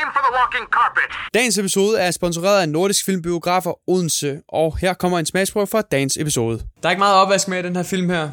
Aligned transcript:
Aim 0.00 0.08
for 0.14 0.20
the 0.26 0.32
walking 0.38 0.66
carpet. 0.72 1.02
Dagens 1.34 1.58
episode 1.58 1.98
er 1.98 2.10
sponsoreret 2.10 2.60
af 2.60 2.68
Nordisk 2.68 3.04
Filmbiografer 3.04 3.90
Odense, 3.90 4.40
og 4.48 4.78
her 4.78 4.94
kommer 4.94 5.18
en 5.18 5.26
smagsprøve 5.26 5.66
fra 5.66 5.80
dagens 5.80 6.16
episode. 6.20 6.58
Der 6.82 6.88
er 6.88 6.90
ikke 6.90 6.98
meget 6.98 7.14
opvask 7.16 7.48
med 7.48 7.58
i 7.58 7.62
den 7.62 7.76
her 7.76 7.82
film 7.82 8.10
her. 8.10 8.28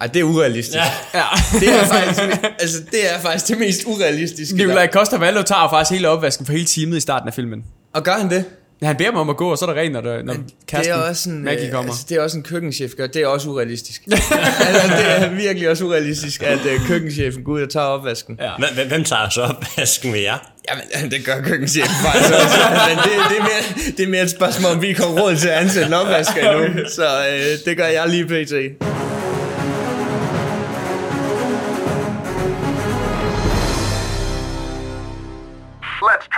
Ej, 0.00 0.06
det 0.06 0.20
er 0.20 0.24
urealistisk. 0.24 0.76
Ja. 0.76 0.84
Ja. 1.14 1.24
Det 1.60 1.68
er 1.74 1.84
faktisk, 1.84 2.20
altså, 2.60 2.78
det 2.90 3.14
er 3.14 3.20
faktisk 3.20 3.48
det 3.48 3.58
mest 3.58 3.80
urealistiske. 3.86 4.56
Nikolaj 4.56 4.86
Costa 4.90 5.16
Valdo 5.16 5.42
tager 5.42 5.68
faktisk 5.68 5.90
hele 5.92 6.08
opvasken 6.08 6.46
for 6.46 6.52
hele 6.52 6.66
teamet 6.66 6.96
i 6.96 7.00
starten 7.00 7.28
af 7.28 7.34
filmen. 7.34 7.64
Og 7.94 8.02
gør 8.02 8.12
han 8.12 8.30
det? 8.30 8.44
Ja, 8.82 8.86
han 8.86 8.96
beder 8.96 9.12
mig 9.12 9.20
om 9.20 9.30
at 9.30 9.36
gå, 9.36 9.50
og 9.50 9.58
så 9.58 9.64
er 9.64 9.74
der 9.74 9.80
rent, 9.80 9.92
når, 9.92 10.00
der, 10.00 10.22
når 10.22 10.32
det 10.32 10.42
kæresten 10.66 10.94
er 10.94 10.98
også 10.98 11.30
en, 11.30 11.44
Maggie 11.44 11.66
øh, 11.66 11.72
kommer. 11.72 11.92
altså, 11.92 12.06
det 12.08 12.16
er 12.16 12.20
også 12.20 12.36
en 12.36 12.42
køkkenchef 12.42 12.92
gør. 12.96 13.06
Det 13.06 13.22
er 13.22 13.26
også 13.26 13.48
urealistisk. 13.48 14.02
altså, 14.06 14.96
det 14.96 15.10
er 15.10 15.30
virkelig 15.30 15.68
også 15.68 15.84
urealistisk, 15.84 16.42
at 16.42 16.58
uh, 16.58 16.86
køkkenchefen 16.86 17.44
går 17.44 17.52
ud 17.52 17.62
og 17.62 17.70
tager 17.70 17.86
opvasken. 17.86 18.38
Ja. 18.40 18.50
Hvem, 18.58 18.88
hvem 18.88 19.04
tager 19.04 19.28
så 19.28 19.42
opvasken 19.42 20.10
med 20.10 20.20
jer? 20.20 20.52
Jamen, 20.70 21.10
det 21.12 21.24
gør 21.24 21.40
køkkenchefen 21.40 21.94
faktisk 22.04 22.34
også. 22.34 22.58
Men 22.88 22.96
det, 22.96 23.30
det, 23.30 23.38
er 23.38 23.42
mere, 23.42 23.92
det 23.96 24.04
er 24.04 24.08
mere 24.08 24.22
et 24.22 24.30
spørgsmål, 24.30 24.72
om 24.72 24.82
vi 24.82 24.92
kommer 24.92 25.22
råd 25.22 25.36
til 25.36 25.48
at 25.48 25.54
ansætte 25.54 25.86
en 25.86 25.94
opvasker 25.94 26.50
endnu. 26.50 26.84
Så 26.88 27.26
øh, 27.32 27.58
det 27.64 27.76
gør 27.76 27.86
jeg 27.86 28.08
lige 28.08 28.26
pt. 28.26 29.01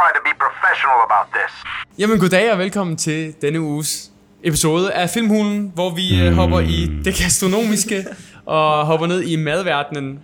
Try 0.05 0.13
to 0.19 0.23
be 0.29 0.33
professional 0.47 0.99
about 1.09 1.27
this. 1.37 1.53
Jamen 1.99 2.19
goddag 2.19 2.53
og 2.53 2.59
velkommen 2.59 2.97
til 2.97 3.35
denne 3.43 3.61
uges 3.61 4.11
episode 4.45 4.93
af 4.93 5.11
Filmhulen, 5.11 5.73
hvor 5.75 5.91
vi 5.95 6.21
øh, 6.21 6.33
hopper 6.33 6.61
i 6.61 6.91
det 7.05 7.17
gastronomiske 7.19 8.07
og 8.47 8.87
hopper 8.87 9.07
ned 9.07 9.23
i 9.23 9.37
madverdenen 9.37 10.21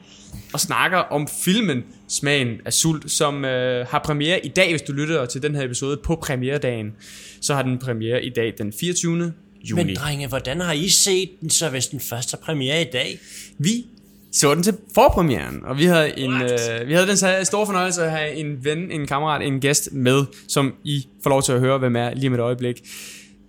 og 0.52 0.60
snakker 0.60 0.98
om 0.98 1.28
filmen 1.44 1.84
Smagen 2.08 2.60
af 2.64 2.72
Sult, 2.72 3.10
som 3.10 3.44
øh, 3.44 3.86
har 3.86 3.98
premiere 3.98 4.46
i 4.46 4.48
dag, 4.48 4.70
hvis 4.70 4.82
du 4.82 4.92
lytter 4.92 5.26
til 5.26 5.42
den 5.42 5.54
her 5.54 5.64
episode 5.64 6.00
på 6.04 6.16
premieredagen. 6.16 6.92
Så 7.40 7.54
har 7.54 7.62
den 7.62 7.78
premiere 7.78 8.24
i 8.24 8.30
dag 8.30 8.54
den 8.58 8.72
24. 8.80 9.32
juni. 9.70 9.84
Men 9.84 9.96
drenge, 9.96 10.28
hvordan 10.28 10.60
har 10.60 10.72
I 10.72 10.88
set 10.88 11.30
den 11.40 11.50
så, 11.50 11.68
hvis 11.68 11.86
den 11.86 12.00
først 12.00 12.30
har 12.30 12.38
premiere 12.38 12.82
i 12.82 12.90
dag? 12.92 13.18
Vi 13.58 13.86
så 14.32 14.54
den 14.54 14.62
til 14.62 14.74
forpremieren, 14.94 15.60
og 15.64 15.78
vi 15.78 15.84
havde, 15.84 16.18
en, 16.18 16.42
øh, 16.42 16.88
vi 16.88 16.92
havde 16.92 17.06
den 17.06 17.16
så 17.16 17.40
store 17.42 17.66
fornøjelse 17.66 18.02
at 18.02 18.10
have 18.10 18.32
en 18.32 18.64
ven, 18.64 18.90
en 18.90 19.06
kammerat, 19.06 19.42
en 19.42 19.60
gæst 19.60 19.88
med, 19.92 20.24
som 20.48 20.74
I 20.84 21.06
får 21.22 21.30
lov 21.30 21.42
til 21.42 21.52
at 21.52 21.60
høre, 21.60 21.78
hvem 21.78 21.96
er 21.96 22.14
lige 22.14 22.30
med 22.30 22.38
et 22.38 22.42
øjeblik. 22.42 22.80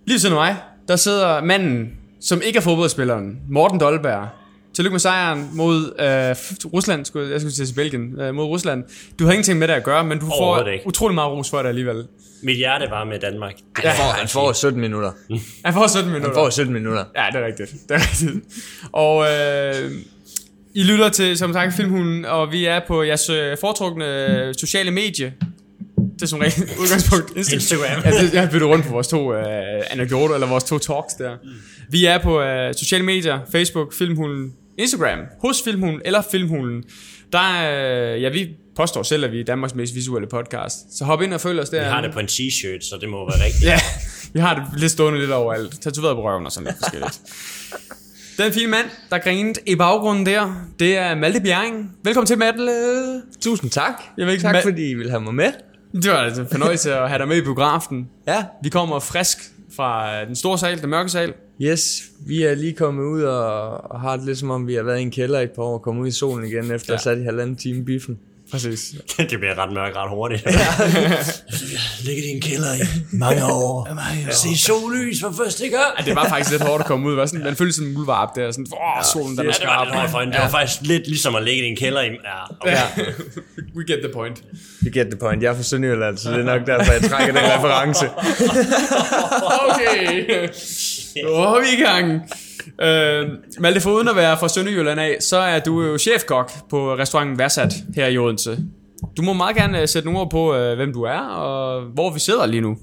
Lige 0.06 0.20
siden 0.20 0.36
af 0.36 0.40
mig, 0.40 0.56
der 0.88 0.96
sidder 0.96 1.44
manden, 1.44 1.92
som 2.20 2.42
ikke 2.44 2.56
er 2.56 2.60
fodboldspilleren, 2.60 3.38
Morten 3.50 3.80
Dolberg. 3.80 4.28
Tillykke 4.74 4.92
med 4.92 5.00
sejren 5.00 5.50
mod 5.52 5.76
øh, 5.84 6.72
Rusland, 6.72 7.04
skulle, 7.04 7.30
jeg 7.30 7.40
skulle 7.40 7.52
til 7.52 7.74
Belgien, 7.74 8.20
øh, 8.20 8.34
mod 8.34 8.44
Rusland. 8.44 8.84
Du 9.18 9.24
har 9.24 9.32
ingenting 9.32 9.58
med 9.58 9.68
det 9.68 9.74
at 9.74 9.84
gøre, 9.84 10.04
men 10.04 10.18
du 10.18 10.26
får 10.26 10.66
ikke. 10.66 10.86
utrolig 10.86 11.14
meget 11.14 11.32
ros 11.32 11.50
for 11.50 11.58
det 11.58 11.68
alligevel. 11.68 12.06
Mit 12.42 12.56
hjerte 12.56 12.90
var 12.90 13.04
med 13.04 13.18
Danmark. 13.18 13.54
Det 13.76 13.84
Han 13.84 13.96
får, 13.96 14.04
jeg 14.04 14.14
han 14.14 14.28
får 14.28 14.52
17 14.52 14.80
minutter. 14.80 15.12
Han 15.64 15.74
får 15.74 15.86
17 15.86 16.12
minutter. 16.12 16.28
Han 16.28 16.34
får 16.34 16.50
17 16.50 16.72
minutter. 16.72 17.04
Ja, 17.16 17.24
det 17.32 17.40
er 17.42 17.46
rigtigt. 17.46 17.72
Det 17.88 17.94
er 17.94 17.98
rigtigt. 17.98 18.44
Og 18.92 19.24
øh, 19.24 19.90
I 20.74 20.82
lytter 20.82 21.08
til, 21.08 21.38
som 21.38 21.52
sagt, 21.52 21.74
Filmhulen, 21.74 22.24
og 22.24 22.52
vi 22.52 22.64
er 22.64 22.80
på 22.88 23.02
jeres 23.02 23.30
øh, 23.30 23.56
foretrukne 23.60 24.04
øh, 24.28 24.54
sociale 24.54 24.90
medie. 24.90 25.34
Det 26.14 26.22
er 26.22 26.26
som 26.26 26.38
regel 26.38 26.62
udgangspunkt 26.82 27.36
Instagram. 27.36 28.02
Ja, 28.04 28.10
det, 28.10 28.34
jeg 28.34 28.42
har 28.42 28.50
byttet 28.50 28.68
rundt 28.68 28.86
på 28.86 28.92
vores 28.92 29.08
to 29.08 29.34
øh, 29.34 29.44
anekdoter, 29.90 30.34
eller 30.34 30.46
vores 30.46 30.64
to 30.64 30.78
talks 30.78 31.14
der. 31.14 31.36
Vi 31.90 32.04
er 32.04 32.18
på 32.18 32.40
øh, 32.42 32.74
sociale 32.74 33.04
medier, 33.04 33.40
Facebook, 33.52 33.94
Filmhulen, 33.94 34.52
Instagram, 34.78 35.18
hos 35.40 35.62
Filmhulen 35.64 36.00
eller 36.04 36.22
Filmhulen. 36.30 36.84
Der 37.32 37.38
er, 37.38 38.14
øh, 38.14 38.22
ja, 38.22 38.28
vi 38.28 38.48
påstår 38.76 39.02
selv, 39.02 39.24
at 39.24 39.32
vi 39.32 39.40
er 39.40 39.44
Danmarks 39.44 39.74
mest 39.74 39.94
visuelle 39.94 40.28
podcast. 40.28 40.98
Så 40.98 41.04
hop 41.04 41.22
ind 41.22 41.34
og 41.34 41.40
følg 41.40 41.60
os 41.60 41.68
der. 41.68 41.78
Vi 41.78 41.84
har 41.90 42.00
det 42.00 42.12
på 42.12 42.18
en 42.18 42.26
t-shirt, 42.26 42.88
så 42.90 42.98
det 43.00 43.08
må 43.08 43.30
være 43.30 43.44
rigtigt. 43.44 43.64
Ja, 43.64 43.78
vi 44.32 44.40
har 44.40 44.54
det 44.54 44.80
lidt 44.80 44.92
stående 44.92 45.18
lidt 45.20 45.30
overalt. 45.30 45.82
Tatoveret 45.82 46.16
på 46.16 46.22
røven 46.22 46.46
og 46.46 46.52
sådan 46.52 46.66
lidt 46.66 46.76
forskelligt. 46.78 47.20
Den 48.38 48.52
fine 48.52 48.70
mand, 48.70 48.86
der 49.10 49.18
grinede 49.18 49.60
i 49.66 49.74
baggrunden 49.76 50.26
der, 50.26 50.66
det 50.78 50.96
er 50.96 51.14
Malte 51.14 51.40
Bjerring. 51.40 51.92
Velkommen 52.04 52.26
til, 52.26 52.38
Malte. 52.38 53.22
Tusind 53.40 53.70
tak. 53.70 53.92
Jeg 54.18 54.26
ved 54.26 54.32
ikke, 54.32 54.42
tak 54.42 54.54
Ma- 54.54 54.64
fordi 54.64 54.90
I 54.90 54.94
vil 54.94 55.10
have 55.10 55.20
mig 55.22 55.34
med. 55.34 55.52
Det 55.92 56.10
var 56.10 56.16
altså 56.16 56.42
en 56.42 56.48
fornøjelse 56.50 56.94
at 56.94 57.08
have 57.08 57.18
dig 57.18 57.28
med 57.28 57.36
i 57.36 57.40
biografen. 57.40 58.08
Ja. 58.26 58.44
Vi 58.62 58.68
kommer 58.68 58.98
frisk 59.00 59.38
fra 59.76 60.24
den 60.24 60.36
store 60.36 60.58
sal, 60.58 60.80
den 60.82 60.90
mørke 60.90 61.08
sal. 61.08 61.32
Yes, 61.62 62.02
vi 62.26 62.42
er 62.42 62.54
lige 62.54 62.72
kommet 62.72 63.04
ud 63.04 63.22
og, 63.22 63.90
og 63.90 64.00
har 64.00 64.16
det 64.16 64.26
lidt 64.26 64.38
som 64.38 64.50
om, 64.50 64.66
vi 64.66 64.74
har 64.74 64.82
været 64.82 64.98
i 64.98 65.02
en 65.02 65.10
kælder 65.10 65.40
i 65.40 65.44
et 65.44 65.50
par 65.50 65.62
år 65.62 65.72
og 65.74 65.82
kommet 65.82 66.02
ud 66.02 66.08
i 66.08 66.10
solen 66.10 66.46
igen, 66.46 66.70
efter 66.72 66.92
ja. 66.92 66.94
at 66.94 67.04
have 67.04 67.16
sat 67.16 67.18
i 67.18 67.22
halvanden 67.24 67.56
time 67.56 67.84
biffen. 67.84 68.18
Præcis. 68.52 68.80
det 69.30 69.38
bliver 69.38 69.58
ret 69.58 69.72
mørkt 69.72 69.96
ret 69.96 70.10
hurtigt. 70.10 70.42
Ligger 72.06 72.24
i 72.24 72.28
en 72.28 72.40
kælder 72.40 72.74
i 72.74 72.78
mange 73.12 73.44
år. 73.44 73.88
Se 74.30 74.58
sollys 74.58 75.20
for 75.20 75.34
første 75.44 75.64
gang. 75.68 75.92
Ja, 75.98 76.04
det 76.04 76.16
var 76.16 76.28
faktisk 76.28 76.50
lidt 76.50 76.62
hårdt 76.62 76.80
at 76.80 76.86
komme 76.86 77.08
ud. 77.08 77.14
Var 77.14 77.26
sådan, 77.26 77.44
man 77.44 77.56
følte 77.56 77.72
sådan 77.72 77.88
en 77.88 77.94
muldvarp 77.94 78.28
der. 78.36 78.50
Sådan, 78.50 78.66
åh, 78.72 79.04
solen 79.12 79.36
der 79.36 79.42
Ja, 79.42 79.46
var 79.46 79.52
det 79.52 79.66
var, 79.66 79.74
skarp. 79.74 79.86
det, 79.86 79.96
var, 79.96 80.08
for, 80.08 80.18
det 80.18 80.40
var 80.40 80.48
faktisk 80.48 80.82
lidt 80.82 81.06
ligesom 81.06 81.34
at 81.34 81.42
ligge 81.44 81.66
i 81.66 81.70
en 81.70 81.76
kælder 81.76 82.02
i... 82.02 82.06
Ja, 82.06 82.16
okay. 82.60 82.72
Ja. 82.72 82.82
We 83.76 83.84
get 83.86 83.98
the 84.04 84.12
point. 84.12 84.42
You 84.84 84.90
get 84.94 85.06
the 85.10 85.18
point. 85.20 85.42
Jeg 85.42 85.50
er 85.50 85.54
fra 85.54 85.62
Sønderjylland, 85.62 86.16
så 86.18 86.30
det 86.30 86.40
er 86.40 86.44
nok 86.44 86.66
derfor, 86.66 86.92
jeg 86.92 87.02
trækker 87.10 87.32
den 87.34 87.42
reference. 87.44 88.06
Okay. 89.70 90.48
Nu 91.24 91.30
er 91.30 91.60
vi 91.60 91.82
i 91.82 91.84
gang. 91.84 92.22
Øh, 92.82 93.28
Malte, 93.58 93.80
for 93.80 93.90
uden 93.90 94.08
at 94.08 94.16
være 94.16 94.38
fra 94.38 94.48
Sønderjylland 94.48 95.00
af, 95.00 95.16
så 95.20 95.36
er 95.36 95.58
du 95.58 95.82
jo 95.82 95.98
chefkok 95.98 96.50
på 96.70 96.96
restauranten 96.96 97.38
Værsat 97.38 97.74
her 97.94 98.06
i 98.06 98.18
Odense. 98.18 98.58
Du 99.16 99.22
må 99.22 99.32
meget 99.32 99.56
gerne 99.56 99.80
øh, 99.80 99.88
sætte 99.88 100.06
nogle 100.06 100.20
ord 100.20 100.30
på, 100.30 100.54
øh, 100.54 100.76
hvem 100.76 100.92
du 100.92 101.02
er, 101.02 101.18
og 101.18 101.82
hvor 101.82 102.10
vi 102.10 102.20
sidder 102.20 102.46
lige 102.46 102.60
nu. 102.60 102.76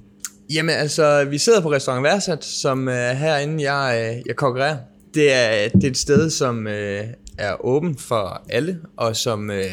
Jamen 0.54 0.76
altså, 0.76 1.26
vi 1.26 1.38
sidder 1.38 1.62
på 1.62 1.72
restaurant 1.72 2.04
Værsat, 2.04 2.46
som 2.46 2.88
uh, 2.88 2.94
herinde, 2.94 3.72
jeg, 3.72 4.14
øh, 4.18 4.22
jeg 4.28 4.36
konkurrerer. 4.36 4.78
Det 5.14 5.34
er, 5.34 5.70
det 5.70 5.84
er 5.84 5.90
et 5.90 5.98
sted, 5.98 6.30
som 6.30 6.68
øh, 6.68 7.04
er 7.38 7.66
åben 7.66 7.98
for 7.98 8.42
alle, 8.50 8.80
og 8.98 9.16
som 9.16 9.52
øh, 9.52 9.66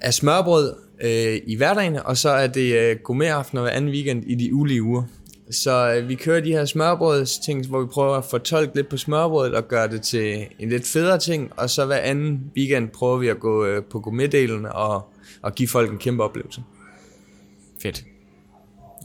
er 0.00 0.10
smørbrød 0.10 0.74
øh, 1.02 1.40
i 1.46 1.56
hverdagen, 1.56 1.96
og 2.04 2.16
så 2.16 2.28
er 2.28 2.46
det 2.46 2.92
uh, 2.92 3.00
gourmetaftener 3.02 3.62
hver 3.62 3.70
anden 3.70 3.90
weekend 3.90 4.24
i 4.26 4.34
de 4.34 4.54
ulige 4.54 4.82
uger. 4.82 5.02
Så 5.52 5.98
uh, 5.98 6.08
vi 6.08 6.14
kører 6.14 6.40
de 6.40 6.52
her 6.52 6.64
smørbrødsting, 6.64 7.66
hvor 7.66 7.80
vi 7.80 7.86
prøver 7.86 8.16
at 8.16 8.24
fortolke 8.24 8.74
lidt 8.74 8.88
på 8.88 8.96
smørbrødet 8.96 9.54
og 9.54 9.68
gøre 9.68 9.88
det 9.88 10.02
til 10.02 10.46
en 10.58 10.68
lidt 10.68 10.86
federe 10.86 11.18
ting, 11.18 11.52
og 11.56 11.70
så 11.70 11.84
hver 11.86 11.96
anden 11.96 12.40
weekend 12.56 12.88
prøver 12.88 13.16
vi 13.16 13.28
at 13.28 13.40
gå 13.40 13.76
uh, 13.76 13.84
på 13.84 14.00
gourmetdelen 14.00 14.66
og, 14.66 15.12
og 15.42 15.54
give 15.54 15.68
folk 15.68 15.90
en 15.92 15.98
kæmpe 15.98 16.24
oplevelse. 16.24 16.62
Fedt. 17.82 18.04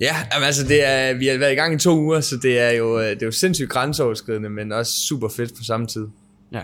Ja, 0.02 0.16
jamen, 0.34 0.46
altså 0.46 0.68
det 0.68 0.84
er, 0.84 1.14
vi 1.14 1.28
har 1.28 1.38
været 1.38 1.52
i 1.52 1.56
gang 1.56 1.74
i 1.76 1.80
to 1.80 2.00
uger, 2.00 2.22
så 2.22 2.38
det 2.38 2.60
er 2.60 2.72
jo, 2.72 3.00
øh, 3.00 3.10
det 3.10 3.22
er 3.22 3.26
jo 3.26 3.32
sindssygt 3.32 3.70
grænseoverskridende, 3.70 4.50
men 4.50 4.72
også 4.72 4.92
super 4.92 5.30
fedt 5.30 5.50
på 5.58 5.64
samme 5.64 5.88
tid. 5.88 6.08
Ja. 6.54 6.62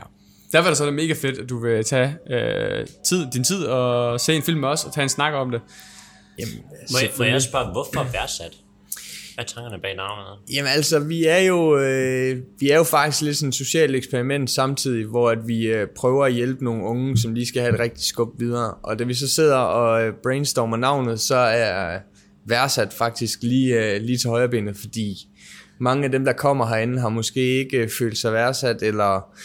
Derfor 0.51 0.65
er 0.65 0.69
det 0.69 0.77
så 0.77 0.85
det 0.85 0.93
mega 0.93 1.13
fedt, 1.13 1.39
at 1.39 1.49
du 1.49 1.59
vil 1.59 1.83
tage 1.83 2.15
øh, 2.29 2.87
tid, 3.05 3.27
din 3.33 3.43
tid 3.43 3.65
og 3.65 4.19
se 4.19 4.33
en 4.33 4.41
film 4.41 4.59
med 4.59 4.69
os 4.69 4.85
og 4.85 4.93
tage 4.93 5.03
en 5.03 5.09
snak 5.09 5.33
om 5.33 5.51
det. 5.51 5.61
Jamen, 6.39 6.53
Må, 6.91 6.99
jeg, 7.01 7.09
må 7.17 7.23
jeg 7.23 7.41
spørge, 7.41 7.71
hvorfor 7.71 8.11
værdsat? 8.11 8.62
Hvad 9.35 9.45
er 9.45 9.47
tankerne 9.47 9.81
bag 9.81 9.95
navnet? 9.95 10.39
Jamen 10.53 10.71
altså, 10.71 10.99
vi 10.99 11.25
er 11.25 11.37
jo, 11.37 11.77
øh, 11.77 12.37
vi 12.59 12.69
er 12.69 12.77
jo 12.77 12.83
faktisk 12.83 13.21
lidt 13.21 13.37
sådan 13.37 13.49
et 13.49 13.55
socialt 13.55 13.95
eksperiment 13.95 14.49
samtidig, 14.49 15.05
hvor 15.05 15.29
at 15.29 15.47
vi 15.47 15.67
øh, 15.67 15.87
prøver 15.95 16.25
at 16.25 16.33
hjælpe 16.33 16.63
nogle 16.63 16.83
unge, 16.83 17.17
som 17.17 17.33
lige 17.33 17.45
skal 17.45 17.61
have 17.61 17.73
et 17.73 17.79
rigtigt 17.79 18.05
skub 18.05 18.39
videre. 18.39 18.73
Og 18.83 18.99
da 18.99 19.03
vi 19.03 19.13
så 19.13 19.27
sidder 19.27 19.57
og 19.57 20.03
øh, 20.03 20.13
brainstormer 20.23 20.77
navnet, 20.77 21.19
så 21.19 21.35
er 21.35 21.99
værdsat 22.45 22.93
faktisk 22.93 23.39
lige, 23.43 23.95
øh, 23.95 24.01
lige 24.01 24.17
til 24.17 24.29
højrebenet, 24.29 24.77
fordi 24.77 25.27
mange 25.79 26.05
af 26.05 26.11
dem, 26.11 26.25
der 26.25 26.33
kommer 26.33 26.67
herinde, 26.67 26.99
har 26.99 27.09
måske 27.09 27.39
ikke 27.39 27.77
øh, 27.77 27.89
følt 27.89 28.17
sig 28.17 28.33
værdsat, 28.33 28.81
eller 28.81 29.35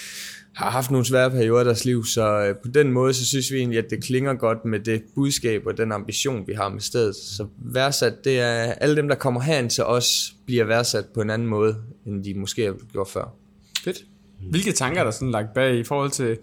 har 0.58 0.70
haft 0.70 0.90
nogle 0.90 1.06
svære 1.06 1.30
perioder 1.30 1.60
i 1.60 1.64
deres 1.64 1.84
liv, 1.84 2.04
så 2.04 2.44
øh, 2.44 2.56
på 2.56 2.68
den 2.68 2.92
måde, 2.92 3.14
så 3.14 3.26
synes 3.26 3.52
vi 3.52 3.58
egentlig, 3.58 3.78
at 3.78 3.90
det 3.90 4.04
klinger 4.04 4.34
godt 4.34 4.64
med 4.64 4.80
det 4.80 5.02
budskab 5.14 5.66
og 5.66 5.78
den 5.78 5.92
ambition, 5.92 6.46
vi 6.46 6.52
har 6.52 6.68
med 6.68 6.80
stedet. 6.80 7.16
Så 7.16 7.46
værdsat, 7.58 8.24
det 8.24 8.40
er 8.40 8.72
alle 8.72 8.96
dem, 8.96 9.08
der 9.08 9.14
kommer 9.14 9.40
herind 9.40 9.70
til 9.70 9.84
os, 9.84 10.34
bliver 10.46 10.64
værdsat 10.64 11.04
på 11.14 11.20
en 11.20 11.30
anden 11.30 11.48
måde, 11.48 11.76
end 12.06 12.24
de 12.24 12.34
måske 12.34 12.64
har 12.64 12.74
gjort 12.92 13.08
før. 13.08 13.34
Fedt. 13.84 14.04
Hvilke 14.50 14.72
tanker 14.72 15.00
er 15.00 15.04
der 15.04 15.10
sådan 15.10 15.30
lagt 15.30 15.54
bag 15.54 15.78
i 15.78 15.84
forhold 15.84 16.10
til 16.10 16.36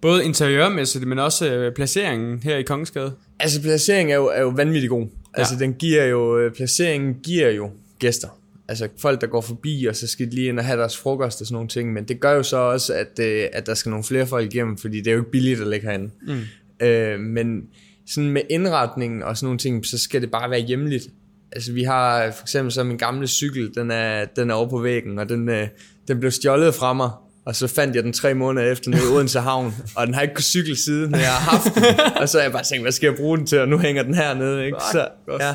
både 0.00 0.24
interiørmæssigt, 0.24 1.08
men 1.08 1.18
også 1.18 1.54
øh, 1.54 1.74
placeringen 1.74 2.42
her 2.42 2.56
i 2.56 2.62
Kongensgade? 2.62 3.12
Altså 3.40 3.62
placeringen 3.62 4.12
er 4.12 4.16
jo, 4.16 4.26
er 4.26 4.40
jo 4.40 4.48
vanvittig 4.48 4.90
god. 4.90 5.06
Altså 5.34 5.56
den 5.56 5.74
giver 5.74 6.04
jo, 6.04 6.38
øh, 6.38 6.52
placeringen 6.52 7.14
giver 7.14 7.50
jo 7.50 7.70
gæster. 7.98 8.28
Altså 8.70 8.88
folk, 8.98 9.20
der 9.20 9.26
går 9.26 9.40
forbi, 9.40 9.86
og 9.86 9.96
så 9.96 10.06
skal 10.06 10.26
de 10.26 10.34
lige 10.34 10.48
ind 10.48 10.58
og 10.58 10.64
have 10.64 10.80
deres 10.80 10.96
frokost 10.96 11.40
og 11.40 11.46
sådan 11.46 11.54
nogle 11.54 11.68
ting. 11.68 11.92
Men 11.92 12.04
det 12.04 12.20
gør 12.20 12.32
jo 12.32 12.42
så 12.42 12.56
også, 12.56 12.94
at, 12.94 13.18
øh, 13.20 13.46
at 13.52 13.66
der 13.66 13.74
skal 13.74 13.90
nogle 13.90 14.04
flere 14.04 14.26
folk 14.26 14.54
igennem, 14.54 14.78
fordi 14.78 14.98
det 14.98 15.06
er 15.06 15.12
jo 15.12 15.18
ikke 15.18 15.30
billigt 15.30 15.60
at 15.60 15.66
ligge 15.66 15.86
herinde. 15.86 16.10
Mm. 16.26 16.86
Øh, 16.86 17.20
men 17.20 17.62
sådan 18.06 18.30
med 18.30 18.42
indretningen 18.50 19.22
og 19.22 19.36
sådan 19.36 19.46
nogle 19.46 19.58
ting, 19.58 19.86
så 19.86 19.98
skal 19.98 20.22
det 20.22 20.30
bare 20.30 20.50
være 20.50 20.60
hjemligt. 20.60 21.08
Altså 21.52 21.72
vi 21.72 21.82
har 21.82 22.30
for 22.30 22.42
eksempel 22.42 22.72
så 22.72 22.84
min 22.84 22.96
gamle 22.96 23.26
cykel, 23.28 23.74
den 23.74 23.90
er, 23.90 24.24
den 24.24 24.50
er 24.50 24.54
over 24.54 24.68
på 24.68 24.78
væggen, 24.78 25.18
og 25.18 25.28
den, 25.28 25.48
øh, 25.48 25.68
den 26.08 26.20
blev 26.20 26.30
stjålet 26.30 26.74
fra 26.74 26.92
mig 26.92 27.10
Og 27.44 27.56
så 27.56 27.66
fandt 27.66 27.96
jeg 27.96 28.04
den 28.04 28.12
tre 28.12 28.34
måneder 28.34 28.72
efter 28.72 28.90
nede 28.90 29.02
i 29.02 29.06
Odense 29.06 29.40
Havn, 29.40 29.74
og 29.96 30.06
den 30.06 30.14
har 30.14 30.22
ikke 30.22 30.34
kunnet 30.34 30.44
cykle 30.44 30.76
siden, 30.76 31.10
når 31.10 31.18
jeg 31.18 31.28
har 31.28 31.50
haft 31.50 31.74
den. 31.74 31.84
Og 32.22 32.28
så 32.28 32.38
har 32.38 32.42
jeg 32.42 32.52
bare 32.52 32.64
tænkt, 32.64 32.84
hvad 32.84 32.92
skal 32.92 33.06
jeg 33.06 33.16
bruge 33.16 33.38
den 33.38 33.46
til, 33.46 33.60
og 33.60 33.68
nu 33.68 33.78
hænger 33.78 34.02
den 34.02 34.14
hernede, 34.14 34.66
ikke? 34.66 34.78
Så, 34.92 35.08
ja. 35.40 35.54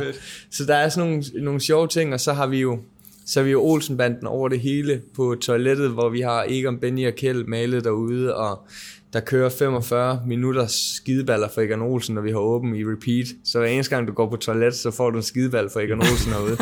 så 0.52 0.66
der 0.66 0.76
er 0.76 0.90
sådan 0.90 1.10
nogle, 1.10 1.24
nogle 1.44 1.62
sjove 1.62 1.88
ting, 1.88 2.14
og 2.14 2.20
så 2.20 2.34
har 2.34 2.48
vi 2.48 2.60
jo 2.60 2.80
så 3.26 3.40
har 3.40 3.46
vi 3.46 3.52
jo 3.52 3.62
Olsenbanden 3.62 4.28
over 4.28 4.50
det 4.50 4.60
hele 4.60 5.02
på 5.16 5.36
toilettet, 5.42 5.90
hvor 5.90 6.10
vi 6.10 6.22
har 6.22 6.46
Egon, 6.50 6.78
Benny 6.80 7.08
og 7.08 7.14
Kjeld 7.14 7.46
malet 7.46 7.84
derude, 7.84 8.36
og 8.36 8.68
der 9.14 9.20
kører 9.20 9.50
45 9.50 10.22
minutters 10.28 10.72
skideballer 10.72 11.48
for 11.54 11.62
Egon 11.62 11.82
Olsen, 11.82 12.16
når 12.16 12.22
vi 12.22 12.32
har 12.32 12.38
åben 12.38 12.76
i 12.76 12.84
repeat. 12.84 13.28
Så 13.44 13.60
hver 13.60 13.68
eneste 13.68 13.96
gang, 13.96 14.08
du 14.08 14.14
går 14.14 14.30
på 14.30 14.36
toilet, 14.36 14.76
så 14.76 14.92
får 14.92 15.10
du 15.10 15.18
en 15.18 15.24
skideball 15.24 15.70
for 15.70 15.80
Egon 15.80 16.00
Olsen 16.00 16.32
herude. 16.34 16.58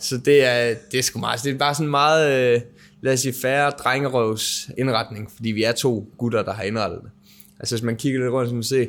så 0.00 0.18
det 0.18 0.44
er, 0.44 0.74
det 0.92 0.98
er 0.98 1.02
sgu 1.02 1.18
meget, 1.18 1.40
det 1.44 1.54
er 1.54 1.58
bare 1.58 1.74
sådan 1.74 1.90
meget, 1.90 2.54
øh, 2.54 2.60
lad 3.00 3.12
os 3.12 3.20
sige, 3.20 3.34
færre 3.42 3.70
drengerøvs 3.70 4.70
indretning, 4.78 5.30
fordi 5.36 5.50
vi 5.50 5.62
er 5.62 5.72
to 5.72 6.12
gutter, 6.18 6.42
der 6.42 6.52
har 6.52 6.62
indrettet 6.62 7.00
det. 7.02 7.10
Altså 7.60 7.74
hvis 7.74 7.82
man 7.82 7.96
kigger 7.96 8.20
lidt 8.20 8.32
rundt, 8.32 8.48
så 8.48 8.50
kan 8.50 8.56
man 8.56 8.62
se, 8.62 8.88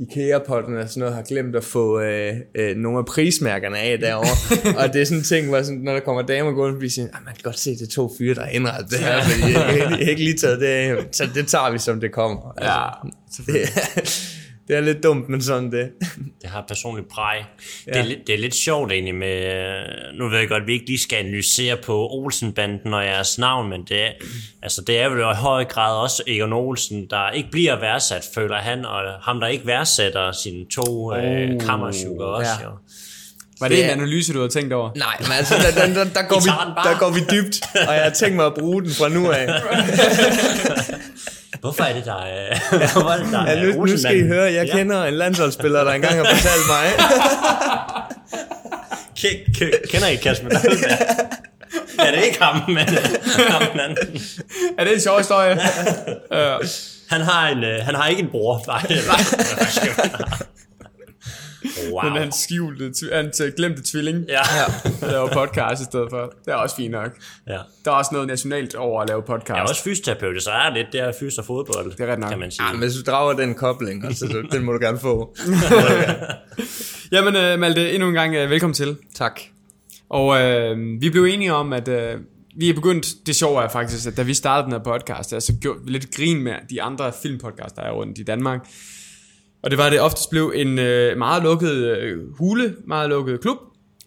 IKEA-potten 0.00 0.76
og 0.76 0.88
sådan 0.88 1.00
noget 1.00 1.14
har 1.14 1.22
glemt 1.22 1.56
at 1.56 1.64
få 1.64 2.00
øh, 2.00 2.34
øh, 2.54 2.76
nogle 2.76 2.98
af 2.98 3.04
prismærkerne 3.06 3.78
af 3.78 3.98
derovre. 3.98 4.36
og 4.86 4.92
det 4.92 5.00
er 5.00 5.04
sådan 5.04 5.18
en 5.18 5.24
ting, 5.24 5.48
hvor 5.48 5.62
sådan, 5.62 5.80
når 5.80 5.92
der 5.92 6.00
kommer 6.00 6.22
damer 6.22 6.52
gående, 6.52 6.78
bliver 6.78 6.90
sådan, 6.90 7.10
"Ah, 7.14 7.24
man 7.24 7.34
kan 7.34 7.42
godt 7.42 7.58
se, 7.58 7.70
det 7.70 7.82
er 7.82 7.86
to 7.90 8.10
fyre, 8.18 8.34
der 8.34 8.40
har 8.42 8.48
indrettet 8.50 8.90
det 8.90 8.98
her, 8.98 9.22
fordi 9.22 9.52
jeg, 9.52 9.66
jeg, 9.68 9.78
jeg, 9.78 9.88
har 9.88 9.96
ikke 9.96 10.24
lige 10.24 10.36
taget 10.36 10.60
det 10.60 10.66
af. 10.66 10.96
Så 11.12 11.28
det 11.34 11.46
tager 11.46 11.70
vi, 11.72 11.78
som 11.78 12.00
det 12.00 12.12
kommer. 12.12 12.54
Ja, 12.62 12.88
Altså, 13.26 13.42
det, 13.52 13.62
er- 13.62 14.41
det 14.72 14.78
er 14.80 14.84
lidt 14.84 15.02
dumt, 15.02 15.28
men 15.28 15.42
sådan 15.42 15.72
det. 15.72 15.90
Det 16.42 16.50
har 16.50 16.64
personligt 16.68 17.08
præg. 17.08 17.36
Det, 17.84 17.94
Ja. 17.94 18.00
er, 18.00 18.04
lidt- 18.04 18.26
det 18.26 18.34
er 18.34 18.38
lidt 18.38 18.54
sjovt 18.54 18.92
egentlig 18.92 19.14
med... 19.14 19.54
øh, 19.54 20.18
Nu 20.18 20.28
ved 20.28 20.38
jeg 20.38 20.48
godt, 20.48 20.60
at 20.62 20.66
vi 20.66 20.72
ikke 20.72 20.86
lige 20.86 20.98
skal 20.98 21.16
analysere 21.16 21.76
på 21.76 22.08
Olsenbanden 22.10 22.94
og 22.94 23.04
jeres 23.04 23.38
navn, 23.38 23.70
men 23.70 23.84
det 23.88 24.02
er, 24.02 24.10
altså, 24.62 24.82
det 24.86 25.00
er 25.00 25.08
vel 25.08 25.18
i 25.20 25.22
høj 25.22 25.64
grad 25.64 25.96
også 25.96 26.22
Egon 26.26 26.52
Olsen, 26.52 27.06
der 27.10 27.30
ikke 27.30 27.50
bliver 27.50 27.80
værdsat, 27.80 28.24
føler 28.34 28.56
han, 28.56 28.84
og 28.86 29.00
ham, 29.22 29.40
der 29.40 29.46
ikke 29.46 29.66
værdsætter 29.66 30.32
sine 30.32 30.64
to 30.70 30.82
oh, 31.06 31.18
øh, 31.24 31.60
kammersugar 31.60 32.26
også. 32.26 32.50
ja. 32.60 32.66
Jo. 32.66 32.70
Var 33.60 33.68
det 33.68 33.76
Det 33.76 33.84
en 33.84 33.90
er- 33.90 33.94
analyse, 33.94 34.32
du 34.32 34.38
havde 34.38 34.52
tænkt 34.52 34.72
over? 34.72 34.90
Nej, 34.96 35.16
men 35.20 35.32
altså, 35.38 35.54
der, 35.54 35.86
der, 35.86 35.94
der, 35.94 36.04
der, 36.04 36.22
går 36.28 36.40
Vi 36.40 36.48
der 36.90 36.98
går 36.98 37.10
vi 37.10 37.20
dybt, 37.20 37.60
og 37.88 37.94
jeg 37.94 38.02
har 38.02 38.10
tænkt 38.10 38.36
mig 38.36 38.46
at 38.46 38.54
bruge 38.54 38.82
den 38.82 38.90
fra 38.90 39.08
nu 39.08 39.30
af. 39.30 39.48
Hvorfor 41.60 41.84
er 41.84 41.92
det, 41.94 42.04
der 42.04 42.22
er, 42.22 42.58
hvorfor 42.78 43.10
er, 43.10 43.16
det, 43.22 43.32
der 43.32 43.50
Ja, 43.50 43.56
er 43.58 43.74
nu, 43.74 43.84
nu 43.84 43.98
skal 43.98 44.16
I 44.18 44.22
høre, 44.22 44.52
jeg 44.52 44.66
Ja. 44.66 44.76
kender 44.76 45.04
en 45.04 45.14
landsholdsspiller, 45.14 45.84
der 45.84 45.92
engang 45.92 46.14
har 46.16 46.24
fortalt 46.24 46.66
mig. 46.68 46.86
Kender 49.90 50.06
I 50.08 50.16
Kasper 50.16 50.48
er 51.98 52.10
det 52.16 52.24
ikke 52.24 52.42
ham, 52.42 52.70
men 52.70 52.78
ham 53.48 53.62
den 53.72 53.80
anden? 53.80 53.96
Er 54.78 54.84
det 54.84 54.94
en 54.94 55.00
sjov 55.00 55.18
historie? 55.18 55.58
Han 57.10 57.20
har, 57.20 57.48
en, 57.48 57.64
øh, 57.64 57.84
han 57.84 57.94
har 57.94 58.08
ikke 58.08 58.22
en 58.22 58.28
bror. 58.30 58.64
Nej, 58.66 58.82
wow. 61.92 62.02
Men 62.02 62.12
hans 62.22 62.34
skjulte, 62.34 62.92
øh, 63.12 63.52
glemte 63.56 63.82
tvilling, 63.84 64.24
Ja. 64.28 64.40
der 65.00 65.10
laver 65.10 65.28
podcast 65.32 65.82
i 65.82 65.84
stedet 65.84 66.06
for. 66.10 66.32
Det 66.44 66.50
er 66.52 66.54
også 66.54 66.76
fint 66.76 66.90
nok. 66.92 67.10
ja. 67.48 67.58
Der 67.84 67.90
er 67.90 67.94
også 67.94 68.10
noget 68.12 68.28
nationalt 68.28 68.74
over 68.74 69.02
at 69.02 69.08
lave 69.08 69.22
podcast. 69.22 69.48
Jeg 69.48 69.58
er 69.58 69.68
også 69.68 69.82
fysioterapeut, 69.84 70.42
så 70.42 70.50
er 70.50 70.64
det 70.70 70.74
lidt 70.78 70.86
det 70.92 71.00
her 71.00 71.12
fys 71.20 71.38
og 71.38 71.44
fodbold, 71.44 71.90
Det 71.90 72.00
er 72.00 72.12
ret 72.12 72.18
nok. 72.18 72.30
kan 72.30 72.38
man 72.38 72.50
sige. 72.50 72.66
Ja, 72.66 72.72
men 72.72 72.80
hvis 72.80 72.94
du 72.94 73.10
drager 73.10 73.32
den 73.32 73.54
kobling, 73.54 74.04
altså, 74.04 74.26
så 74.26 74.42
den 74.56 74.64
må 74.64 74.72
du 74.72 74.78
gerne 74.78 74.98
få. 74.98 75.34
Jamen 77.12 77.36
øh, 77.36 77.58
Malte, 77.58 77.92
endnu 77.92 78.08
en 78.08 78.14
gang 78.14 78.34
øh, 78.34 78.50
velkommen 78.50 78.74
til. 78.74 78.96
Tak. 79.14 79.40
Og 80.10 80.40
øh, 80.42 80.76
vi 81.00 81.10
blev 81.10 81.24
enige 81.24 81.54
om, 81.54 81.72
at 81.72 81.88
øh, 81.88 82.20
vi 82.56 82.68
er 82.70 82.74
begyndt, 82.74 83.06
det 83.26 83.36
sjove 83.36 83.62
er 83.62 83.68
faktisk, 83.68 84.06
at 84.08 84.16
da 84.16 84.22
vi 84.22 84.34
startede 84.34 84.64
den 84.64 84.72
her 84.72 84.84
podcast, 84.98 85.30
der, 85.30 85.40
så 85.40 85.52
gjorde 85.60 85.78
vi 85.84 85.90
lidt 85.90 86.14
grin 86.16 86.42
med 86.42 86.52
de 86.70 86.82
andre 86.82 87.12
filmpodcasts, 87.22 87.72
der 87.72 87.82
er 87.82 87.90
rundt 87.92 88.18
i 88.18 88.22
Danmark. 88.22 88.60
Og 89.62 89.70
det 89.70 89.78
var, 89.78 89.90
det 89.90 90.00
oftest 90.00 90.30
blev 90.30 90.52
en 90.54 90.78
øh, 90.78 91.18
meget 91.18 91.42
lukket 91.42 91.72
øh, 91.72 92.36
hule, 92.38 92.74
meget 92.86 93.08
lukket 93.08 93.40
klub. 93.40 93.56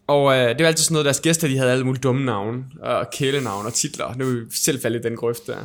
Og 0.07 0.37
øh, 0.37 0.49
det 0.49 0.59
var 0.59 0.67
altid 0.67 0.83
sådan 0.83 0.93
noget, 0.93 1.05
deres 1.05 1.19
gæster, 1.19 1.47
de 1.47 1.57
havde 1.57 1.71
alle 1.71 1.83
mulige 1.85 2.01
dumme 2.01 2.25
navne, 2.25 2.63
og 2.81 3.07
kælenavne 3.13 3.67
og 3.67 3.73
titler. 3.73 4.13
Nu 4.17 4.25
er 4.25 4.29
vi 4.31 4.39
selv 4.55 4.81
faldet 4.81 4.99
i 4.99 5.03
den 5.03 5.15
grøft 5.15 5.47
der. 5.47 5.55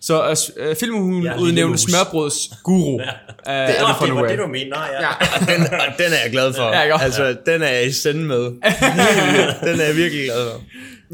Så 0.00 0.28
øh, 0.28 0.68
øh, 0.68 0.76
filmhulen 0.76 1.22
Ja, 1.22 1.32
ja, 1.32 1.38
udnævnte 1.40 1.78
smørbrøds 1.78 2.50
guru. 2.62 3.00
Ja. 3.00 3.04
Øh, 3.04 3.68
det, 3.68 3.80
er 3.80 3.98
det 4.04 4.14
var 4.14 4.28
det, 4.28 4.38
du 4.38 4.46
mente. 4.46 4.68
Nej, 4.68 4.88
ja. 4.92 5.00
Ja. 5.00 5.08
Og 5.40 5.40
den, 5.40 5.60
og 5.62 5.98
den 5.98 6.12
er 6.12 6.22
jeg 6.24 6.30
glad 6.32 6.54
for. 6.54 6.62
Ja, 6.62 6.86
godt. 6.86 7.02
altså, 7.02 7.36
den 7.46 7.62
er 7.62 7.68
jeg 7.68 7.86
i 7.86 7.92
sende 7.92 8.24
med. 8.24 8.44
den 9.68 9.80
er 9.80 9.84
jeg 9.84 9.96
virkelig 9.96 10.24
glad 10.24 10.50
for. 10.50 10.60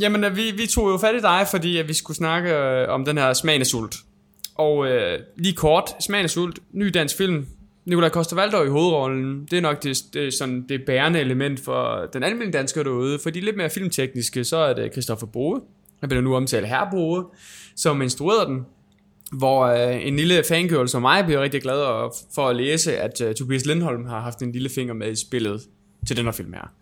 Jamen, 0.00 0.24
øh, 0.24 0.36
vi, 0.36 0.50
vi 0.50 0.66
tog 0.66 0.90
jo 0.90 0.98
fat 0.98 1.14
i 1.14 1.20
dig, 1.20 1.46
fordi 1.50 1.78
at 1.78 1.88
vi 1.88 1.94
skulle 1.94 2.16
snakke 2.16 2.50
øh, 2.50 2.88
om 2.88 3.04
den 3.04 3.18
her 3.18 3.32
Smagen 3.32 3.60
af 3.60 3.66
Sult. 3.66 3.96
Og 4.54 4.86
øh, 4.86 5.18
lige 5.36 5.54
kort, 5.54 5.90
Smagen 6.00 6.24
af 6.24 6.30
Sult, 6.30 6.58
ny 6.72 6.86
dansk 6.94 7.16
film. 7.16 7.46
Nikolaj 7.88 8.08
Koster 8.08 8.62
i 8.62 8.68
hovedrollen. 8.68 9.46
Det 9.50 9.56
er 9.56 9.60
nok 9.60 9.82
det, 9.82 9.98
det, 10.14 10.34
sådan 10.34 10.64
det 10.68 10.80
bærende 10.86 11.20
element 11.20 11.60
for 11.60 12.08
den 12.12 12.22
almindelige 12.22 12.58
dansker 12.58 12.82
derude. 12.82 13.18
For 13.18 13.30
de 13.30 13.40
lidt 13.40 13.56
mere 13.56 13.70
filmtekniske, 13.70 14.44
så 14.44 14.56
er 14.56 14.72
det 14.72 14.92
Christoffer 14.92 15.26
Boe. 15.26 15.60
Jeg 16.02 16.08
bliver 16.08 16.22
nu 16.22 16.36
omtalt 16.36 16.68
herre 16.68 16.88
Boe, 16.90 17.24
som 17.76 18.02
instruerede 18.02 18.46
den. 18.46 18.66
Hvor 19.32 19.66
øh, 19.66 20.06
en 20.06 20.16
lille 20.16 20.44
fangirl 20.48 20.88
som 20.88 21.02
mig 21.02 21.24
bliver 21.24 21.40
rigtig 21.40 21.62
glad 21.62 22.10
for 22.34 22.48
at 22.48 22.56
læse, 22.56 22.96
at 22.96 23.20
øh, 23.20 23.34
Tobias 23.34 23.66
Lindholm 23.66 24.06
har 24.06 24.20
haft 24.20 24.42
en 24.42 24.52
lille 24.52 24.68
finger 24.68 24.94
med 24.94 25.12
i 25.12 25.16
spillet 25.16 25.60
til 26.06 26.16
den 26.16 26.24
her 26.24 26.32
film 26.32 26.52
her. 26.52 26.72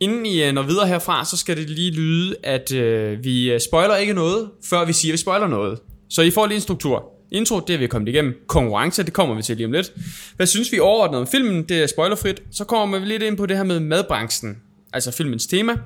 Inden 0.00 0.26
I 0.26 0.42
øh, 0.42 0.52
når 0.52 0.62
videre 0.62 0.86
herfra, 0.86 1.24
så 1.24 1.36
skal 1.36 1.56
det 1.56 1.70
lige 1.70 1.90
lyde, 1.90 2.36
at 2.42 2.72
øh, 2.72 3.24
vi 3.24 3.52
øh, 3.52 3.60
spoiler 3.60 3.96
ikke 3.96 4.14
noget, 4.14 4.50
før 4.64 4.84
vi 4.84 4.92
siger, 4.92 5.12
at 5.12 5.12
vi 5.12 5.18
spoiler 5.18 5.46
noget. 5.46 5.78
Så 6.08 6.22
I 6.22 6.30
får 6.30 6.46
lige 6.46 6.54
en 6.54 6.60
struktur. 6.60 7.17
Intro, 7.30 7.60
det 7.60 7.74
er 7.74 7.78
vi 7.78 7.86
kommet 7.86 8.08
igennem. 8.08 8.34
Konkurrence, 8.46 9.02
det 9.02 9.12
kommer 9.12 9.34
vi 9.34 9.42
til 9.42 9.56
lige 9.56 9.66
om 9.66 9.72
lidt. 9.72 9.92
Hvad 10.36 10.46
synes 10.46 10.72
vi 10.72 10.78
overordnet 10.78 11.20
om 11.20 11.26
filmen? 11.26 11.62
Det 11.62 11.82
er 11.82 11.86
spoilerfrit. 11.86 12.42
Så 12.50 12.64
kommer 12.64 12.98
vi 12.98 13.06
lidt 13.06 13.22
ind 13.22 13.36
på 13.36 13.46
det 13.46 13.56
her 13.56 13.64
med 13.64 13.80
madbranchen. 13.80 14.56
Altså 14.92 15.10
filmens 15.10 15.46
tema. 15.46 15.76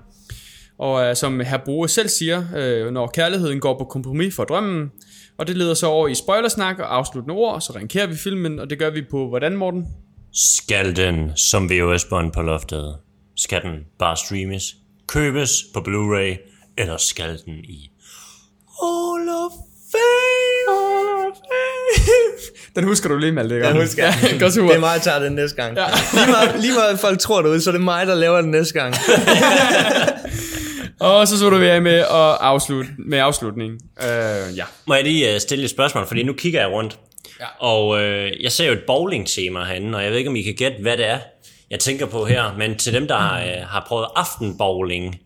Og 0.79 1.05
øh, 1.05 1.17
som 1.17 1.41
herr 1.41 1.59
Boe 1.65 1.89
selv 1.89 2.09
siger, 2.09 2.45
øh, 2.57 2.91
når 2.91 3.07
kærligheden 3.07 3.61
går 3.61 3.79
på 3.79 3.85
kompromis 3.85 4.35
for 4.35 4.45
drømmen. 4.45 4.91
Og 5.39 5.47
det 5.47 5.57
leder 5.57 5.75
så 5.75 5.87
over 5.87 6.09
i 6.09 6.15
spoilersnak 6.15 6.79
og 6.79 6.97
afsluttende 6.97 7.35
ord. 7.35 7.61
Så 7.61 7.73
rankerer 7.73 8.07
vi 8.07 8.17
filmen, 8.17 8.59
og 8.59 8.71
det 8.71 8.79
gør 8.79 8.91
vi 8.91 9.03
på 9.11 9.29
hvordan, 9.29 9.57
Morten? 9.57 9.87
Skal 10.33 10.97
den 10.97 11.37
som 11.37 11.71
VHS-bånd 11.71 12.33
på 12.33 12.43
loftet? 12.43 12.97
Skal 13.37 13.63
den 13.63 13.79
bare 13.99 14.17
streames? 14.17 14.77
Købes 15.07 15.51
på 15.75 15.81
Blu-ray? 15.81 16.37
Eller 16.79 16.97
skal 16.97 17.39
den 17.47 17.55
i 17.55 17.91
all 18.83 19.29
of 19.29 19.53
Fame, 19.93 20.65
Hall 20.69 21.29
of 21.29 21.37
Fame. 21.37 22.37
Den 22.77 22.85
husker 22.85 23.09
du 23.09 23.17
lige, 23.17 23.33
Malte, 23.33 23.55
ikke? 23.55 23.67
Den 23.67 23.77
husker 23.77 24.05
jeg. 24.05 24.15
Ja, 24.23 24.39
godt 24.45 24.55
super. 24.55 24.69
Det 24.69 24.77
er 24.77 24.81
mig, 24.81 24.95
der 24.95 25.01
tager 25.01 25.19
den 25.19 25.33
næste 25.33 25.57
gang. 25.57 25.77
Ja. 25.77 25.87
Lige, 26.15 26.31
meget, 26.31 26.61
lige 26.61 26.75
meget, 26.75 26.99
folk 27.01 27.19
tror 27.19 27.43
derude, 27.43 27.61
så 27.61 27.71
er 27.71 27.73
det 27.73 27.81
mig, 27.81 28.07
der 28.07 28.15
laver 28.15 28.41
den 28.41 28.51
næste 28.51 28.75
gang. 28.75 28.95
Og 31.01 31.29
så 31.29 31.39
så 31.39 31.51
du 31.51 31.59
vi 31.59 31.67
af 31.67 31.83
med 31.83 31.99
at 31.99 32.07
afslutte, 32.41 32.91
med 32.99 33.19
afslutning. 33.19 33.73
Uh, 33.97 34.57
ja. 34.57 34.65
Må 34.87 34.95
jeg 34.95 35.05
lige 35.05 35.35
øh, 35.35 35.41
stille 35.41 35.65
et 35.65 35.71
spørgsmål, 35.71 36.07
fordi 36.07 36.23
nu 36.23 36.33
kigger 36.33 36.61
jeg 36.61 36.71
rundt. 36.71 36.99
Ja. 37.41 37.47
Og 37.59 38.03
øh, 38.03 38.31
jeg 38.41 38.53
ser 38.53 38.67
jo 38.67 38.73
et 38.73 38.83
bowling-tema 38.87 39.65
herinde, 39.65 39.97
og 39.99 40.03
jeg 40.03 40.11
ved 40.11 40.19
ikke, 40.19 40.31
om 40.31 40.37
I 40.37 40.43
kan 40.43 40.55
gætte, 40.55 40.77
hvad 40.83 40.97
det 40.97 41.09
er, 41.09 41.19
jeg 41.71 41.79
tænker 41.79 42.07
på 42.07 42.25
her. 42.25 42.55
Men 42.59 42.79
til 42.79 42.93
dem, 42.93 43.09
der 43.09 43.35
øh, 43.35 43.67
har 43.69 43.85
prøvet 43.89 44.07
aftenbowling, 44.17 45.17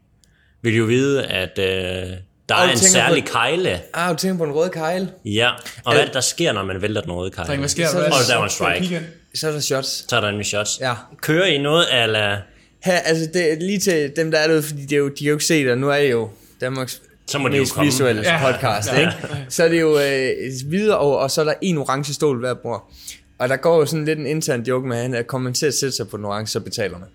vil 0.63 0.77
jo 0.77 0.85
vide, 0.85 1.27
at 1.27 1.59
øh, 1.59 2.17
der 2.49 2.55
Og 2.55 2.67
er 2.67 2.71
en 2.71 2.79
særlig 2.79 3.25
på- 3.25 3.33
kejle. 3.33 3.81
Ah, 3.95 4.11
du 4.11 4.17
tænker 4.17 4.39
på 4.39 4.45
en 4.45 4.53
rød 4.53 4.71
kejl. 4.71 5.09
Ja, 5.25 5.51
og 5.85 5.93
hvad 5.93 6.01
er 6.03 6.05
det, 6.05 6.15
der 6.15 6.21
sker, 6.21 6.53
når 6.53 6.63
man 6.65 6.83
vælter 6.83 7.01
den 7.01 7.13
røde 7.13 7.31
kejle? 7.31 7.47
Dreng, 7.49 7.61
hvad 7.61 7.69
sker 7.69 7.89
Så- 7.89 7.99
der? 7.99 8.05
Og 8.05 8.13
der 8.29 8.37
var 8.37 8.45
en 8.45 8.51
strike. 8.51 9.03
Så 9.35 9.49
er 9.49 9.53
der 9.53 9.61
shots. 9.61 10.05
Så 10.09 10.17
er 10.17 10.21
der 10.21 10.29
en 10.29 10.45
shots. 10.45 10.79
Ja. 10.81 10.95
Kører 11.23 11.47
I 11.47 11.59
noget, 11.59 12.03
eller 12.03 12.37
Her, 12.85 12.99
altså, 12.99 13.29
det 13.35 13.53
er 13.53 13.57
lige 13.61 13.79
til 13.79 14.13
dem, 14.17 14.31
der 14.31 14.39
er 14.39 14.47
derude, 14.47 14.63
fordi 14.63 14.85
de, 14.87 14.95
er 14.95 14.99
jo, 14.99 15.09
de 15.09 15.15
kan 15.17 15.27
jo 15.27 15.33
ikke 15.35 15.45
se 15.45 15.65
det, 15.67 15.79
nu 15.79 15.89
er 15.91 15.97
I 15.97 16.11
jo 16.11 16.29
Danmarks 16.61 17.03
Så 17.27 17.39
må 17.39 17.49
de 17.49 17.57
jo 17.57 17.65
komme. 17.73 17.87
visuelle 17.91 18.23
Ja. 18.23 18.53
podcast, 18.53 18.93
ikke? 18.99 19.13
Så 19.49 19.65
er 19.65 19.69
det 19.69 19.81
jo 19.81 19.99
øh, 19.99 20.71
videre, 20.71 20.99
og, 20.99 21.19
og 21.19 21.31
så 21.31 21.41
er 21.41 21.45
der 21.45 21.55
en 21.63 21.79
orange 21.79 22.15
stol 22.15 22.39
hver 22.41 22.55
bord. 22.55 22.91
Og 23.39 23.49
der 23.49 23.57
går 23.57 23.79
jo 23.79 23.87
sådan 23.87 24.05
lidt 24.05 24.19
en 24.19 24.27
intern 24.27 24.63
joke 24.63 24.89
med, 24.89 24.97
at 24.97 25.03
han 25.03 25.15
er 25.15 25.23
kommer 25.23 25.45
man 25.45 25.55
til 25.55 25.67
at 25.67 25.75
sætte 25.75 25.97
sig 25.97 26.09
på 26.09 26.17
den 26.17 26.25
orange, 26.25 26.47
så 26.47 26.61
betaler 26.61 26.99
man. 26.99 27.09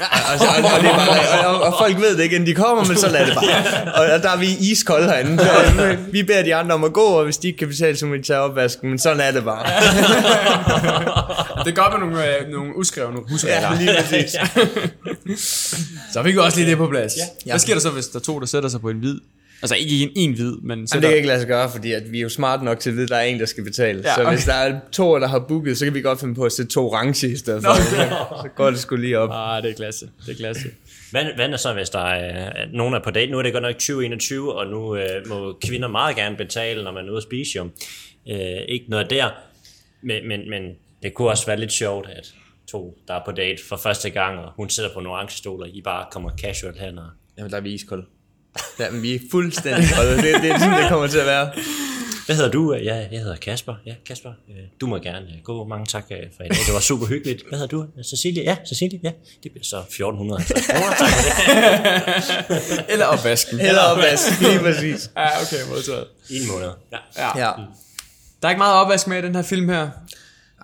Og, 0.00 0.06
og, 0.40 0.64
og, 0.64 0.70
og, 0.74 0.80
det 0.82 0.90
er 0.90 0.96
bare, 0.96 1.46
og, 1.46 1.62
og, 1.62 1.74
folk 1.78 2.00
ved 2.00 2.16
det 2.16 2.22
ikke, 2.22 2.36
inden 2.36 2.46
de 2.46 2.54
kommer, 2.54 2.84
men 2.84 2.96
så 2.96 3.08
lad 3.08 3.26
det 3.26 3.34
bare. 3.34 3.94
Og, 3.98 4.04
og 4.14 4.22
der 4.22 4.30
er 4.30 4.36
vi 4.36 4.46
iskolde 4.60 5.08
herinde. 5.08 5.38
Så, 5.38 5.96
vi 6.12 6.22
beder 6.22 6.42
de 6.42 6.54
andre 6.54 6.74
om 6.74 6.84
at 6.84 6.92
gå, 6.92 7.04
og 7.04 7.24
hvis 7.24 7.36
de 7.36 7.46
ikke 7.46 7.58
kan 7.58 7.68
betale, 7.68 7.96
så 7.96 8.06
må 8.06 8.14
de 8.14 8.22
tage 8.22 8.38
opvasken, 8.38 8.88
men 8.90 8.98
sådan 8.98 9.20
er 9.20 9.30
det 9.30 9.44
bare. 9.44 9.66
Det 11.64 11.76
godt 11.76 11.92
med 11.92 12.08
nogle, 12.08 12.38
øh, 12.38 12.48
nogle 12.48 12.76
uskrevne 12.76 13.18
husregler. 13.30 13.72
Ja, 13.72 13.78
lige 13.78 13.90
præcis. 14.00 14.30
Så 16.12 16.22
fik 16.22 16.34
vi 16.34 16.38
også 16.38 16.58
lige 16.58 16.70
det 16.70 16.78
på 16.78 16.86
plads. 16.86 17.12
Ja. 17.16 17.22
Ja. 17.46 17.52
Hvad 17.52 17.60
sker 17.60 17.74
der 17.74 17.80
så, 17.80 17.90
hvis 17.90 18.06
der 18.06 18.18
er 18.18 18.22
to, 18.22 18.40
der 18.40 18.46
sætter 18.46 18.68
sig 18.68 18.80
på 18.80 18.88
en 18.88 18.98
hvid? 18.98 19.18
Altså 19.62 19.76
ikke 19.76 19.94
i 19.94 20.02
en, 20.02 20.10
en 20.16 20.32
hvid, 20.32 20.52
men 20.52 20.78
Men 20.78 20.86
sætter... 20.86 21.00
det 21.00 21.08
kan 21.08 21.16
ikke 21.16 21.28
lade 21.28 21.40
sig 21.40 21.48
gøre, 21.48 21.70
fordi 21.70 21.92
at 21.92 22.12
vi 22.12 22.18
er 22.18 22.22
jo 22.22 22.28
smart 22.28 22.62
nok 22.62 22.80
til 22.80 22.90
at 22.90 22.96
vide, 22.96 23.04
at 23.04 23.08
der 23.08 23.16
er 23.16 23.22
en, 23.22 23.40
der 23.40 23.46
skal 23.46 23.64
betale. 23.64 24.00
Ja, 24.04 24.08
Ja, 24.08 24.14
så 24.14 24.20
okay. 24.20 24.32
hvis 24.32 24.44
der 24.44 24.52
er 24.52 24.80
to, 24.92 25.18
der 25.18 25.26
har 25.26 25.38
booket, 25.38 25.78
så 25.78 25.84
kan 25.84 25.94
vi 25.94 26.00
godt 26.00 26.20
finde 26.20 26.34
på 26.34 26.44
at 26.44 26.52
sætte 26.52 26.72
to 26.72 26.90
orange 26.90 27.28
i 27.28 27.36
stedet 27.36 27.62
for. 27.64 27.74
så 28.42 28.48
går 28.56 28.70
det 28.70 28.78
sgu 28.78 28.96
lige 28.96 29.18
op. 29.18 29.30
Ah, 29.32 29.62
det 29.62 29.70
er 29.70 29.74
klasse. 29.74 30.10
Det 30.26 30.32
er 30.32 30.36
klasse. 30.36 30.62
Hvad, 31.10 31.24
hvad 31.36 31.48
er 31.48 31.56
så, 31.56 31.72
hvis 31.72 31.90
der 31.90 31.98
er 32.04 32.66
nogen 32.72 32.94
er 32.94 33.00
på 33.04 33.10
date? 33.10 33.32
Nu 33.32 33.38
er 33.38 33.42
det 33.42 33.52
godt 33.52 33.62
nok 33.62 33.74
2021, 33.74 34.54
og 34.54 34.66
nu 34.66 34.96
øh, 34.96 35.28
må 35.28 35.58
kvinder 35.66 35.88
meget 35.88 36.16
gerne 36.16 36.36
betale, 36.36 36.84
når 36.84 36.92
man 36.92 37.06
er 37.06 37.10
ude 37.10 37.16
at 37.16 37.22
spise 37.22 37.56
jo. 37.56 37.68
Øh, 38.30 38.62
ikke 38.68 38.86
noget 38.88 39.10
der. 39.10 39.28
Men, 40.02 40.28
men, 40.28 40.50
men 40.50 40.62
det 41.02 41.14
kunne 41.14 41.28
også 41.28 41.46
være 41.46 41.60
lidt 41.60 41.72
sjovt, 41.72 42.08
at 42.08 42.34
to, 42.70 42.98
der 43.08 43.14
er 43.14 43.20
på 43.24 43.32
date 43.32 43.62
for 43.68 43.76
første 43.76 44.10
gang, 44.10 44.38
og 44.38 44.52
hun 44.56 44.70
sidder 44.70 44.90
på 44.94 45.00
en 45.00 45.06
orange 45.06 45.36
stol, 45.36 45.62
og 45.62 45.68
I 45.68 45.82
bare 45.82 46.06
kommer 46.12 46.30
casual 46.40 46.74
hen 46.78 46.98
og 46.98 47.06
Jamen, 47.38 47.50
der 47.50 47.56
er 47.56 47.60
vi 47.60 47.72
iskolde. 47.72 48.04
Ja, 48.78 48.90
men 48.90 49.02
vi 49.02 49.14
er 49.14 49.18
fuldstændig 49.30 49.88
kolde. 49.96 50.16
Det, 50.16 50.42
det 50.42 50.50
er 50.50 50.58
sådan, 50.58 50.80
det 50.82 50.88
kommer 50.88 51.06
til 51.06 51.18
at 51.18 51.26
være. 51.26 51.50
Hvad 52.26 52.36
hedder 52.36 52.50
du? 52.50 52.74
Ja, 52.74 52.94
jeg 53.12 53.20
hedder 53.20 53.36
Kasper. 53.36 53.74
Ja, 53.86 53.94
Kasper, 54.06 54.28
øh, 54.48 54.54
du 54.80 54.86
må 54.86 54.98
gerne 54.98 55.26
øh, 55.26 55.42
gå. 55.44 55.64
Mange 55.66 55.86
tak 55.86 56.04
øh, 56.10 56.16
for 56.36 56.44
i 56.44 56.48
dag. 56.48 56.58
Det 56.66 56.74
var 56.74 56.80
super 56.80 57.06
hyggeligt. 57.06 57.42
Hvad 57.48 57.58
hedder 57.58 57.76
du? 57.76 57.86
Cecilie? 58.10 58.42
Ja, 58.42 58.56
Cecilie. 58.68 59.00
Ja, 59.02 59.10
det 59.42 59.50
bliver 59.52 59.64
så 59.64 59.78
1450 59.78 60.66
kroner. 60.66 60.94
Tak 60.98 61.08
for 62.46 62.54
det. 62.54 62.84
Eller 62.92 63.06
opvasken. 63.06 63.60
Heller 63.60 63.80
opvask, 63.80 64.40
lige 64.40 64.58
præcis. 64.58 65.10
Ja, 65.16 65.28
okay, 65.42 65.56
modtaget. 65.70 66.04
I 66.30 66.36
en 66.42 66.48
måned. 66.52 66.68
Ja. 66.92 66.98
Ja. 67.16 67.38
Ja. 67.46 67.52
Der 68.42 68.48
er 68.48 68.50
ikke 68.50 68.58
meget 68.58 68.74
opvask 68.74 69.06
med 69.06 69.18
i 69.18 69.22
den 69.22 69.34
her 69.34 69.42
film 69.42 69.68
her. 69.68 69.88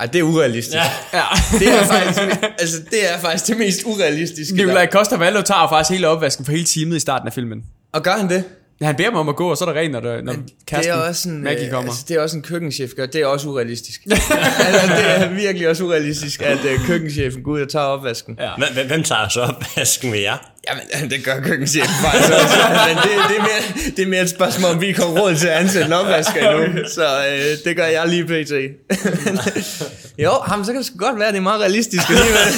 Ej, 0.01 0.07
det 0.07 0.19
er 0.19 0.23
urealistisk. 0.23 0.77
ja. 0.77 0.91
Ja. 1.13 1.25
Det 1.59 1.69
er 1.69 1.85
faktisk, 1.85 2.21
altså, 2.59 2.77
det 2.91 3.13
er 3.15 3.19
faktisk 3.19 3.47
det 3.47 3.57
mest 3.57 3.81
urealistiske. 3.85 4.57
Nikolaj 4.57 4.87
Costa 4.87 5.17
Valdo 5.17 5.43
tager 5.43 5.69
faktisk 5.69 5.91
hele 5.91 6.09
opvasken 6.09 6.45
for 6.45 6.53
hele 6.53 6.65
teamet 6.65 6.97
i 6.97 7.01
starten 7.01 7.29
af 7.29 7.33
filmen. 7.35 7.63
Og 7.93 8.03
gør 8.03 8.13
han 8.13 8.29
det? 8.29 8.45
Ja, 8.81 8.87
han 8.87 8.97
beder 8.97 9.11
mig 9.11 9.21
om 9.21 9.29
at 9.29 9.37
gå, 9.37 9.51
og 9.51 9.57
så 9.57 9.65
er 9.65 9.73
der 9.73 9.81
rent, 9.81 9.93
når, 9.93 10.01
der, 10.01 10.23
når 10.23 10.33
det 10.33 10.43
kæresten 10.67 10.95
er 10.95 10.97
også 10.97 11.29
en, 11.29 11.45
Maggie 11.45 11.65
øh, 11.65 11.71
kommer. 11.71 11.91
Altså, 11.91 12.05
det 12.09 12.17
er 12.17 12.21
også 12.21 12.37
en 12.37 12.43
køkkenchef 12.43 12.91
gør. 12.97 13.07
Det 13.07 13.21
er 13.21 13.27
også 13.27 13.49
urealistisk. 13.49 14.01
altså, 14.07 14.87
det 14.97 15.11
er 15.11 15.29
virkelig 15.29 15.69
også 15.69 15.85
urealistisk, 15.85 16.43
at 16.43 16.65
øh, 16.65 16.87
køkkenchefen 16.87 17.43
går 17.43 17.53
ud 17.53 17.61
og 17.61 17.69
tager 17.69 17.85
opvasken. 17.85 18.39
Ja. 18.41 18.51
Hvem, 18.75 18.87
hvem 18.87 19.03
tager 19.03 19.29
så 19.29 19.41
opvasken 19.41 20.13
ved 20.13 20.19
jer? 20.19 20.37
Jamen, 20.69 21.11
det 21.11 21.25
gør 21.25 21.41
køkkenchefen 21.41 21.95
faktisk 22.05 22.33
også. 22.33 22.57
Men 22.89 22.97
det, 22.97 23.11
det, 23.29 23.37
er 23.37 23.43
mere, 23.43 23.93
det 23.97 24.03
er 24.03 24.09
mere 24.09 24.23
et 24.23 24.31
spørgsmål, 24.31 24.71
om 24.71 24.81
vi 24.81 24.93
kommer 24.93 25.21
råd 25.21 25.35
til 25.35 25.49
at 25.49 25.55
ansætte 25.55 25.87
en 25.87 25.93
opvasker 25.93 26.51
endnu. 26.51 26.83
Så 26.95 27.07
øh, 27.31 27.65
det 27.65 27.77
gør 27.77 27.87
jeg 27.87 28.09
lige 28.09 28.25
pt. 28.25 28.53
jo, 30.25 30.31
ham, 30.31 30.65
så 30.65 30.73
kan 30.73 30.79
det 30.79 30.87
sgu 30.87 30.99
godt 30.99 31.19
være, 31.19 31.29
at 31.29 31.35
det 31.35 31.39
er 31.39 31.43
meget 31.43 31.61
realistisk 31.61 32.11
alligevel. 32.11 32.49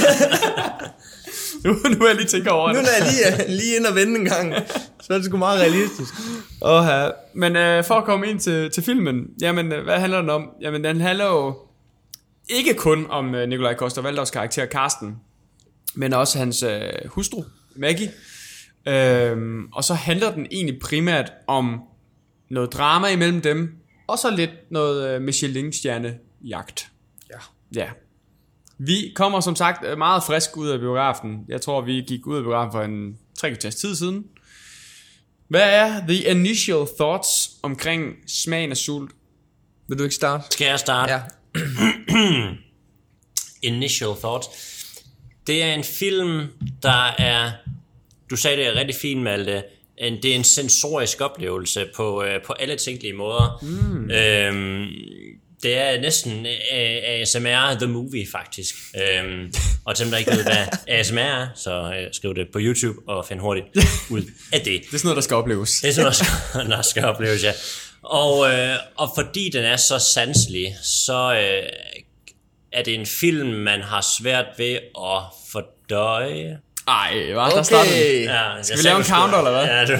Nu, 1.64 1.72
nu 1.98 2.04
er 2.04 2.06
jeg 2.08 2.16
lige 2.16 2.26
tænker 2.26 2.50
over 2.50 2.68
Nu 2.72 2.78
det. 2.78 2.84
når 2.84 3.04
jeg 3.04 3.12
lige, 3.12 3.24
er- 3.24 3.48
lige 3.58 3.76
ind 3.76 3.86
og 3.86 3.94
vende 3.94 4.18
en 4.20 4.24
gang, 4.24 4.54
så 5.02 5.12
er 5.12 5.16
det 5.16 5.24
sgu 5.26 5.36
meget 5.36 5.60
realistisk. 5.60 6.14
Åh, 6.62 6.84
ja. 6.88 7.10
Men 7.34 7.56
øh, 7.56 7.84
for 7.84 7.94
at 7.94 8.04
komme 8.04 8.26
ind 8.30 8.40
til, 8.40 8.70
til 8.70 8.82
filmen, 8.82 9.24
jamen, 9.42 9.72
øh, 9.72 9.84
hvad 9.84 9.98
handler 10.00 10.20
den 10.20 10.30
om? 10.30 10.50
Jamen, 10.60 10.84
den 10.84 11.00
handler 11.00 11.26
jo 11.26 11.54
ikke 12.48 12.74
kun 12.74 13.06
om 13.10 13.34
øh, 13.34 13.48
Nikolaj 13.48 13.74
Koster 13.74 14.02
Valdovs 14.02 14.30
karakter 14.30 14.66
Karsten, 14.66 15.16
men 15.94 16.12
også 16.12 16.38
hans 16.38 16.62
øh, 16.62 16.80
hustru, 17.06 17.42
Maggie. 17.76 18.10
Øhm, 18.88 19.66
og 19.72 19.84
så 19.84 19.94
handler 19.94 20.34
den 20.34 20.46
egentlig 20.50 20.78
primært 20.80 21.32
om 21.46 21.80
noget 22.50 22.72
drama 22.72 23.08
imellem 23.08 23.40
dem, 23.40 23.72
og 24.08 24.18
så 24.18 24.30
lidt 24.30 24.50
noget 24.70 25.08
øh, 25.14 25.22
Michelin-stjerne-jagt. 25.22 26.88
Ja. 27.30 27.38
Ja. 27.80 27.88
Vi 28.82 29.12
kommer 29.14 29.40
som 29.40 29.56
sagt 29.56 29.84
øh, 29.86 29.98
meget 29.98 30.22
frisk 30.26 30.56
ud 30.56 30.68
af 30.68 30.78
biografen. 30.78 31.44
Jeg 31.48 31.60
tror, 31.60 31.80
vi 31.80 31.92
gik 31.92 32.26
ud 32.26 32.36
af 32.36 32.42
biografen 32.42 32.72
for 32.72 32.82
en 32.82 33.18
tre 33.38 33.48
kvarters 33.48 33.74
tid 33.74 33.94
siden. 33.94 34.24
Hvad 35.48 35.70
er 35.74 36.06
the 36.08 36.30
initial 36.30 36.86
thoughts 36.98 37.50
omkring 37.62 38.14
smagen 38.26 38.70
af 38.70 38.76
sult? 38.76 39.10
Vil 39.88 39.98
du 39.98 40.02
ikke 40.02 40.14
starte? 40.14 40.44
Skal 40.50 40.66
jeg 40.66 40.78
starte? 40.78 41.12
Ja. 41.12 41.20
Initial 43.62 44.10
Thoughts. 44.18 44.48
Det 45.46 45.62
er 45.62 45.74
en 45.74 45.84
film, 45.84 46.46
der 46.82 47.14
er... 47.18 47.52
Du 48.30 48.36
sagde 48.36 48.56
det 48.56 48.66
er 48.66 48.74
rigtig 48.74 48.96
fint, 48.96 49.22
Malte. 49.22 49.62
Det 49.98 50.24
er 50.24 50.34
en 50.34 50.44
sensorisk 50.44 51.20
oplevelse 51.20 51.88
på, 51.96 52.22
øh, 52.22 52.42
på 52.42 52.52
alle 52.52 52.76
tænkelige 52.76 53.12
måder. 53.12 53.58
Mm. 53.62 54.10
Øhm, 54.10 54.88
det 55.62 55.78
er 55.78 56.00
næsten 56.00 56.46
øh, 56.46 56.98
ASMR 57.04 57.74
The 57.78 57.86
Movie, 57.86 58.26
faktisk. 58.32 58.74
Øhm, 58.94 59.54
og 59.84 59.96
til 59.96 60.04
dem, 60.04 60.10
der 60.10 60.18
ikke 60.18 60.30
ved, 60.30 60.42
hvad 60.42 60.66
ASMR 60.88 61.18
er, 61.18 61.48
så 61.54 61.70
øh, 61.70 62.08
skriv 62.12 62.34
det 62.34 62.46
på 62.52 62.58
YouTube 62.62 62.98
og 63.08 63.26
find 63.26 63.40
hurtigt 63.40 63.66
ud 64.10 64.22
af 64.52 64.60
det. 64.60 64.64
Det 64.66 64.94
er 64.94 64.98
sådan 64.98 65.00
noget, 65.04 65.16
der 65.16 65.22
skal 65.22 65.36
opleves. 65.36 65.80
Det 65.80 65.88
er 65.88 65.92
sådan 65.92 66.04
noget, 66.54 66.70
der 66.70 66.82
skal, 66.82 67.04
opleves, 67.14 67.44
ja. 67.44 67.52
Og, 68.02 68.52
øh, 68.52 68.76
og 68.96 69.12
fordi 69.16 69.50
den 69.52 69.64
er 69.64 69.76
så 69.76 69.98
sanselig, 69.98 70.76
så 70.82 71.34
øh, 71.34 71.68
er 72.72 72.82
det 72.82 72.94
en 72.94 73.06
film, 73.06 73.48
man 73.48 73.82
har 73.82 74.06
svært 74.18 74.46
ved 74.58 74.78
at 74.98 75.22
fordøje. 75.52 76.58
Ej, 76.88 77.12
hvad? 77.12 77.36
Okay. 77.36 77.56
Der 77.56 77.62
starter 77.62 77.90
den. 77.90 78.24
Ja, 78.24 78.62
Skal 78.62 78.78
vi 78.78 78.82
lave 78.82 78.98
en 78.98 79.04
counter, 79.04 79.38
eller 79.38 79.50
hvad? 79.50 79.64
Ja, 79.64 79.84
du, 79.84 79.92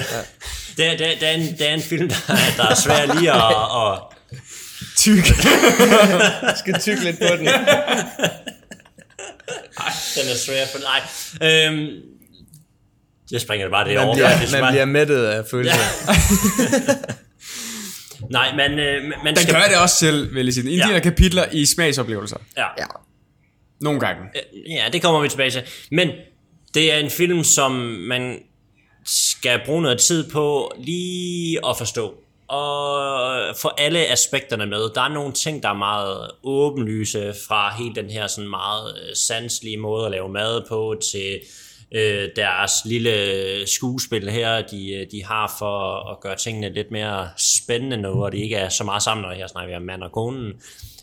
det, 0.77 0.85
er, 0.85 0.97
det, 0.97 1.07
er, 1.07 1.19
det, 1.19 1.27
er 1.27 1.31
en, 1.31 1.57
det 1.57 1.69
er 1.69 1.73
en 1.73 1.81
film, 1.81 2.09
der, 2.27 2.35
der 2.57 2.67
er 2.69 2.75
svær 2.75 3.13
lige 3.19 3.31
at... 3.31 3.93
at 3.93 4.20
Tyk. 4.97 5.25
skal 6.59 6.79
tykke 6.81 7.03
lidt 7.03 7.19
på 7.19 7.25
den. 7.25 7.39
den 7.39 7.47
er 10.31 10.35
svær 10.45 10.65
for... 10.65 10.79
Nej, 10.79 11.01
øhm, 11.67 11.87
jeg 13.31 13.41
springer 13.41 13.65
det 13.65 13.71
bare 13.71 13.87
det 13.87 13.95
Man 13.95 14.03
over. 14.05 14.15
bliver, 14.15 14.29
faktisk. 14.29 14.59
man 14.59 14.73
bliver 14.73 14.85
mættet 14.85 15.25
af 15.25 15.43
følelser. 15.51 15.79
Nej, 18.29 18.55
men 18.55 18.79
øh, 18.79 19.03
man 19.23 19.35
Den 19.35 19.43
skal... 19.43 19.55
gør 19.55 19.63
det 19.69 19.77
også 19.77 19.95
selv, 19.95 20.35
vil 20.35 20.45
jeg 20.45 20.53
sige. 20.53 20.71
En 20.71 20.77
Ja. 20.79 20.89
ja. 20.89 20.99
kapitler 20.99 21.45
i 21.51 21.65
smagsoplevelser. 21.65 22.37
Ja. 22.57 22.65
Ja. 22.77 22.85
Nogle 23.81 23.99
gange. 23.99 24.21
Ja, 24.69 24.85
det 24.93 25.01
kommer 25.01 25.21
vi 25.21 25.29
tilbage 25.29 25.51
til. 25.51 25.61
Men 25.91 26.09
det 26.73 26.93
er 26.93 26.97
en 26.97 27.09
film, 27.09 27.43
som 27.43 27.71
man 28.07 28.39
skal 29.05 29.59
bruge 29.65 29.81
noget 29.81 29.99
tid 29.99 30.29
på 30.29 30.71
lige 30.79 31.59
at 31.67 31.77
forstå. 31.77 32.13
Og 32.51 33.55
få 33.61 33.69
alle 33.77 34.07
aspekterne 34.07 34.65
med. 34.65 34.89
Der 34.95 35.01
er 35.01 35.13
nogle 35.13 35.33
ting, 35.33 35.63
der 35.63 35.69
er 35.69 35.73
meget 35.73 36.31
åbenlyse 36.43 37.33
fra 37.47 37.75
hele 37.77 37.95
den 37.95 38.09
her 38.09 38.27
sådan 38.27 38.49
meget 38.49 38.95
øh, 38.95 39.15
sanselige 39.15 39.77
måde 39.77 40.05
at 40.05 40.11
lave 40.11 40.29
mad 40.29 40.61
på 40.69 40.95
til 41.11 41.39
øh, 41.91 42.29
deres 42.35 42.71
lille 42.85 43.67
skuespil 43.67 44.29
her, 44.29 44.61
de, 44.61 44.93
øh, 44.93 45.07
de 45.11 45.23
har 45.25 45.55
for 45.59 46.09
at 46.11 46.19
gøre 46.19 46.35
tingene 46.35 46.73
lidt 46.73 46.91
mere 46.91 47.29
spændende 47.37 47.97
nu, 47.97 48.23
og 48.25 48.31
de 48.31 48.37
ikke 48.37 48.55
er 48.55 48.69
så 48.69 48.83
meget 48.83 49.03
sammen, 49.03 49.25
og 49.25 49.33
her 49.33 49.47
snakker 49.47 49.69
vi 49.69 49.75
om 49.75 49.81
mand 49.81 50.03
og 50.03 50.11
konen. 50.11 50.53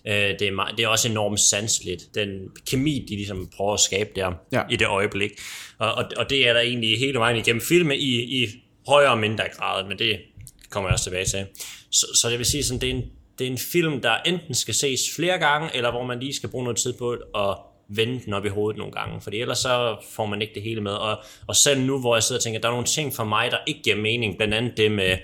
Øh, 0.07 0.15
det, 0.15 0.43
er 0.43 0.53
meget, 0.53 0.77
det 0.77 0.85
er 0.85 0.89
også 0.89 1.09
enormt 1.09 1.41
sanseligt, 1.41 2.15
den 2.15 2.29
kemi, 2.71 3.07
de 3.09 3.15
ligesom 3.17 3.51
prøver 3.57 3.75
at 3.75 3.81
skabe 3.81 4.11
der 4.17 4.33
Ja. 4.53 4.63
i 4.71 4.77
det 4.77 4.87
øjeblik. 4.87 5.31
Og, 5.79 5.93
og, 5.93 6.05
og 6.17 6.31
det 6.31 6.49
er 6.49 6.53
der 6.53 6.61
egentlig 6.61 6.99
hele 6.99 7.19
vejen 7.19 7.37
igennem 7.37 7.63
filmen 7.63 7.97
i, 7.97 8.43
i 8.43 8.47
højere 8.89 9.11
og 9.11 9.19
mindre 9.19 9.45
grad, 9.59 9.85
men 9.89 9.99
det 9.99 10.19
kommer 10.71 10.91
jeg 10.91 10.93
også 10.93 11.05
tilbage 11.05 11.25
til. 11.25 11.47
Så, 11.91 12.07
så 12.15 12.31
det 12.31 12.39
vil 12.39 12.47
sige, 12.47 12.65
sådan, 12.65 12.81
det, 12.81 12.91
er 12.91 12.95
en, 12.95 13.05
det 13.39 13.47
er 13.47 13.51
en 13.51 13.59
film, 13.59 14.01
der 14.01 14.17
enten 14.27 14.55
skal 14.55 14.75
ses 14.75 15.01
flere 15.17 15.39
gange, 15.39 15.77
eller 15.77 15.91
hvor 15.91 16.05
man 16.05 16.21
lige 16.21 16.35
skal 16.35 16.49
bruge 16.49 16.65
noget 16.65 16.79
tid 16.79 16.93
på 16.93 17.11
at 17.35 17.57
vende 17.89 18.21
den 18.25 18.33
op 18.33 18.45
i 18.45 18.49
hovedet 18.49 18.79
nogle 18.79 18.93
gange, 18.93 19.21
fordi 19.21 19.41
ellers 19.41 19.59
så 19.59 19.97
får 20.11 20.27
man 20.27 20.43
ikke 20.43 20.55
det 20.55 20.63
hele 20.63 20.81
med. 20.81 20.93
Og, 20.93 21.19
og 21.47 21.57
selv 21.57 21.81
nu, 21.81 22.01
hvor 22.01 22.17
jeg 22.17 22.23
sidder 22.23 22.39
og 22.39 22.43
tænker, 22.43 22.61
der 22.61 22.69
er 22.69 22.73
nogle 22.73 22.87
ting 22.87 23.15
for 23.15 23.25
mig, 23.25 23.51
der 23.51 23.59
ikke 23.67 23.83
giver 23.83 23.97
mening, 23.97 24.37
blandt 24.37 24.55
andet 24.55 24.77
det 24.77 24.91
med, 24.93 25.17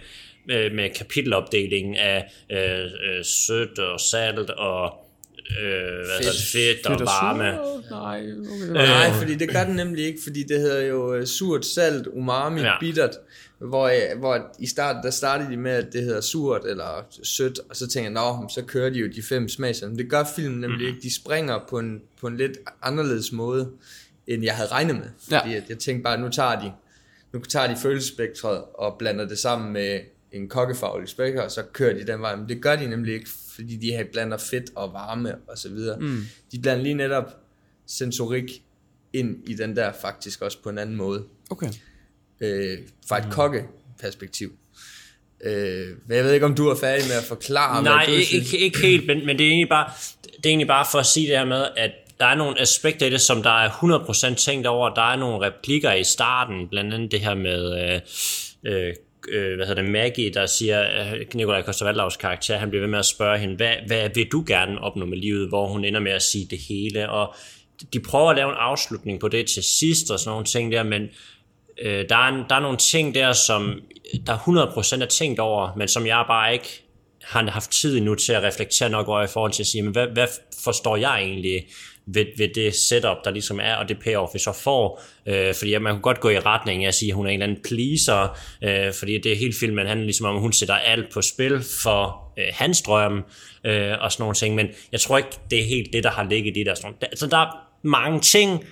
med, 0.47 0.71
med 0.71 0.91
kapitelopdelingen 0.91 1.97
af 1.97 2.25
øh, 2.51 2.85
øh, 2.85 3.25
sødt 3.25 3.79
og 3.79 4.01
salt 4.01 4.51
og 4.51 5.05
øh, 5.61 5.67
hvad 6.07 6.19
hedder 6.19 6.33
det, 6.33 6.41
fedt 6.53 6.87
og 6.87 7.07
varme. 7.07 7.45
Nej, 7.91 8.21
okay. 8.21 8.69
Øh, 8.69 8.73
Nej, 8.73 9.11
fordi 9.13 9.35
det 9.35 9.49
gør 9.51 9.65
den 9.65 9.77
nemlig 9.77 10.05
ikke, 10.05 10.19
fordi 10.23 10.43
det 10.43 10.61
hedder 10.61 10.81
jo 10.81 11.15
øh, 11.15 11.27
surt, 11.27 11.67
salt, 11.67 12.07
umami, 12.07 12.61
ja. 12.61 12.79
bittert. 12.81 13.11
Hvor, 13.69 13.87
øh, 13.89 14.19
hvor 14.19 14.55
i 14.59 14.67
starten, 14.67 15.03
der 15.03 15.11
startede 15.11 15.51
de 15.51 15.57
med, 15.57 15.71
at 15.73 15.93
det 15.93 16.03
hedder 16.03 16.21
surt 16.21 16.65
eller 16.67 17.07
sødt, 17.23 17.59
og 17.71 17.77
så 17.77 17.89
tænker 17.89 18.11
jeg, 18.11 18.15
nå, 18.41 18.49
så 18.49 18.63
kører 18.67 18.91
de 18.91 18.99
jo 18.99 19.09
de 19.17 19.23
fem 19.23 19.49
smager. 19.49 19.89
Men 19.89 19.99
det 19.99 20.11
gør 20.11 20.25
filmen 20.37 20.61
nemlig 20.61 20.79
Mhm. 20.89 20.89
ikke. 20.97 21.01
De 21.03 21.15
springer 21.15 21.59
på 21.71 21.79
en, 21.79 22.03
på 22.21 22.27
en 22.27 22.37
lidt 22.37 22.59
anderledes 22.83 23.33
måde, 23.33 23.71
end 24.27 24.45
jeg 24.45 24.55
havde 24.57 24.69
regnet 24.69 24.97
med. 24.97 25.07
Ja. 25.31 25.41
Fordi 25.41 25.55
at 25.55 25.63
jeg 25.69 25.79
tænkte 25.79 26.03
bare, 26.03 26.21
nu 26.21 26.29
tager 26.29 26.61
de, 26.61 26.73
nu 27.33 27.41
tager 27.41 27.67
de 27.75 27.77
følelsespektret 27.83 28.63
og 28.75 28.97
blander 28.99 29.25
det 29.29 29.39
sammen 29.39 29.73
med 29.73 30.01
en 30.33 30.49
kokkefaglig 30.49 31.09
spektrum, 31.09 31.45
og 31.45 31.51
så 31.51 31.63
kører 31.73 31.95
de 31.95 32.07
den 32.13 32.21
vej. 32.21 32.37
Men 32.37 32.49
det 32.49 32.63
gør 32.63 32.77
de 32.77 32.87
nemlig 32.87 33.15
ikke, 33.15 33.29
fordi 33.55 33.77
de 33.77 33.91
her 33.91 34.05
blander 34.13 34.37
fedt 34.37 34.71
og 34.75 34.93
varme 34.93 35.35
og 35.49 35.59
så 35.59 35.69
videre. 35.69 36.01
Mm. 36.01 36.21
De 36.53 36.59
blander 36.59 36.83
lige 36.83 36.95
netop 36.95 37.37
sensorik 37.87 38.63
ind 39.13 39.37
i 39.49 39.55
den 39.55 39.77
der 39.77 39.93
faktisk 39.93 40.43
også 40.43 40.63
på 40.63 40.69
en 40.71 40.79
anden 40.79 40.97
måde. 40.97 41.25
Okay. 41.51 41.69
Øh, 42.41 42.79
fra 43.09 43.19
et 43.19 43.25
mm. 43.25 43.31
kokkeperspektiv. 43.31 44.53
Øh, 45.45 45.87
men 46.07 46.17
jeg 46.17 46.25
ved 46.25 46.33
ikke, 46.33 46.47
om 46.47 46.55
du 46.55 46.69
er 46.69 46.75
færdig 46.75 47.05
med 47.09 47.17
at 47.17 47.25
forklare, 47.25 47.83
Nej, 47.83 48.05
hvad 48.05 48.07
du 48.07 48.13
ikke, 48.13 48.27
synes. 48.27 48.53
ikke, 48.53 48.65
ikke 48.65 48.79
helt, 48.79 49.07
men, 49.07 49.27
men 49.27 49.39
det, 49.39 49.47
er 49.47 49.51
egentlig 49.51 49.69
bare, 49.69 49.91
det 50.23 50.47
er 50.47 50.49
egentlig 50.49 50.69
bare 50.69 50.87
for 50.93 50.99
at 50.99 51.07
sige 51.07 51.29
det 51.29 51.39
her 51.39 51.45
med, 51.45 51.67
at 51.77 51.91
der 52.21 52.27
er 52.27 52.35
nogle 52.35 52.61
aspekter 52.61 53.07
i 53.07 53.11
det, 53.11 53.21
som 53.21 53.43
der 53.43 53.65
er 53.65 53.69
100% 54.31 54.35
tænkt 54.35 54.67
over. 54.67 54.95
Der 54.95 55.13
er 55.13 55.17
nogle 55.17 55.47
replikker 55.47 55.93
i 55.93 56.05
starten, 56.05 56.69
blandt 56.69 56.95
andet 56.95 57.13
det 57.13 57.21
her 57.21 57.35
med 57.35 57.81
øh, 57.83 58.01
øh, 58.73 58.95
øh, 59.29 59.57
hvad 59.57 59.67
hedder 59.67 59.83
det, 59.83 59.91
Maggie, 59.91 60.31
der 60.31 60.47
siger, 60.47 60.83
øh, 60.83 61.27
Nikolaj 61.35 61.63
Koster 61.63 62.17
karakter, 62.21 62.57
han 62.57 62.71
bliver 62.71 62.83
ved 62.83 62.91
med 62.91 62.99
at 62.99 63.07
spørge 63.07 63.39
hende, 63.39 63.57
hvad, 63.57 63.75
hvad 63.87 64.11
vil 64.15 64.27
du 64.33 64.45
gerne 64.47 64.81
opnå 64.81 65.05
med 65.07 65.19
livet, 65.19 65.49
hvor 65.49 65.67
hun 65.69 65.85
ender 65.85 66.01
med 66.01 66.13
at 66.13 66.23
sige 66.23 66.47
det 66.51 66.59
hele, 66.59 67.11
og 67.11 67.35
de 67.93 68.01
prøver 68.01 68.31
at 68.31 68.37
lave 68.37 68.51
en 68.51 68.57
afslutning 68.59 69.21
på 69.21 69.29
det 69.29 69.47
til 69.47 69.63
sidst, 69.63 70.11
og 70.11 70.21
sådan 70.21 70.31
nogle 70.31 70.45
ting 70.45 70.73
der, 70.73 70.83
men 70.83 71.09
øh, 71.83 72.05
der, 72.09 72.17
er 72.17 72.29
en, 72.29 72.45
der 72.49 72.55
er 72.55 72.61
nogle 72.61 72.79
ting 72.79 73.15
der, 73.15 73.33
som 73.33 73.81
der 74.27 74.39
100% 74.99 75.03
er 75.03 75.07
tænkt 75.07 75.41
over, 75.41 75.71
men 75.77 75.89
som 75.89 76.07
jeg 76.07 76.25
bare 76.29 76.53
ikke 76.53 76.85
har 77.23 77.51
haft 77.51 77.71
tid 77.71 78.01
nu 78.01 78.15
til 78.15 78.33
at 78.33 78.43
reflektere 78.43 78.91
nok 78.91 79.09
over 79.09 79.23
i 79.23 79.27
forhold 79.27 79.53
til 79.53 79.63
at 79.63 79.67
sige, 79.67 79.83
men 79.83 79.93
hvad, 79.93 80.07
hvad 80.07 80.27
forstår 80.65 80.97
jeg 80.97 81.23
egentlig 81.23 81.67
ved, 82.07 82.27
ved 82.39 82.49
det 82.55 82.75
setup, 82.75 83.17
der 83.25 83.31
ligesom 83.31 83.61
er, 83.63 83.75
og 83.75 83.89
det 83.89 83.99
payoff, 83.99 84.35
vi 84.35 84.39
så 84.39 84.53
får. 84.53 85.03
Øh, 85.27 85.55
fordi 85.55 85.75
at 85.75 85.83
man 85.83 85.93
kunne 85.93 86.03
godt 86.03 86.21
gå 86.21 86.29
i 86.29 86.39
retning 86.39 86.85
af 86.85 86.89
at 86.89 86.95
sige, 86.95 87.11
at 87.11 87.17
hun 87.17 87.27
er 87.27 87.31
en 87.31 87.43
eller 87.43 87.47
anden 87.47 87.63
pleaser, 87.65 88.39
øh, 88.63 88.93
fordi 88.95 89.19
det 89.19 89.33
er 89.33 89.37
hele 89.37 89.55
filmen 89.61 89.87
handler 89.87 90.05
ligesom 90.05 90.27
om, 90.27 90.35
at 90.35 90.41
hun 90.41 90.53
sætter 90.53 90.75
alt 90.75 91.13
på 91.13 91.23
spil 91.23 91.65
for 91.83 92.33
øh, 92.39 92.45
hans 92.53 92.83
drøm, 92.83 93.25
øh, 93.65 93.93
og 94.01 94.13
sådan 94.13 94.23
nogle 94.23 94.35
ting, 94.35 94.55
men 94.55 94.69
jeg 94.93 95.01
tror 95.01 95.19
ikke, 95.19 95.31
det 95.51 95.61
er 95.61 95.65
helt 95.65 95.93
det, 95.93 96.05
der 96.05 96.11
har 96.11 96.29
ligget 96.29 96.57
i 96.57 96.63
der. 96.63 96.75
Sådan, 96.75 96.95
altså, 97.03 97.27
der 97.27 97.39
er 97.39 97.51
mange 97.83 98.21
ting 98.21 98.65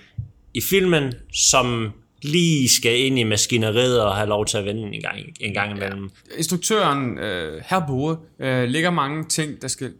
i 0.54 0.60
filmen, 0.70 1.12
som 1.32 1.92
lige 2.22 2.68
skal 2.76 2.98
ind 2.98 3.18
i 3.18 3.22
maskineriet 3.22 4.00
og 4.00 4.16
have 4.16 4.28
lov 4.28 4.46
til 4.46 4.58
at 4.58 4.64
vende 4.64 4.82
en 4.82 5.02
gang, 5.02 5.18
en 5.40 5.54
gang 5.54 5.76
imellem. 5.76 6.10
Ja. 6.30 6.36
Instruktøren, 6.38 7.18
øh, 7.18 7.62
her 7.66 7.80
Bode, 7.86 8.18
øh, 8.40 8.68
lægger 8.68 8.90
mange 8.90 9.24
ting, 9.28 9.62
der 9.62 9.68
skal 9.68 9.92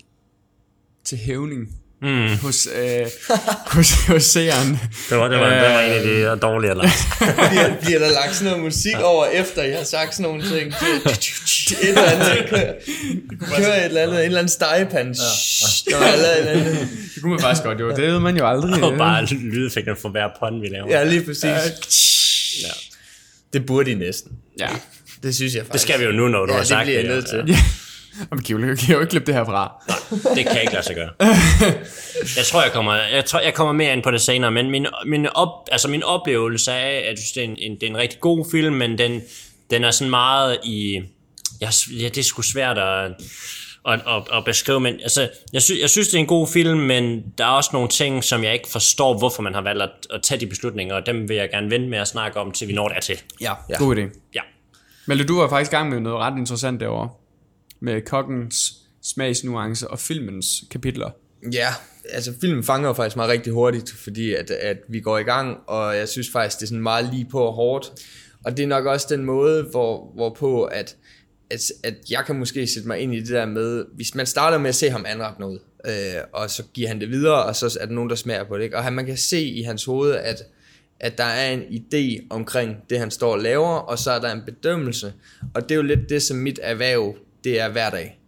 til 1.04 1.18
hævning 1.18 1.68
mm. 2.02 2.28
hos, 2.42 2.68
øh, 2.80 3.06
hos, 3.66 3.92
hos 4.06 4.22
seeren. 4.22 4.68
Det 5.10 5.18
var, 5.18 5.28
det 5.28 5.38
var, 5.38 5.48
det 5.48 5.62
var 5.62 5.80
en 5.80 5.92
af 5.92 6.02
de 6.02 6.40
dårlige 6.40 6.74
lagt. 6.74 7.06
bliver, 7.50 7.76
bliver 7.82 7.98
der 7.98 8.10
lagt 8.10 8.34
sådan 8.36 8.50
noget 8.52 8.64
musik 8.64 8.96
over, 9.02 9.26
efter 9.26 9.62
jeg 9.62 9.76
har 9.76 9.84
sagt 9.84 10.14
sådan 10.14 10.30
nogle 10.30 10.42
ting? 10.42 10.68
Et 10.68 11.88
eller 11.88 12.02
andet, 12.02 12.48
kører, 12.48 12.74
kører 13.56 13.76
et 13.76 13.84
eller 13.84 14.02
andet, 14.02 14.18
en 14.18 14.24
eller 14.24 14.38
anden 14.38 14.48
stegepand. 14.48 15.16
Ja. 15.90 15.96
Ja. 15.96 16.64
Det 17.14 17.22
kunne 17.22 17.30
man 17.30 17.40
faktisk 17.40 17.62
godt, 17.62 17.80
jo. 17.80 17.90
Det 17.90 17.98
ved 17.98 18.20
man 18.20 18.36
jo 18.36 18.48
aldrig. 18.48 18.82
Og 18.84 18.98
bare 18.98 19.24
lydeffekten 19.24 19.96
for 19.96 20.08
hver 20.08 20.28
pond, 20.40 20.60
vi 20.60 20.66
laver. 20.66 20.86
Ja, 20.90 21.04
lige 21.04 21.24
præcis. 21.24 21.44
Ja. 21.44 21.58
Det 23.52 23.66
burde 23.66 23.90
de 23.90 23.94
næsten. 23.94 24.32
Ja. 24.58 24.68
Det 25.22 25.34
synes 25.34 25.54
jeg 25.54 25.62
faktisk. 25.66 25.72
Det 25.72 25.80
skal 25.80 26.00
vi 26.00 26.04
jo 26.04 26.12
nu, 26.12 26.28
når 26.28 26.46
du 26.46 26.52
ja, 26.52 26.58
har 26.58 26.64
sagt 26.64 26.86
det. 26.86 26.86
det. 26.86 27.04
bliver 27.04 27.14
jeg 27.14 27.16
nødt 27.16 27.28
til. 27.28 27.54
Ja. 27.54 27.58
Jamen, 28.30 28.44
kan 28.44 28.56
jo, 28.56 28.76
kan 28.76 28.94
jo 28.94 29.00
ikke 29.00 29.10
klippe 29.10 29.26
det 29.26 29.34
her 29.34 29.44
fra. 29.44 29.72
Nej, 29.88 30.34
det 30.34 30.44
kan 30.44 30.54
jeg 30.54 30.62
ikke 30.62 30.72
lade 30.72 30.86
sig 30.86 30.94
gøre. 30.94 31.10
Jeg 32.36 32.44
tror, 32.46 32.62
jeg 32.62 32.72
kommer, 32.72 32.94
jeg, 32.94 33.24
tror, 33.24 33.40
jeg 33.40 33.54
kommer 33.54 33.72
mere 33.72 33.92
ind 33.92 34.02
på 34.02 34.10
det 34.10 34.20
senere, 34.20 34.50
men 34.50 34.70
min, 34.70 34.86
min, 35.06 35.26
op, 35.26 35.68
altså 35.72 35.88
min 35.88 36.02
oplevelse 36.02 36.72
er, 36.72 36.98
at 36.98 37.04
jeg 37.06 37.16
det 37.34 37.36
er, 37.36 37.44
en, 37.44 37.56
en, 37.58 37.74
det 37.74 37.82
er 37.82 37.86
en 37.86 37.96
rigtig 37.96 38.20
god 38.20 38.46
film, 38.50 38.74
men 38.74 38.98
den, 38.98 39.22
den 39.70 39.84
er 39.84 39.90
sådan 39.90 40.10
meget 40.10 40.58
i... 40.64 41.00
Ja, 41.60 41.70
ja 41.90 42.08
det 42.08 42.18
er 42.18 42.22
sgu 42.22 42.42
svært 42.42 42.78
at, 42.78 43.12
at, 43.86 44.00
at, 44.06 44.22
at 44.32 44.44
beskrive, 44.44 44.80
men 44.80 44.94
altså, 44.94 45.30
jeg, 45.52 45.62
sy, 45.62 45.72
jeg 45.80 45.90
synes, 45.90 46.08
det 46.08 46.14
er 46.14 46.18
en 46.18 46.26
god 46.26 46.48
film, 46.48 46.78
men 46.78 47.24
der 47.38 47.44
er 47.44 47.48
også 47.48 47.70
nogle 47.72 47.88
ting, 47.88 48.24
som 48.24 48.44
jeg 48.44 48.52
ikke 48.52 48.68
forstår, 48.68 49.18
hvorfor 49.18 49.42
man 49.42 49.54
har 49.54 49.62
valgt 49.62 49.82
at, 49.82 49.90
at 50.10 50.22
tage 50.22 50.40
de 50.40 50.46
beslutninger, 50.46 50.94
og 50.94 51.06
dem 51.06 51.28
vil 51.28 51.36
jeg 51.36 51.50
gerne 51.50 51.70
vente 51.70 51.88
med 51.88 51.98
at 51.98 52.08
snakke 52.08 52.40
om, 52.40 52.52
til 52.52 52.68
vi 52.68 52.72
når 52.72 52.88
dertil. 52.88 53.20
Ja, 53.40 53.52
ja. 53.70 53.78
god 53.78 53.96
idé. 53.96 54.00
Ja. 54.34 54.40
Men 55.06 55.26
du 55.26 55.40
var 55.40 55.48
faktisk 55.48 55.70
gang 55.70 55.90
med 55.90 56.00
noget 56.00 56.18
ret 56.18 56.38
interessant 56.38 56.80
derovre 56.80 57.08
med 57.80 58.00
kokkens 58.00 58.72
smagsnuancer 59.02 59.86
og 59.86 59.98
filmens 59.98 60.46
kapitler. 60.70 61.10
Ja, 61.52 61.68
altså 62.10 62.32
filmen 62.40 62.64
fanger 62.64 62.88
jo 62.88 62.94
faktisk 62.94 63.16
mig 63.16 63.28
rigtig 63.28 63.52
hurtigt, 63.52 63.94
fordi 64.04 64.34
at, 64.34 64.50
at 64.50 64.76
vi 64.88 65.00
går 65.00 65.18
i 65.18 65.22
gang, 65.22 65.58
og 65.66 65.96
jeg 65.96 66.08
synes 66.08 66.30
faktisk, 66.32 66.58
det 66.58 66.62
er 66.62 66.68
sådan 66.68 66.82
meget 66.82 67.14
lige 67.14 67.26
på 67.30 67.40
og 67.40 67.52
hårdt. 67.52 67.92
Og 68.44 68.56
det 68.56 68.62
er 68.62 68.66
nok 68.66 68.86
også 68.86 69.06
den 69.10 69.24
måde, 69.24 69.62
hvor, 69.70 70.12
hvorpå 70.14 70.64
at, 70.64 70.96
at, 71.52 71.72
at 71.84 71.94
jeg 72.10 72.24
kan 72.26 72.38
måske 72.38 72.66
sætte 72.66 72.88
mig 72.88 72.98
ind 72.98 73.14
i 73.14 73.20
det 73.20 73.28
der 73.28 73.46
med, 73.46 73.84
hvis 73.94 74.14
man 74.14 74.26
starter 74.26 74.58
med 74.58 74.68
at 74.68 74.74
se 74.74 74.90
ham 74.90 75.04
anrette 75.08 75.40
noget, 75.40 75.60
øh, 75.86 75.92
og 76.32 76.50
så 76.50 76.62
giver 76.74 76.88
han 76.88 77.00
det 77.00 77.10
videre, 77.10 77.42
og 77.44 77.56
så 77.56 77.78
er 77.80 77.86
der 77.86 77.92
nogen, 77.92 78.10
der 78.10 78.16
smager 78.16 78.44
på 78.44 78.58
det. 78.58 78.64
Ikke? 78.64 78.78
Og 78.78 78.92
man 78.92 79.06
kan 79.06 79.16
se 79.16 79.42
i 79.42 79.62
hans 79.62 79.84
hoved, 79.84 80.14
at, 80.14 80.42
at 81.00 81.18
der 81.18 81.24
er 81.24 81.52
en 81.52 81.62
idé 81.62 82.26
omkring 82.30 82.76
det, 82.90 82.98
han 82.98 83.10
står 83.10 83.32
og 83.32 83.38
laver, 83.38 83.68
og 83.68 83.98
så 83.98 84.10
er 84.10 84.20
der 84.20 84.32
en 84.32 84.42
bedømmelse. 84.46 85.12
Og 85.54 85.62
det 85.62 85.70
er 85.70 85.76
jo 85.76 85.82
lidt 85.82 86.08
det, 86.08 86.22
som 86.22 86.36
mit 86.36 86.60
erhverv 86.62 87.16
det 87.44 87.60
er 87.60 87.68
hver 87.68 87.90
dag. 87.90 88.18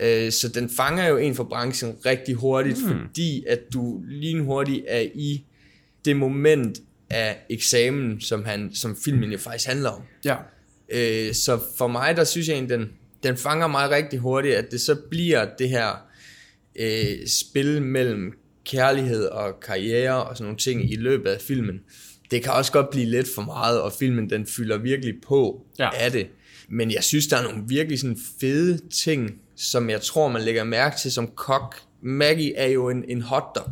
Øh, 0.00 0.32
så 0.32 0.48
den 0.48 0.70
fanger 0.70 1.08
jo 1.08 1.16
en 1.16 1.34
for 1.34 1.44
branchen 1.44 1.96
rigtig 2.06 2.34
hurtigt, 2.34 2.78
mm. 2.82 2.88
fordi 2.88 3.44
at 3.48 3.60
du 3.72 4.02
lige 4.08 4.42
hurtigt 4.42 4.84
er 4.88 5.06
i 5.14 5.44
det 6.04 6.16
moment 6.16 6.78
af 7.10 7.38
eksamen, 7.50 8.20
som, 8.20 8.44
han, 8.44 8.70
som 8.74 8.96
filmen 9.04 9.32
jo 9.32 9.38
faktisk 9.38 9.68
handler 9.68 9.90
om. 9.90 10.02
Ja. 10.24 10.36
Øh, 10.88 11.34
så 11.34 11.60
for 11.78 11.86
mig, 11.86 12.16
der 12.16 12.24
synes 12.24 12.48
jeg, 12.48 12.56
at 12.56 12.68
den, 12.68 12.90
den 13.22 13.36
fanger 13.36 13.66
mig 13.66 13.90
rigtig 13.90 14.18
hurtigt, 14.18 14.54
at 14.54 14.70
det 14.70 14.80
så 14.80 14.94
bliver 15.10 15.48
det 15.58 15.68
her 15.68 16.06
øh, 16.78 17.26
spil 17.26 17.82
mellem 17.82 18.32
kærlighed 18.64 19.24
og 19.24 19.60
karriere 19.60 20.24
og 20.24 20.36
sådan 20.36 20.44
nogle 20.44 20.58
ting 20.58 20.92
i 20.92 20.96
løbet 20.96 21.30
af 21.30 21.40
filmen. 21.40 21.80
Det 22.30 22.42
kan 22.42 22.52
også 22.52 22.72
godt 22.72 22.90
blive 22.90 23.06
lidt 23.06 23.28
for 23.34 23.42
meget, 23.42 23.80
og 23.80 23.92
filmen 23.92 24.30
den 24.30 24.46
fylder 24.46 24.78
virkelig 24.78 25.14
på 25.26 25.66
ja. 25.78 25.90
af 25.94 26.12
det. 26.12 26.26
Men 26.68 26.90
jeg 26.90 27.04
synes, 27.04 27.26
der 27.26 27.36
er 27.36 27.42
nogle 27.42 27.64
virkelig 27.68 28.00
sådan 28.00 28.18
fede 28.40 28.80
ting, 28.88 29.40
som 29.56 29.90
jeg 29.90 30.00
tror, 30.00 30.28
man 30.28 30.42
lægger 30.42 30.64
mærke 30.64 30.96
til 30.98 31.12
som 31.12 31.26
kok. 31.26 31.76
Maggie 32.02 32.56
er 32.56 32.66
jo 32.66 32.90
en, 32.90 33.04
en 33.08 33.22
hotdog, 33.22 33.70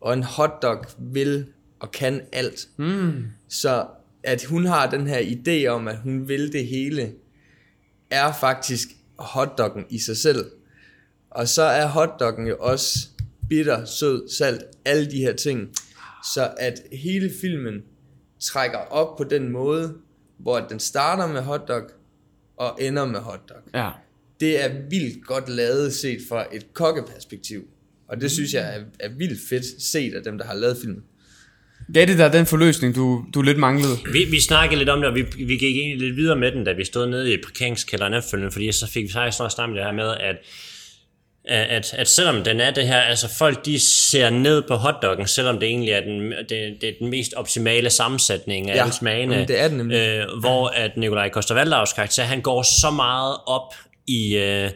og 0.00 0.14
en 0.14 0.22
hotdog 0.22 0.84
vil 0.98 1.46
og 1.80 1.90
kan 1.90 2.20
alt. 2.32 2.68
Mm. 2.76 3.24
Så 3.48 3.86
at 4.22 4.44
hun 4.44 4.64
har 4.64 4.90
den 4.90 5.06
her 5.06 5.18
idé 5.18 5.66
om, 5.66 5.88
at 5.88 5.96
hun 5.96 6.28
vil 6.28 6.52
det 6.52 6.66
hele, 6.66 7.12
er 8.10 8.32
faktisk 8.32 8.88
hotdoggen 9.18 9.84
i 9.90 9.98
sig 9.98 10.16
selv. 10.16 10.50
Og 11.30 11.48
så 11.48 11.62
er 11.62 11.86
hotdoggen 11.86 12.46
jo 12.46 12.56
også 12.58 13.08
bitter, 13.48 13.84
sød, 13.84 14.28
salt, 14.28 14.62
alle 14.84 15.10
de 15.10 15.16
her 15.16 15.32
ting. 15.32 15.68
Så 16.34 16.54
at 16.58 16.82
hele 16.92 17.30
filmen 17.40 17.82
trækker 18.40 18.78
op 18.78 19.16
på 19.16 19.24
den 19.24 19.48
måde, 19.48 19.94
hvor 20.38 20.60
den 20.60 20.80
starter 20.80 21.26
med 21.26 21.40
hotdog, 21.40 21.82
og 22.56 22.78
ender 22.80 23.06
med 23.06 23.20
hotdog. 23.20 23.56
Ja. 23.74 23.90
Det 24.40 24.64
er 24.64 24.68
vildt 24.90 25.26
godt 25.26 25.48
lavet 25.48 25.92
set 25.92 26.20
fra 26.28 26.46
et 26.52 26.74
kokkeperspektiv. 26.74 27.68
Og 28.08 28.20
det 28.20 28.30
synes 28.30 28.54
jeg 28.54 28.76
er, 28.76 28.84
er 29.00 29.08
vildt 29.08 29.40
fedt 29.48 29.82
set 29.82 30.14
af 30.14 30.22
dem, 30.22 30.38
der 30.38 30.44
har 30.44 30.54
lavet 30.54 30.76
filmen. 30.76 31.04
Ja, 31.94 32.04
det 32.04 32.18
der 32.18 32.30
den 32.30 32.46
forløsning, 32.46 32.94
du, 32.94 33.24
du 33.34 33.42
lidt 33.42 33.58
manglede. 33.58 33.96
Vi, 34.12 34.24
vi 34.24 34.40
snakkede 34.40 34.78
lidt 34.78 34.88
om 34.88 35.00
det, 35.00 35.08
og 35.08 35.14
vi, 35.14 35.24
vi 35.36 35.56
gik 35.56 35.76
egentlig 35.76 36.06
lidt 36.06 36.16
videre 36.16 36.36
med 36.36 36.52
den, 36.52 36.64
da 36.64 36.72
vi 36.72 36.84
stod 36.84 37.06
nede 37.06 37.34
i 37.34 37.36
parkeringskælderen 37.36 38.14
efterfølgende, 38.14 38.52
fordi 38.52 38.72
så 38.72 38.86
fik 38.86 39.02
vi 39.02 39.12
faktisk 39.12 39.36
snart 39.36 39.52
snakket 39.52 39.76
det 39.76 39.84
her 39.84 39.92
med, 39.92 40.14
at 40.20 40.36
at, 41.44 41.94
at 41.94 42.08
selvom 42.08 42.44
den 42.44 42.60
er 42.60 42.70
det 42.70 42.86
her, 42.86 43.00
altså 43.00 43.28
folk 43.38 43.64
de 43.66 43.78
ser 44.10 44.30
ned 44.30 44.62
på 44.62 44.74
hotdoggen, 44.74 45.26
selvom 45.26 45.58
det 45.58 45.68
egentlig 45.68 45.92
er 45.92 46.00
den, 46.00 46.32
det, 46.32 46.76
det 46.80 46.88
er 46.88 46.92
den 46.98 47.10
mest 47.10 47.34
optimale 47.34 47.90
sammensætning 47.90 48.70
af 48.70 48.76
ja, 48.76 48.80
alle 48.82 48.92
smagene. 48.92 49.44
det 49.48 49.60
er 49.60 49.68
den 49.68 49.76
nemlig. 49.76 49.96
Øh, 49.96 50.26
hvor 50.40 50.68
at 50.68 50.96
Nikolaj 50.96 51.28
Koster 51.28 51.86
karakter, 51.96 52.22
han 52.22 52.40
går 52.40 52.62
så 52.62 52.90
meget 52.90 53.36
op 53.46 53.74
i, 54.06 54.36
øh, 54.36 54.70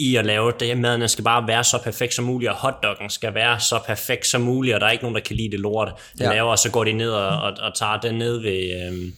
i 0.00 0.16
at 0.16 0.26
lave 0.26 0.52
det, 0.60 0.78
maden 0.78 1.08
skal 1.08 1.24
bare 1.24 1.48
være 1.48 1.64
så 1.64 1.78
perfekt 1.84 2.14
som 2.14 2.24
muligt, 2.24 2.50
og 2.50 2.56
hotdoggen 2.56 3.10
skal 3.10 3.34
være 3.34 3.60
så 3.60 3.80
perfekt 3.86 4.26
som 4.26 4.40
muligt, 4.40 4.74
og 4.74 4.80
der 4.80 4.86
er 4.86 4.90
ikke 4.90 5.04
nogen, 5.04 5.14
der 5.14 5.20
kan 5.20 5.36
lide 5.36 5.50
det 5.50 5.60
lort, 5.60 5.92
den 6.18 6.26
ja. 6.26 6.32
laver, 6.32 6.50
og 6.50 6.58
så 6.58 6.70
går 6.70 6.84
de 6.84 6.92
ned 6.92 7.10
og, 7.10 7.42
og, 7.42 7.52
og 7.60 7.74
tager 7.74 8.00
den 8.00 8.14
ned 8.14 8.38
ved... 8.38 8.86
Øh, 8.86 9.12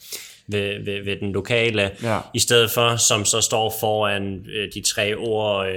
ved, 0.47 0.85
ved, 0.85 1.05
ved 1.05 1.17
den 1.17 1.33
lokale, 1.33 1.91
ja. 2.03 2.21
i 2.35 2.39
stedet 2.39 2.71
for, 2.71 2.97
som 2.97 3.25
så 3.25 3.41
står 3.41 3.75
foran 3.81 4.47
øh, 4.49 4.73
de 4.75 4.81
tre 4.81 5.17
ord, 5.17 5.69
øh, 5.69 5.75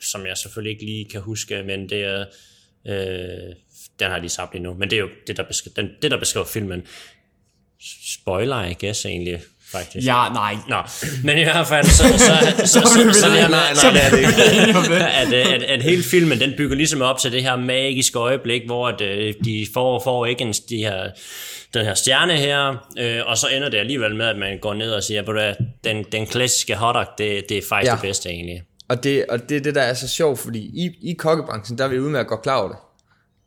som 0.00 0.26
jeg 0.26 0.36
selvfølgelig 0.36 0.70
ikke 0.70 0.84
lige 0.84 1.04
kan 1.04 1.20
huske, 1.20 1.62
men 1.62 1.88
det 1.88 2.04
er, 2.04 2.24
øh, 2.86 3.54
den 3.98 4.06
har 4.06 4.12
jeg 4.12 4.20
lige 4.20 4.30
sagt 4.30 4.52
lige 4.52 4.62
nu, 4.62 4.74
men 4.74 4.90
det 4.90 4.96
er 4.96 5.00
jo 5.00 5.08
det, 5.26 5.36
der 5.36 5.42
beskriver, 5.42 5.74
den, 5.74 5.90
det, 6.02 6.10
der 6.10 6.18
beskriver 6.18 6.46
filmen. 6.46 6.82
Spoiler, 8.20 8.64
I 8.64 8.74
guess, 8.80 9.06
egentlig 9.06 9.40
faktisk. 9.72 10.06
Ja, 10.06 10.28
nej. 10.34 10.56
Nå, 10.68 10.76
men 11.24 11.38
i 11.38 11.42
hvert 11.42 11.66
fald, 11.66 11.86
så, 11.86 12.02
så, 12.02 12.18
så, 12.18 12.66
så, 12.66 12.80
så, 12.80 13.12
så, 13.12 13.20
så, 13.20 13.28
nej, 13.28 13.48
nej, 13.50 13.92
det 13.92 14.04
er 14.04 14.10
det 14.10 14.18
ikke. 14.18 14.94
at, 15.04 15.32
at, 15.32 15.62
at 15.62 15.82
hele 15.82 16.02
filmen, 16.02 16.40
den 16.40 16.52
bygger 16.56 16.76
ligesom 16.76 17.02
op 17.02 17.18
til 17.18 17.32
det 17.32 17.42
her 17.42 17.56
magiske 17.56 18.18
øjeblik, 18.18 18.62
hvor 18.66 18.88
at, 18.88 19.00
øh, 19.00 19.34
de 19.44 19.66
får, 19.74 20.02
får 20.04 20.26
ikke 20.26 20.42
en, 20.42 20.52
de 20.52 20.76
her 20.76 21.10
den 21.74 21.84
her 21.84 21.94
stjerne 21.94 22.36
her, 22.36 22.88
øh, 22.98 23.20
og 23.26 23.38
så 23.38 23.46
ender 23.48 23.68
det 23.68 23.78
alligevel 23.78 24.16
med, 24.16 24.26
at 24.26 24.38
man 24.38 24.58
går 24.58 24.74
ned 24.74 24.90
og 24.90 25.02
siger, 25.02 25.22
at 25.38 25.56
den, 25.84 26.04
den 26.12 26.26
klassiske 26.26 26.74
hotdog, 26.74 27.06
det, 27.18 27.44
det 27.48 27.58
er 27.58 27.62
faktisk 27.68 27.90
ja. 27.90 27.94
det 27.94 28.02
bedste 28.02 28.28
egentlig. 28.28 28.62
Og 28.88 29.04
det, 29.04 29.26
og 29.28 29.48
det 29.48 29.56
er 29.56 29.60
det, 29.60 29.74
der 29.74 29.82
er 29.82 29.94
så 29.94 30.08
sjovt, 30.08 30.38
fordi 30.38 30.58
i, 30.58 31.10
i 31.10 31.12
kokkebranchen, 31.12 31.78
der 31.78 31.84
er 31.84 31.88
vi 31.88 31.98
ude 31.98 32.10
med 32.10 32.20
at 32.20 32.26
gå 32.26 32.36
klar 32.36 32.56
over 32.56 32.68
det. 32.68 32.76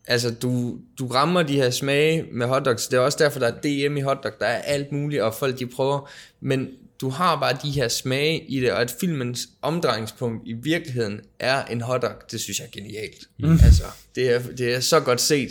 Altså, 0.07 0.31
du, 0.33 0.77
du 0.99 1.07
rammer 1.07 1.43
de 1.43 1.53
her 1.55 1.69
smage 1.69 2.25
med 2.31 2.45
hotdogs. 2.47 2.87
Det 2.87 2.97
er 2.97 3.01
også 3.01 3.17
derfor, 3.21 3.39
der 3.39 3.47
er 3.47 3.61
DM 3.89 3.97
i 3.97 4.01
hotdog. 4.01 4.31
Der 4.39 4.45
er 4.45 4.61
alt 4.61 4.91
muligt, 4.91 5.21
og 5.21 5.33
folk 5.33 5.59
de 5.59 5.67
prøver. 5.67 6.09
Men 6.41 6.67
du 7.01 7.09
har 7.09 7.39
bare 7.39 7.57
de 7.63 7.71
her 7.71 7.87
smage 7.87 8.45
i 8.47 8.59
det, 8.59 8.71
og 8.71 8.81
at 8.81 8.95
filmens 8.99 9.47
omdrejningspunkt 9.61 10.41
i 10.47 10.53
virkeligheden 10.53 11.21
er 11.39 11.65
en 11.65 11.81
hotdog, 11.81 12.11
det 12.31 12.39
synes 12.41 12.59
jeg 12.59 12.65
er 12.65 12.71
genialt. 12.71 13.27
Mm. 13.39 13.59
Altså, 13.65 13.83
det 14.15 14.29
er, 14.35 14.39
det 14.57 14.75
er 14.75 14.79
så 14.79 14.99
godt 14.99 15.21
set 15.21 15.49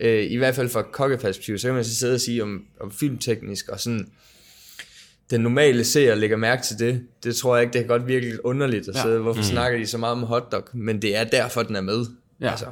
øh, 0.00 0.30
i 0.30 0.36
hvert 0.36 0.54
fald 0.54 0.68
fra 0.68 0.82
kokkeperspektiv, 0.82 1.58
så 1.58 1.68
kan 1.68 1.74
man 1.74 1.84
så 1.84 1.94
sidde 1.96 2.14
og 2.14 2.20
sige 2.20 2.42
om, 2.42 2.64
om 2.80 2.92
filmteknisk 2.92 3.68
og 3.68 3.80
sådan, 3.80 4.08
den 5.30 5.40
normale 5.40 5.84
seer 5.84 6.14
lægger 6.14 6.36
mærke 6.36 6.62
til 6.62 6.78
det. 6.78 7.02
Det 7.24 7.36
tror 7.36 7.56
jeg 7.56 7.62
ikke, 7.62 7.72
det 7.72 7.80
kan 7.80 7.88
godt 7.88 8.06
virke 8.08 8.28
lidt 8.28 8.40
underligt 8.40 8.88
at 8.88 8.94
Ja. 8.94 9.02
sidde. 9.02 9.18
Hvorfor 9.18 9.40
mm. 9.40 9.44
snakker 9.46 9.78
de 9.78 9.86
så 9.86 9.98
meget 9.98 10.12
om 10.12 10.22
hotdog? 10.22 10.64
Men 10.72 11.02
det 11.02 11.16
er 11.16 11.24
derfor, 11.24 11.62
den 11.62 11.76
er 11.76 11.80
med. 11.80 12.06
Ja. 12.40 12.50
Altså. 12.50 12.66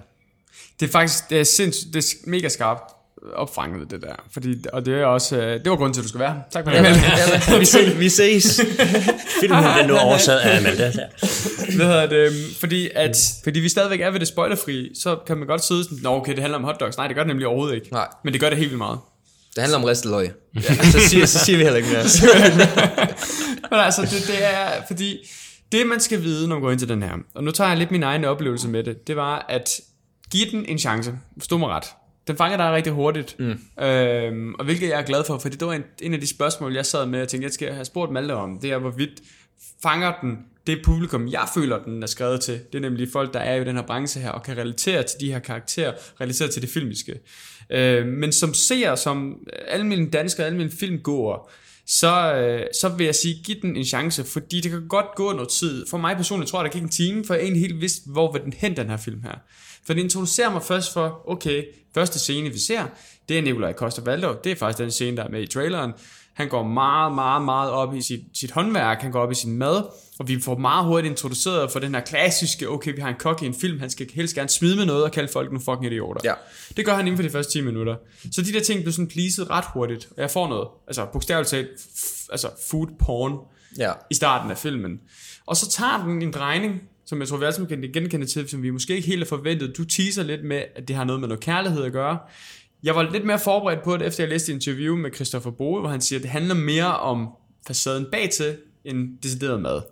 Det 0.80 0.88
er 0.88 0.90
faktisk 0.90 1.30
det 1.30 1.40
er 1.40 1.44
sindssygt, 1.44 1.94
det 1.94 2.04
er 2.04 2.30
mega 2.30 2.48
skarpt 2.48 2.96
opfanget, 3.34 3.90
det 3.90 4.02
der. 4.02 4.14
Fordi, 4.32 4.64
og 4.72 4.86
det 4.86 4.94
er 4.94 5.06
også, 5.06 5.36
øh, 5.36 5.64
det 5.64 5.70
var 5.70 5.76
grunden 5.76 5.94
til, 5.94 6.00
at 6.00 6.04
du 6.04 6.08
skal 6.08 6.20
være. 6.20 6.42
Tak 6.50 6.64
for 6.64 6.70
det. 6.70 6.78
Ja, 6.78 7.58
vi, 7.58 7.64
ses, 7.64 7.98
vi 7.98 8.08
ses. 8.08 8.60
Filmen 9.40 9.64
er 9.64 9.86
nu 9.86 9.96
oversat 9.96 10.38
af 10.38 10.58
Amanda. 10.58 10.92
Der. 10.92 11.06
Hvad 11.76 11.86
hedder 11.86 12.06
det? 12.06 12.32
Fordi, 12.60 12.90
at, 12.94 13.16
fordi 13.44 13.60
vi 13.60 13.68
stadigvæk 13.68 14.00
er 14.00 14.10
ved 14.10 14.20
det 14.20 14.28
spoilerfri, 14.28 14.90
så 14.94 15.16
kan 15.26 15.36
man 15.36 15.46
godt 15.46 15.64
sidde 15.64 15.84
sådan, 15.84 15.98
Nå 16.02 16.10
okay, 16.10 16.32
det 16.32 16.40
handler 16.40 16.58
om 16.58 16.64
hotdogs. 16.64 16.96
Nej, 16.96 17.06
det 17.06 17.16
gør 17.16 17.22
det 17.22 17.28
nemlig 17.28 17.46
overhovedet 17.46 17.74
ikke. 17.74 17.92
Nej. 17.92 18.08
Men 18.24 18.32
det 18.32 18.40
gør 18.40 18.48
det 18.48 18.58
helt 18.58 18.70
vildt 18.70 18.78
meget. 18.78 18.98
Det 19.54 19.62
handler 19.62 19.78
om 19.78 19.84
risteløg. 19.84 20.30
Ja. 20.54 20.60
Så, 20.92 21.00
siger, 21.00 21.26
så 21.26 21.38
siger 21.38 21.56
vi 21.56 21.62
heller 21.62 21.76
ikke 21.76 21.88
mere. 21.88 22.02
Men 23.70 23.80
altså, 23.80 24.02
det, 24.02 24.24
det 24.26 24.44
er, 24.44 24.68
fordi 24.86 25.18
det 25.72 25.86
man 25.86 26.00
skal 26.00 26.22
vide, 26.22 26.48
når 26.48 26.56
man 26.56 26.62
går 26.62 26.70
ind 26.70 26.78
til 26.78 26.88
den 26.88 27.02
her, 27.02 27.12
og 27.34 27.44
nu 27.44 27.50
tager 27.50 27.68
jeg 27.68 27.78
lidt 27.78 27.90
min 27.90 28.02
egen 28.02 28.24
oplevelse 28.24 28.68
med 28.68 28.84
det, 28.84 29.06
det 29.06 29.16
var 29.16 29.46
at 29.48 29.80
give 30.30 30.50
den 30.50 30.64
en 30.64 30.78
chance. 30.78 31.18
Forstå 31.38 31.58
mig 31.58 31.68
ret. 31.68 31.86
Den 32.26 32.36
fanger 32.36 32.56
dig 32.56 32.72
rigtig 32.72 32.92
hurtigt. 32.92 33.36
Mm. 33.38 33.84
Øhm, 33.84 34.54
og 34.54 34.64
hvilket 34.64 34.88
jeg 34.88 35.00
er 35.00 35.04
glad 35.04 35.24
for, 35.26 35.38
for 35.38 35.48
det 35.48 35.66
var 35.66 35.72
en, 35.72 35.84
en 36.02 36.14
af 36.14 36.20
de 36.20 36.26
spørgsmål, 36.26 36.74
jeg 36.74 36.86
sad 36.86 37.06
med 37.06 37.22
og 37.22 37.28
tænkte, 37.28 37.44
jeg 37.44 37.52
skal 37.52 37.72
have 37.72 37.84
spurgt 37.84 38.12
Malte 38.12 38.32
om, 38.32 38.58
det 38.62 38.70
er, 38.70 38.78
hvorvidt 38.78 39.22
fanger 39.82 40.12
den 40.22 40.38
det 40.66 40.80
publikum, 40.84 41.28
jeg 41.28 41.48
føler, 41.54 41.84
den 41.84 42.02
er 42.02 42.06
skrevet 42.06 42.40
til. 42.40 42.60
Det 42.72 42.78
er 42.78 42.82
nemlig 42.82 43.08
folk, 43.12 43.34
der 43.34 43.40
er 43.40 43.60
i 43.60 43.64
den 43.64 43.76
her 43.76 43.82
branche 43.82 44.20
her, 44.20 44.30
og 44.30 44.42
kan 44.42 44.56
relatere 44.56 45.02
til 45.02 45.20
de 45.20 45.32
her 45.32 45.38
karakterer, 45.38 45.92
relatere 46.20 46.48
til 46.48 46.62
det 46.62 46.70
filmiske. 46.70 47.14
Øh, 47.70 48.06
men 48.06 48.32
som 48.32 48.54
ser, 48.54 48.94
som 48.94 49.38
almindelige 49.68 50.10
danskere, 50.10 50.46
almindelige 50.46 50.78
filmgåere, 50.78 51.40
så, 51.86 52.34
øh, 52.34 52.66
så 52.80 52.88
vil 52.88 53.04
jeg 53.04 53.14
sige, 53.14 53.34
giv 53.44 53.56
den 53.62 53.76
en 53.76 53.84
chance, 53.84 54.24
fordi 54.24 54.60
det 54.60 54.70
kan 54.70 54.88
godt 54.88 55.06
gå 55.16 55.32
noget 55.32 55.48
tid. 55.48 55.86
For 55.90 55.98
mig 55.98 56.16
personligt 56.16 56.50
tror 56.50 56.62
jeg, 56.62 56.64
der 56.64 56.78
gik 56.78 56.82
en 56.82 56.88
time, 56.88 57.24
for 57.24 57.34
jeg 57.34 57.42
egentlig 57.42 57.60
helt 57.60 57.80
vidste, 57.80 58.10
hvor 58.10 58.32
vil 58.32 58.42
den 58.42 58.52
hen, 58.52 58.76
den 58.76 58.90
her 58.90 58.96
film 58.96 59.22
her. 59.22 59.34
For 59.86 59.94
det 59.94 60.00
introducerer 60.00 60.50
mig 60.50 60.62
først 60.62 60.92
for, 60.92 61.22
okay, 61.30 61.64
første 61.94 62.18
scene 62.18 62.50
vi 62.50 62.58
ser, 62.58 62.84
det 63.28 63.38
er 63.38 63.42
Nikolaj 63.42 63.72
Costa 63.72 64.00
Valdov, 64.04 64.36
det 64.44 64.52
er 64.52 64.56
faktisk 64.56 64.78
den 64.78 64.90
scene, 64.90 65.16
der 65.16 65.24
er 65.24 65.28
med 65.28 65.42
i 65.42 65.46
traileren. 65.46 65.92
Han 66.34 66.48
går 66.48 66.62
meget, 66.62 67.14
meget, 67.14 67.42
meget 67.42 67.70
op 67.70 67.94
i 67.94 68.02
sit, 68.02 68.20
sit 68.34 68.50
håndværk, 68.50 69.00
han 69.00 69.12
går 69.12 69.20
op 69.20 69.32
i 69.32 69.34
sin 69.34 69.52
mad, 69.58 69.82
og 70.18 70.28
vi 70.28 70.40
får 70.40 70.58
meget 70.58 70.84
hurtigt 70.86 71.10
introduceret 71.10 71.72
for 71.72 71.78
den 71.78 71.94
her 71.94 72.00
klassiske, 72.00 72.68
okay, 72.68 72.94
vi 72.94 73.00
har 73.00 73.08
en 73.08 73.14
kok 73.18 73.42
i 73.42 73.46
en 73.46 73.54
film, 73.54 73.80
han 73.80 73.90
skal 73.90 74.06
helst 74.14 74.34
gerne 74.34 74.48
smide 74.48 74.76
med 74.76 74.86
noget 74.86 75.04
og 75.04 75.12
kalde 75.12 75.28
folk 75.32 75.48
nogle 75.48 75.64
fucking 75.64 75.86
idioter. 75.86 76.20
Ja. 76.24 76.34
Det 76.76 76.84
gør 76.84 76.94
han 76.94 77.06
inden 77.06 77.16
for 77.18 77.22
de 77.22 77.30
første 77.30 77.52
10 77.52 77.60
minutter. 77.60 77.96
Så 78.32 78.42
de 78.42 78.52
der 78.52 78.60
ting 78.60 78.80
bliver 78.80 78.92
sådan 78.92 79.08
pleaset 79.08 79.50
ret 79.50 79.64
hurtigt, 79.72 80.08
og 80.16 80.22
jeg 80.22 80.30
får 80.30 80.48
noget, 80.48 80.68
altså 80.86 81.06
bogstaveligt 81.12 81.50
talt, 81.50 81.68
altså 82.32 82.48
food 82.70 82.86
porn 82.98 83.38
Ja. 83.78 83.92
i 84.10 84.14
starten 84.14 84.50
af 84.50 84.58
filmen. 84.58 85.00
Og 85.46 85.56
så 85.56 85.70
tager 85.70 86.04
den 86.04 86.22
en 86.22 86.32
drejning, 86.32 86.82
som 87.06 87.20
jeg 87.20 87.28
tror, 87.28 87.36
vi 87.36 87.44
alle 87.44 87.54
sammen 87.54 87.80
kan 87.82 87.92
genkende 87.92 88.26
til, 88.26 88.48
som 88.48 88.62
vi 88.62 88.70
måske 88.70 88.96
ikke 88.96 89.08
helt 89.08 89.20
har 89.20 89.26
forventet. 89.26 89.76
Du 89.76 89.84
teaser 89.84 90.22
lidt 90.22 90.44
med, 90.44 90.62
at 90.76 90.88
det 90.88 90.96
har 90.96 91.04
noget 91.04 91.20
med 91.20 91.28
noget 91.28 91.42
kærlighed 91.42 91.84
at 91.84 91.92
gøre. 91.92 92.18
Jeg 92.82 92.94
var 92.94 93.10
lidt 93.12 93.24
mere 93.24 93.38
forberedt 93.38 93.82
på 93.84 93.96
det, 93.96 94.06
efter 94.06 94.24
jeg 94.24 94.30
læste 94.30 94.52
et 94.52 94.54
interview 94.54 94.96
med 94.96 95.10
Christoffer 95.14 95.50
Boe, 95.50 95.80
hvor 95.80 95.88
han 95.88 96.00
siger, 96.00 96.18
at 96.18 96.22
det 96.22 96.30
handler 96.30 96.54
mere 96.54 96.96
om 96.96 97.28
facaden 97.66 98.06
bag 98.12 98.30
til, 98.30 98.56
end 98.84 99.18
decideret 99.22 99.62
mad. 99.62 99.82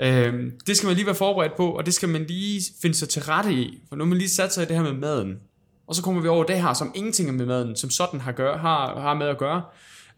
Øhm, 0.00 0.50
det 0.66 0.76
skal 0.76 0.86
man 0.86 0.96
lige 0.96 1.06
være 1.06 1.14
forberedt 1.14 1.56
på, 1.56 1.70
og 1.70 1.86
det 1.86 1.94
skal 1.94 2.08
man 2.08 2.24
lige 2.24 2.62
finde 2.82 2.96
sig 2.96 3.08
til 3.08 3.22
rette 3.22 3.52
i, 3.52 3.82
for 3.88 3.96
nu 3.96 4.04
har 4.04 4.08
man 4.08 4.18
lige 4.18 4.30
sat 4.30 4.54
sig 4.54 4.62
i 4.62 4.66
det 4.66 4.76
her 4.76 4.82
med 4.82 4.92
maden. 4.92 5.36
Og 5.86 5.94
så 5.94 6.02
kommer 6.02 6.22
vi 6.22 6.28
over 6.28 6.44
det 6.44 6.62
her, 6.62 6.72
som 6.72 6.92
ingenting 6.94 7.36
med 7.36 7.46
maden, 7.46 7.76
som 7.76 7.90
sådan 7.90 8.20
har, 8.20 8.32
gør, 8.32 8.56
har, 8.56 9.00
har 9.00 9.14
med 9.14 9.26
at 9.26 9.38
gøre. 9.38 9.62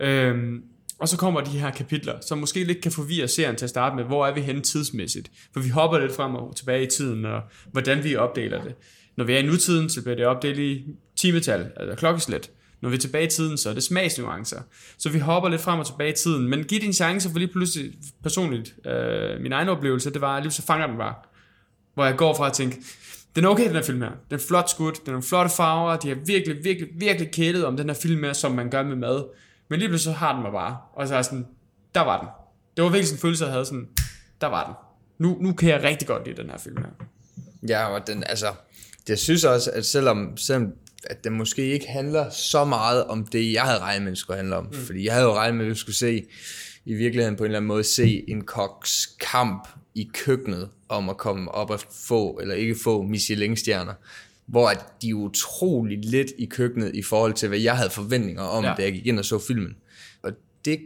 Øhm, 0.01 0.63
og 1.01 1.09
så 1.09 1.17
kommer 1.17 1.41
de 1.41 1.59
her 1.59 1.71
kapitler, 1.71 2.15
som 2.21 2.39
måske 2.39 2.65
lidt 2.65 2.81
kan 2.81 2.93
forvirre 2.93 3.29
serien 3.29 3.57
til 3.57 3.67
at 3.67 3.71
starte 3.71 3.97
med, 3.97 4.05
hvor 4.05 4.27
er 4.27 4.35
vi 4.35 4.41
henne 4.41 4.61
tidsmæssigt. 4.61 5.31
For 5.53 5.61
vi 5.61 5.69
hopper 5.69 5.99
lidt 5.99 6.17
frem 6.17 6.35
og 6.35 6.57
tilbage 6.57 6.83
i 6.83 6.87
tiden, 6.87 7.25
og 7.25 7.41
hvordan 7.73 8.05
vi 8.05 8.17
opdeler 8.17 8.63
det. 8.63 8.75
Når 9.17 9.25
vi 9.25 9.33
er 9.33 9.39
i 9.39 9.43
nutiden, 9.43 9.91
så 9.91 10.03
bliver 10.03 10.17
det 10.17 10.27
opdelt 10.27 10.59
i 10.59 10.85
timetal, 11.17 11.71
altså 11.77 11.97
klokkeslæt. 11.97 12.51
Når 12.81 12.89
vi 12.89 12.97
er 12.97 13.01
tilbage 13.01 13.27
i 13.27 13.31
tiden, 13.31 13.59
så 13.59 13.71
er 13.71 13.75
det 13.75 13.83
smagsnuancer. 13.83 14.61
Så 14.99 15.09
vi 15.09 15.19
hopper 15.19 15.49
lidt 15.49 15.61
frem 15.61 15.79
og 15.79 15.87
tilbage 15.87 16.13
i 16.13 16.17
tiden. 16.17 16.49
Men 16.49 16.65
giv 16.65 16.81
din 16.81 16.93
chance, 16.93 17.31
for 17.31 17.39
lige 17.39 17.53
pludselig 17.53 17.93
personligt, 18.23 18.75
øh, 18.87 19.41
min 19.41 19.53
egen 19.53 19.69
oplevelse, 19.69 20.13
det 20.13 20.21
var, 20.21 20.37
at 20.37 20.43
lige 20.43 20.53
så 20.53 20.63
fanger 20.63 20.87
den 20.87 20.97
bare. 20.97 21.15
Hvor 21.95 22.05
jeg 22.05 22.17
går 22.17 22.35
fra 22.35 22.47
at 22.47 22.53
tænke, 22.53 22.77
den 23.37 23.45
er 23.45 23.49
okay, 23.49 23.67
den 23.67 23.75
her 23.75 23.83
film 23.83 24.03
her. 24.03 24.11
Den 24.31 24.35
er 24.35 24.43
flot 24.49 24.71
skudt, 24.71 25.01
den 25.01 25.09
er 25.09 25.13
nogle 25.13 25.23
flotte 25.23 25.51
farver, 25.57 25.97
de 25.97 26.09
har 26.09 26.17
virkelig, 26.27 26.65
virkelig, 26.65 26.89
virkelig 26.95 27.31
kælet 27.31 27.65
om 27.65 27.77
den 27.77 27.87
her 27.87 27.95
film 27.95 28.25
her, 28.25 28.33
som 28.33 28.53
man 28.53 28.71
gør 28.71 28.83
med 28.83 28.97
mad. 28.97 29.25
Men 29.69 29.79
lige 29.79 29.89
pludselig 29.89 30.15
så 30.15 30.19
har 30.19 30.33
den 30.33 30.43
mig 30.43 30.53
bare. 30.53 30.77
Og 30.95 31.09
så 31.09 31.15
er 31.15 31.23
sådan, 31.23 31.47
der 31.95 32.01
var 32.01 32.21
den. 32.21 32.29
Det 32.77 32.85
var 32.85 32.91
virkelig 32.91 33.09
sådan 33.09 33.17
en 33.17 33.21
følelse, 33.21 33.45
jeg 33.45 33.53
havde 33.53 33.65
sådan, 33.65 33.89
der 34.41 34.47
var 34.47 34.65
den. 34.67 34.75
Nu, 35.19 35.39
nu 35.41 35.53
kan 35.53 35.69
jeg 35.69 35.83
rigtig 35.83 36.09
godt 36.09 36.27
lide 36.27 36.43
den 36.43 36.51
her 36.51 36.59
film 36.59 36.77
her. 36.77 37.07
Ja, 37.69 37.87
og 37.87 38.07
den, 38.07 38.25
altså, 38.27 38.47
jeg 39.09 39.19
synes 39.19 39.45
også, 39.45 39.71
at 39.71 39.87
selvom, 39.87 40.37
selvom 40.37 40.73
at 41.05 41.25
den 41.25 41.33
måske 41.33 41.63
ikke 41.63 41.89
handler 41.89 42.31
så 42.31 42.65
meget 42.65 43.05
om 43.05 43.27
det, 43.27 43.53
jeg 43.53 43.63
havde 43.63 43.79
regnet 43.79 44.03
med, 44.03 44.11
det 44.11 44.19
skulle 44.19 44.37
handle 44.37 44.57
om. 44.57 44.65
Mm. 44.65 44.73
Fordi 44.73 45.05
jeg 45.05 45.13
havde 45.13 45.27
jo 45.27 45.35
regnet 45.35 45.57
med, 45.57 45.65
at 45.65 45.71
vi 45.71 45.75
skulle 45.75 45.97
se, 45.97 46.25
i 46.85 46.95
virkeligheden 46.95 47.37
på 47.37 47.45
en 47.45 47.47
eller 47.47 47.59
anden 47.59 47.69
måde, 47.69 47.85
se 47.85 48.25
en 48.29 48.45
koks 48.45 49.07
kamp 49.21 49.69
i 49.95 50.11
køkkenet 50.15 50.69
om 50.89 51.09
at 51.09 51.17
komme 51.17 51.51
op 51.51 51.71
og 51.71 51.81
få, 52.09 52.39
eller 52.43 52.55
ikke 52.55 52.77
få, 52.85 53.03
Michelin-stjerner. 53.03 53.95
Hvor 54.49 54.69
at 54.69 54.85
de 55.03 55.11
er 55.11 55.15
utrolig 55.15 55.99
lidt 56.05 56.33
i 56.39 56.47
køkkenet 56.47 56.91
i 56.95 57.03
forhold 57.03 57.35
til, 57.35 57.49
hvad 57.49 57.59
jeg 57.59 57.77
havde 57.77 57.91
forventninger 57.91 58.43
om, 58.43 58.65
Ja. 58.65 58.75
da 58.77 58.83
jeg 58.83 58.93
gik 58.93 59.07
ind 59.07 59.19
og 59.19 59.25
så 59.25 59.39
filmen. 59.39 59.77
Og 60.23 60.33
det 60.65 60.81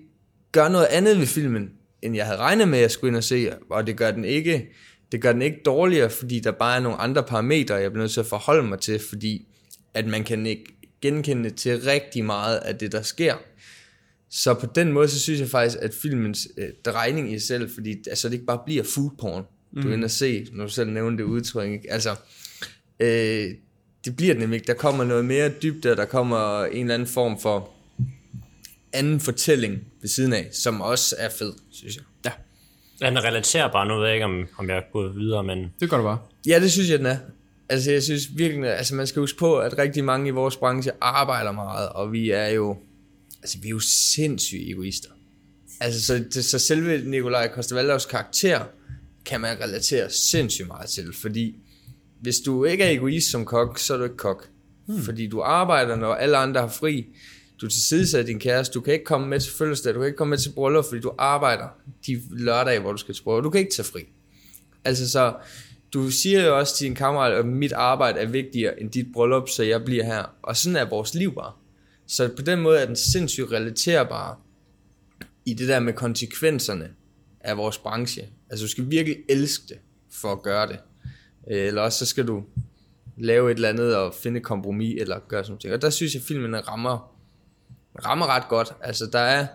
gør 0.52 0.68
noget 0.68 0.86
andet 0.86 1.18
ved 1.18 1.26
filmen, 1.26 1.70
end 2.02 2.16
jeg 2.16 2.26
havde 2.26 2.38
regnet 2.38 2.68
med, 2.68 2.78
at 2.78 2.82
jeg 2.82 2.90
skulle 2.90 3.08
ind 3.08 3.16
og 3.16 3.24
se, 3.24 3.50
og 3.70 3.86
det 3.86 3.96
gør 3.96 4.10
den 4.10 4.24
ikke, 4.24 4.68
det 5.12 5.20
gør 5.22 5.32
den 5.32 5.42
ikke 5.42 5.60
dårligere, 5.64 6.10
fordi 6.10 6.40
der 6.40 6.50
bare 6.52 6.76
er 6.76 6.80
nogle 6.80 6.98
andre 6.98 7.22
parametre, 7.22 7.74
jeg 7.74 7.90
bliver 7.90 8.02
nødt 8.02 8.12
til 8.12 8.20
at 8.20 8.26
forholde 8.26 8.62
mig 8.68 8.78
til, 8.80 8.98
fordi 9.08 9.46
at 9.94 10.06
man 10.06 10.24
kan 10.24 10.46
ikke 10.46 10.64
genkende 11.02 11.50
til 11.50 11.80
rigtig 11.80 12.24
meget 12.24 12.56
af 12.56 12.76
det, 12.78 12.92
der 12.92 13.02
sker. 13.02 13.34
Så 14.30 14.54
på 14.54 14.66
den 14.74 14.92
måde, 14.92 15.08
så 15.08 15.20
synes 15.20 15.40
jeg 15.40 15.48
faktisk, 15.48 15.78
at 15.80 15.94
filmens 15.94 16.48
øh, 16.58 16.68
drejning 16.84 17.32
i 17.32 17.38
sig 17.38 17.46
selv, 17.48 17.70
fordi 17.74 17.90
altså, 18.06 18.28
det 18.28 18.34
ikke 18.34 18.46
bare 18.46 18.60
bliver 18.66 18.84
food 18.84 19.10
porn, 19.20 19.44
du 19.82 19.88
er 19.88 19.92
inde 19.94 20.04
og 20.04 20.10
se, 20.10 20.46
når 20.52 20.64
du 20.64 20.70
selv 20.72 20.90
nævner 20.90 21.16
det 21.16 21.24
udtryk, 21.24 21.70
ikke? 21.70 21.92
altså, 21.92 22.16
øh, 23.02 23.54
det 24.04 24.16
bliver 24.16 24.34
det 24.34 24.40
nemlig 24.40 24.56
ikke. 24.56 24.66
Der 24.66 24.74
kommer 24.74 25.04
noget 25.04 25.24
mere 25.24 25.48
dybde, 25.62 25.90
og 25.90 25.96
der 25.96 26.04
kommer 26.04 26.64
en 26.64 26.80
eller 26.80 26.94
anden 26.94 27.08
form 27.08 27.40
for 27.40 27.70
anden 28.92 29.20
fortælling 29.20 29.78
ved 30.00 30.08
siden 30.08 30.32
af, 30.32 30.48
som 30.52 30.80
også 30.80 31.16
er 31.18 31.28
fed, 31.28 31.52
synes 31.70 31.96
jeg. 31.96 32.04
Ja, 32.24 33.06
Den 33.06 33.16
er 33.16 33.24
relaterbar, 33.24 33.84
nu 33.84 33.96
ved 33.96 34.06
jeg 34.06 34.14
ikke, 34.14 34.24
om, 34.24 34.46
om 34.56 34.68
jeg 34.68 34.76
er 34.76 34.82
gået 34.92 35.16
videre, 35.16 35.44
men 35.44 35.72
det 35.80 35.90
gør 35.90 35.96
du 35.96 36.02
bare. 36.02 36.18
Ja, 36.46 36.60
det 36.60 36.72
synes 36.72 36.90
jeg, 36.90 36.98
den 36.98 37.06
er. 37.06 37.16
Altså, 37.68 37.90
jeg 37.90 38.02
synes 38.02 38.22
virkelig, 38.36 38.76
altså 38.76 38.94
man 38.94 39.06
skal 39.06 39.20
huske 39.20 39.38
på, 39.38 39.58
at 39.58 39.78
rigtig 39.78 40.04
mange 40.04 40.28
i 40.28 40.30
vores 40.30 40.56
branche 40.56 40.92
arbejder 41.00 41.52
meget, 41.52 41.88
og 41.88 42.12
vi 42.12 42.30
er 42.30 42.48
jo, 42.48 42.76
altså 43.42 43.58
vi 43.58 43.66
er 43.66 43.70
jo 43.70 43.80
sindssyge 43.80 44.70
egoister. 44.70 45.08
Altså, 45.80 46.02
så, 46.02 46.24
det, 46.34 46.44
så 46.44 46.58
selve 46.58 47.10
Nikolaj 47.10 47.48
Kostervaldovs 47.48 48.06
karakter 48.06 48.64
kan 49.24 49.40
man 49.40 49.60
relatere 49.60 50.10
sindssygt 50.10 50.68
meget 50.68 50.88
til, 50.88 51.14
fordi 51.14 51.56
hvis 52.22 52.40
du 52.40 52.64
ikke 52.64 52.84
er 52.84 52.90
egoist 52.90 53.30
som 53.30 53.44
kok, 53.44 53.78
så 53.78 53.94
er 53.94 53.98
du 53.98 54.04
ikke 54.04 54.16
kok. 54.16 54.48
Hmm. 54.86 54.98
Fordi 54.98 55.26
du 55.26 55.40
arbejder, 55.40 55.96
når 55.96 56.14
alle 56.14 56.36
andre 56.36 56.60
har 56.60 56.68
fri. 56.68 57.06
Du 57.60 57.68
tilsidesætter 57.68 58.26
din 58.26 58.40
kæreste. 58.40 58.74
Du 58.74 58.80
kan 58.80 58.92
ikke 58.92 59.04
komme 59.04 59.28
med 59.28 59.40
til 59.40 59.52
fødselsdag. 59.52 59.94
Du 59.94 59.98
kan 59.98 60.06
ikke 60.06 60.16
komme 60.16 60.30
med 60.30 60.38
til 60.38 60.52
bryllup, 60.54 60.84
fordi 60.84 61.00
du 61.00 61.12
arbejder 61.18 61.68
de 62.06 62.22
lørdage, 62.30 62.80
hvor 62.80 62.92
du 62.92 62.98
skal 62.98 63.14
til 63.14 63.22
bryllup. 63.22 63.44
Du 63.44 63.50
kan 63.50 63.60
ikke 63.60 63.72
tage 63.72 63.86
fri. 63.86 64.00
Altså 64.84 65.10
så, 65.10 65.34
du 65.92 66.10
siger 66.10 66.46
jo 66.46 66.58
også 66.58 66.76
til 66.76 66.84
din 66.84 66.94
kammerat, 66.94 67.32
at 67.32 67.46
mit 67.46 67.72
arbejde 67.72 68.20
er 68.20 68.26
vigtigere 68.26 68.80
end 68.80 68.90
dit 68.90 69.06
bryllup, 69.12 69.48
så 69.48 69.62
jeg 69.62 69.84
bliver 69.84 70.04
her. 70.04 70.24
Og 70.42 70.56
sådan 70.56 70.76
er 70.76 70.88
vores 70.88 71.14
liv 71.14 71.34
bare. 71.34 71.52
Så 72.06 72.30
på 72.36 72.42
den 72.42 72.60
måde 72.60 72.78
er 72.78 72.86
den 72.86 72.96
sindssygt 72.96 73.52
relaterbar 73.52 74.40
i 75.44 75.54
det 75.54 75.68
der 75.68 75.80
med 75.80 75.92
konsekvenserne 75.92 76.90
af 77.40 77.56
vores 77.56 77.78
branche. 77.78 78.28
Altså 78.50 78.64
du 78.64 78.70
skal 78.70 78.90
virkelig 78.90 79.16
elske 79.28 79.64
det 79.68 79.78
for 80.10 80.32
at 80.32 80.42
gøre 80.42 80.68
det. 80.68 80.78
Øh, 81.50 81.66
Eller 81.66 81.82
også 81.82 81.98
så 81.98 82.06
skal 82.06 82.26
du 82.26 82.44
lave 83.18 83.50
et 83.50 83.54
eller 83.54 83.68
andet 83.68 83.96
og 83.96 84.14
finde 84.14 84.38
et 84.38 84.44
kompromis 84.44 85.00
eller 85.00 85.18
gøre 85.28 85.44
sådan 85.44 85.58
noget. 85.64 85.74
Og 85.76 85.82
der 85.82 85.90
synes 85.90 86.14
jeg, 86.14 86.20
at 86.20 86.26
filmen 86.26 86.68
rammer, 86.68 87.16
rammer 88.04 88.26
ret 88.26 88.48
godt. 88.48 88.72
Altså 88.80 89.08
der 89.12 89.18
er, 89.18 89.46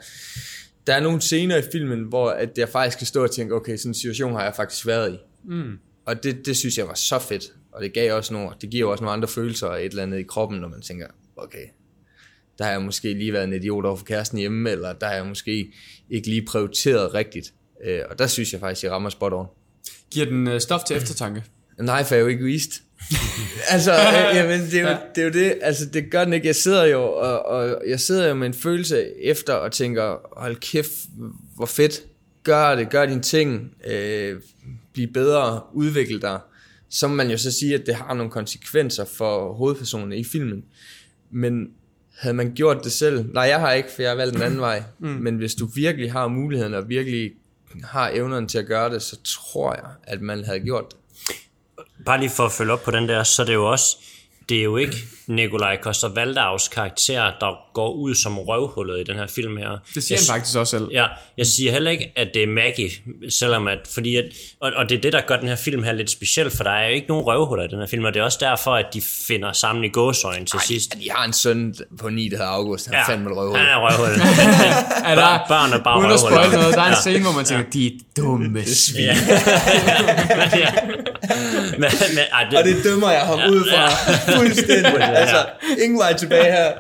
der 0.88 0.94
er 0.94 1.00
nogle 1.00 1.22
scener 1.22 1.58
i 1.58 1.62
filmen, 1.72 2.04
hvor 2.04 2.30
at 2.30 2.58
jeg 2.58 2.70
faktisk 2.70 2.98
kan 2.98 3.08
stå 3.08 3.24
og 3.24 3.32
tænke, 3.32 3.56
okay, 3.56 3.78
sådan 3.78 3.90
en 3.90 3.94
situation 3.94 4.34
har 4.34 4.44
jeg 4.44 4.56
faktisk 4.56 4.88
været 4.88 5.14
i. 5.14 5.18
Mm. 5.44 5.80
Og 6.06 6.24
det, 6.24 6.46
det 6.46 6.58
synes 6.58 6.78
jeg 6.78 6.88
var 6.88 6.94
så 6.94 7.20
fedt. 7.20 7.54
Og 7.72 7.84
det 7.84 7.94
gav 7.94 8.16
også 8.16 8.34
nogle, 8.34 8.50
det 8.62 8.70
giver 8.70 8.92
også 8.92 9.04
nogle 9.04 9.14
andre 9.14 9.28
følelser 9.28 9.68
et 9.68 9.86
eller 9.86 10.04
andet 10.04 10.20
i 10.20 10.24
kroppen, 10.24 10.60
når 10.60 10.68
man 10.68 10.82
tænker, 10.82 11.08
okay, 11.38 11.66
der 12.58 12.64
har 12.64 12.72
jeg 12.72 12.82
måske 12.82 13.14
lige 13.14 13.34
været 13.34 13.44
en 13.44 13.54
idiot 13.54 13.86
over 13.86 13.96
for 13.96 14.06
kæresten 14.06 14.38
hjemme, 14.38 14.70
eller 14.70 14.94
der 14.94 15.08
har 15.08 15.14
jeg 15.14 15.26
måske 15.26 15.74
ikke 16.10 16.28
lige 16.28 16.46
prioriteret 16.46 17.14
rigtigt. 17.14 17.54
Øh, 17.86 18.02
og 18.10 18.20
der 18.20 18.28
synes 18.28 18.54
jeg 18.54 18.60
faktisk, 18.60 18.84
jeg 18.84 18.92
rammer 18.92 19.10
spot 19.10 19.34
on. 19.34 19.46
Giver 20.12 20.26
den 20.26 20.48
øh, 20.48 20.60
stof 20.62 20.84
til 20.84 20.98
eftertanke? 20.98 21.44
Nej, 21.80 22.04
for 22.04 22.16
jeg 22.16 22.22
er 22.22 22.26
jo 22.26 22.38
egoist. 22.38 22.72
altså, 23.74 23.92
øh, 23.92 24.36
jamen, 24.36 24.62
det, 24.62 24.80
er 24.80 24.92
jo, 24.92 24.98
det 25.16 25.22
er 25.22 25.26
jo 25.26 25.34
det, 25.34 25.60
altså 25.62 25.86
det 25.86 26.12
gør 26.12 26.24
den 26.24 26.34
ikke. 26.34 26.48
Jeg 26.48 26.56
sidder 26.56 26.86
jo, 26.86 27.04
og, 27.04 27.46
og 27.46 27.84
jeg 27.88 28.00
sidder 28.00 28.28
jo 28.28 28.34
med 28.34 28.48
en 28.48 28.54
følelse 28.54 29.24
efter 29.24 29.54
og 29.54 29.72
tænker, 29.72 30.18
hold 30.42 30.56
kæft, 30.56 30.92
hvor 31.56 31.66
fedt, 31.66 32.04
gør 32.44 32.76
det, 32.76 32.90
gør 32.90 33.06
dine 33.06 33.22
ting, 33.22 33.72
øh, 33.88 34.42
bliv 34.94 35.08
bedre, 35.14 35.62
udvikle 35.74 36.22
dig. 36.22 36.40
Så 36.90 37.08
må 37.08 37.16
man 37.16 37.32
jo 37.32 37.38
så 37.38 37.52
sige, 37.52 37.76
at 37.76 37.86
det 37.86 37.96
har 37.96 38.14
nogle 38.14 38.32
konsekvenser 38.32 39.06
for 39.06 39.54
hovedpersonerne 39.54 40.18
i 40.18 40.24
filmen. 40.24 40.64
Men 41.32 41.68
havde 42.18 42.36
man 42.36 42.54
gjort 42.56 42.84
det 42.84 42.92
selv, 42.92 43.34
nej 43.34 43.44
jeg 43.44 43.60
har 43.60 43.74
ikke, 43.74 43.90
for 43.92 44.02
jeg 44.02 44.12
har 44.12 44.16
valgt 44.16 44.36
en 44.36 44.42
anden 44.42 44.60
vej, 44.60 44.84
mm. 45.00 45.08
men 45.08 45.36
hvis 45.36 45.56
du 45.56 45.66
virkelig 45.76 46.12
har 46.12 46.28
muligheden 46.28 46.74
og 46.74 46.90
virkelig 46.90 47.32
har 47.84 48.12
evnerne 48.14 48.48
til 48.48 48.58
at 48.58 48.66
gøre 48.66 48.94
det, 48.94 49.02
så 49.02 49.18
tror 49.24 49.74
jeg, 49.74 49.92
at 50.04 50.22
man 50.22 50.44
havde 50.44 50.60
gjort 50.60 50.86
det. 50.92 50.98
Bare 52.06 52.20
lige 52.20 52.30
for 52.30 52.46
at 52.46 52.52
følge 52.52 52.74
op 52.74 52.84
på 52.84 52.92
den 52.92 53.10
der, 53.10 53.24
så 53.24 53.42
er 53.42 53.46
det 53.46 53.54
jo 53.54 53.72
også, 53.72 53.98
det 54.50 54.58
er 54.60 54.64
jo 54.64 54.78
ikke 54.78 54.98
Nikolaj 55.28 55.78
Koster 55.78 56.08
Valdavs 56.10 56.68
karakter, 56.68 57.32
der 57.40 57.74
går 57.74 57.94
ud 57.94 58.16
som 58.16 58.40
røvhullet 58.40 59.00
i 59.00 59.04
den 59.04 59.16
her 59.16 59.28
film 59.28 59.58
her. 59.58 59.70
Det 59.96 60.04
siger 60.04 60.18
jeg, 60.18 60.34
han 60.34 60.40
faktisk 60.40 60.58
også 60.58 60.78
selv. 60.78 60.88
Ja, 60.92 61.06
jeg 61.38 61.48
siger 61.48 61.72
heller 61.72 61.92
ikke, 61.92 62.12
at 62.16 62.28
det 62.34 62.44
er 62.44 62.48
Maggie, 62.48 62.90
selvom 63.30 63.68
at, 63.68 63.80
fordi 63.94 64.16
at, 64.16 64.26
og, 64.60 64.72
og 64.76 64.90
det 64.90 64.98
er 64.98 65.02
det, 65.02 65.14
der 65.14 65.22
gør 65.22 65.38
den 65.38 65.48
her 65.48 65.56
film 65.56 65.84
her 65.84 65.92
lidt 65.92 66.10
speciel, 66.10 66.52
for 66.52 66.64
der 66.64 66.72
er 66.72 66.88
jo 66.88 66.94
ikke 66.94 67.08
nogen 67.08 67.26
røvhuller 67.26 67.64
i 67.66 67.68
den 67.68 67.80
her 67.80 67.88
film, 67.88 68.06
og 68.06 68.14
det 68.14 68.20
er 68.20 68.24
også 68.24 68.38
derfor, 68.42 68.76
at 68.76 68.86
de 68.94 69.02
finder 69.02 69.52
sammen 69.52 69.84
i 69.84 69.90
gåsøjen 69.90 70.46
til 70.46 70.58
Ej, 70.58 70.64
sidst. 70.66 70.94
De 70.94 71.12
har 71.12 71.26
en 71.26 71.34
søn 71.34 71.76
på 72.00 72.10
9, 72.10 72.30
der 72.30 72.38
hedder 72.38 72.52
August, 72.52 72.86
han 72.86 72.96
ja, 72.96 73.02
er 73.02 73.06
fandme 73.06 73.30
røvhul. 73.36 73.58
Han 73.58 73.68
er 73.68 73.78
røvhul. 73.78 74.22
Er 75.12 75.16
der, 75.16 75.46
Børn 75.48 75.74
er 75.74 75.84
bare 75.84 76.00
uden 76.00 76.12
at 76.12 76.24
røvhuller. 76.24 76.60
noget, 76.60 76.76
der 76.76 76.82
er 76.82 76.90
en 76.90 76.96
scene, 76.96 77.24
hvor 77.24 77.32
man 77.32 77.46
tænker, 77.46 77.70
de 77.70 77.88
er 77.88 77.92
dumme 78.18 78.66
svin. 78.66 79.04
Ja. 79.04 79.16
ja. 80.64 80.72
Men, 81.72 81.80
men, 81.80 82.26
ej, 82.34 82.44
det, 82.50 82.60
Og 82.60 82.66
det 82.66 82.84
dømmer 82.84 83.12
jeg 83.12 83.22
ham 83.22 83.40
ud 83.50 83.64
fra. 83.72 83.90
Fuldstændig. 84.38 85.02
Altså, 85.02 85.46
ingen 85.84 86.00
vej 86.00 86.14
tilbage 86.14 86.44
her. 86.44 86.72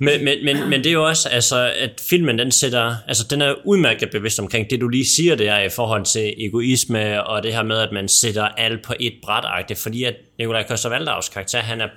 Men, 0.00 0.24
men, 0.24 0.44
men, 0.44 0.70
men 0.70 0.84
det 0.84 0.86
er 0.86 0.92
jo 0.92 1.06
også, 1.06 1.28
altså, 1.28 1.72
at 1.78 1.90
filmen 2.10 2.38
den 2.38 2.52
sætter, 2.52 2.94
altså 3.08 3.24
den 3.30 3.42
er 3.42 3.54
udmærket 3.64 4.10
bevidst 4.10 4.38
omkring 4.38 4.70
det, 4.70 4.80
du 4.80 4.88
lige 4.88 5.06
siger 5.16 5.36
der 5.36 5.58
i 5.58 5.68
forhold 5.68 6.04
til 6.04 6.34
egoisme, 6.38 7.24
og 7.24 7.42
det 7.42 7.54
her 7.54 7.62
med, 7.62 7.78
at 7.78 7.92
man 7.92 8.08
sætter 8.08 8.44
alt 8.44 8.82
på 8.82 8.94
et 9.00 9.12
bræt 9.22 9.76
fordi 9.78 10.04
at 10.04 10.14
Nikolaj 10.38 10.66
Koster 10.68 11.22
karakter, 11.32 11.58
han 11.58 11.80
er 11.80 11.88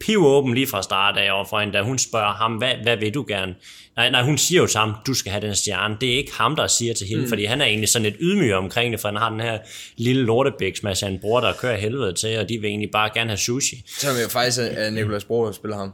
pivåben 0.00 0.54
lige 0.54 0.66
fra 0.66 0.82
start 0.82 1.16
af 1.16 1.32
overfor 1.32 1.60
hende, 1.60 1.72
da 1.78 1.82
hun 1.82 1.98
spørger 1.98 2.32
ham, 2.32 2.52
hvad, 2.52 2.72
hvad 2.82 2.96
vil 2.96 3.14
du 3.14 3.24
gerne? 3.28 3.54
Nej, 3.96 4.10
nej, 4.10 4.22
hun 4.22 4.38
siger 4.38 4.60
jo 4.60 4.66
til 4.66 4.78
ham, 4.78 4.94
du 5.06 5.14
skal 5.14 5.32
have 5.32 5.46
den 5.46 5.54
stjerne. 5.54 5.96
Det 6.00 6.12
er 6.12 6.16
ikke 6.16 6.32
ham, 6.34 6.56
der 6.56 6.66
siger 6.66 6.94
til 6.94 7.06
hende, 7.06 7.22
mm. 7.22 7.28
fordi 7.28 7.44
han 7.44 7.60
er 7.60 7.64
egentlig 7.64 7.88
sådan 7.88 8.02
lidt 8.04 8.16
ydmyg 8.20 8.54
omkring 8.54 8.92
det, 8.92 9.00
for 9.00 9.08
han 9.08 9.16
har 9.16 9.30
den 9.30 9.40
her 9.40 9.58
lille 9.96 10.22
lortebæks 10.22 10.82
med 10.82 10.94
sin 10.94 11.18
bror, 11.20 11.40
der 11.40 11.52
kører 11.52 11.76
helvede 11.76 12.12
til, 12.12 12.38
og 12.38 12.48
de 12.48 12.58
vil 12.58 12.68
egentlig 12.68 12.90
bare 12.92 13.10
gerne 13.14 13.30
have 13.30 13.38
sushi. 13.38 13.84
Som 13.98 14.10
jo 14.22 14.28
faktisk 14.28 14.58
er 14.60 14.90
Nicolas 14.90 15.24
Bror, 15.24 15.46
der 15.46 15.52
spiller 15.52 15.76
ham. 15.76 15.92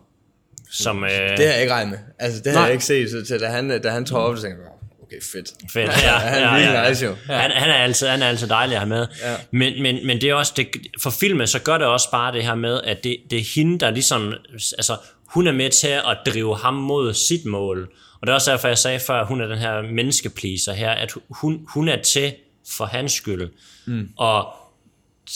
Som, 0.71 1.05
øh, 1.05 1.11
Det 1.11 1.19
har 1.47 1.53
jeg 1.53 1.61
ikke 1.61 1.73
regnet 1.73 1.91
med. 1.91 1.99
Altså, 2.19 2.41
det 2.45 2.53
har 2.53 2.59
Nej. 2.59 2.65
jeg 2.65 2.73
ikke 2.73 2.85
set, 2.85 3.11
så 3.11 3.25
til, 3.25 3.41
da 3.41 3.47
han, 3.47 3.83
da 3.83 3.91
han 3.91 4.05
tog 4.05 4.21
op, 4.25 4.37
så 4.37 4.43
tænkte 4.43 4.62
jeg, 4.62 4.71
okay, 5.12 5.22
fedt. 5.33 5.72
Fedt, 5.72 6.03
ja, 6.03 6.18
Han 6.18 6.42
er 6.42 6.59
virkelig 6.59 6.88
nice 6.88 7.05
jo. 7.05 7.16
Han, 7.27 7.51
han, 7.51 7.70
er 7.70 7.75
altid, 7.75 8.07
han 8.07 8.22
er 8.22 8.29
altid 8.29 8.48
dejlig 8.48 8.75
at 8.75 8.81
have 8.81 8.88
med. 8.88 9.07
Ja. 9.22 9.37
Men, 9.51 9.83
men, 9.83 10.07
men 10.07 10.20
det 10.20 10.31
er 10.31 10.35
også, 10.35 10.53
det, 10.57 10.68
for 11.03 11.11
filmen, 11.11 11.46
så 11.46 11.59
gør 11.59 11.79
det 11.79 11.87
også 11.87 12.11
bare 12.11 12.33
det 12.33 12.44
her 12.44 12.55
med, 12.55 12.81
at 12.85 13.05
det, 13.05 13.16
det 13.31 13.38
er 13.38 13.44
hende, 13.55 13.79
der 13.79 13.90
ligesom, 13.90 14.35
altså, 14.53 14.96
hun 15.27 15.46
er 15.46 15.53
med 15.53 15.70
til 15.70 15.88
at 15.88 16.18
drive 16.27 16.59
ham 16.59 16.75
mod 16.75 17.14
sit 17.14 17.44
mål. 17.44 17.88
Og 18.20 18.27
det 18.27 18.29
er 18.29 18.35
også 18.35 18.51
derfor, 18.51 18.68
jeg 18.68 18.79
sagde 18.79 19.01
før, 19.01 19.20
at 19.20 19.27
hun 19.27 19.40
er 19.40 19.46
den 19.46 19.59
her 19.59 19.83
menneskepleaser 19.83 20.72
her, 20.72 20.90
at 20.90 21.12
hun, 21.31 21.66
hun 21.68 21.88
er 21.88 22.03
til 22.03 22.35
for 22.77 22.85
hans 22.85 23.12
skyld. 23.12 23.51
Mm. 23.87 24.09
Og 24.16 24.55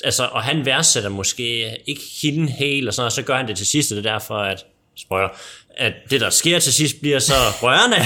altså, 0.05 0.25
og 0.25 0.43
han 0.43 0.67
værdsætter 0.67 1.11
måske 1.11 1.77
ikke 1.87 2.03
hende 2.23 2.53
helt, 2.53 2.89
og 2.89 2.95
sådan, 2.95 3.07
og 3.07 3.13
så 3.13 3.23
gør 3.23 3.37
han 3.37 3.49
det 3.49 3.57
til 3.57 3.67
sidst, 3.67 3.93
og 3.93 3.97
det 3.97 4.07
er 4.07 4.13
derfor, 4.13 4.39
at, 4.39 4.65
spoiler, 4.97 5.29
at 5.77 5.93
det, 6.11 6.21
der 6.21 6.31
sker 6.31 6.59
til 6.59 6.73
sidst, 6.73 7.01
bliver 7.01 7.19
så 7.19 7.35
rørende. 7.63 7.97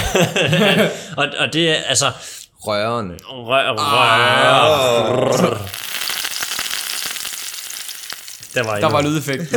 og, 1.21 1.27
og 1.39 1.53
det 1.53 1.69
er, 1.69 1.75
altså, 1.75 2.11
Rørende. 2.67 3.15
Rør, 3.23 3.71
rør. 3.71 5.67
Der 8.53 8.63
var, 8.63 8.79
Der 8.79 8.89
var 8.89 9.01
lydeffekt. 9.01 9.41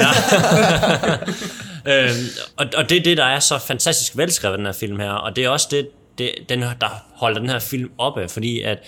øhm, 1.92 2.26
og, 2.56 2.66
og 2.76 2.90
det 2.90 2.98
er 2.98 3.02
det, 3.02 3.16
der 3.16 3.24
er 3.24 3.40
så 3.40 3.58
fantastisk 3.58 4.16
velskrevet 4.16 4.58
den 4.58 4.66
her 4.66 4.72
film 4.72 5.00
her, 5.00 5.10
og 5.10 5.36
det 5.36 5.44
er 5.44 5.48
også 5.48 5.68
det, 5.70 5.88
det 6.18 6.34
den, 6.48 6.60
der 6.60 7.04
holder 7.14 7.38
den 7.38 7.48
her 7.50 7.58
film 7.58 7.90
oppe, 7.98 8.28
fordi 8.28 8.62
at 8.62 8.78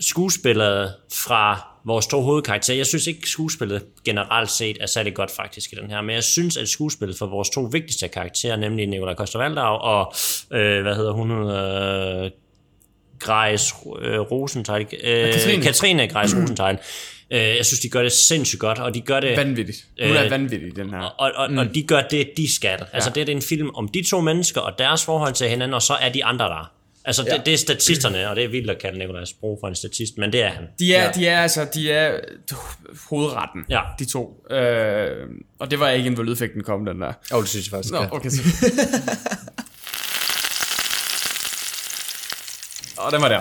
skuespillet 0.00 0.94
fra 1.12 1.66
vores 1.86 2.06
to 2.06 2.20
hovedkarakterer, 2.20 2.76
jeg 2.76 2.86
synes 2.86 3.06
ikke 3.06 3.28
skuespillet 3.28 3.82
generelt 4.04 4.50
set 4.50 4.76
er 4.80 4.86
særlig 4.86 5.14
godt 5.14 5.30
faktisk 5.30 5.72
i 5.72 5.76
den 5.76 5.90
her, 5.90 6.00
men 6.00 6.14
jeg 6.14 6.24
synes 6.24 6.56
at 6.56 6.68
skuespillet 6.68 7.18
for 7.18 7.26
vores 7.26 7.50
to 7.50 7.60
vigtigste 7.60 8.08
karakterer, 8.08 8.56
nemlig 8.56 8.86
Nikolaj 8.86 9.14
koster 9.14 9.40
og 9.60 10.14
øh, 10.52 10.82
hvad 10.82 10.94
hedder 10.94 11.12
hun, 11.12 11.30
øh, 11.30 12.30
Grejs 13.18 13.74
øh, 14.02 14.20
Rosenthal, 14.20 14.86
øh, 15.04 15.32
Katrine. 15.32 15.62
Katrine 15.62 16.08
Grejs 16.08 16.36
Rosenthal, 16.36 16.78
øh, 17.30 17.38
jeg 17.40 17.66
synes 17.66 17.80
de 17.80 17.88
gør 17.88 18.02
det 18.02 18.12
sindssygt 18.12 18.60
godt, 18.60 18.78
og 18.78 18.94
de 18.94 19.00
gør 19.00 19.20
det 19.20 19.36
Vanvittigt. 19.36 19.84
Hun 20.02 20.16
er 20.16 20.24
Øh, 20.24 20.30
vanvittig, 20.30 20.76
den 20.76 20.90
her. 20.90 21.00
og, 21.00 21.32
og, 21.34 21.50
mm. 21.50 21.58
og 21.58 21.74
de 21.74 21.82
gør 21.82 22.02
det, 22.10 22.30
de 22.36 22.54
skal. 22.54 22.78
Altså, 22.92 23.10
det 23.10 23.28
er 23.28 23.32
en 23.32 23.42
film 23.42 23.70
om 23.74 23.88
de 23.88 24.02
to 24.02 24.20
mennesker 24.20 24.60
og 24.60 24.78
deres 24.78 25.04
forhold 25.04 25.32
til 25.32 25.48
hinanden, 25.48 25.74
og 25.74 25.82
så 25.82 25.94
er 25.94 26.08
de 26.08 26.24
andre 26.24 26.44
der. 26.44 26.72
Altså, 27.06 27.22
det, 27.22 27.30
Ja. 27.32 27.36
det 27.46 27.54
er 27.54 27.58
statisterne, 27.58 28.28
og 28.30 28.36
det 28.36 28.44
er 28.44 28.48
vildt 28.48 28.70
at 28.70 28.78
kalde 28.78 28.98
Nikolajs 28.98 29.32
Bro 29.32 29.58
for 29.60 29.68
en 29.68 29.74
statist, 29.74 30.18
men 30.18 30.32
det 30.32 30.42
er 30.42 30.48
han. 30.48 30.64
De 30.78 30.94
er, 30.94 31.04
Ja. 31.04 31.10
de 31.10 31.26
er 31.26 31.40
altså, 31.40 31.66
de 31.74 31.90
er 31.92 32.18
hovedretten, 33.10 33.64
Ja. 33.68 33.80
de 33.98 34.04
to. 34.04 34.46
Øh, 34.50 35.26
og 35.58 35.70
det 35.70 35.80
var 35.80 35.90
ikke 35.90 36.06
en, 36.06 36.14
hvor 36.14 36.22
lydeffekten 36.24 36.62
kom, 36.62 36.84
den 36.84 37.00
der. 37.00 37.06
Åh, 37.32 37.36
oh, 37.36 37.42
det 37.42 37.50
synes 37.50 37.66
jeg 37.66 37.70
faktisk. 37.70 37.92
Nå, 37.94 38.00
ja. 38.02 38.08
okay. 38.12 38.28
Så. 38.30 38.42
Og 42.96 43.12
den 43.12 43.20
var 43.22 43.28
der. 43.28 43.40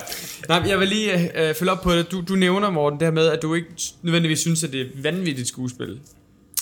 Nej, 0.50 0.70
jeg 0.70 0.80
vil 0.80 0.88
lige 0.88 1.32
øh, 1.42 1.56
følge 1.56 1.72
op 1.72 1.82
på 1.82 1.92
det. 1.96 2.12
Du, 2.12 2.22
du 2.28 2.36
nævner, 2.36 2.70
Morten, 2.70 3.00
det 3.00 3.06
her 3.06 3.12
med, 3.14 3.28
at 3.28 3.42
du 3.42 3.54
ikke 3.54 3.68
nødvendigvis 4.02 4.40
synes, 4.40 4.64
at 4.64 4.72
det 4.72 4.82
er 4.82 4.86
vanvittigt 4.96 5.48
skuespil. 5.48 6.00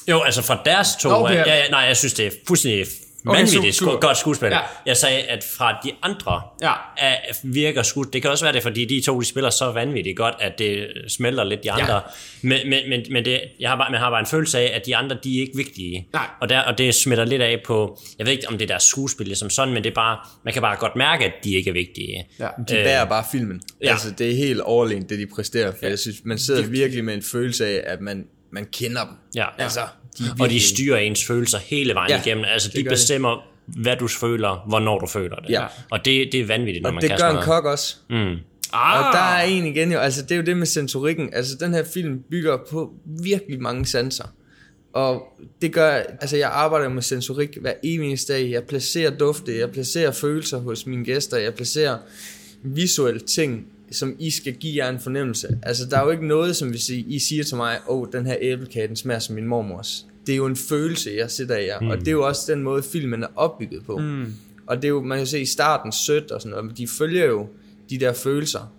Jo, 0.09 0.21
altså 0.21 0.41
fra 0.41 0.61
deres 0.65 0.87
to, 1.01 1.09
Nå, 1.09 1.15
okay. 1.15 1.41
okay. 1.41 1.45
ja, 1.51 1.55
ja, 1.55 1.69
nej, 1.69 1.79
jeg 1.79 1.97
synes, 1.97 2.13
det 2.13 2.25
er 2.25 2.31
fuldstændig 2.47 2.85
Okay, 3.27 3.39
vanvittigt 3.39 3.81
sku- 3.81 3.99
godt 3.99 4.17
skuespil. 4.17 4.47
Ja. 4.49 4.59
Jeg 4.85 4.97
sagde, 4.97 5.21
at 5.21 5.43
fra 5.57 5.79
de 5.83 5.91
andre 6.01 6.41
Ja. 6.61 6.71
er, 6.97 7.15
virker 7.43 7.83
skud. 7.83 8.05
Det 8.05 8.21
kan 8.21 8.31
også 8.31 8.45
være 8.45 8.53
det, 8.53 8.63
fordi 8.63 8.85
de 8.85 9.01
to 9.01 9.19
de 9.19 9.25
spiller 9.25 9.49
så 9.49 9.71
vanvittigt 9.71 10.17
godt, 10.17 10.35
at 10.39 10.59
det 10.59 10.87
smelter 11.07 11.43
lidt 11.43 11.63
de 11.63 11.71
andre. 11.71 12.01
Men, 12.41 12.69
men, 12.69 12.89
men, 12.89 13.01
men 13.11 13.25
det, 13.25 13.41
jeg 13.59 13.69
har 13.69 13.77
bare, 13.77 13.91
man 13.91 13.99
har 13.99 14.09
bare 14.09 14.19
en 14.19 14.25
følelse 14.25 14.59
af, 14.59 14.71
at 14.75 14.85
de 14.85 14.95
andre, 14.95 15.17
de 15.23 15.37
er 15.37 15.41
ikke 15.41 15.57
vigtige. 15.57 16.07
Nej. 16.13 16.25
Og, 16.41 16.49
der, 16.49 16.59
og 16.61 16.77
det 16.77 16.95
smitter 16.95 17.25
lidt 17.25 17.41
af 17.41 17.61
på, 17.65 17.99
jeg 18.19 18.25
ved 18.25 18.33
ikke, 18.33 18.47
om 18.47 18.53
det 18.57 18.61
er 18.61 18.67
deres 18.67 18.83
skuespil 18.83 19.35
som 19.35 19.49
sådan, 19.49 19.73
men 19.73 19.83
det 19.83 19.89
er 19.89 19.95
bare, 19.95 20.17
man 20.45 20.53
kan 20.53 20.61
bare 20.61 20.75
godt 20.75 20.95
mærke, 20.95 21.25
at 21.25 21.33
de 21.43 21.53
ikke 21.55 21.69
er 21.69 21.73
vigtige. 21.73 22.25
Ja. 22.39 22.47
De 22.57 22.73
bærer 22.73 23.05
bare 23.05 23.23
filmen. 23.31 23.61
ja. 23.81 23.85
Ja. 23.87 23.91
Altså, 23.91 24.11
det 24.11 24.31
er 24.31 24.35
helt 24.35 24.61
overlegent, 24.61 25.09
det 25.09 25.19
de 25.19 25.27
præsterer. 25.35 25.71
For 25.71 25.77
ja. 25.81 25.89
jeg 25.89 25.99
synes, 25.99 26.17
man 26.25 26.37
sidder 26.39 26.67
virkelig 26.67 27.03
med 27.05 27.13
en 27.13 27.23
følelse 27.23 27.65
af, 27.67 27.81
at 27.85 28.01
man, 28.01 28.25
man 28.51 28.65
kender 28.73 29.03
dem. 29.05 29.13
Ja. 29.35 29.45
Altså, 29.57 29.79
de 30.17 30.23
er 30.23 30.31
Og 30.31 30.35
de 30.37 30.39
virkelig- 30.43 30.61
styrer 30.61 30.97
ens 30.97 31.25
følelser 31.27 31.57
hele 31.59 31.93
vejen 31.93 32.09
Ja, 32.11 32.21
igennem. 32.21 32.45
Altså, 32.47 32.67
det 32.69 32.77
de 32.77 32.83
gør 32.83 32.89
bestemmer, 32.89 33.45
hvad 33.65 33.97
du 33.97 34.07
føler, 34.07 34.65
hvornår 34.67 34.99
du 34.99 35.07
føler 35.07 35.35
det. 35.35 35.49
Ja. 35.49 35.65
Og 35.91 36.05
det, 36.05 36.29
det 36.31 36.39
er 36.39 36.45
vanvittigt, 36.45 36.83
når 36.83 36.89
Og 36.89 36.93
man 36.93 37.01
det 37.01 37.09
kan 37.09 37.17
gør 37.19 37.23
sådan 37.29 37.37
en 37.37 37.43
kok 37.43 37.65
også. 37.65 37.95
Mm. 38.09 38.35
Ah, 38.73 39.07
Og 39.07 39.13
der 39.13 39.19
er 39.19 39.43
en 39.43 39.65
igen 39.65 39.91
jo, 39.91 39.99
altså 39.99 40.21
det 40.21 40.31
er 40.31 40.35
jo 40.35 40.41
det 40.41 40.57
med 40.57 40.65
sensorikken. 40.67 41.29
Altså 41.33 41.55
den 41.59 41.73
her 41.73 41.83
film 41.93 42.19
bygger 42.31 42.57
på 42.71 42.93
virkelig 43.05 43.61
mange 43.61 43.85
sanser. 43.85 44.25
Og 44.93 45.23
det 45.61 45.73
gør, 45.73 45.89
altså 46.21 46.37
jeg 46.37 46.49
arbejder 46.49 46.89
med 46.89 47.01
sensorik 47.01 47.57
hver 47.61 47.73
eneste 47.83 48.33
dag. 48.33 48.49
Jeg 48.51 48.63
placerer 48.63 49.17
dufte, 49.17 49.57
jeg 49.59 49.71
placerer 49.71 50.11
følelser 50.11 50.57
hos 50.57 50.85
mine 50.85 51.05
gæster, 51.05 51.37
jeg 51.37 51.53
placerer 51.53 51.97
visuelle 52.63 53.19
ting, 53.19 53.65
som 53.93 54.15
I 54.19 54.29
skal 54.29 54.53
give 54.53 54.85
jer 54.85 54.89
en 54.89 54.99
fornemmelse. 54.99 55.59
Altså 55.63 55.85
der 55.85 55.97
er 55.97 56.03
jo 56.03 56.11
ikke 56.11 56.27
noget, 56.27 56.55
som 56.55 56.69
hvis 56.69 56.89
I, 56.89 57.05
I 57.07 57.19
siger 57.19 57.43
til 57.43 57.57
mig, 57.57 57.79
åh, 57.87 58.01
oh, 58.01 58.07
den 58.11 58.25
her 58.25 58.35
æblekage, 58.41 58.87
den 58.87 58.95
smager 58.95 59.19
som 59.19 59.35
min 59.35 59.45
mormors. 59.45 60.07
Det 60.27 60.33
er 60.33 60.37
jo 60.37 60.45
en 60.45 60.55
følelse, 60.55 61.11
jeg 61.17 61.31
sætter 61.31 61.57
i 61.57 61.65
jer. 61.65 61.79
Mm. 61.79 61.89
Og 61.89 61.99
det 61.99 62.07
er 62.07 62.11
jo 62.11 62.27
også 62.27 62.51
den 62.51 62.63
måde, 62.63 62.83
filmen 62.83 63.23
er 63.23 63.27
opbygget 63.35 63.85
på. 63.85 63.97
Mm. 63.97 64.33
Og 64.67 64.75
det 64.75 64.85
er 64.85 64.89
jo, 64.89 65.01
man 65.01 65.17
kan 65.17 65.27
se 65.27 65.41
i 65.41 65.45
starten 65.45 65.91
sødt 65.91 66.31
og 66.31 66.41
sådan 66.41 66.49
noget, 66.49 66.65
men 66.65 66.75
de 66.77 66.87
følger 66.87 67.25
jo 67.25 67.47
de 67.89 67.97
der 67.99 68.13
følelser. 68.13 68.73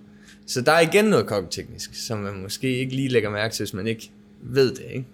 Så 0.46 0.61
der 0.61 0.72
er 0.72 0.81
igen 0.81 1.05
noget 1.05 1.27
kokketeknisk, 1.27 1.90
som 1.94 2.18
man 2.18 2.42
måske 2.42 2.79
ikke 2.79 2.96
lige 2.96 3.09
lægger 3.09 3.31
mærke 3.31 3.55
til, 3.55 3.64
hvis 3.64 3.74
man 3.74 3.87
ikke 3.87 4.11
ved 4.42 4.70
det, 4.74 4.85
ikke? 4.94 5.07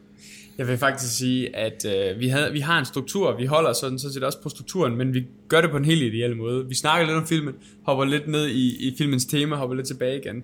Jeg 0.61 0.69
vil 0.69 0.79
faktisk 0.79 1.17
sige, 1.19 1.57
at 1.57 1.85
øh, 1.87 2.21
vi, 2.21 2.29
havde, 2.29 2.53
vi 2.53 2.61
har 2.61 2.79
en 2.79 2.85
struktur, 2.85 3.37
vi 3.37 3.47
holder 3.47 3.73
sådan, 3.73 3.99
sådan 3.99 4.13
set 4.15 4.23
også 4.25 4.39
på 4.43 4.49
strukturen, 4.49 4.97
men 4.97 5.15
vi 5.15 5.23
gør 5.49 5.61
det 5.61 5.71
på 5.71 5.77
en 5.77 5.85
helt 5.85 6.03
ideel 6.03 6.37
måde. 6.37 6.67
Vi 6.69 6.75
snakker 6.75 7.07
lidt 7.07 7.17
om 7.19 7.27
filmen, 7.27 7.55
hopper 7.87 8.05
lidt 8.05 8.29
ned 8.29 8.47
i, 8.47 8.89
i 8.89 8.95
filmens 8.99 9.25
tema, 9.25 9.57
hopper 9.57 9.77
lidt 9.77 9.87
tilbage 9.87 10.21
igen. 10.25 10.43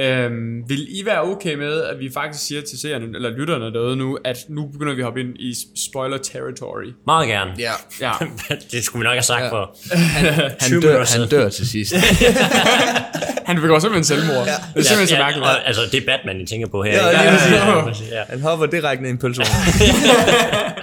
Øhm, 0.00 0.68
vil 0.68 1.00
I 1.00 1.04
være 1.06 1.22
okay 1.22 1.54
med, 1.54 1.82
at 1.82 1.98
vi 1.98 2.10
faktisk 2.10 2.46
siger 2.46 2.60
til 2.60 2.78
seerne, 2.78 3.06
eller 3.14 3.30
lytterne 3.30 3.64
derude 3.72 3.96
nu, 3.96 4.18
at 4.24 4.38
nu 4.48 4.66
begynder 4.66 4.94
vi 4.94 5.00
at 5.00 5.04
hoppe 5.04 5.20
ind 5.20 5.36
i 5.38 5.54
spoiler 5.90 6.16
territory? 6.18 6.92
Meget 7.06 7.28
gerne. 7.28 7.52
Ja. 7.58 7.72
Ja, 8.00 8.12
det 8.72 8.84
skulle 8.84 9.00
vi 9.00 9.04
nok 9.04 9.14
have 9.14 9.22
sagt 9.22 9.42
Ja. 9.42 9.50
for 9.50 9.76
Han, 9.94 10.50
20 10.60 10.80
dør, 10.80 11.18
han 11.18 11.28
dør 11.28 11.48
til 11.48 11.68
sidst. 11.68 11.94
Han 13.52 13.62
begår 13.62 13.78
simpelthen 13.78 14.04
selvmord. 14.04 14.46
Ja. 14.46 14.52
Det 14.52 14.80
er 14.80 14.82
simpelthen 14.82 15.08
så 15.08 15.16
mærkeligt. 15.16 15.46
og, 15.46 15.66
altså, 15.66 15.82
det 15.92 16.02
er 16.02 16.06
Batman, 16.06 16.40
I 16.40 16.46
tænker 16.46 16.68
på 16.68 16.82
her. 16.82 16.92
Ja, 16.92 17.30
præcis. 17.30 17.52
Ja, 17.52 17.80
præcis, 17.80 18.08
ja. 18.10 18.22
Han 18.28 18.40
hopper 18.40 18.66
direkte 18.66 19.02
ned 19.02 19.10
i 19.10 19.12
en 19.12 19.18
pølsevogn. 19.18 19.50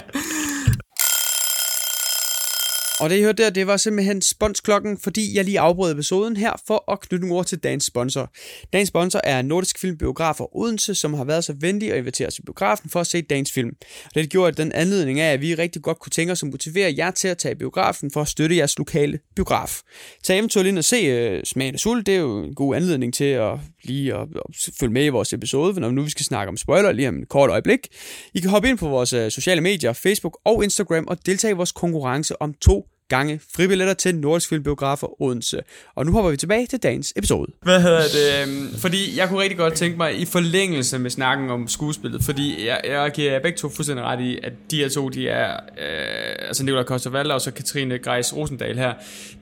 Og 3.01 3.09
det 3.09 3.17
I 3.17 3.21
hørte 3.21 3.43
der, 3.43 3.49
det 3.49 3.67
var 3.67 3.77
simpelthen 3.77 4.21
sponsklokken, 4.21 4.97
fordi 4.97 5.35
jeg 5.35 5.45
lige 5.45 5.59
afbrød 5.59 5.91
episoden 5.91 6.37
her 6.37 6.61
for 6.67 6.91
at 6.91 6.99
knytte 6.99 7.25
nogle 7.25 7.39
ord 7.39 7.45
til 7.45 7.57
dagens 7.57 7.85
sponsor. 7.85 8.31
Dagens 8.73 8.89
sponsor 8.89 9.21
er 9.23 9.41
Nordisk 9.41 9.79
Film 9.79 9.97
Biografer 9.97 10.57
Odense, 10.57 10.95
som 10.95 11.13
har 11.13 11.23
været 11.23 11.43
så 11.43 11.53
venlig 11.59 11.91
at 11.91 11.97
invitere 11.97 12.27
os 12.27 12.39
i 12.39 12.41
biografen 12.41 12.89
for 12.89 12.99
at 12.99 13.07
se 13.07 13.21
dagens 13.21 13.51
film. 13.51 13.69
Og 14.05 14.15
det 14.15 14.29
gjorde 14.29 14.63
den 14.63 14.71
anledning 14.71 15.19
af, 15.19 15.33
at 15.33 15.41
vi 15.41 15.55
rigtig 15.55 15.81
godt 15.81 15.99
kunne 15.99 16.09
tænke 16.11 16.31
os 16.31 16.43
at 16.43 16.49
motivere 16.49 16.93
jer 16.97 17.11
til 17.11 17.27
at 17.27 17.37
tage 17.37 17.55
biografen 17.55 18.11
for 18.11 18.21
at 18.21 18.27
støtte 18.27 18.57
jeres 18.57 18.77
lokale 18.77 19.19
biograf. 19.35 19.81
Tag 20.23 20.37
eventuelt 20.37 20.67
ind 20.67 20.77
og 20.77 20.83
se 20.83 21.37
uh, 21.37 21.41
Smagen 21.43 21.73
af 21.73 21.79
Sult, 21.79 22.05
det 22.05 22.15
er 22.15 22.19
jo 22.19 22.43
en 22.43 22.55
god 22.55 22.75
anledning 22.75 23.13
til 23.13 23.23
at 23.23 23.59
lige 23.83 24.13
at, 24.13 24.21
at 24.21 24.69
følge 24.79 24.93
med 24.93 25.05
i 25.05 25.09
vores 25.09 25.33
episode, 25.33 25.73
for 25.73 25.81
når 25.81 25.91
nu 25.91 26.01
vi 26.01 26.09
skal 26.09 26.25
snakke 26.25 26.49
om 26.49 26.57
spoiler 26.57 26.91
lige 26.91 27.07
om 27.07 27.21
et 27.21 27.29
kort 27.29 27.49
øjeblik. 27.49 27.87
I 28.33 28.39
kan 28.39 28.49
hoppe 28.49 28.69
ind 28.69 28.77
på 28.77 28.89
vores 28.89 29.13
uh, 29.13 29.29
sociale 29.29 29.61
medier, 29.61 29.93
Facebook 29.93 30.39
og 30.45 30.63
Instagram 30.63 31.07
og 31.07 31.25
deltage 31.25 31.51
i 31.51 31.55
vores 31.55 31.71
konkurrence 31.71 32.41
om 32.41 32.53
to 32.53 32.88
gange 33.09 33.39
fribilletter 33.55 33.93
til 33.93 34.15
Nordisk 34.15 34.49
Filmbiografer 34.49 35.21
Odense. 35.21 35.59
Og 35.95 36.05
nu 36.05 36.11
hopper 36.11 36.31
vi 36.31 36.37
tilbage 36.37 36.67
til 36.67 36.83
dagens 36.83 37.13
episode. 37.15 37.51
Hvad 37.61 37.81
hedder 37.81 38.01
det? 38.01 38.47
Øhm, 38.47 38.75
fordi 38.77 39.17
jeg 39.17 39.29
kunne 39.29 39.41
rigtig 39.41 39.57
godt 39.57 39.73
tænke 39.73 39.97
mig 39.97 40.19
i 40.19 40.25
forlængelse 40.25 40.99
med 40.99 41.09
snakken 41.09 41.49
om 41.49 41.67
skuespillet, 41.67 42.23
fordi 42.23 42.65
jeg, 42.67 42.81
jeg 42.83 43.11
giver 43.13 43.39
begge 43.39 43.57
to 43.57 43.69
fuldstændig 43.69 44.05
ret 44.05 44.21
i, 44.21 44.39
at 44.43 44.53
de 44.71 44.77
her 44.77 44.89
to, 44.89 45.09
de 45.09 45.29
er, 45.29 45.51
øh, 45.53 46.47
altså 46.47 46.63
Nicolai 46.63 46.83
Koster 46.83 47.33
og 47.33 47.41
så 47.41 47.51
Katrine 47.51 47.97
Greis 47.97 48.35
Rosendal 48.35 48.77
her, 48.77 48.93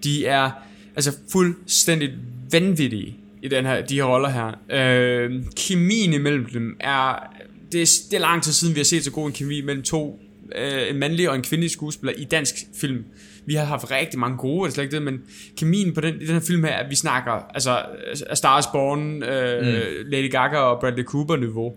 de 0.04 0.26
er 0.26 0.52
altså 0.96 1.18
fuldstændig 1.32 2.10
vanvittige 2.52 3.18
i 3.44 3.48
den 3.48 3.66
her, 3.66 3.82
de 3.82 3.96
her 3.96 4.04
roller 4.04 4.30
her. 4.30 4.52
Øh, 4.70 5.32
kemien 5.56 6.14
imellem 6.14 6.46
dem 6.46 6.78
er, 6.80 7.34
det 7.72 7.82
er, 7.82 7.86
det 8.12 8.18
er 8.18 8.22
lang 8.22 8.44
tid 8.44 8.52
siden, 8.52 8.76
vi 8.76 8.80
har 8.80 8.86
set 8.86 9.04
så 9.04 9.12
god 9.12 9.28
en 9.28 9.34
kemi 9.34 9.62
mellem 9.62 9.84
to, 9.84 10.20
øh, 10.56 10.90
en 10.90 10.96
mandlig 10.96 11.30
og 11.30 11.36
en 11.36 11.42
kvindelig 11.42 11.72
skuespiller 11.72 12.14
i 12.18 12.24
dansk 12.24 12.56
film. 12.76 13.06
Vi 13.48 13.54
har 13.54 13.66
haft 13.66 13.92
rigtig 13.92 14.20
mange 14.20 14.38
gode, 14.38 14.64
det 14.64 14.70
er 14.70 14.74
slet 14.74 14.84
ikke 14.84 14.96
det, 14.96 15.04
men 15.04 15.22
kemien 15.58 15.94
på 15.94 16.02
den, 16.02 16.16
i 16.22 16.26
den 16.26 16.34
her 16.34 16.40
film 16.40 16.64
her, 16.64 16.74
at 16.74 16.90
vi 16.90 16.96
snakker, 16.96 17.32
altså 17.32 17.86
A 18.30 18.36
Star 18.36 18.60
is 18.60 18.66
Born, 18.68 19.24
øh, 19.24 19.62
mm. 19.62 20.10
Lady 20.12 20.32
Gaga 20.32 20.58
og 20.58 20.80
Bradley 20.80 21.04
Cooper 21.04 21.36
niveau. 21.36 21.74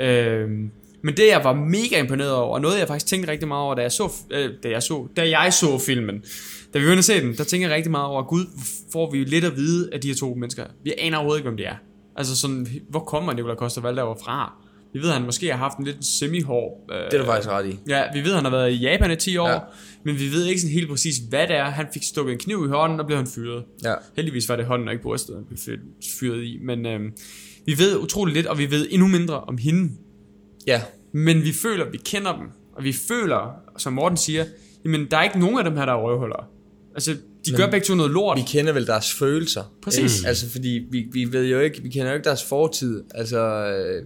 Øh, 0.00 0.48
men 1.02 1.16
det 1.16 1.28
jeg 1.28 1.44
var 1.44 1.54
mega 1.54 2.00
imponeret 2.00 2.34
over, 2.34 2.54
og 2.54 2.60
noget 2.60 2.78
jeg 2.78 2.88
faktisk 2.88 3.06
tænkte 3.06 3.30
rigtig 3.32 3.48
meget 3.48 3.64
over, 3.64 3.74
da 3.74 3.82
jeg 3.82 3.92
så, 3.92 4.12
øh, 4.30 4.50
da 4.62 4.68
jeg 4.68 4.82
så, 4.82 5.08
da 5.16 5.28
jeg 5.28 5.52
så 5.52 5.78
filmen, 5.78 6.24
da 6.74 6.78
vi 6.78 6.84
begyndte 6.84 6.98
at 6.98 7.04
se 7.04 7.20
den, 7.20 7.36
der 7.36 7.44
tænkte 7.44 7.68
jeg 7.68 7.76
rigtig 7.76 7.90
meget 7.90 8.06
over, 8.06 8.22
gud, 8.22 8.46
får 8.92 9.10
vi 9.10 9.24
lidt 9.24 9.44
at 9.44 9.56
vide 9.56 9.88
af 9.92 10.00
de 10.00 10.08
her 10.08 10.14
to 10.14 10.34
mennesker. 10.34 10.64
Vi 10.84 10.92
aner 10.98 11.16
overhovedet 11.16 11.40
ikke, 11.40 11.48
hvem 11.48 11.56
de 11.56 11.64
er. 11.64 11.74
Altså 12.16 12.36
sådan, 12.36 12.66
hvor 12.88 13.00
kommer 13.00 13.32
Nicolai 13.32 13.56
Coster 13.56 13.80
Valdauer 13.80 14.16
fra? 14.24 14.52
Vi 14.92 14.98
ved, 14.98 15.08
at 15.08 15.14
han 15.14 15.24
måske 15.24 15.46
har 15.50 15.56
haft 15.56 15.78
en 15.78 15.84
lidt 15.84 16.04
semi-hård... 16.04 16.86
Øh, 16.92 16.96
Det 16.96 17.14
er 17.14 17.18
du 17.18 17.24
faktisk 17.24 17.48
ret 17.48 17.66
i. 17.66 17.78
Ja, 17.88 18.02
vi 18.14 18.20
ved, 18.20 18.28
at 18.30 18.34
han 18.34 18.44
har 18.44 18.50
været 18.50 18.70
i 18.72 18.74
Japan 18.74 19.10
i 19.10 19.16
10 19.16 19.36
år, 19.36 19.48
Ja. 19.48 19.58
men 20.04 20.18
vi 20.18 20.32
ved 20.32 20.44
ikke 20.46 20.60
sådan 20.60 20.72
helt 20.74 20.88
præcis, 20.88 21.16
hvad 21.28 21.46
det 21.48 21.56
er. 21.56 21.64
Han 21.64 21.86
fik 21.92 22.02
stukket 22.02 22.32
en 22.32 22.38
kniv 22.38 22.64
i 22.64 22.68
hånden, 22.68 23.00
og 23.00 23.06
blev 23.06 23.18
han 23.18 23.26
fyret. 23.26 23.64
Ja. 23.84 23.94
Heldigvis 24.16 24.48
var 24.48 24.56
det 24.56 24.64
hånden 24.66 24.88
og 24.88 24.94
ikke 24.94 25.02
brystet, 25.02 25.36
han 25.36 25.44
blev 25.44 25.58
fyret- 26.20 26.44
i. 26.44 26.58
Men 26.62 26.86
øhm, 26.86 27.12
vi 27.66 27.78
ved 27.78 27.96
utroligt 27.98 28.36
lidt, 28.36 28.46
og 28.46 28.58
vi 28.58 28.70
ved 28.70 28.86
endnu 28.90 29.06
mindre 29.08 29.40
om 29.40 29.58
hende. 29.58 29.90
Ja. 30.66 30.82
Men 31.12 31.42
vi 31.42 31.52
føler, 31.52 31.84
at 31.84 31.92
vi 31.92 31.98
kender 32.04 32.36
dem. 32.36 32.46
Og 32.76 32.84
vi 32.84 32.92
føler, 32.92 33.54
som 33.78 33.92
Morten 33.92 34.16
siger, 34.16 34.44
jamen 34.84 35.06
der 35.10 35.16
er 35.16 35.22
ikke 35.22 35.38
nogen 35.38 35.58
af 35.58 35.64
dem 35.64 35.76
her, 35.76 35.84
der 35.86 35.92
er 35.92 36.02
røvhuller. 36.02 36.48
Altså, 36.94 37.16
de 37.46 37.52
gør 37.56 37.70
begge 37.70 37.84
to 37.84 37.94
noget 37.94 38.12
lort. 38.12 38.38
Vi 38.38 38.42
kender 38.46 38.72
vel 38.72 38.86
deres 38.86 39.14
følelser. 39.14 39.74
Præcis. 39.82 40.18
Ikke? 40.18 40.28
Altså, 40.28 40.50
fordi 40.50 40.86
vi, 40.90 41.06
vi 41.12 41.24
ved 41.32 41.46
jo 41.46 41.60
ikke, 41.60 41.82
vi 41.82 41.88
kender 41.88 42.08
jo 42.08 42.14
ikke 42.14 42.24
deres 42.24 42.44
fortid, 42.44 43.02
altså 43.14 43.38
øh, 43.66 44.02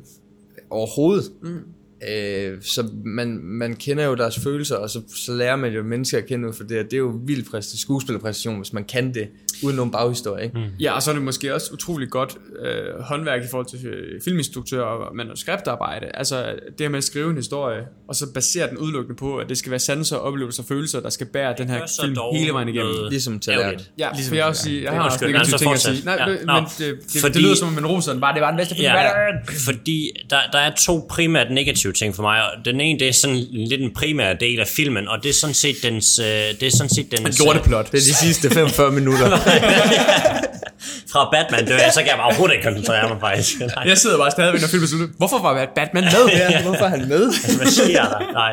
overhovedet. 0.74 1.32
Mm. 1.42 1.60
Øh, 2.08 2.62
så 2.62 2.88
man, 3.04 3.40
man 3.42 3.76
kender 3.76 4.04
jo 4.04 4.14
deres 4.14 4.38
følelser, 4.38 4.76
og 4.76 4.90
så, 4.90 5.00
så 5.08 5.32
lærer 5.32 5.56
man 5.56 5.72
jo 5.72 5.82
mennesker 5.82 6.18
at 6.18 6.26
kende 6.26 6.48
ud 6.48 6.52
for 6.52 6.64
det, 6.64 6.78
og 6.78 6.84
det 6.84 6.92
er 6.92 6.98
jo 6.98 7.20
vildt 7.24 7.50
præst, 7.50 7.78
skuespillerpræstation, 7.78 8.56
hvis 8.56 8.72
man 8.72 8.84
kan 8.84 9.14
det, 9.14 9.28
uden 9.64 9.76
nogen 9.76 9.90
baghistorie. 9.92 10.44
Ikke? 10.44 10.58
Mm. 10.58 10.64
Ja, 10.80 10.92
og 10.92 11.02
så 11.02 11.10
er 11.10 11.14
det 11.14 11.22
måske 11.22 11.54
også 11.54 11.70
utrolig 11.72 12.10
godt 12.10 12.36
øh, 12.64 13.00
håndværk 13.00 13.44
i 13.44 13.46
forhold 13.50 13.66
til 13.66 13.86
øh, 13.88 14.20
filminstruktør 14.24 14.82
og 14.82 15.16
manuskriptarbejde. 15.16 16.06
Altså 16.14 16.44
det 16.46 16.80
her 16.80 16.88
med 16.88 16.98
at 16.98 17.04
skrive 17.04 17.30
en 17.30 17.36
historie, 17.36 17.80
og 18.08 18.14
så 18.14 18.26
basere 18.34 18.68
den 18.70 18.78
udelukkende 18.78 19.16
på, 19.18 19.36
at 19.36 19.48
det 19.48 19.58
skal 19.58 19.70
være 19.70 19.78
sanser, 19.80 20.16
oplevelser 20.16 20.62
og 20.62 20.68
følelser, 20.68 21.00
der 21.00 21.10
skal 21.10 21.26
bære 21.26 21.54
den 21.58 21.68
her 21.68 21.80
film 22.02 22.16
hele 22.34 22.52
vejen 22.52 22.68
igennem. 22.68 22.92
noget 22.94 23.10
Ligesom 23.10 23.40
til. 23.40 23.52
Ja, 23.98 24.08
ligesom, 24.14 24.28
for 24.30 24.34
jeg, 24.36 24.44
også 24.44 24.62
sige, 24.62 24.82
jeg 24.84 24.92
har 24.92 25.02
også 25.02 25.18
negative 25.26 25.38
altså, 25.40 25.58
ting 25.58 25.72
at 25.72 25.80
sige. 25.80 26.02
Nej, 26.04 26.14
Ja, 26.20 26.26
men 26.26 26.64
det, 26.78 26.98
det, 27.12 27.20
fordi- 27.20 27.34
det, 27.34 27.42
lyder 27.42 27.54
som 27.54 27.68
om 27.68 27.78
en 27.78 27.86
roser 27.86 28.12
den 28.12 28.20
bare, 28.20 28.34
det 28.34 28.40
var 28.42 28.50
den 28.50 28.56
bedste 28.56 28.74
film. 28.74 28.84
Ja, 28.84 29.00
Ja. 29.02 29.10
fordi 29.66 30.10
der, 30.30 30.36
der 30.52 30.58
er 30.58 30.70
to 30.74 31.06
primært 31.10 31.46
negative 31.50 31.92
ting 31.92 32.14
for 32.14 32.22
mig. 32.22 32.42
og 32.42 32.64
Den 32.64 32.80
ene, 32.80 32.98
det 32.98 33.08
er 33.08 33.12
sådan 33.12 33.36
lidt 33.52 33.80
en 33.80 33.94
primær 33.94 34.32
del 34.32 34.60
af 34.60 34.66
filmen, 34.76 35.08
og 35.08 35.22
det 35.22 35.28
er 35.28 35.32
sådan 35.32 35.54
set 35.54 35.76
dens... 35.82 36.18
øh, 36.18 36.24
Det 36.60 36.62
er 36.62 36.70
sådan 36.70 36.88
set 36.88 37.10
dens 37.18 37.38
Lorteplot. 37.44 37.84
Det 37.92 37.98
er 37.98 38.02
de 38.02 38.14
sidste 38.14 38.50
45 38.50 38.92
minutter. 38.92 39.24
fra 41.12 41.28
Batman 41.32 41.66
dør 41.66 41.76
jeg, 41.76 41.90
så 41.92 42.00
kan 42.00 42.08
jeg 42.08 42.16
bare 42.16 42.26
overhovedet 42.26 42.54
ikke 42.54 42.64
koncentrere 42.64 43.08
mig 43.08 43.16
faktisk. 43.20 43.60
Nej. 43.76 43.84
Jeg 43.86 43.98
sidder 43.98 44.18
bare 44.18 44.30
stadigvæk, 44.30 44.60
når 44.60 44.68
filmen 44.68 44.88
slutter. 44.88 45.08
Hvorfor 45.16 45.38
var 45.38 45.66
Batman 45.74 46.04
med? 46.04 46.24
ja, 46.32 46.62
hvorfor 46.62 46.84
er 46.84 46.88
han 46.88 47.08
med? 47.08 47.24
Hvad 47.58 47.66
sker 47.66 48.04
der? 48.04 48.32
Nej, 48.32 48.52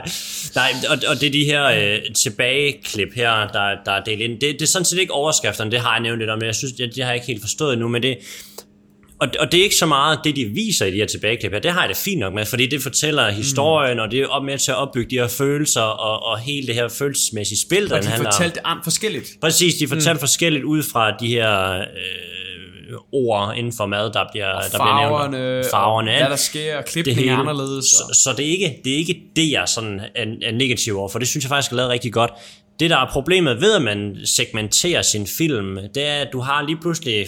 Nej 0.55 0.71
og, 0.89 0.97
og 1.09 1.21
det 1.21 1.27
er 1.27 1.31
de 1.31 1.45
her 1.45 1.63
øh, 1.65 1.99
tilbageklip 2.23 3.13
her, 3.15 3.31
der, 3.31 3.65
der 3.85 3.91
er 3.91 4.03
delt 4.03 4.21
ind. 4.21 4.31
Det, 4.31 4.55
det 4.59 4.61
er 4.61 4.67
sådan 4.67 4.85
set 4.85 4.99
ikke 4.99 5.13
overskrifterne, 5.13 5.71
det 5.71 5.79
har 5.79 5.93
jeg 5.93 6.01
nævnt 6.01 6.19
lidt 6.19 6.29
om, 6.29 6.39
men 6.39 6.45
jeg 6.45 6.55
synes, 6.55 6.73
det, 6.73 6.95
det 6.95 7.03
har 7.03 7.11
jeg 7.11 7.15
ikke 7.15 7.27
helt 7.27 7.41
forstået 7.41 7.73
endnu, 7.73 7.87
men 7.87 8.03
det, 8.03 8.17
og, 9.21 9.27
og 9.39 9.51
det 9.51 9.59
er 9.59 9.63
ikke 9.63 9.75
så 9.75 9.85
meget 9.85 10.19
det, 10.23 10.35
de 10.35 10.45
viser 10.45 10.85
i 10.85 10.91
de 10.91 10.95
her 10.95 11.05
tilbageklip 11.05 11.51
her. 11.51 11.59
Det 11.59 11.71
har 11.71 11.81
jeg 11.81 11.89
det 11.89 11.97
fint 11.97 12.19
nok 12.19 12.33
med, 12.33 12.45
fordi 12.45 12.67
det 12.67 12.83
fortæller 12.83 13.31
historien, 13.31 13.99
og 13.99 14.11
det 14.11 14.19
er 14.19 14.27
op 14.27 14.43
med 14.43 14.57
til 14.57 14.71
at 14.71 14.77
opbygge 14.77 15.09
de 15.09 15.15
her 15.15 15.27
følelser, 15.27 15.81
og, 15.81 16.23
og 16.23 16.39
hele 16.39 16.67
det 16.67 16.75
her 16.75 16.87
følelsesmæssige 16.89 17.59
spil, 17.59 17.89
der 17.89 17.95
Og 17.97 18.03
de 18.03 18.07
handler 18.07 18.29
om. 18.29 18.33
fortalte 18.33 18.67
an 18.67 18.77
forskelligt. 18.83 19.29
Præcis, 19.41 19.75
de 19.75 19.87
fortalte 19.87 20.13
mm. 20.13 20.19
forskelligt 20.19 20.63
ud 20.63 20.83
fra 20.83 21.11
de 21.11 21.27
her 21.27 21.79
øh, 21.79 21.85
ord 23.11 23.53
inden 23.57 23.73
for 23.77 23.85
mad, 23.85 24.03
der 24.03 24.25
bliver, 24.31 24.53
der 24.53 24.69
bliver 24.69 24.77
Farverne, 24.77 25.37
nævnt. 25.37 25.65
Farverne, 25.71 26.11
og 26.11 26.17
hvad 26.17 26.29
der 26.29 26.35
sker, 26.35 26.77
og 26.77 26.85
klipning 26.85 27.29
er 27.29 27.37
anderledes. 27.37 27.93
Og... 27.93 28.15
Så, 28.15 28.21
så 28.23 28.33
det, 28.37 28.45
er 28.45 28.51
ikke, 28.51 28.81
det 28.83 28.93
er 28.93 28.97
ikke 28.97 29.21
det, 29.35 29.51
jeg 29.51 29.63
sådan 29.67 30.01
er, 30.15 30.25
er 30.43 30.51
negativ 30.51 30.97
over, 30.97 31.09
for 31.09 31.19
det 31.19 31.27
synes 31.27 31.43
jeg 31.43 31.49
faktisk 31.49 31.71
er 31.71 31.75
lavet 31.75 31.89
rigtig 31.89 32.13
godt. 32.13 32.31
Det, 32.79 32.89
der 32.89 32.97
er 32.97 33.09
problemet 33.11 33.61
ved, 33.61 33.75
at 33.75 33.81
man 33.81 34.17
segmenterer 34.25 35.01
sin 35.01 35.27
film, 35.27 35.77
det 35.95 36.07
er, 36.07 36.15
at 36.15 36.27
du 36.33 36.39
har 36.39 36.65
lige 36.65 36.77
pludselig 36.81 37.27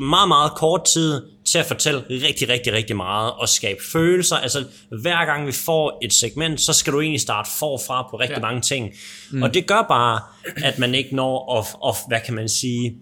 meget, 0.00 0.28
meget 0.28 0.52
kort 0.56 0.84
tid 0.84 1.22
til 1.44 1.58
at 1.58 1.66
fortælle 1.66 2.04
rigtig, 2.10 2.48
rigtig, 2.48 2.72
rigtig 2.72 2.96
meget 2.96 3.32
og 3.32 3.48
skabe 3.48 3.80
følelser. 3.92 4.36
Altså, 4.36 4.64
hver 5.02 5.24
gang 5.24 5.46
vi 5.46 5.52
får 5.52 5.98
et 6.02 6.12
segment, 6.12 6.60
så 6.60 6.72
skal 6.72 6.92
du 6.92 7.00
egentlig 7.00 7.20
starte 7.20 7.50
forfra 7.58 8.08
på 8.10 8.16
rigtig 8.16 8.36
ja. 8.36 8.40
Mange 8.40 8.60
ting. 8.60 8.94
Mm. 9.30 9.42
Og 9.42 9.54
det 9.54 9.66
gør 9.66 9.82
bare, 9.88 10.20
at 10.56 10.78
man 10.78 10.94
ikke 10.94 11.16
når 11.16 11.58
at, 11.58 11.66
at, 11.88 11.96
hvad 12.08 12.20
kan 12.26 12.34
man 12.34 12.48
sige, 12.48 12.96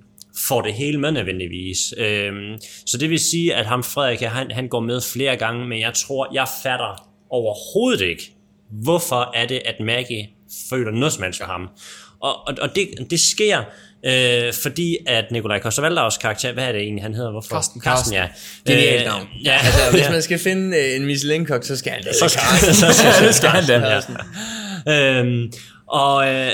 får 0.49 0.61
det 0.61 0.75
hele 0.75 1.01
med 1.01 1.13
nødvendigvis. 1.13 1.95
Øhm, 1.97 2.59
så 2.87 2.99
det 2.99 3.11
vil 3.11 3.21
sige, 3.21 3.55
at 3.55 3.67
ham 3.67 3.83
Frederik, 3.83 4.21
han, 4.21 4.51
han 4.51 4.69
går 4.69 4.81
med 4.81 5.01
flere 5.13 5.37
gange, 5.37 5.67
men 5.67 5.81
jeg 5.81 5.95
tror, 5.95 6.29
jeg 6.33 6.47
fatter 6.63 7.09
overhovedet 7.31 8.01
ikke, 8.01 8.33
hvorfor 8.71 9.31
er 9.35 9.47
det, 9.47 9.63
at 9.65 9.81
Maggie 9.81 10.29
føler 10.71 10.91
noget 10.91 11.13
som 11.13 11.23
helst 11.23 11.39
for 11.39 11.47
ham. 11.47 11.69
Og, 12.21 12.49
og, 12.49 12.55
og 12.61 12.75
det, 12.75 12.89
det 13.11 13.21
sker, 13.21 13.65
øh, 14.07 14.53
fordi 14.63 14.97
at 15.07 15.25
Nikolaj 15.31 15.59
Koster 15.61 16.17
karakter, 16.21 16.53
hvad 16.53 16.65
er 16.65 16.73
det 16.73 16.81
egentlig, 16.81 17.03
han 17.03 17.15
hedder? 17.15 17.31
Hvorfor? 17.31 17.55
Karsten. 17.55 17.81
Karsten, 17.81 18.13
ja. 18.13 18.29
Genialt 18.67 19.01
Øh, 19.01 19.07
navn. 19.07 19.29
Ja, 19.45 19.59
Altså, 19.65 19.81
hvis 19.91 20.11
man 20.11 20.23
skal 20.23 20.39
finde 20.39 20.77
øh, 20.77 20.97
en 20.97 21.07
Michelin-kok, 21.07 21.65
så 21.65 21.77
skal 21.77 21.93
han 21.93 22.03
det. 22.03 22.15
så 22.21 22.29
skal, 22.29 22.75
så 22.75 22.93
skal, 22.93 23.27
det 23.27 23.35
skal 23.35 23.49
han 23.49 23.67
da. 23.67 24.01
Ja. 24.87 25.21
Øhm, 25.21 25.53
og, 25.87 26.29
øh, 26.29 26.51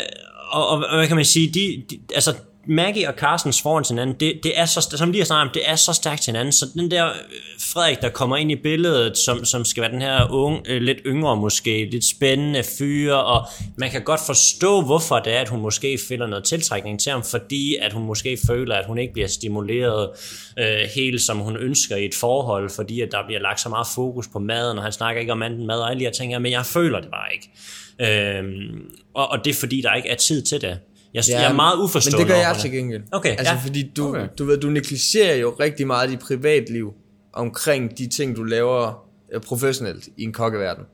og, 0.51 0.69
og, 0.69 0.85
og 0.89 0.97
hvad 0.97 1.07
kan 1.07 1.17
man 1.17 1.25
sige, 1.25 1.49
de, 1.55 1.83
de, 1.91 1.99
altså 2.15 2.35
Maggie 2.67 3.09
og 3.09 3.15
Carstens 3.15 3.63
forhold 3.63 3.85
til 3.85 3.93
hinanden, 3.93 4.17
det, 4.21 4.41
det 4.43 4.59
er 4.59 4.65
så, 4.65 4.81
som 4.97 5.11
lige 5.11 5.21
har 5.21 5.27
snakket 5.27 5.49
om, 5.49 5.55
det 5.55 5.63
er 5.67 5.77
så 5.77 5.93
stærkt 5.93 6.23
til 6.23 6.31
hinanden, 6.31 6.53
så 6.53 6.67
den 6.75 6.91
der 6.91 7.07
øh, 7.07 7.15
Frederik, 7.61 8.03
der 8.03 8.09
kommer 8.09 8.37
ind 8.37 8.53
i 8.53 8.57
billedet, 8.57 9.19
som, 9.19 9.45
som 9.45 9.65
skal 9.65 9.81
være 9.81 9.93
den 9.93 10.03
her 10.03 10.31
unge, 10.31 10.61
øh, 10.67 10.83
lidt 10.83 10.99
yngre 11.07 11.37
måske, 11.37 11.89
lidt 11.91 12.05
spændende 12.05 12.63
fyre, 12.79 13.25
og 13.25 13.47
man 13.77 13.91
kan 13.91 14.03
godt 14.03 14.21
forstå, 14.27 14.83
hvorfor 14.83 15.19
det 15.19 15.35
er, 15.35 15.41
at 15.41 15.49
hun 15.49 15.61
måske 15.61 15.99
finder 16.09 16.27
noget 16.27 16.45
tiltrækning 16.45 17.01
til 17.01 17.13
ham, 17.13 17.23
fordi 17.23 17.77
at 17.77 17.93
hun 17.93 18.03
måske 18.03 18.39
føler, 18.47 18.75
at 18.75 18.87
hun 18.87 18.99
ikke 18.99 19.13
bliver 19.13 19.29
stimuleret 19.29 20.11
øh, 20.59 20.89
helt 20.95 21.23
som 21.23 21.39
hun 21.39 21.57
ønsker 21.57 21.97
i 21.97 22.05
et 22.05 22.15
forhold, 22.15 22.71
fordi 22.71 23.01
at 23.01 23.09
der 23.13 23.27
bliver 23.27 23.41
lagt 23.41 23.61
så 23.61 23.69
meget 23.69 23.87
fokus 23.95 24.29
på 24.29 24.39
maden, 24.39 24.79
og 24.79 24.85
han 24.85 24.93
snakker 24.93 25.21
ikke 25.21 25.33
om 25.33 25.43
anden 25.43 25.67
mad 25.67 25.81
og 25.81 25.91
alle 25.91 26.01
de 26.01 26.05
her 26.05 26.13
ting 26.13 26.33
her, 26.33 26.39
men 26.39 26.53
jeg 26.53 26.67
føler 26.67 27.01
det 27.01 27.11
bare 27.11 27.29
ikke. 27.35 27.51
Øh, 28.01 28.45
og, 29.15 29.29
og 29.31 29.45
det 29.45 29.51
er 29.51 29.55
fordi, 29.55 29.81
der 29.81 29.95
ikke 29.95 30.09
er 30.09 30.17
tid 30.17 30.43
til 30.43 30.61
det. 30.61 30.79
Jeg, 31.15 31.25
ja, 31.29 31.41
jeg 31.41 31.51
er 31.51 31.55
meget 31.55 31.77
uforstående 31.77 32.19
Men 32.19 32.27
det 32.27 32.35
gør 32.35 32.49
jeg 32.49 32.57
til 32.61 32.71
gengæld. 32.71 33.03
Okay, 33.13 33.31
altså, 33.31 33.53
ja. 33.53 33.61
fordi 33.65 33.91
du, 33.97 34.09
Okay. 34.09 34.21
okay. 34.21 34.33
du, 34.39 34.45
ved, 34.45 34.59
du 34.59 34.71
negligerer 34.71 35.37
jo 35.37 35.51
rigtig 35.61 35.87
meget 35.87 36.11
dit 36.11 36.19
privatliv 36.19 36.93
omkring 37.33 37.99
de 37.99 38.07
ting, 38.09 38.37
du 38.37 38.43
laver 38.43 39.09
øh, 39.33 39.41
professionelt 39.41 40.09
i 40.17 40.23
en 40.23 40.33
kokkeverden. 40.33 40.85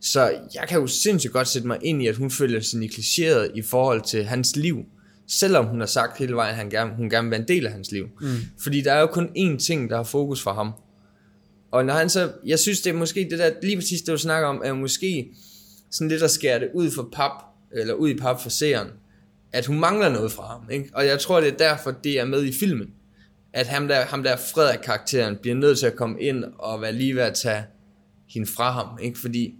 Så 0.00 0.20
jeg 0.54 0.64
kan 0.68 0.80
jo 0.80 0.86
sindssygt 0.86 1.32
godt 1.32 1.48
sætte 1.48 1.68
mig 1.68 1.78
ind 1.82 2.02
i, 2.02 2.06
at 2.06 2.16
hun 2.16 2.30
føler 2.30 2.60
sig 2.60 2.80
negligeret 2.80 3.50
i 3.54 3.62
forhold 3.62 4.02
til 4.02 4.24
hans 4.24 4.56
liv. 4.56 4.84
Selvom 5.28 5.66
hun 5.66 5.80
har 5.80 5.86
sagt 5.86 6.18
hele 6.18 6.34
vejen, 6.34 6.50
at 6.50 6.56
han 6.56 6.70
gerne, 6.70 6.94
hun 6.96 7.10
gerne 7.10 7.24
vil 7.24 7.30
være 7.30 7.40
en 7.40 7.48
del 7.48 7.66
af 7.66 7.72
hans 7.72 7.92
liv. 7.92 8.06
Mm. 8.20 8.28
Fordi 8.62 8.80
der 8.80 8.92
er 8.92 9.00
jo 9.00 9.06
kun 9.06 9.28
én 9.38 9.58
ting, 9.58 9.90
der 9.90 9.96
har 9.96 10.04
fokus 10.04 10.42
for 10.42 10.52
ham. 10.52 10.72
Og 11.70 11.84
når 11.84 11.94
han 11.94 12.10
så, 12.10 12.32
jeg 12.46 12.58
synes 12.58 12.80
det 12.80 12.90
er 12.90 12.94
måske 12.94 13.28
det 13.30 13.38
der, 13.38 13.50
lige 13.62 13.76
præcis 13.76 14.00
det 14.00 14.12
du 14.12 14.18
snakker 14.18 14.48
om, 14.48 14.62
er 14.64 14.72
måske 14.72 15.28
sådan 15.90 16.08
lidt 16.08 16.22
at 16.22 16.30
skære 16.30 16.60
det 16.60 16.68
ud 16.74 16.90
for 16.90 17.08
pap, 17.12 17.30
eller 17.72 17.94
ud 17.94 18.08
i 18.08 18.16
pap 18.16 18.40
for 18.40 18.50
seeren, 18.50 18.88
at 19.52 19.66
hun 19.66 19.80
mangler 19.80 20.08
noget 20.08 20.32
fra 20.32 20.46
ham, 20.46 20.70
ikke? 20.70 20.90
Og 20.94 21.06
jeg 21.06 21.18
tror 21.18 21.40
det 21.40 21.52
er 21.52 21.56
derfor, 21.56 21.90
det 21.90 22.20
er 22.20 22.24
med 22.24 22.44
i 22.44 22.52
filmen. 22.52 22.88
At 23.52 23.66
ham 23.66 23.88
der, 23.88 24.04
ham 24.04 24.22
der 24.22 24.36
Frederik-karakteren 24.36 25.36
bliver 25.42 25.54
nødt 25.56 25.78
til 25.78 25.86
at 25.86 25.96
komme 25.96 26.20
ind 26.20 26.44
og 26.58 26.80
være 26.80 26.92
lige 26.92 27.14
ved 27.14 27.22
at 27.22 27.34
tage 27.34 27.64
hende 28.28 28.48
fra 28.56 28.70
ham, 28.70 28.98
ikke? 29.02 29.18
Fordi 29.18 29.54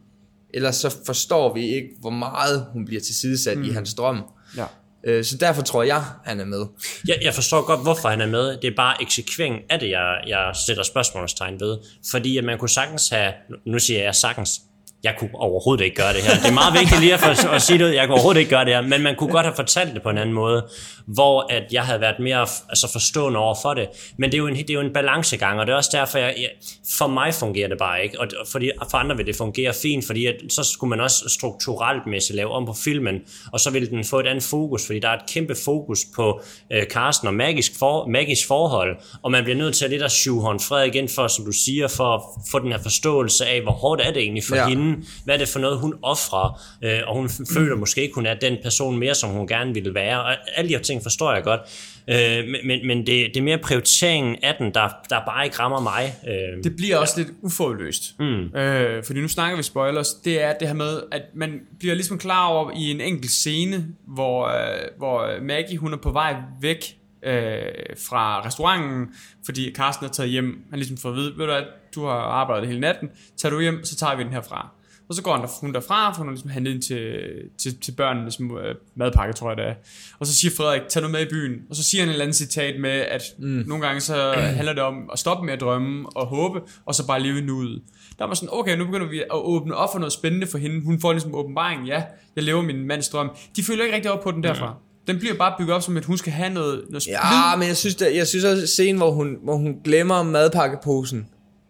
ellers 0.55 0.77
så 0.77 0.97
forstår 1.07 1.55
vi 1.55 1.75
ikke, 1.75 1.89
hvor 2.01 2.11
meget 2.11 2.67
hun 2.73 2.85
bliver 2.85 3.01
tilsidesat 3.01 3.59
mm. 3.59 3.65
i 3.65 3.71
hans 3.71 3.95
drøm. 3.95 4.23
Ja. 4.57 4.65
Øh, 5.05 5.25
Så 5.25 5.37
derfor 5.37 5.63
tror 5.63 5.83
jeg, 5.83 6.05
han 6.25 6.41
er 6.41 6.45
med. 6.45 6.67
Jeg, 7.09 7.19
jeg 7.23 7.35
forstår 7.35 7.67
godt, 7.67 7.83
hvorfor 7.83 8.09
han 8.09 8.21
er 8.21 8.27
med. 8.27 8.57
Det 8.57 8.65
er 8.65 8.77
bare 8.77 9.03
eksekvering 9.03 9.57
af 9.71 9.79
det, 9.79 9.91
jeg, 9.91 10.21
jeg 10.27 10.53
sætter 10.67 10.83
spørgsmålstegn 10.83 11.61
ved. 11.61 11.79
Fordi 12.11 12.39
at 12.39 12.45
man 12.45 12.59
kunne 12.59 12.69
sagtens 12.69 13.09
have, 13.09 13.33
nu 13.67 13.79
siger 13.79 14.03
jeg 14.03 14.15
sagtens, 14.15 14.61
jeg 15.05 15.15
kunne 15.19 15.31
overhovedet 15.35 15.85
ikke 15.85 15.97
gøre 15.97 16.13
det 16.13 16.23
her. 16.23 16.35
Det 16.35 16.49
er 16.49 16.53
meget 16.53 16.75
vigtigt 16.75 17.01
lige 17.01 17.15
at, 17.15 17.21
for, 17.21 17.49
at 17.49 17.63
sige 17.63 17.79
det, 17.79 17.95
jeg 17.95 18.07
kunne 18.07 18.15
overhovedet 18.15 18.41
ikke 18.41 18.51
gøre 18.51 18.65
det 18.65 18.75
her, 18.75 18.81
men 18.81 19.03
man 19.03 19.17
kunne 19.17 19.33
godt 19.33 19.47
have 19.47 19.57
fortalt 19.57 19.95
det 19.95 20.03
på 20.03 20.11
en 20.11 20.19
anden 20.19 20.35
måde, 20.35 20.67
hvor 21.07 21.47
at 21.53 21.63
jeg 21.73 21.83
havde 21.83 22.01
været 22.01 22.19
mere 22.21 22.47
altså 22.69 22.93
forstående 22.93 23.39
over 23.39 23.55
for 23.63 23.75
det. 23.75 23.89
Men 24.17 24.31
det 24.31 24.35
er 24.35 24.39
jo 24.39 24.47
en, 24.47 24.57
det 24.57 24.71
er 24.71 24.75
jo 24.75 24.81
en 24.81 24.93
balancegang, 24.93 25.61
og 25.61 25.67
det 25.67 25.73
er 25.73 25.77
også 25.77 25.91
derfor, 25.93 26.19
jeg, 26.19 26.35
jeg, 26.39 26.51
for 26.99 27.07
mig 27.07 27.35
fungerer 27.35 27.69
det 27.69 27.79
bare 27.79 28.05
ikke, 28.05 28.21
og 28.21 28.29
fordi, 28.53 28.71
for 28.91 28.99
andre 28.99 29.17
vil 29.17 29.27
det 29.27 29.37
fungere 29.37 29.73
fint, 29.83 30.07
fordi 30.07 30.27
at, 30.27 30.35
så 30.51 30.63
skulle 30.63 30.89
man 30.89 31.01
også 31.01 31.25
strukturelt 31.29 32.07
mæssigt 32.07 32.37
lave 32.37 32.51
om 32.51 32.67
på 32.67 32.73
filmen, 32.85 33.21
og 33.53 33.61
så 33.61 33.71
ville 33.71 33.89
den 33.91 34.05
få 34.05 34.21
et 34.21 34.27
andet 34.27 34.45
fokus, 34.45 34.87
fordi 34.87 34.99
der 34.99 35.09
er 35.09 35.15
et 35.15 35.27
kæmpe 35.29 35.55
fokus 35.65 35.99
på 36.17 36.41
øh, 36.73 36.85
Carsten 36.85 37.29
og 37.29 37.35
magisk, 37.35 37.79
for, 37.79 38.07
magisk 38.07 38.49
forhold, 38.49 38.97
og 39.23 39.31
man 39.31 39.45
bliver 39.45 39.57
nødt 39.57 39.75
til 39.75 39.85
at 39.85 39.91
lidt 39.91 40.03
at 40.03 40.13
shoehorn 40.13 40.61
Frederik 40.61 40.95
igen 40.95 41.09
for, 41.09 41.29
som 41.29 41.45
du 41.45 41.53
siger, 41.53 41.89
for 41.89 42.15
at 42.15 42.21
få 42.51 42.59
den 42.59 42.73
her 42.73 42.83
forståelse 42.83 43.47
af, 43.47 43.63
hvor 43.63 43.73
hårdt 43.73 44.01
er 44.01 44.11
det 44.11 44.23
egentlig 44.23 44.45
for 44.45 44.57
Ja. 44.57 44.69
ja. 44.69 44.88
Hende, 44.89 45.07
hvad 45.25 45.35
er 45.35 45.39
det 45.39 45.49
for 45.49 45.59
noget, 45.59 45.79
hun 45.79 45.95
offrer, 46.03 46.61
øh, 46.83 47.01
og 47.07 47.15
hun 47.15 47.31
føler 47.55 47.77
måske 47.77 48.03
ikke, 48.03 48.15
hun 48.15 48.27
er 48.27 48.35
den 48.35 48.57
person 48.63 48.99
mere, 48.99 49.15
som 49.15 49.31
hun 49.31 49.47
gerne 49.47 49.75
ville 49.75 49.95
være, 49.95 50.23
og 50.23 50.37
alle 50.57 50.69
de 50.69 50.75
her 50.75 50.83
ting 50.83 51.03
forstår 51.03 51.35
jeg 51.35 51.43
godt, 51.43 51.61
øh, 52.09 52.45
men, 52.65 52.87
men, 52.87 52.99
det, 52.99 53.07
det 53.07 53.37
er 53.37 53.43
mere 53.43 53.59
prioriteringen 53.59 54.37
af 54.43 54.55
den, 54.59 54.75
der, 54.75 54.89
der 55.11 55.21
bare 55.27 55.45
ikke 55.45 55.59
rammer 55.59 55.81
mig. 55.81 56.15
Øh, 56.29 56.65
Det 56.65 56.77
bliver 56.77 56.97
også 56.97 57.15
lidt 57.17 57.29
uforløst. 57.43 58.03
Mm. 58.19 58.57
Øh, 58.59 59.05
fordi 59.05 59.21
nu 59.21 59.29
snakker 59.29 59.57
vi 59.57 59.63
spoilers. 59.63 60.13
Det 60.13 60.43
er 60.43 60.53
det 60.53 60.69
her 60.69 60.75
med, 60.75 61.01
at 61.13 61.23
man 61.35 61.61
bliver 61.79 61.95
ligesom 61.95 62.19
klar 62.19 62.47
over 62.47 62.71
i 62.77 62.91
en 62.91 63.01
enkelt 63.01 63.31
scene, 63.31 63.87
hvor, 64.07 64.47
øh, 64.47 64.79
hvor 64.99 65.43
Maggie 65.43 65.79
hun 65.79 65.93
er 65.93 65.97
på 65.97 66.11
vej 66.11 66.35
væk 66.61 66.95
øh, 67.23 67.63
fra 68.09 68.47
restauranten, 68.47 69.07
fordi 69.45 69.75
Carsten 69.75 70.07
er 70.07 70.11
taget 70.11 70.31
hjem. 70.31 70.59
Han 70.71 70.79
ligesom 70.79 70.97
får 70.97 71.09
at 71.09 71.15
vide, 71.17 71.33
ved 71.37 71.47
du 71.47 71.53
hvad, 71.53 71.63
du 71.95 72.05
har 72.05 72.13
arbejdet 72.13 72.69
hele 72.69 72.81
natten, 72.81 73.09
tager 73.37 73.55
du 73.55 73.61
hjem, 73.61 73.85
så 73.85 73.97
tager 73.97 74.17
vi 74.17 74.23
den 74.23 74.33
herfra. 74.33 74.69
Og 75.09 75.15
så 75.15 75.23
går 75.23 75.33
han 75.33 75.43
der, 75.43 75.49
hun 75.61 75.75
derfra, 75.75 76.13
for 76.13 76.19
hun 76.19 76.27
har 76.27 76.33
ligesom 76.33 76.51
handlet 76.51 76.75
ind 76.75 76.83
til, 76.83 77.21
til, 77.59 77.81
til 77.81 77.93
børnene, 77.93 78.31
som 78.31 78.59
øh, 78.59 78.75
madpakke, 78.95 79.35
tror 79.35 79.51
jeg 79.51 79.57
det 79.57 79.65
er. 79.65 79.75
Og 80.19 80.27
så 80.27 80.35
siger 80.35 80.53
Frederik, 80.57 80.83
tag 80.89 81.03
nu 81.03 81.09
med 81.09 81.27
i 81.27 81.29
byen. 81.31 81.61
Og 81.71 81.77
så 81.77 81.85
siger 81.85 82.03
han 82.03 82.09
et 82.09 82.13
eller 82.13 82.25
andet 82.25 82.37
citat 82.37 82.81
med, 82.81 82.91
at 82.91 83.23
mm. 83.39 83.65
nogle 83.67 83.87
gange 83.87 84.01
så 84.01 84.33
handler 84.37 84.73
det 84.73 84.83
om 84.83 85.11
at 85.13 85.19
stoppe 85.19 85.45
med 85.47 85.53
at 85.53 85.61
drømme 85.61 86.09
og 86.17 86.27
håbe, 86.27 86.61
og 86.87 86.95
så 86.95 87.07
bare 87.07 87.23
leve 87.23 87.41
nuet. 87.41 87.83
Der 88.19 88.25
var 88.25 88.35
sådan, 88.35 88.49
okay, 88.53 88.77
nu 88.77 88.85
begynder 88.85 89.07
vi 89.07 89.19
at 89.19 89.27
åbne 89.31 89.75
op 89.75 89.89
for 89.93 89.99
noget 89.99 90.13
spændende 90.13 90.47
for 90.47 90.59
hende. 90.59 90.85
Hun 90.85 91.01
får 91.01 91.13
ligesom 91.13 91.35
åbenbaring, 91.35 91.87
ja, 91.87 92.03
jeg 92.37 92.45
lever 92.45 92.63
min 92.63 92.87
mands 92.87 93.09
drøm. 93.09 93.31
De 93.57 93.63
følger 93.63 93.85
ikke 93.85 93.97
rigtig 93.97 94.13
op 94.13 94.23
på 94.23 94.31
den 94.31 94.43
derfra. 94.43 94.75
Den 95.07 95.19
bliver 95.19 95.35
bare 95.35 95.55
bygget 95.59 95.75
op 95.75 95.83
som, 95.83 95.97
at 95.97 96.05
hun 96.05 96.19
skal 96.19 96.33
have 96.33 96.51
noget, 96.51 96.85
noget. 96.89 97.07
Ja, 97.07 97.57
men 97.59 97.69
jeg 97.69 97.77
synes, 97.77 97.95
der, 97.95 98.09
jeg 98.09 98.27
synes 98.27 98.45
også 98.45 98.67
scenen, 98.67 98.97
hvor 98.97 99.11
hun, 99.11 99.37
hvor 99.43 99.57
hun 99.57 99.77
glemmer 99.85 100.23
madpakkeposen 100.23 101.27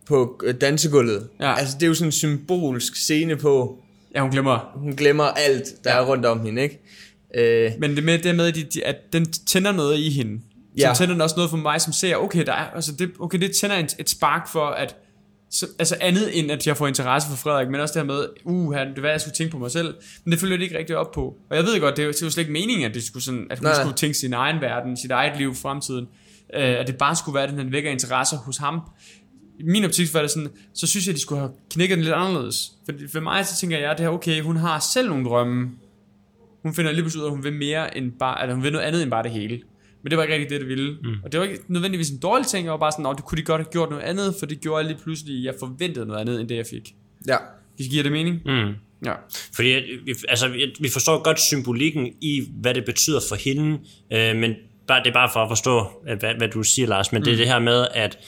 på 0.09 0.41
øh, 0.45 0.55
dansegulvet. 0.61 1.29
Ja. 1.41 1.55
Altså, 1.55 1.75
det 1.75 1.83
er 1.83 1.87
jo 1.87 1.95
sådan 1.95 2.09
en 2.09 2.13
symbolsk 2.13 2.97
scene 2.97 3.37
på, 3.37 3.79
Ja, 4.15 4.21
hun 4.21 4.31
glemmer. 4.31 4.73
hun 4.75 4.93
glemmer 4.93 5.25
alt, 5.25 5.65
der 5.85 5.91
ja. 5.91 5.99
er 6.03 6.07
rundt 6.07 6.27
om 6.27 6.41
hende, 6.41 6.63
ikke? 6.63 6.81
Øh, 7.37 7.73
Men 7.79 7.97
det 7.97 8.05
med, 8.05 8.19
det 8.19 8.35
med, 8.37 8.47
at, 8.47 8.55
de, 8.55 8.63
de, 8.63 8.85
at 8.85 8.97
den 9.13 9.33
tænder 9.33 9.73
noget 9.73 9.99
i 9.99 10.11
hende. 10.11 10.41
Så 10.79 10.87
Ja. 10.87 10.93
tænder 10.97 11.15
den 11.15 11.21
også 11.21 11.37
noget 11.37 11.51
for 11.51 11.57
mig, 11.57 11.81
som 11.81 11.93
ser, 11.93 12.17
okay, 12.17 12.47
der 12.47 12.53
er, 12.53 12.65
altså 12.75 12.93
det, 12.93 13.11
okay, 13.21 13.39
det 13.39 13.51
tænder 13.61 13.77
et, 13.77 13.95
et 13.99 14.11
spark 14.11 14.49
for, 14.49 14.67
at 14.67 14.97
så, 15.51 15.67
altså 15.79 15.97
andet 16.01 16.39
end, 16.39 16.51
at 16.51 16.67
jeg 16.67 16.77
får 16.77 16.87
interesse 16.87 17.29
for 17.29 17.37
Frederik, 17.37 17.69
men 17.69 17.81
også 17.81 17.93
det 18.01 18.03
her 18.03 18.07
med, 18.15 18.25
uh, 18.45 18.75
han, 18.75 18.95
det 18.95 19.03
var, 19.03 19.09
jeg 19.09 19.21
skulle 19.21 19.35
tænke 19.35 19.51
på 19.53 19.59
mig 19.59 19.71
selv, 19.71 19.95
men 20.25 20.33
det 20.33 20.41
følger 20.41 20.57
det 20.57 20.65
ikke 20.65 20.79
rigtig 20.79 20.97
op 20.97 21.13
på. 21.13 21.37
Og 21.51 21.57
jeg 21.57 21.65
ved 21.65 21.81
godt, 21.81 21.97
det 21.97 22.03
er 22.03 22.07
jo, 22.07 22.13
det 22.13 22.23
er 22.23 22.27
jo 22.27 22.31
slet 22.31 22.43
ikke 22.43 22.53
meningen, 22.53 22.87
at, 22.89 22.95
det 22.95 23.03
skulle 23.05 23.23
sådan, 23.25 23.47
at 23.51 23.59
hun 23.59 23.65
Nej. 23.67 23.75
Skulle 23.75 23.97
tænke 23.97 24.19
sin 24.19 24.33
egen 24.33 24.61
verden, 24.61 24.97
sit 24.97 25.11
eget 25.11 25.39
liv, 25.39 25.55
fremtiden. 25.55 26.09
Øh, 26.55 26.63
at 26.81 26.87
det 26.87 26.97
bare 26.97 27.17
skulle 27.17 27.35
være, 27.35 27.45
at 27.45 27.51
han 27.51 27.73
vækker 27.73 27.91
interesse 27.91 28.37
hos 28.37 28.57
ham. 28.57 28.81
I 29.59 29.63
min 29.63 29.85
optik 29.85 30.15
var 30.15 30.21
det 30.21 30.31
sådan, 30.31 30.49
så 30.75 30.87
synes 30.87 31.07
jeg, 31.07 31.13
at 31.13 31.17
de 31.17 31.21
skulle 31.21 31.41
have 31.41 31.51
knækket 31.71 31.97
den 31.97 32.05
lidt 32.05 32.15
anderledes. 32.15 32.73
For, 32.85 32.93
for 33.13 33.21
mig 33.21 33.47
så 33.47 33.61
tænker 33.61 33.79
jeg, 33.79 33.91
at 33.91 33.99
det 33.99 34.07
her, 34.07 34.13
okay, 34.13 34.43
hun 34.43 34.57
har 34.57 34.79
selv 34.93 35.09
nogle 35.09 35.25
drømme, 35.25 35.71
hun 36.63 36.75
finder 36.75 36.93
lige 36.93 37.03
pludselig 37.03 37.21
ud 37.23 37.27
af, 37.27 37.31
at 37.31 37.35
hun 37.37 37.45
vil 37.45 37.53
mere 37.53 37.97
end 37.97 38.13
bare, 38.19 38.43
at 38.43 38.55
hun 38.55 38.63
vil 38.63 38.73
noget 38.73 38.85
andet 38.87 39.03
end 39.03 39.11
bare 39.11 39.23
det 39.23 39.31
hele. 39.31 39.61
Men 40.03 40.11
det 40.11 40.17
var 40.17 40.23
ikke 40.25 40.35
rigtig 40.35 40.51
det, 40.51 40.61
det 40.61 40.69
ville. 40.69 40.97
Mm. 41.03 41.15
Og 41.25 41.33
det 41.33 41.41
var 41.41 41.47
ikke 41.47 41.61
nødvendigvis 41.69 42.11
en 42.11 42.19
dårlig 42.19 42.47
ting, 42.47 42.65
jeg 42.65 42.73
var 42.73 42.79
bare 42.79 42.93
sådan, 42.93 43.07
at 43.07 43.17
det 43.17 43.25
kunne 43.25 43.39
de 43.39 43.43
godt 43.43 43.61
have 43.63 43.71
gjort 43.73 43.91
noget 43.91 44.03
andet, 44.03 44.35
for 44.39 44.47
det 44.47 44.61
gjorde 44.61 44.85
lige 44.89 44.99
pludselig, 45.03 45.39
at 45.39 45.45
jeg 45.45 45.55
forventede 45.61 46.07
noget 46.07 46.21
andet, 46.21 46.41
end 46.41 46.49
det 46.49 46.57
jeg 46.57 46.67
fik. 46.71 46.95
ja. 47.29 47.37
Giver 47.91 48.03
det 48.03 48.13
mening? 48.13 48.41
mm. 48.47 48.73
Ja. 49.07 49.13
Fordi 49.55 49.69
vi, 50.05 50.15
altså, 50.29 50.49
vi- 50.81 50.89
forstår 50.89 51.23
godt 51.23 51.41
symbolikken 51.41 52.07
i, 52.21 52.49
hvad 52.61 52.75
det 52.75 52.85
betyder 52.85 53.21
for 53.29 53.37
hende, 53.37 53.79
øh, 54.13 54.37
men 54.37 54.55
bare, 54.89 55.03
det 55.03 55.09
er 55.09 55.13
bare 55.13 55.31
for 55.33 55.41
at 55.41 55.51
forstå, 55.51 55.87
at, 56.07 56.19
hvad, 56.19 56.35
hvad 56.39 56.49
du 56.49 56.63
siger, 56.63 56.89
Lars, 56.89 57.13
men 57.13 57.21
mm. 57.21 57.25
det 57.25 57.33
er 57.33 57.37
det 57.37 57.47
her 57.47 57.59
med, 57.59 57.87
at 57.95 58.19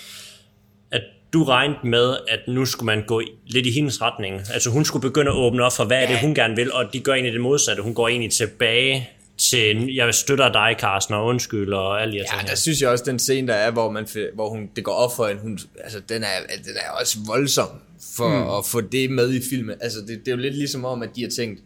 du 1.33 1.45
regnede 1.45 1.79
med, 1.85 2.17
at 2.29 2.41
nu 2.49 2.65
skulle 2.65 2.87
man 2.87 3.05
gå 3.07 3.23
lidt 3.47 3.67
i 3.67 3.71
hendes 3.71 4.03
retning. 4.03 4.41
Altså 4.53 4.71
hun 4.71 4.85
skulle 4.85 5.03
begynde 5.03 5.31
at 5.31 5.37
åbne 5.37 5.65
op 5.65 5.73
for, 5.77 5.85
hvad 5.85 6.03
er 6.03 6.07
det, 6.07 6.19
hun 6.21 6.35
gerne 6.35 6.57
vil, 6.57 6.73
og 6.73 6.93
de 6.93 7.01
gør 7.01 7.13
egentlig 7.13 7.33
det 7.33 7.41
modsatte. 7.41 7.83
Hun 7.83 7.95
går 7.95 8.09
egentlig 8.09 8.33
tilbage 8.33 9.11
til, 9.39 9.95
jeg 9.95 10.15
støtter 10.15 10.53
dig, 10.53 10.77
Carsten, 10.79 11.15
og 11.15 11.25
undskyld, 11.25 11.73
og 11.73 12.03
alle 12.03 12.13
de 12.13 12.19
Ja, 12.19 12.25
ting. 12.25 12.41
der 12.43 12.49
her. 12.49 12.57
synes 12.57 12.81
jeg 12.81 12.89
også, 12.91 13.05
den 13.07 13.19
scene, 13.19 13.49
der 13.49 13.55
er, 13.55 13.71
hvor, 13.71 13.91
man, 13.91 14.07
hvor 14.35 14.49
hun, 14.49 14.71
det 14.77 14.85
går 14.85 14.93
op 14.93 15.17
for 15.17 15.27
hende, 15.27 15.43
hun, 15.43 15.59
altså, 15.85 16.01
den, 16.09 16.23
er, 16.23 16.39
den 16.65 16.75
er 16.87 16.91
også 17.01 17.19
voldsom 17.27 17.69
for 18.17 18.29
mm. 18.29 18.59
at 18.59 18.67
få 18.67 18.81
det 18.81 19.11
med 19.11 19.35
i 19.35 19.41
filmen. 19.51 19.75
Altså, 19.81 19.99
det, 20.01 20.09
det 20.09 20.29
er 20.29 20.37
jo 20.37 20.43
lidt 20.43 20.55
ligesom 20.55 20.85
om, 20.85 21.03
at 21.03 21.09
de 21.17 21.23
har 21.23 21.31
tænkt, 21.31 21.61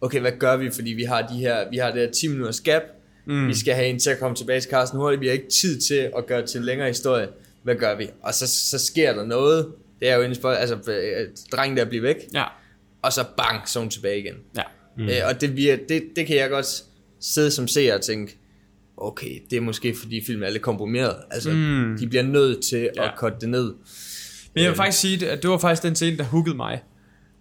okay, 0.00 0.20
hvad 0.20 0.32
gør 0.38 0.56
vi, 0.56 0.70
fordi 0.70 0.90
vi 0.90 1.02
har, 1.02 1.22
de 1.22 1.38
her, 1.38 1.70
vi 1.70 1.76
har 1.76 1.90
det 1.90 2.00
her 2.00 2.10
10 2.10 2.28
minutters 2.28 2.60
gap, 2.60 2.82
mm. 3.26 3.48
vi 3.48 3.54
skal 3.54 3.74
have 3.74 3.86
en 3.86 3.98
til 3.98 4.10
at 4.10 4.18
komme 4.18 4.36
tilbage 4.36 4.60
til 4.60 4.70
Carsten 4.70 4.98
hurtigt, 4.98 5.20
vi 5.20 5.26
har 5.26 5.32
ikke 5.32 5.48
tid 5.48 5.80
til 5.80 6.10
at 6.18 6.26
gøre 6.26 6.46
til 6.46 6.58
en 6.58 6.64
længere 6.64 6.88
historie, 6.88 7.28
hvad 7.62 7.74
gør 7.74 7.96
vi? 7.96 8.08
Og 8.22 8.34
så, 8.34 8.46
så 8.46 8.78
sker 8.78 9.12
der 9.12 9.24
noget, 9.24 9.72
det 10.00 10.08
er 10.08 10.16
jo 10.16 10.22
en 10.22 10.34
spørg, 10.34 10.58
altså, 10.58 10.92
øh, 10.92 11.28
drengen 11.52 11.76
der 11.76 11.84
bliver 11.84 12.02
væk, 12.02 12.16
Ja. 12.34 12.44
og 13.02 13.12
så 13.12 13.24
bang, 13.36 13.68
så 13.68 13.78
er 13.78 13.80
hun 13.80 13.90
tilbage 13.90 14.18
igen. 14.18 14.34
Ja. 14.56 14.62
Mm. 14.96 15.08
Øh, 15.08 15.14
og 15.28 15.40
det, 15.40 15.56
virker, 15.56 15.86
det, 15.88 16.02
det 16.16 16.26
kan 16.26 16.36
jeg 16.36 16.50
godt 16.50 16.82
sidde 17.20 17.50
som 17.50 17.68
seer 17.68 17.94
og 17.94 18.00
tænke, 18.00 18.38
okay, 18.96 19.42
det 19.50 19.56
er 19.56 19.60
måske 19.60 19.94
fordi 20.00 20.24
filmen 20.24 20.44
er 20.44 20.50
lidt 20.50 20.62
komprimeret. 20.62 21.16
Altså, 21.30 21.50
mm. 21.50 21.96
de 22.00 22.06
bliver 22.08 22.22
nødt 22.22 22.64
til 22.64 22.90
ja. 22.96 23.04
At 23.04 23.12
cutte 23.18 23.36
det 23.40 23.48
ned. 23.48 23.74
Men 24.54 24.62
jeg 24.62 24.70
vil 24.70 24.76
faktisk 24.76 25.00
sige, 25.00 25.28
at 25.30 25.42
det 25.42 25.50
var 25.50 25.58
faktisk 25.58 25.82
den 25.82 25.94
scene, 25.94 26.16
der 26.16 26.24
huggede 26.24 26.56
mig. 26.56 26.82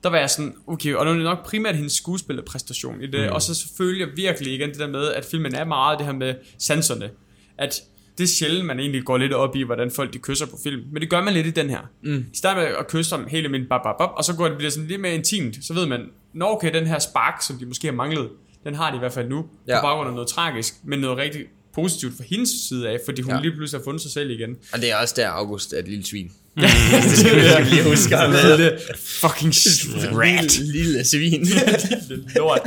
Der 0.04 0.10
var 0.10 0.18
jeg 0.18 0.30
sådan, 0.30 0.56
okay, 0.68 0.94
og 0.94 1.06
det 1.06 1.16
var 1.16 1.22
nok 1.24 1.46
primært 1.46 1.76
hendes 1.76 1.94
skuespillerpræstation 1.94 3.02
i 3.02 3.08
det, 3.08 3.26
mm. 3.30 3.36
og 3.36 3.42
så 3.42 3.56
selvfølgelig 3.56 4.08
virkelig 4.16 4.54
igen 4.54 4.70
det 4.70 4.80
der 4.80 4.88
med, 4.88 5.08
at 5.08 5.26
filmen 5.26 5.56
er 5.56 5.66
meget 5.66 6.00
det 6.00 6.06
her 6.06 6.14
med 6.14 6.36
sanserne. 6.58 7.10
At 7.58 7.82
det 8.20 8.26
er 8.26 8.28
sjældent, 8.40 8.66
man 8.66 8.80
egentlig 8.80 9.04
går 9.04 9.18
lidt 9.18 9.34
op 9.34 9.56
i, 9.56 9.64
hvordan 9.64 9.92
folk 9.92 10.14
de 10.14 10.18
kysser 10.20 10.46
på 10.46 10.58
film. 10.64 10.82
Men 10.92 11.02
det 11.02 11.10
gør 11.10 11.22
man 11.24 11.34
lidt 11.34 11.48
i 11.48 11.52
den 11.52 11.70
her. 11.70 11.80
Mm. 12.04 12.24
De 12.34 12.38
starter 12.38 12.62
med 12.62 12.70
at 12.80 12.88
kysse 12.88 13.16
dem 13.16 13.28
helt 13.28 13.46
almindeligt, 13.46 13.70
bap, 13.70 13.82
bap, 13.84 13.96
bap, 13.98 14.10
og 14.18 14.24
så 14.24 14.34
går 14.36 14.48
det 14.48 14.58
bliver 14.58 14.72
sådan 14.72 14.88
lidt 14.90 15.02
mere 15.02 15.14
intimt. 15.16 15.58
Så 15.62 15.74
ved 15.74 15.86
man, 15.86 16.02
nå 16.34 16.46
okay, 16.46 16.74
den 16.74 16.88
her 16.88 17.00
spark, 17.00 17.42
som 17.48 17.58
de 17.60 17.66
måske 17.66 17.88
har 17.88 17.94
manglet, 17.94 18.30
den 18.64 18.76
har 18.76 18.92
de 18.92 18.96
i 18.96 19.00
hvert 19.00 19.14
fald 19.14 19.30
nu. 19.30 19.46
Ja. 19.68 19.74
Ja. 19.76 19.80
På 19.82 19.86
baggrund 19.88 20.08
af 20.10 20.14
noget 20.14 20.30
tragisk, 20.30 20.74
men 20.84 21.00
noget 21.00 21.18
rigtig 21.18 21.42
positivt 21.76 22.18
fra 22.18 22.24
hendes 22.30 22.50
side 22.70 22.90
af, 22.90 22.98
fordi 23.06 23.22
hun 23.22 23.32
Ja. 23.32 23.36
ja. 23.36 23.42
lige 23.42 23.52
pludselig 23.56 23.80
har 23.80 23.84
fundet 23.84 24.02
sig 24.02 24.12
selv 24.12 24.30
igen. 24.30 24.56
Og 24.74 24.82
det 24.82 24.92
er 24.92 24.96
også 24.96 25.14
der, 25.18 25.28
August 25.30 25.74
er 25.74 25.78
et 25.80 25.88
lille 25.88 26.06
svin. 26.06 26.32
det 26.56 27.18
skal 27.18 27.66
vi 27.66 27.70
lige 27.70 27.84
huske 27.84 28.16
med. 28.16 28.80
Fucking 28.98 29.54
rat. 30.20 30.58
Lille, 30.60 30.72
lille 30.72 31.06
svin. 31.06 31.48
lort. 32.36 32.62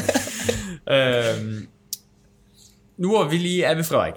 øhm, 0.90 1.66
nu 2.98 3.14
er 3.14 3.28
vi 3.28 3.36
lige 3.36 3.64
er 3.64 3.74
ved 3.74 3.84
Frederik. 3.84 4.14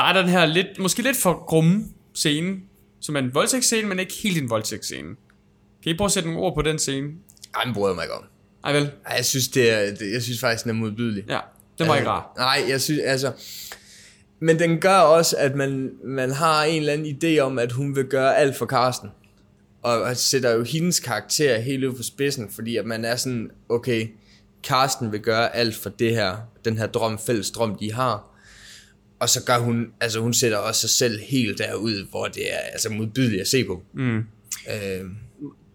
Der 0.00 0.06
er 0.06 0.22
den 0.22 0.28
her 0.28 0.46
lidt, 0.46 0.78
måske 0.78 1.02
lidt 1.02 1.16
for 1.16 1.44
grumme 1.46 1.84
scene, 2.14 2.56
som 3.00 3.16
er 3.16 3.20
en 3.20 3.34
voldtægtsscene, 3.34 3.88
men 3.88 3.98
ikke 3.98 4.14
helt 4.22 4.38
en 4.38 4.50
voldtægtsscene. 4.50 5.08
Kan 5.82 5.92
I 5.92 5.96
prøve 5.96 6.06
at 6.06 6.12
sætte 6.12 6.28
nogle 6.28 6.44
ord 6.44 6.54
på 6.54 6.62
den 6.62 6.78
scene? 6.78 7.08
Ej, 7.54 7.64
den 7.64 7.74
bryder 7.74 7.88
jeg 7.88 7.94
mig 7.94 8.04
ikke 8.04 8.14
om. 8.14 8.24
Ej 8.64 8.72
vel? 8.72 8.90
Ej, 9.06 9.14
jeg 9.16 9.24
synes, 9.24 9.48
det 9.48 9.70
er, 9.70 9.94
det, 9.94 10.12
jeg 10.12 10.22
synes 10.22 10.40
faktisk, 10.40 10.64
den 10.64 10.70
er 10.70 10.74
modbydelig. 10.74 11.24
Ja, 11.28 11.38
det 11.78 11.88
var 11.88 11.96
ikke 11.96 12.08
rart. 12.08 12.24
Nej, 12.36 12.64
jeg 12.68 12.80
synes, 12.80 13.00
altså... 13.04 13.32
Men 14.40 14.58
den 14.58 14.78
gør 14.78 14.98
også, 14.98 15.36
at 15.38 15.54
man, 15.54 15.90
man 16.04 16.30
har 16.30 16.64
en 16.64 16.80
eller 16.80 16.92
anden 16.92 17.16
idé 17.24 17.38
om, 17.38 17.58
at 17.58 17.72
hun 17.72 17.96
vil 17.96 18.04
gøre 18.04 18.36
alt 18.36 18.56
for 18.56 18.66
Karsten. 18.66 19.08
Og, 19.82 20.02
og 20.02 20.16
sætter 20.16 20.50
jo 20.50 20.62
hendes 20.62 21.00
karakter 21.00 21.58
helt 21.58 21.84
ud 21.84 21.92
på 21.92 22.02
spidsen, 22.02 22.50
fordi 22.50 22.76
at 22.76 22.86
man 22.86 23.04
er 23.04 23.16
sådan, 23.16 23.50
okay, 23.68 24.08
Karsten 24.62 25.12
vil 25.12 25.20
gøre 25.20 25.56
alt 25.56 25.74
for 25.74 25.90
det 25.90 26.14
her, 26.14 26.36
den 26.64 26.78
her 26.78 26.86
drøm, 26.86 27.18
fælles 27.18 27.50
drøm, 27.50 27.78
de 27.78 27.92
har. 27.92 28.29
Og 29.20 29.28
så 29.28 29.42
gør 29.44 29.58
hun, 29.58 29.86
altså 30.00 30.20
hun 30.20 30.34
sætter 30.34 30.58
også 30.58 30.80
sig 30.80 30.90
selv 30.90 31.20
helt 31.28 31.58
derud, 31.58 32.06
hvor 32.10 32.26
det 32.26 32.42
er 32.52 32.58
altså 32.72 32.88
modbydeligt 32.88 33.40
at 33.40 33.48
se 33.48 33.64
på. 33.64 33.82
Mm. 33.94 34.16
Øh, 34.18 34.24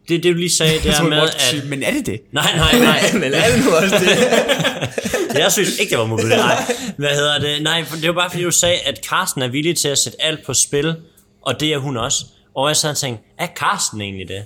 Det, 0.10 0.24
det 0.24 0.34
du 0.34 0.38
lige 0.38 0.50
sagde, 0.50 0.74
det 0.84 0.92
er 0.92 1.04
med, 1.04 1.18
at... 1.20 1.64
Men 1.70 1.84
er 1.84 1.92
det 1.92 2.06
det? 2.06 2.20
Nej, 2.32 2.56
nej, 2.56 2.80
nej. 2.80 3.00
men 3.22 3.34
er 3.34 3.56
det 3.56 3.66
nu 3.66 3.72
også 3.72 3.96
det? 4.00 5.40
Jeg 5.40 5.52
synes 5.52 5.78
ikke, 5.80 5.90
det 5.92 5.98
var 6.00 6.06
mobilt. 6.06 6.30
Nej, 6.30 6.64
hvad 6.98 7.10
hedder 7.10 7.40
det? 7.40 7.64
Nej, 7.64 7.86
det 8.02 8.08
var 8.08 8.14
bare 8.14 8.30
fordi, 8.30 8.44
du 8.44 8.52
sagde, 8.52 8.78
at 8.80 9.06
Carsten 9.10 9.42
er 9.42 9.48
villig 9.48 9.78
til 9.78 9.88
at 9.88 9.98
sætte 9.98 10.24
alt 10.24 10.46
på 10.46 10.54
spil, 10.54 10.96
og 11.42 11.60
det 11.60 11.74
er 11.74 11.78
hun 11.78 11.98
også. 11.98 12.26
Og 12.56 12.68
jeg 12.68 12.76
sad 12.76 12.90
og 12.90 12.98
tænkte, 12.98 13.24
er 13.40 13.48
Carsten 13.60 14.02
egentlig 14.02 14.28
det? 14.28 14.44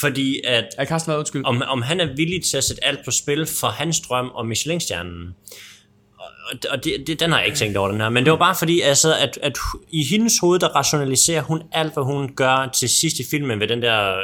Fordi 0.00 0.40
at, 0.44 0.64
Er 0.78 0.84
Carsten 0.84 1.08
været 1.10 1.18
undskyld? 1.18 1.44
om, 1.44 1.62
om 1.66 1.82
han 1.82 2.00
er 2.00 2.06
villig 2.16 2.44
til 2.44 2.56
at 2.56 2.64
sætte 2.64 2.84
alt 2.84 2.98
på 3.04 3.10
spil 3.10 3.46
for 3.46 3.66
hans 3.66 4.00
drøm 4.00 4.30
om 4.34 4.46
Michelin-stjernen. 4.46 5.34
Og, 6.70 6.84
det, 6.84 7.06
det, 7.06 7.20
den 7.20 7.30
har 7.30 7.38
jeg 7.38 7.46
ikke 7.46 7.58
tænkt 7.58 7.76
over, 7.76 7.88
den 7.90 8.00
her. 8.00 8.08
Men 8.08 8.24
det 8.24 8.30
var 8.30 8.38
bare 8.38 8.54
fordi, 8.54 8.80
altså, 8.80 9.14
at, 9.14 9.38
at 9.42 9.58
i 9.90 10.04
hendes 10.04 10.38
hoved, 10.38 10.58
der 10.58 10.68
rationaliserer 10.68 11.42
hun 11.42 11.62
alt, 11.72 11.92
hvad 11.94 12.04
hun 12.04 12.34
gør 12.34 12.70
til 12.74 12.88
sidst 12.88 13.18
i 13.18 13.24
filmen 13.30 13.60
ved 13.60 13.68
den 13.68 13.82
der, 13.82 14.16
øh, 14.16 14.22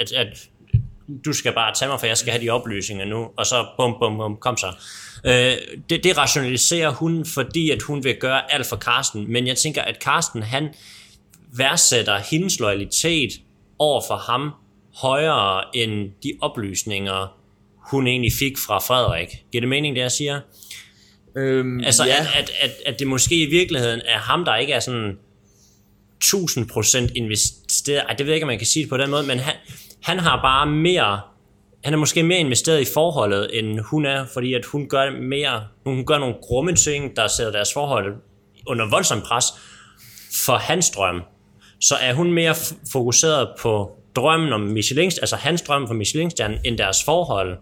at, 0.00 0.12
at 0.12 0.48
du 1.24 1.32
skal 1.32 1.52
bare 1.52 1.74
tage 1.74 1.88
mig, 1.88 2.00
for 2.00 2.06
jeg 2.06 2.16
skal 2.16 2.32
have 2.32 2.44
de 2.44 2.50
oplysninger 2.50 3.04
nu, 3.04 3.28
og 3.36 3.46
så 3.46 3.66
bum, 3.76 3.96
bum, 4.00 4.16
bum, 4.16 4.36
kom 4.36 4.56
så. 4.56 4.66
Øh, 5.24 5.52
det, 5.90 6.04
det 6.04 6.18
rationaliserer 6.18 6.90
hun, 6.90 7.26
fordi 7.26 7.70
at 7.70 7.82
hun 7.82 8.04
vil 8.04 8.16
gøre 8.20 8.52
alt 8.52 8.66
for 8.66 8.76
Karsten, 8.76 9.32
men 9.32 9.46
jeg 9.46 9.56
tænker, 9.56 9.82
at 9.82 9.98
Karsten, 9.98 10.42
han 10.42 10.68
værdsætter 11.56 12.18
hendes 12.30 12.60
loyalitet 12.60 13.30
over 13.78 14.02
for 14.08 14.16
ham 14.16 14.50
højere 14.94 15.76
end 15.76 16.10
de 16.22 16.32
oplysninger, 16.40 17.38
hun 17.90 18.06
egentlig 18.06 18.32
fik 18.38 18.58
fra 18.58 18.78
Frederik. 18.78 19.28
Giver 19.52 19.60
det 19.60 19.68
mening, 19.68 19.96
det 19.96 20.02
jeg 20.02 20.12
siger? 20.12 20.40
Øhm, 21.38 21.80
Altså, 21.84 22.04
ja. 22.04 22.16
at, 22.20 22.26
at, 22.34 22.50
at, 22.60 22.70
at 22.86 22.98
det 22.98 23.06
måske 23.06 23.42
i 23.42 23.50
virkeligheden 23.50 24.00
er 24.04 24.18
ham, 24.18 24.44
der 24.44 24.56
ikke 24.56 24.72
er 24.72 24.80
sådan 24.80 25.18
1000% 26.24 27.12
investeret. 27.14 28.02
Ej, 28.08 28.14
det 28.14 28.26
ved 28.26 28.32
jeg 28.32 28.36
ikke, 28.36 28.44
om 28.44 28.48
man 28.48 28.58
kan 28.58 28.66
sige 28.66 28.82
det 28.82 28.90
på 28.90 28.96
den 28.96 29.10
måde, 29.10 29.22
men 29.22 29.38
han, 29.38 29.54
han 30.02 30.18
har 30.18 30.42
bare 30.42 30.66
mere... 30.66 31.20
Han 31.84 31.92
er 31.92 31.98
måske 31.98 32.22
mere 32.22 32.38
investeret 32.38 32.80
i 32.80 32.84
forholdet, 32.94 33.58
end 33.58 33.78
hun 33.78 34.06
er, 34.06 34.26
fordi 34.26 34.54
at 34.54 34.64
hun 34.64 34.88
gør 34.88 35.10
mere... 35.10 35.64
Hun 35.84 36.06
gør 36.06 36.18
nogle 36.18 36.34
grumme 36.42 36.74
ting, 36.74 37.16
der 37.16 37.28
sætter 37.28 37.52
deres 37.52 37.72
forhold 37.72 38.14
under 38.66 38.90
voldsom 38.90 39.20
pres 39.20 39.44
for 40.46 40.56
hans 40.56 40.90
drøm. 40.90 41.22
Så 41.80 41.94
er 41.94 42.14
hun 42.14 42.32
mere 42.32 42.54
fokuseret 42.92 43.48
på 43.60 43.98
drømmen 44.16 44.52
om 44.52 44.60
Michelin, 44.60 45.12
altså 45.20 45.36
hans 45.36 45.62
drøm 45.62 45.86
for 45.86 45.94
Michelin-stjernen, 45.94 46.58
end 46.64 46.78
deres 46.78 47.04
forhold. 47.04 47.58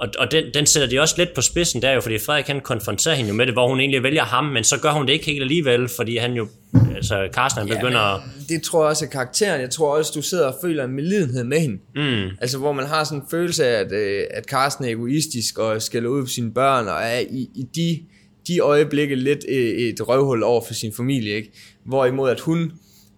Og, 0.00 0.08
og 0.18 0.32
den, 0.32 0.44
den 0.54 0.66
sætter 0.66 0.88
de 0.88 1.00
også 1.00 1.14
lidt 1.18 1.34
på 1.34 1.40
spidsen, 1.40 1.82
der 1.82 1.88
er 1.88 1.94
jo, 1.94 2.00
fordi 2.00 2.18
Frederik 2.18 2.44
kan 2.44 2.60
konfrontere 2.60 3.16
hende 3.16 3.28
jo 3.28 3.34
med 3.34 3.46
det, 3.46 3.54
hvor 3.54 3.68
hun 3.68 3.80
egentlig 3.80 4.02
vælger 4.02 4.22
ham, 4.22 4.44
men 4.44 4.64
så 4.64 4.78
gør 4.80 4.90
hun 4.90 5.06
det 5.06 5.12
ikke 5.12 5.26
helt 5.26 5.42
alligevel, 5.42 5.88
fordi 5.96 6.16
han 6.16 6.32
jo, 6.32 6.48
altså 6.96 7.28
Carsten, 7.32 7.68
han 7.68 7.76
begynder 7.76 8.00
at... 8.00 8.20
det 8.48 8.62
tror 8.62 8.82
jeg 8.82 8.88
også 8.88 9.04
er 9.04 9.08
karakteren. 9.08 9.60
Jeg 9.60 9.70
tror 9.70 9.96
også, 9.96 10.12
du 10.14 10.22
sidder 10.22 10.46
og 10.46 10.54
føler 10.62 10.84
en 10.84 10.92
medlidenhed 10.92 11.44
med 11.44 11.60
hende. 11.60 11.78
Mm. 11.94 12.36
Altså, 12.40 12.58
hvor 12.58 12.72
man 12.72 12.86
har 12.86 13.04
sådan 13.04 13.18
en 13.18 13.24
følelse 13.30 13.66
af, 13.66 13.80
at, 13.80 13.92
øh, 13.92 14.24
at 14.30 14.44
Carsten 14.44 14.84
er 14.84 14.88
egoistisk 14.88 15.58
og 15.58 15.82
skælder 15.82 16.08
ud 16.08 16.22
på 16.22 16.28
sine 16.28 16.54
børn, 16.54 16.88
og 16.88 17.02
er 17.02 17.18
i, 17.18 17.48
i 17.54 17.62
de, 17.74 18.00
de 18.46 18.58
øjeblikke 18.58 19.14
lidt 19.14 19.44
øh, 19.48 19.56
et 19.56 20.08
røvhul 20.08 20.42
over 20.42 20.64
for 20.66 20.74
sin 20.74 20.92
familie, 20.96 21.34
ikke? 21.34 21.52
Hvorimod 21.86 22.30
at 22.30 22.40
hun, 22.40 22.72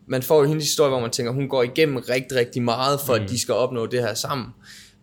man 0.09 0.23
får 0.23 0.43
jo 0.43 0.49
hendes 0.49 0.65
historie, 0.65 0.91
hvor 0.91 1.01
man 1.01 1.11
tænker, 1.11 1.33
hun 1.33 1.49
går 1.49 1.63
igennem 1.63 1.97
rigtig, 1.97 2.39
rigtig 2.39 2.63
meget, 2.63 3.01
for 3.07 3.17
mm. 3.17 3.23
at 3.23 3.31
de 3.31 3.41
skal 3.41 3.55
opnå 3.55 3.87
det 3.87 4.01
her 4.01 4.15
sammen. 4.15 4.47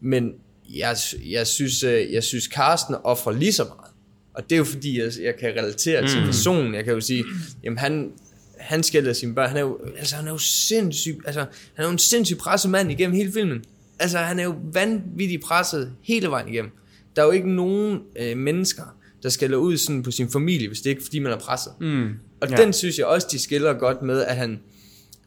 Men 0.01 0.32
jeg, 0.74 0.97
jeg 1.26 1.47
synes, 1.47 1.84
øh, 1.84 2.13
jeg 2.13 2.24
synes 2.24 2.43
Carsten 2.43 2.95
offrer 3.03 3.34
lige 3.34 3.53
så 3.53 3.63
meget. 3.63 3.91
Og 4.34 4.43
det 4.43 4.51
er 4.51 4.57
jo 4.57 4.63
fordi, 4.63 4.99
jeg, 4.99 5.11
jeg 5.22 5.36
kan 5.39 5.49
relatere 5.49 6.01
mm. 6.01 6.07
til 6.07 6.22
personen. 6.26 6.76
Jeg 6.76 6.84
kan 6.84 6.93
jo 6.93 7.01
sige, 7.01 7.24
jamen 7.63 7.78
han, 7.78 8.11
han 8.57 8.84
skælder 8.84 9.13
sine 9.13 9.36
børn. 9.36 9.47
Han 9.47 9.57
er 9.57 9.61
jo, 9.61 9.80
altså, 9.97 10.15
han 10.15 10.28
er 10.28 10.32
jo 10.32 10.38
sindssygt, 10.38 11.17
altså, 11.26 11.39
han 11.74 11.84
er 11.84 11.84
jo 11.84 11.91
en 11.91 11.97
sindssygt 11.97 12.39
presset 12.39 12.72
mand 12.72 12.91
igennem 12.91 13.15
hele 13.15 13.32
filmen. 13.32 13.63
Altså, 13.99 14.17
han 14.17 14.39
er 14.39 14.43
jo 14.43 14.55
vanvittigt 14.74 15.43
presset 15.43 15.93
hele 16.01 16.28
vejen 16.28 16.47
igennem. 16.47 16.72
Der 17.15 17.22
er 17.22 17.26
jo 17.26 17.32
ikke 17.32 17.51
nogen 17.51 17.99
øh, 18.20 18.38
mennesker, 18.38 18.84
der 19.24 19.30
skælder 19.30 19.57
ud 19.57 19.78
sådan 19.78 20.03
på 20.03 20.11
sin 20.11 20.32
familie, 20.32 20.67
hvis 20.67 20.82
det 20.82 20.89
ikke 20.89 20.99
er, 20.99 21.03
fordi 21.03 21.20
man 21.20 21.32
er 21.32 21.38
presset. 21.38 21.74
Mm. 21.82 22.09
Og 22.41 22.49
ja. 22.49 22.55
den 22.55 22.74
synes 22.74 22.97
jeg 22.97 23.05
også, 23.05 23.28
de 23.32 23.39
skiller 23.39 23.74
godt 23.74 24.01
med, 24.01 24.22
at 24.22 24.36
han, 24.36 24.59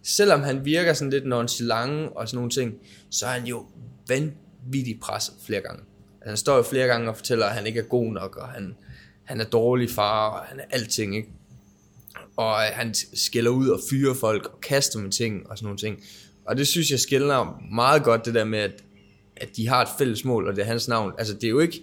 selvom 0.02 0.40
han 0.40 0.64
virker 0.64 0.92
sådan 0.92 1.10
lidt 1.10 1.26
nonchalant 1.26 2.10
og 2.16 2.28
sådan 2.28 2.36
nogle 2.36 2.50
ting, 2.50 2.74
så 3.10 3.26
er 3.26 3.30
han 3.30 3.46
jo 3.46 3.66
vanvittigt 4.08 4.42
presset 5.00 5.34
flere 5.46 5.60
gange. 5.60 5.82
Altså, 6.20 6.28
han 6.28 6.36
står 6.36 6.56
jo 6.56 6.62
flere 6.62 6.86
gange 6.86 7.08
og 7.08 7.16
fortæller, 7.16 7.46
at 7.46 7.54
han 7.54 7.66
ikke 7.66 7.80
er 7.80 7.84
god 7.84 8.12
nok, 8.12 8.36
og 8.36 8.48
han, 8.48 8.74
han 9.24 9.40
er 9.40 9.44
dårlig 9.44 9.90
far, 9.90 10.28
og 10.28 10.46
han 10.46 10.60
er 10.60 10.64
alting, 10.70 11.16
ikke? 11.16 11.28
Og 12.36 12.62
øh, 12.62 12.68
han 12.72 12.94
skælder 13.14 13.50
ud 13.50 13.68
og 13.68 13.80
fyrer 13.90 14.14
folk 14.14 14.46
og 14.46 14.60
kaster 14.60 14.98
med 14.98 15.10
ting 15.10 15.50
og 15.50 15.58
sådan 15.58 15.66
nogle 15.66 15.78
ting. 15.78 15.98
Og 16.46 16.56
det 16.56 16.66
synes 16.68 16.90
jeg 16.90 17.00
skiller 17.00 17.62
meget 17.72 18.04
godt, 18.04 18.24
det 18.24 18.34
der 18.34 18.44
med, 18.44 18.58
at, 18.58 18.84
at 19.36 19.48
de 19.56 19.68
har 19.68 19.82
et 19.82 19.88
fælles 19.98 20.24
mål, 20.24 20.48
og 20.48 20.56
det 20.56 20.62
er 20.62 20.66
hans 20.66 20.88
navn. 20.88 21.12
Altså, 21.18 21.34
det 21.34 21.44
er 21.44 21.48
jo 21.48 21.58
ikke, 21.58 21.82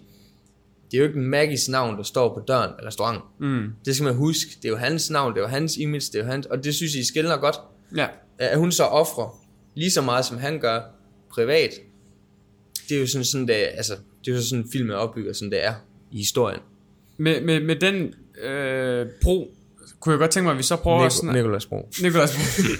det 0.91 0.97
er 0.97 1.01
jo 1.01 1.07
ikke 1.07 1.19
Maggies 1.19 1.69
navn, 1.69 1.97
der 1.97 2.03
står 2.03 2.33
på 2.33 2.39
døren 2.47 2.71
af 2.79 2.85
restauranten. 2.87 3.23
Mm. 3.39 3.73
Det 3.85 3.95
skal 3.95 4.03
man 4.03 4.15
huske. 4.15 4.51
Det 4.55 4.65
er 4.65 4.69
jo 4.69 4.77
hans 4.77 5.09
navn, 5.09 5.33
det 5.33 5.39
er 5.39 5.43
jo 5.43 5.47
hans 5.47 5.77
image, 5.77 6.05
det 6.13 6.15
er 6.15 6.19
jo 6.19 6.25
hans, 6.25 6.45
og 6.45 6.63
det 6.63 6.75
synes 6.75 6.93
jeg, 6.93 7.01
I 7.01 7.05
skiller 7.05 7.37
godt. 7.37 7.55
Ja. 7.95 8.07
At 8.37 8.57
hun 8.57 8.71
så 8.71 8.83
offrer 8.83 9.45
lige 9.75 9.91
så 9.91 10.01
meget, 10.01 10.25
som 10.25 10.37
han 10.37 10.59
gør 10.59 10.81
privat. 11.31 11.71
Det 12.89 12.97
er 12.97 13.01
jo 13.01 13.07
sådan, 13.07 13.25
sådan 13.25 13.47
det, 13.47 13.53
altså, 13.53 13.93
det 14.25 14.31
er 14.31 14.35
jo 14.35 14.41
sådan, 14.43 14.65
filmen 14.71 14.95
opbygger, 14.95 15.33
sådan 15.33 15.51
det 15.51 15.65
er 15.65 15.73
i 16.11 16.17
historien. 16.17 16.59
Med, 17.17 17.41
med, 17.41 17.59
med 17.59 17.75
den 17.75 18.13
øh, 18.43 19.07
bro, 19.21 19.51
kunne 19.99 20.11
jeg 20.13 20.19
godt 20.19 20.31
tænke 20.31 20.43
mig, 20.43 20.51
at 20.51 20.57
vi 20.57 20.63
så 20.63 20.75
prøver 20.75 20.99
at 20.99 21.05
Nik- 21.11 21.19
snakke... 21.19 21.39
Nicolas 21.41 21.65
Bro. 21.65 21.89
Nicolas 22.01 22.35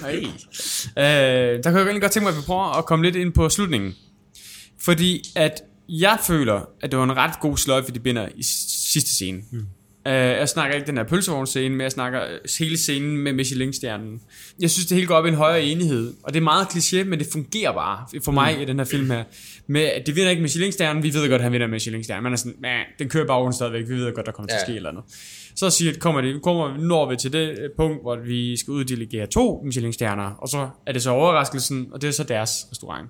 hey. 0.06 0.22
øh, 0.26 1.02
Der 1.02 1.60
kunne 1.62 1.78
jeg 1.78 1.82
egentlig 1.82 2.02
godt 2.02 2.12
tænke 2.12 2.24
mig, 2.24 2.30
at 2.30 2.36
vi 2.36 2.42
prøver 2.46 2.78
at 2.78 2.84
komme 2.86 3.04
lidt 3.04 3.16
ind 3.16 3.32
på 3.32 3.48
slutningen. 3.48 3.94
Fordi 4.80 5.22
at 5.36 5.62
jeg 5.88 6.18
føler, 6.26 6.60
at 6.80 6.90
det 6.90 6.98
var 6.98 7.04
en 7.04 7.16
ret 7.16 7.40
god 7.40 7.56
sløjfe, 7.56 7.92
de 7.92 8.00
binder 8.00 8.28
i 8.36 8.42
sidste 8.92 9.10
scene. 9.10 9.42
Mm. 9.50 9.66
Uh, 10.06 10.12
jeg 10.12 10.48
snakker 10.48 10.76
ikke 10.76 10.86
den 10.86 10.96
her 10.96 11.04
pølsevognscene, 11.04 11.68
men 11.68 11.80
jeg 11.80 11.92
snakker 11.92 12.22
øh, 12.22 12.38
hele 12.58 12.78
scenen 12.78 13.16
med 13.16 13.32
Michelin-stjernen. 13.32 14.20
Jeg 14.60 14.70
synes, 14.70 14.86
det 14.86 14.94
hele 14.94 15.06
går 15.06 15.14
op 15.14 15.26
i 15.26 15.28
en 15.28 15.34
højere 15.34 15.62
enighed. 15.62 16.14
Og 16.22 16.34
det 16.34 16.40
er 16.40 16.44
meget 16.44 16.66
kliché, 16.66 17.04
men 17.04 17.18
det 17.18 17.26
fungerer 17.32 17.72
bare 17.72 18.20
for 18.24 18.32
mig 18.32 18.54
mm. 18.56 18.62
i 18.62 18.64
den 18.64 18.78
her 18.78 18.84
film 18.84 19.10
her. 19.10 19.24
Med, 19.66 19.90
det 20.06 20.16
vinder 20.16 20.30
ikke 20.30 20.42
Michelin-stjernen, 20.42 21.02
vi 21.02 21.14
ved 21.14 21.28
godt, 21.28 21.40
at 21.40 21.42
han 21.42 21.52
vinder 21.52 21.66
Michelin-stjernen. 21.66 22.22
Man 22.22 22.32
er 22.32 22.36
sådan, 22.36 22.84
den 22.98 23.08
kører 23.08 23.26
bare 23.26 23.34
baggrunden 23.34 23.52
stadigvæk, 23.54 23.88
vi 23.88 23.94
ved 23.94 24.14
godt, 24.14 24.26
der 24.26 24.32
kommer 24.32 24.48
til 24.48 24.54
at 24.54 24.60
Ja. 24.60 24.64
ske 24.64 24.76
eller 24.76 24.90
andet. 24.90 25.04
Så 25.56 25.70
siger, 25.70 25.92
kommer 25.98 26.20
det, 26.20 26.42
kommer, 26.42 26.78
når 26.78 27.10
vi 27.10 27.16
til 27.16 27.32
det 27.32 27.48
øh, 27.48 27.70
punkt, 27.76 28.02
hvor 28.02 28.16
vi 28.16 28.56
skal 28.56 28.72
uddelegere 28.72 29.26
to 29.26 29.62
Michelin-stjerner, 29.64 30.30
og 30.38 30.48
så 30.48 30.68
er 30.86 30.92
det 30.92 31.02
så 31.02 31.10
overraskelsen, 31.10 31.88
og 31.92 32.02
det 32.02 32.08
er 32.08 32.12
så 32.12 32.24
deres 32.24 32.66
restaurant. 32.72 33.08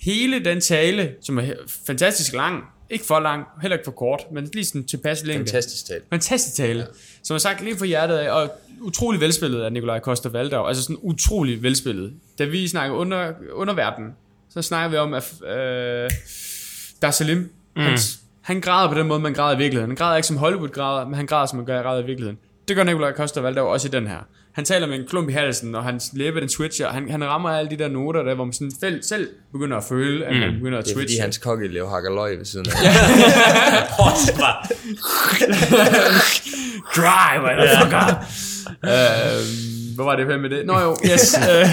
Hele 0.00 0.44
den 0.44 0.60
tale, 0.60 1.10
som 1.22 1.38
er 1.38 1.44
fantastisk 1.86 2.32
lang, 2.32 2.64
ikke 2.90 3.04
for 3.04 3.20
lang, 3.20 3.44
heller 3.62 3.76
ikke 3.76 3.84
for 3.84 3.92
kort, 3.92 4.20
men 4.32 4.50
lige 4.52 4.64
sådan 4.64 4.84
tilpas 4.84 5.24
længde. 5.24 5.44
Fantastisk 5.44 5.86
tale. 5.86 6.00
Fantastisk 6.10 6.56
tale. 6.56 6.80
Ja. 6.80 6.86
Som 7.22 7.34
er 7.34 7.38
sagt 7.38 7.64
lige 7.64 7.78
fra 7.78 7.86
hjertet 7.86 8.16
af, 8.16 8.30
og 8.30 8.50
utrolig 8.80 9.20
velspillet 9.20 9.62
af 9.62 9.72
Nikolaj 9.72 9.98
Koster 9.98 10.30
Valdau. 10.30 10.66
Altså 10.66 10.82
sådan 10.82 10.96
utrolig 11.00 11.62
velspillet. 11.62 12.12
Da 12.38 12.44
vi 12.44 12.68
snakker 12.68 12.96
under, 12.96 13.32
underverden, 13.52 14.04
så 14.50 14.62
snakker 14.62 14.88
vi 14.90 14.96
om, 14.96 15.14
at 15.14 15.34
øh, 15.42 16.10
der 17.02 17.10
Salim, 17.10 17.38
mm. 17.38 17.82
han, 17.82 17.98
han 18.40 18.60
græder 18.60 18.92
på 18.92 18.98
den 18.98 19.06
måde, 19.06 19.20
man 19.20 19.34
græder 19.34 19.54
i 19.54 19.58
virkeligheden. 19.58 19.90
Han 19.90 19.96
græder 19.96 20.16
ikke 20.16 20.28
som 20.28 20.36
Hollywood 20.36 20.68
græder, 20.68 21.04
men 21.04 21.14
han 21.14 21.26
græder, 21.26 21.46
som 21.46 21.56
man 21.56 21.66
gør 21.66 21.82
græder 21.82 22.02
i 22.02 22.06
virkeligheden. 22.06 22.38
Det 22.68 22.76
gør 22.76 22.84
Nikolaj 22.84 23.12
Koster 23.12 23.40
Valdau 23.40 23.66
også 23.66 23.88
i 23.88 23.90
den 23.90 24.06
her. 24.06 24.18
Han 24.56 24.64
taler 24.64 24.86
med 24.86 24.98
en 24.98 25.06
klump 25.08 25.28
i 25.28 25.32
halsen, 25.32 25.74
og 25.74 25.84
hans 25.84 26.10
læbe 26.12 26.40
den 26.40 26.48
switcher. 26.48 26.88
Han, 26.88 27.10
han 27.10 27.24
rammer 27.24 27.50
alle 27.50 27.70
de 27.70 27.76
der 27.76 27.88
noter 27.88 28.22
der, 28.22 28.34
hvor 28.34 28.44
man 28.44 28.52
sådan 28.52 28.70
selv, 28.80 29.02
selv 29.02 29.28
begynder 29.52 29.76
at 29.76 29.84
føle, 29.84 30.24
at 30.26 30.34
mm. 30.34 30.40
man 30.40 30.54
begynder 30.54 30.78
at 30.78 30.84
Det 30.84 30.90
er 30.90 30.94
fordi 30.94 31.06
switche. 31.06 31.22
hans 31.22 31.38
kokkeelev 31.38 31.88
hakker 31.88 32.14
løg 32.14 32.38
ved 32.38 32.44
siden 32.44 32.66
af. 32.68 32.72
Cry, 36.94 37.36
motherfucker. 37.44 38.06
øh, 38.84 39.94
hvor 39.94 40.04
var 40.04 40.16
det 40.16 40.26
her 40.26 40.38
med 40.38 40.50
det? 40.50 40.66
Nå 40.66 40.80
jo, 40.80 40.96
yes. 41.12 41.34
Øh, 41.52 41.68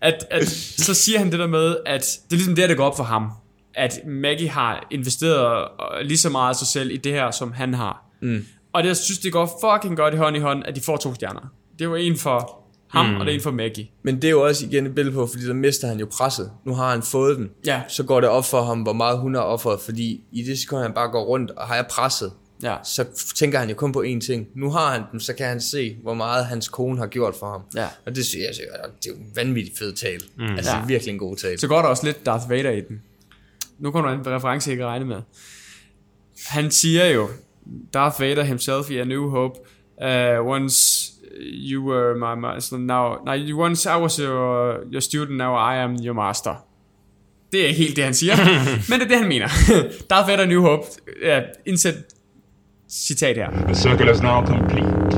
at, 0.00 0.24
at, 0.30 0.48
så 0.78 0.94
siger 0.94 1.18
han 1.18 1.30
det 1.30 1.38
der 1.38 1.46
med, 1.46 1.76
at 1.86 2.00
det 2.24 2.32
er 2.32 2.36
ligesom 2.36 2.54
det, 2.54 2.68
der 2.68 2.74
går 2.74 2.84
op 2.86 2.96
for 2.96 3.04
ham. 3.04 3.30
At 3.74 4.00
Maggie 4.06 4.48
har 4.48 4.86
investeret 4.90 5.68
øh, 5.98 6.06
lige 6.06 6.18
så 6.18 6.28
meget 6.30 6.48
af 6.50 6.56
sig 6.56 6.66
selv 6.68 6.90
i 6.90 6.96
det 6.96 7.12
her, 7.12 7.30
som 7.30 7.52
han 7.52 7.74
har. 7.74 8.04
Mm. 8.22 8.44
Og 8.72 8.82
det, 8.82 8.88
jeg 8.88 8.96
synes, 8.96 9.18
det 9.18 9.32
går 9.32 9.58
fucking 9.64 9.96
godt 9.96 10.14
i 10.14 10.16
hånd 10.16 10.36
i 10.36 10.40
hånd, 10.40 10.62
at 10.66 10.76
de 10.76 10.80
får 10.80 10.96
to 10.96 11.14
stjerner. 11.14 11.40
Det 11.80 11.90
var 11.90 11.96
en 11.96 12.16
for 12.16 12.56
ham, 12.88 13.06
mm. 13.06 13.16
og 13.16 13.26
det 13.26 13.32
er 13.32 13.34
en 13.36 13.42
for 13.42 13.50
Maggie. 13.50 13.88
Men 14.02 14.16
det 14.16 14.24
er 14.24 14.30
jo 14.30 14.42
også 14.46 14.66
igen 14.66 14.86
et 14.86 14.94
billede 14.94 15.14
på, 15.14 15.26
fordi 15.26 15.46
der 15.46 15.54
mister 15.54 15.88
han 15.88 15.98
jo 15.98 16.06
presset. 16.12 16.50
Nu 16.64 16.74
har 16.74 16.90
han 16.90 17.02
fået 17.02 17.36
den. 17.36 17.50
Ja. 17.66 17.82
Så 17.88 18.02
går 18.02 18.20
det 18.20 18.30
op 18.30 18.44
for 18.44 18.62
ham, 18.62 18.82
hvor 18.82 18.92
meget 18.92 19.18
hun 19.18 19.34
har 19.34 19.42
offeret, 19.42 19.80
fordi 19.80 20.24
i 20.32 20.42
det 20.42 20.58
sekund, 20.58 20.82
han 20.82 20.92
bare 20.92 21.08
går 21.08 21.24
rundt 21.24 21.50
og 21.50 21.66
har 21.66 21.74
jeg 21.74 21.86
presset, 21.90 22.32
Ja. 22.62 22.76
så 22.84 23.04
tænker 23.34 23.58
han 23.58 23.68
jo 23.68 23.74
kun 23.74 23.92
på 23.92 24.04
én 24.06 24.20
ting. 24.20 24.46
Nu 24.54 24.70
har 24.70 24.92
han 24.92 25.02
den, 25.12 25.20
så 25.20 25.34
kan 25.34 25.46
han 25.46 25.60
se, 25.60 25.96
hvor 26.02 26.14
meget 26.14 26.46
hans 26.46 26.68
kone 26.68 26.98
har 26.98 27.06
gjort 27.06 27.34
for 27.34 27.50
ham. 27.50 27.60
Ja. 27.76 27.88
Og 28.06 28.16
det 28.16 28.26
synes 28.26 28.44
jeg, 28.58 28.66
det 29.02 29.10
er 29.10 29.14
jo 29.14 29.20
en 29.20 29.26
vanvittig 29.34 29.72
fed 29.78 29.92
tale. 29.92 30.20
Mm. 30.38 30.44
Altså 30.56 30.76
ja. 30.76 30.84
virkelig 30.86 31.12
en 31.12 31.18
god 31.18 31.36
tale. 31.36 31.58
Så 31.58 31.68
går 31.68 31.82
der 31.82 31.88
også 31.88 32.06
lidt 32.06 32.26
Darth 32.26 32.50
Vader 32.50 32.70
i 32.70 32.80
den. 32.80 33.02
Nu 33.78 33.90
kommer 33.90 34.10
der 34.10 34.18
en 34.18 34.26
reference, 34.26 34.68
jeg 34.68 34.72
ikke 34.72 34.86
regne 34.86 35.04
med. 35.04 35.20
Han 36.46 36.70
siger 36.70 37.06
jo, 37.06 37.28
Darth 37.94 38.20
Vader 38.20 38.42
himself 38.42 38.90
i 38.90 38.96
A 38.98 39.04
New 39.04 39.30
Hope, 39.30 39.58
uh, 40.04 40.46
once 40.46 40.76
you 41.40 41.82
were 41.82 42.14
my 42.14 42.40
master, 42.40 42.78
now, 42.78 43.14
now 43.26 43.34
you, 43.34 43.56
once 43.58 43.86
I 43.86 43.96
was 44.02 44.16
your, 44.18 44.76
your 44.92 45.00
student, 45.00 45.36
now 45.38 45.54
I 45.72 45.76
am 45.84 45.96
your 46.04 46.14
master. 46.14 46.54
Det 47.52 47.62
er 47.62 47.66
ikke 47.68 47.78
helt 47.80 47.96
det, 47.96 48.04
han 48.04 48.14
siger, 48.14 48.36
men 48.90 49.00
det 49.00 49.04
er 49.04 49.08
det, 49.08 49.16
han 49.18 49.28
mener. 49.28 49.48
Darth 50.10 50.28
Vader 50.28 50.46
New 50.46 50.60
Hope, 50.62 50.82
ja, 51.24 51.40
indsæt 51.66 51.94
citat 52.90 53.36
her. 53.36 53.50
The 53.66 53.74
circle 53.74 54.10
is 54.12 54.22
now 54.22 54.46
complete. 54.46 55.16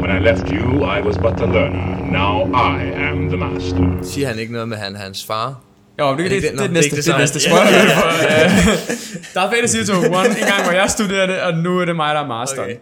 When 0.00 0.10
I 0.16 0.20
left 0.30 0.48
you, 0.48 0.84
I 0.84 1.00
was 1.06 1.16
but 1.18 1.40
a 1.40 1.46
learner. 1.46 2.10
Now 2.12 2.46
I 2.46 2.92
am 3.10 3.28
the 3.28 3.36
master. 3.36 3.98
Siger 4.02 4.28
han 4.28 4.38
ikke 4.38 4.52
noget 4.52 4.68
med, 4.68 4.76
han 4.76 4.96
hans 4.96 5.26
far? 5.26 5.60
Jo, 6.00 6.10
det, 6.10 6.18
det, 6.18 6.30
det, 6.30 6.42
det- 6.42 6.50
det, 6.50 6.56
nå, 6.56 6.62
det, 6.62 6.70
det 6.70 6.76
er 6.76 6.82
næste, 6.82 6.96
det 6.96 7.04
det, 7.04 7.14
er 7.14 7.18
næste 7.18 7.40
samme. 7.40 7.58
spoiler. 7.58 7.94
for, 7.94 8.08
uh, 8.08 9.34
Darth 9.34 9.52
Vader 9.52 9.66
siger 9.66 9.84
til 9.84 9.92
Obi-Wan 9.92 10.26
en 10.40 10.46
gang, 10.52 10.62
hvor 10.64 10.72
jeg 10.72 10.90
studerede, 10.90 11.42
og 11.42 11.54
nu 11.54 11.78
er 11.80 11.84
det 11.84 11.96
mig, 11.96 12.14
der 12.14 12.20
er 12.20 12.26
master. 12.26 12.62
Okay. 12.62 12.76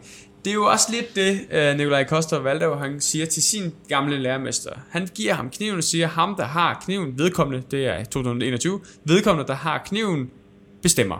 Det 0.46 0.52
er 0.52 0.54
jo 0.54 0.64
også 0.64 0.86
lidt 0.90 1.16
det, 1.16 1.40
uh, 1.72 1.78
Nikolaj 1.78 2.04
Koster 2.04 2.38
Valdau, 2.38 2.74
han 2.74 3.00
siger 3.00 3.26
til 3.26 3.42
sin 3.42 3.74
gamle 3.88 4.18
lærermester. 4.18 4.70
Han 4.90 5.08
giver 5.14 5.34
ham 5.34 5.50
kniven 5.50 5.76
og 5.76 5.84
siger, 5.84 6.06
ham 6.06 6.34
der 6.34 6.44
har 6.44 6.82
kniven, 6.84 7.18
vedkommende, 7.18 7.64
det 7.70 7.86
er 7.86 8.04
2021, 8.04 8.80
vedkommende 9.04 9.48
der 9.48 9.54
har 9.54 9.82
kniven, 9.86 10.30
bestemmer. 10.82 11.14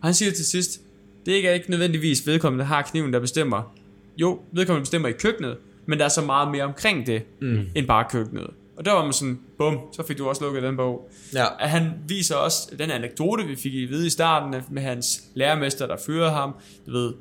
Og 0.00 0.08
han 0.08 0.14
siger 0.14 0.32
til 0.32 0.46
sidst, 0.46 0.80
det 1.26 1.46
er 1.46 1.52
ikke, 1.52 1.70
nødvendigvis 1.70 2.26
vedkommende, 2.26 2.62
der 2.62 2.68
har 2.68 2.82
kniven, 2.82 3.12
der 3.12 3.20
bestemmer. 3.20 3.74
Jo, 4.16 4.40
vedkommende 4.52 4.82
bestemmer 4.82 5.08
i 5.08 5.12
køkkenet, 5.12 5.56
men 5.86 5.98
der 5.98 6.04
er 6.04 6.08
så 6.08 6.22
meget 6.22 6.50
mere 6.50 6.64
omkring 6.64 7.06
det, 7.06 7.22
mm. 7.40 7.60
end 7.74 7.86
bare 7.86 8.04
køkkenet. 8.10 8.46
Og 8.76 8.84
der 8.84 8.92
var 8.92 9.04
man 9.04 9.12
sådan, 9.12 9.40
bum, 9.58 9.78
så 9.92 10.06
fik 10.06 10.18
du 10.18 10.28
også 10.28 10.44
lukket 10.44 10.62
den 10.62 10.76
bog. 10.76 11.10
Ja. 11.34 11.46
At 11.58 11.70
han 11.70 11.90
viser 12.08 12.34
også 12.34 12.70
den 12.78 12.90
anekdote, 12.90 13.46
vi 13.46 13.56
fik 13.56 13.74
i 13.74 13.84
vide 13.84 14.06
i 14.06 14.10
starten, 14.10 14.62
med 14.70 14.82
hans 14.82 15.22
lærermester, 15.34 15.86
der 15.86 15.96
fyrede 16.06 16.30
ham. 16.30 16.54
Du 16.86 16.92
ved, 16.92 17.12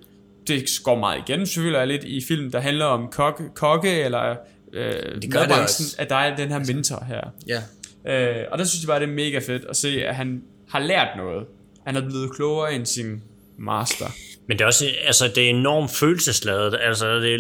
det 0.48 0.64
går 0.84 1.00
meget 1.00 1.24
igen, 1.28 1.46
selvfølgelig 1.46 1.80
er 1.80 1.86
lidt 1.86 2.04
i 2.04 2.24
film, 2.28 2.52
der 2.52 2.60
handler 2.60 2.86
om 2.86 3.08
kokke, 3.12 3.44
kokke 3.56 4.02
eller 4.02 4.36
øh, 4.74 4.92
det 5.22 5.34
madbranchen, 5.34 5.64
også. 5.64 5.96
at 6.00 6.10
der 6.10 6.16
er 6.16 6.36
den 6.36 6.50
her 6.52 6.60
mentor 6.74 7.06
her. 7.08 7.22
Ja. 7.48 7.62
Øh, 8.08 8.46
og 8.52 8.58
der 8.58 8.66
synes 8.66 8.84
jeg 8.84 8.88
bare, 8.88 9.00
det 9.00 9.10
er 9.10 9.14
mega 9.14 9.40
fedt 9.40 9.66
at 9.70 9.78
se, 9.78 10.06
at 10.06 10.16
han 10.16 10.42
har 10.70 10.80
lært 10.80 11.08
noget. 11.18 11.46
Han 11.86 11.96
er 11.96 12.02
blevet 12.02 12.36
klogere 12.36 12.74
end 12.74 12.86
sin 12.86 13.22
master. 13.60 14.06
Men 14.48 14.58
det 14.58 14.64
er 14.64 14.68
også, 14.68 14.86
altså 15.06 15.32
det 15.36 15.46
er 15.46 15.50
enormt 15.50 15.92
følelsesladet, 15.92 16.78
altså 16.82 17.20
det 17.20 17.36
er 17.36 17.40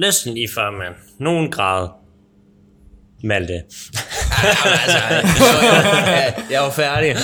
næsten 0.00 0.34
lige 0.34 0.48
før 0.54 0.70
man, 0.70 0.92
nogen 1.18 1.50
grad, 1.50 1.88
Malte. 3.24 3.52
altså, 4.82 4.98
jeg, 6.06 6.34
jeg 6.50 6.62
var 6.62 6.70
færdig. 6.70 7.14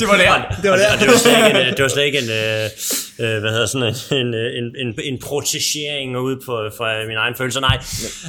Det 0.00 0.08
var 0.08 0.16
det. 0.16 0.62
Det 0.62 0.70
var, 0.70 0.76
det. 0.76 1.00
Det 1.00 1.08
var 1.08 1.16
slet 1.16 1.36
ikke 1.36 1.60
en, 1.60 1.74
det 1.76 1.82
var 1.82 1.88
slet 1.88 2.04
ikke 2.04 2.18
en 2.18 2.24
øh, 3.18 3.34
øh, 3.34 3.40
hvad 3.40 3.50
hedder 3.50 3.66
sådan 3.66 3.88
en, 4.20 4.26
en, 4.26 4.34
en, 4.34 4.86
en, 4.86 4.94
en 5.04 5.18
protégering 5.24 6.16
ud 6.16 6.36
på, 6.46 6.52
fra 6.78 7.06
mine 7.06 7.20
egne 7.20 7.36
følelser. 7.36 7.60
Nej. 7.60 7.76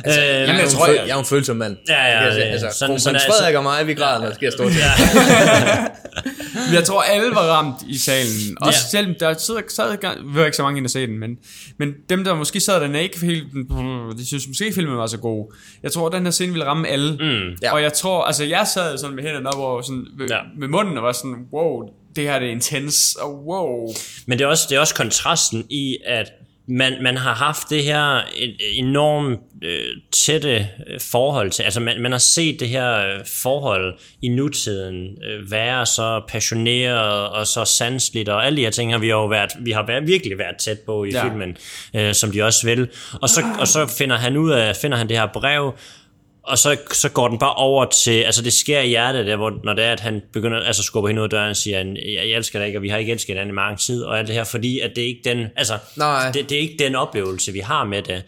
Altså, 0.05 0.21
øh, 0.21 0.27
Jamen, 0.27 0.61
jeg, 0.61 0.67
tror, 0.69 0.87
jeg, 0.87 1.03
jeg 1.07 1.15
er 1.15 1.19
en 1.19 1.25
følsom 1.25 1.55
mand. 1.57 1.77
Ja, 1.89 2.03
ja, 2.05 2.23
ja. 2.23 2.29
altså, 2.29 2.59
Sådan- 2.59 2.73
sådan, 2.73 2.99
sådan 2.99 2.99
sådan 2.99 3.15
er- 3.15 3.19
Frederik 3.33 3.55
og 3.55 3.63
mig, 3.63 3.87
vi 3.87 3.93
græder, 3.93 4.19
når 4.19 4.27
det 4.27 4.35
sker 4.35 4.51
stort. 4.51 4.71
Ja. 4.75 4.91
Men 6.65 6.73
jeg 6.73 6.83
tror, 6.83 7.01
alle 7.01 7.35
var 7.35 7.41
ramt 7.41 7.75
i 7.87 7.97
salen. 7.97 8.57
Også 8.61 8.79
Ja. 8.93 8.99
selv, 9.03 9.15
der 9.19 9.33
sad, 9.33 9.55
sad 9.69 9.97
vi 10.33 10.39
var 10.39 10.45
ikke 10.45 10.57
så 10.57 10.63
mange 10.63 10.77
ind 10.77 10.85
og 10.85 10.89
se 10.89 11.07
den, 11.07 11.19
men, 11.19 11.37
men 11.79 11.93
dem, 12.09 12.23
der 12.23 12.35
måske 12.35 12.59
sad 12.59 12.81
der 12.81 12.99
ikke 12.99 13.19
helt, 13.25 13.43
de 14.17 14.27
synes 14.27 14.47
måske 14.47 14.71
filmen 14.75 14.97
var 14.97 15.07
så 15.07 15.17
god. 15.17 15.53
Jeg 15.83 15.91
tror, 15.91 16.09
den 16.09 16.23
her 16.23 16.31
scene 16.31 16.51
ville 16.51 16.65
ramme 16.65 16.87
alle. 16.87 17.11
Mm, 17.19 17.57
ja. 17.63 17.73
Og 17.73 17.81
jeg 17.81 17.93
tror, 17.93 18.23
altså 18.23 18.43
jeg 18.43 18.67
sad 18.73 18.97
sådan 18.97 19.15
med 19.15 19.23
hænderne 19.23 19.49
op 19.49 19.59
over, 19.59 19.81
sådan, 19.81 20.05
ja. 20.29 20.35
Ja. 20.35 20.41
med 20.57 20.67
munden 20.67 20.97
og 20.97 21.03
var 21.03 21.11
sådan, 21.11 21.35
wow, 21.53 21.89
det 22.15 22.23
her 22.23 22.39
det 22.39 22.47
er 22.47 22.51
intens, 22.51 23.15
og 23.15 23.45
wow. 23.45 23.93
Men 24.25 24.37
det 24.37 24.45
er 24.45 24.49
også, 24.49 24.65
det 24.69 24.75
er 24.75 24.79
også 24.79 24.95
kontrasten 24.95 25.65
i, 25.69 25.97
at 26.05 26.31
man, 26.67 26.93
man 27.03 27.17
har 27.17 27.33
haft 27.33 27.69
det 27.69 27.83
her 27.83 28.21
enormt 28.73 29.39
øh, 29.63 29.85
tætte 30.11 30.67
øh, 30.87 30.99
forhold 30.99 31.51
til, 31.51 31.63
altså 31.63 31.79
man, 31.79 32.01
man 32.01 32.11
har 32.11 32.19
set 32.19 32.59
det 32.59 32.69
her 32.69 32.97
øh, 32.97 33.25
forhold 33.25 33.93
i 34.21 34.27
nutiden 34.27 35.23
øh, 35.23 35.51
være 35.51 35.85
så 35.85 36.21
passioneret 36.27 37.29
og 37.29 37.47
så 37.47 37.65
sanseligt, 37.65 38.29
og 38.29 38.45
alle 38.45 38.57
de 38.57 38.61
her 38.61 38.69
ting 38.69 38.91
har 38.91 38.99
vi 38.99 39.09
jo 39.09 39.25
været, 39.25 39.51
vi 39.59 39.71
har 39.71 39.85
været, 39.87 40.07
virkelig 40.07 40.37
været 40.37 40.57
tæt 40.57 40.79
på 40.79 41.03
i 41.03 41.09
ja. 41.09 41.23
filmen, 41.23 41.57
øh, 41.95 42.13
som 42.13 42.31
de 42.31 42.43
også 42.43 42.67
vil. 42.67 42.87
Og 43.21 43.29
så, 43.29 43.43
og 43.59 43.67
så 43.67 43.87
finder 43.87 44.17
han 44.17 44.37
ud 44.37 44.51
af, 44.51 44.75
finder 44.75 44.97
han 44.97 45.09
det 45.09 45.17
her 45.17 45.27
brev, 45.33 45.73
og 46.47 46.57
så, 46.57 46.77
så 46.91 47.09
går 47.09 47.27
den 47.27 47.39
bare 47.39 47.53
over 47.53 47.85
til, 47.85 48.21
altså 48.21 48.41
det 48.41 48.53
sker 48.53 48.79
i 48.79 48.87
hjertet, 48.87 49.25
der, 49.25 49.35
hvor, 49.35 49.53
når 49.63 49.73
det 49.73 49.85
er, 49.85 49.91
at 49.91 49.99
han 49.99 50.21
begynder, 50.33 50.59
altså 50.59 50.83
skubber 50.83 51.07
hende 51.07 51.21
ud 51.21 51.23
af 51.23 51.29
døren 51.29 51.49
og 51.49 51.55
siger, 51.55 51.77
jeg, 51.79 51.95
jeg 52.05 52.25
elsker 52.25 52.59
dig 52.59 52.67
ikke, 52.67 52.79
og 52.79 52.83
vi 52.83 52.89
har 52.89 52.97
ikke 52.97 53.11
elsket 53.11 53.27
hinanden 53.27 53.53
i 53.53 53.55
mange 53.55 53.77
tid, 53.77 54.03
og 54.03 54.19
alt 54.19 54.27
det 54.27 54.35
her, 54.35 54.43
fordi 54.43 54.79
at 54.79 54.91
det 54.95 55.03
er 55.03 55.07
ikke 55.07 55.21
den, 55.25 55.47
altså, 55.55 55.77
Nej. 55.95 56.31
det, 56.31 56.49
det 56.49 56.57
er 56.57 56.61
ikke 56.61 56.75
den 56.79 56.95
oplevelse, 56.95 57.51
vi 57.51 57.59
har 57.59 57.83
med 57.83 58.01
det. 58.01 58.23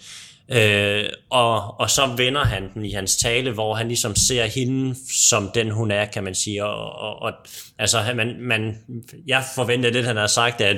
Øh, 0.51 1.03
og, 1.29 1.79
og 1.79 1.89
så 1.89 2.05
vender 2.17 2.43
han 2.43 2.63
den 2.73 2.85
i 2.85 2.91
hans 2.91 3.15
tale, 3.15 3.51
hvor 3.51 3.75
han 3.75 3.87
ligesom 3.87 4.15
ser 4.15 4.45
hende 4.45 4.95
som 5.11 5.51
den 5.55 5.71
hun 5.71 5.91
er, 5.91 6.05
kan 6.05 6.23
man 6.23 6.35
sige. 6.35 6.65
Og, 6.65 6.99
og, 6.99 7.21
og 7.21 7.33
altså, 7.79 7.97
man, 8.15 8.35
man, 8.39 8.77
jeg 9.27 9.43
forventer 9.55 9.89
lidt, 9.89 10.05
han 10.05 10.17
har 10.17 10.27
sagt, 10.27 10.61
at 10.61 10.77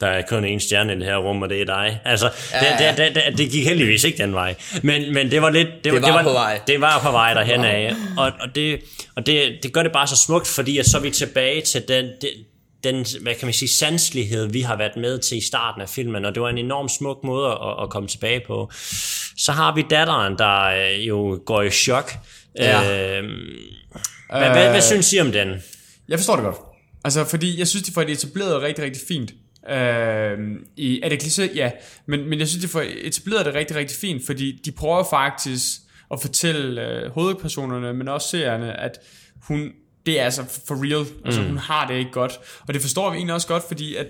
der 0.00 0.06
er 0.06 0.22
kun 0.22 0.56
én 0.56 0.58
stjerne 0.58 0.92
i 0.92 0.96
det 0.96 1.04
her 1.04 1.16
rum, 1.16 1.42
og 1.42 1.48
det 1.48 1.60
er 1.60 1.64
dig. 1.64 2.00
Altså, 2.04 2.30
ja, 2.52 2.58
Ja. 2.80 2.88
Det, 2.88 2.98
det, 2.98 3.14
det, 3.14 3.38
det, 3.38 3.50
gik 3.50 3.64
heldigvis 3.64 4.04
ikke 4.04 4.18
den 4.18 4.34
vej. 4.34 4.54
Men, 4.82 5.14
men 5.14 5.30
det 5.30 5.42
var 5.42 5.50
lidt... 5.50 5.68
Det, 5.84 5.92
Det 5.92 6.02
var 6.02 6.22
på 6.22 6.32
vej. 6.32 6.60
Det 6.66 6.80
var 6.80 7.00
på 7.02 7.10
vej 7.10 7.34
derhen 7.34 7.64
af. 7.64 7.94
Og, 8.16 8.32
og, 8.40 8.54
det, 8.54 8.80
og 9.16 9.26
det, 9.26 9.58
det 9.62 9.72
gør 9.72 9.82
det 9.82 9.92
bare 9.92 10.06
så 10.06 10.16
smukt, 10.16 10.46
fordi 10.46 10.78
at 10.78 10.86
så 10.86 10.98
er 10.98 11.02
vi 11.02 11.10
tilbage 11.10 11.62
til 11.62 11.88
den, 11.88 12.04
den, 12.04 12.30
den, 12.84 13.06
hvad 13.22 13.34
kan 13.34 13.46
man 13.46 13.52
sige, 13.52 13.68
sanselighed, 13.68 14.46
vi 14.46 14.60
har 14.60 14.76
været 14.76 14.96
med 14.96 15.18
til 15.18 15.38
i 15.38 15.40
starten 15.40 15.82
af 15.82 15.88
filmen, 15.88 16.24
og 16.24 16.34
det 16.34 16.42
var 16.42 16.48
en 16.48 16.58
enorm 16.58 16.88
smuk 16.88 17.24
måde 17.24 17.50
at, 17.50 17.82
at 17.82 17.90
komme 17.90 18.08
tilbage 18.08 18.42
på. 18.46 18.70
Så 19.36 19.52
har 19.52 19.74
vi 19.74 19.84
datteren, 19.90 20.38
der 20.38 20.64
øh, 20.64 21.08
jo 21.08 21.40
går 21.46 21.62
i 21.62 21.70
chok. 21.70 22.12
Ja. 22.58 23.18
Øh, 23.18 23.28
hvad, 24.30 24.50
hvad, 24.50 24.70
hvad 24.70 24.82
synes 24.82 25.12
I 25.12 25.18
om 25.18 25.32
den? 25.32 25.48
Jeg 26.08 26.18
forstår 26.18 26.36
det 26.36 26.44
godt. 26.44 26.56
Altså, 27.04 27.24
fordi 27.24 27.58
jeg 27.58 27.68
synes, 27.68 27.82
de 27.86 27.92
får 27.92 28.02
det 28.02 28.12
etableret 28.12 28.62
rigtig, 28.62 28.84
rigtig 28.84 29.02
fint. 29.08 29.32
Øh, 29.70 30.38
i, 30.76 31.00
er 31.02 31.08
det 31.08 31.22
kliché? 31.22 31.56
Ja. 31.56 31.70
Men, 32.06 32.28
men 32.28 32.38
jeg 32.38 32.48
synes, 32.48 32.64
de 32.64 32.68
får 32.68 32.84
etableret 33.02 33.46
det 33.46 33.54
rigtig, 33.54 33.76
rigtig 33.76 33.96
fint, 33.96 34.26
fordi 34.26 34.60
de 34.64 34.72
prøver 34.72 35.04
faktisk 35.10 35.64
at 36.12 36.20
fortælle 36.20 36.88
øh, 36.88 37.10
hovedpersonerne, 37.10 37.94
men 37.94 38.08
også 38.08 38.28
seerne, 38.28 38.80
at 38.80 38.98
hun, 39.42 39.72
det 40.08 40.20
er 40.20 40.24
altså 40.24 40.44
for 40.66 40.74
real. 40.74 41.06
Altså, 41.24 41.42
hun 41.42 41.56
har 41.56 41.86
det 41.86 41.94
ikke 41.94 42.10
godt. 42.10 42.40
Og 42.68 42.74
det 42.74 42.82
forstår 42.82 43.10
vi 43.10 43.16
egentlig 43.16 43.34
også 43.34 43.48
godt, 43.48 43.62
fordi 43.68 43.94
at 43.94 44.06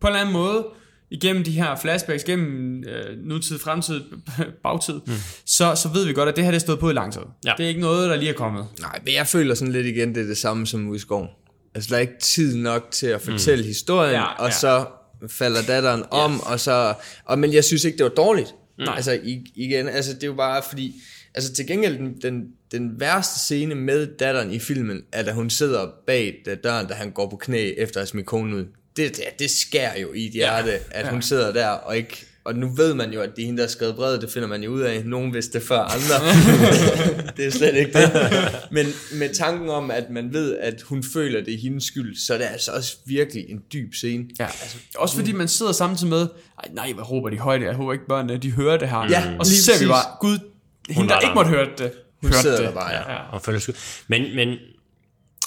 på 0.00 0.06
en 0.06 0.12
eller 0.12 0.20
anden 0.20 0.32
måde, 0.32 0.66
igennem 1.10 1.44
de 1.44 1.50
her 1.50 1.76
flashbacks, 1.76 2.24
gennem 2.24 2.84
øh, 2.84 3.18
nutid, 3.18 3.58
fremtid, 3.58 4.00
bagtid, 4.64 5.00
mm. 5.06 5.12
så, 5.46 5.74
så 5.74 5.88
ved 5.88 6.06
vi 6.06 6.12
godt, 6.12 6.28
at 6.28 6.36
det 6.36 6.44
her 6.44 6.50
det 6.50 6.56
er 6.56 6.60
stået 6.60 6.78
på 6.78 6.90
i 6.90 6.92
lang 6.92 7.12
tid. 7.12 7.20
Ja. 7.44 7.52
Det 7.56 7.64
er 7.64 7.68
ikke 7.68 7.80
noget, 7.80 8.10
der 8.10 8.16
lige 8.16 8.30
er 8.30 8.34
kommet. 8.34 8.66
Nej, 8.80 9.00
men 9.04 9.14
jeg 9.14 9.26
føler 9.26 9.54
sådan 9.54 9.72
lidt 9.72 9.86
igen, 9.86 10.14
det 10.14 10.22
er 10.22 10.26
det 10.26 10.38
samme 10.38 10.66
som 10.66 10.88
ude 10.88 10.96
i 10.96 11.00
skoven. 11.00 11.28
Altså, 11.74 11.90
der 11.90 11.96
er 11.96 12.00
ikke 12.00 12.20
tid 12.20 12.56
nok 12.56 12.88
til 12.90 13.06
at 13.06 13.20
fortælle 13.20 13.64
mm. 13.64 13.68
historien, 13.68 14.14
Ja, 14.14 14.24
og 14.24 14.48
ja. 14.48 14.54
så 14.54 14.86
falder 15.28 15.62
datteren 15.62 16.04
om, 16.10 16.40
og 16.40 16.60
så... 16.60 16.94
Og, 17.24 17.38
men 17.38 17.52
jeg 17.52 17.64
synes 17.64 17.84
ikke, 17.84 17.98
det 17.98 18.04
var 18.04 18.10
dårligt. 18.10 18.54
Nej. 18.78 18.94
Altså, 18.96 19.20
igen, 19.54 19.88
altså, 19.88 20.14
det 20.14 20.22
er 20.22 20.26
jo 20.26 20.34
bare 20.34 20.62
fordi... 20.68 21.02
Altså, 21.34 21.52
til 21.52 21.66
gengæld, 21.66 21.98
den, 21.98 22.20
den, 22.22 22.42
den 22.72 23.00
værste 23.00 23.38
scene 23.38 23.74
med 23.74 24.06
datteren 24.06 24.52
i 24.52 24.58
filmen, 24.58 25.02
er, 25.12 25.22
da 25.22 25.32
hun 25.32 25.50
sidder 25.50 25.88
bag 26.06 26.42
da 26.46 26.54
døren, 26.54 26.86
da 26.86 26.94
han 26.94 27.10
går 27.10 27.30
på 27.30 27.36
knæ 27.36 27.72
efter 27.76 28.00
at 28.00 28.08
smidt 28.08 28.26
konen 28.26 28.54
ud. 28.54 28.64
Det, 28.96 29.16
det, 29.16 29.24
det 29.38 29.50
skærer 29.50 30.00
jo 30.00 30.12
i 30.12 30.26
et 30.26 30.32
hjerte, 30.32 30.70
ja. 30.70 30.78
at 30.90 31.08
hun 31.08 31.22
sidder 31.22 31.52
der 31.52 31.68
og 31.68 31.96
ikke... 31.96 32.26
Og 32.44 32.54
nu 32.54 32.68
ved 32.76 32.94
man 32.94 33.12
jo, 33.12 33.20
at 33.20 33.30
det 33.36 33.42
er 33.42 33.46
hende, 33.46 33.58
der 33.58 33.64
har 33.64 33.70
skrevet 33.70 33.94
brevet, 33.94 34.22
det 34.22 34.30
finder 34.30 34.48
man 34.48 34.62
jo 34.62 34.70
ud 34.70 34.80
af. 34.80 35.04
Nogen 35.04 35.34
vidste 35.34 35.58
det 35.58 35.66
før 35.66 35.78
andre. 35.78 36.14
det 37.36 37.46
er 37.46 37.50
slet 37.50 37.74
ikke 37.74 37.92
det. 37.92 38.10
Men 38.70 38.86
med 39.12 39.34
tanken 39.34 39.68
om, 39.68 39.90
at 39.90 40.10
man 40.10 40.32
ved, 40.32 40.56
at 40.58 40.82
hun 40.82 41.02
føler, 41.02 41.44
det 41.44 41.54
er 41.54 41.58
hendes 41.58 41.84
skyld, 41.84 42.16
så 42.16 42.34
er 42.34 42.38
det 42.38 42.44
altså 42.44 42.72
også 42.72 42.96
virkelig 43.06 43.50
en 43.50 43.62
dyb 43.72 43.94
scene. 43.94 44.24
Ja, 44.38 44.44
altså, 44.44 44.76
også 44.96 45.16
fordi 45.16 45.32
man 45.32 45.48
sidder 45.48 45.72
samtidig 45.72 46.10
med, 46.10 46.20
Ej, 46.58 46.70
nej, 46.72 46.92
hvad 46.92 47.10
råber 47.10 47.28
de 47.28 47.38
højt, 47.38 47.62
jeg 47.62 47.74
håber 47.74 47.92
ikke 47.92 48.06
børnene, 48.08 48.38
de 48.38 48.50
hører 48.52 48.76
det 48.76 48.88
her. 48.88 49.06
Ja, 49.10 49.36
og 49.38 49.46
så 49.46 49.62
ser 49.62 49.84
vi 49.84 49.88
bare, 49.88 50.16
gud, 50.20 50.38
hende 50.90 51.08
der 51.08 51.20
ikke 51.20 51.34
måtte 51.34 51.50
høre 51.50 51.68
det, 51.78 51.92
Hun 52.22 52.32
sidder 52.32 52.56
det. 52.56 52.66
der 52.66 52.72
bare, 52.72 52.92
ja. 52.92 53.12
ja. 53.12 53.18
og 53.32 53.42
følge 53.42 53.60
skud. 53.60 53.74
Men, 54.08 54.36
men 54.36 54.58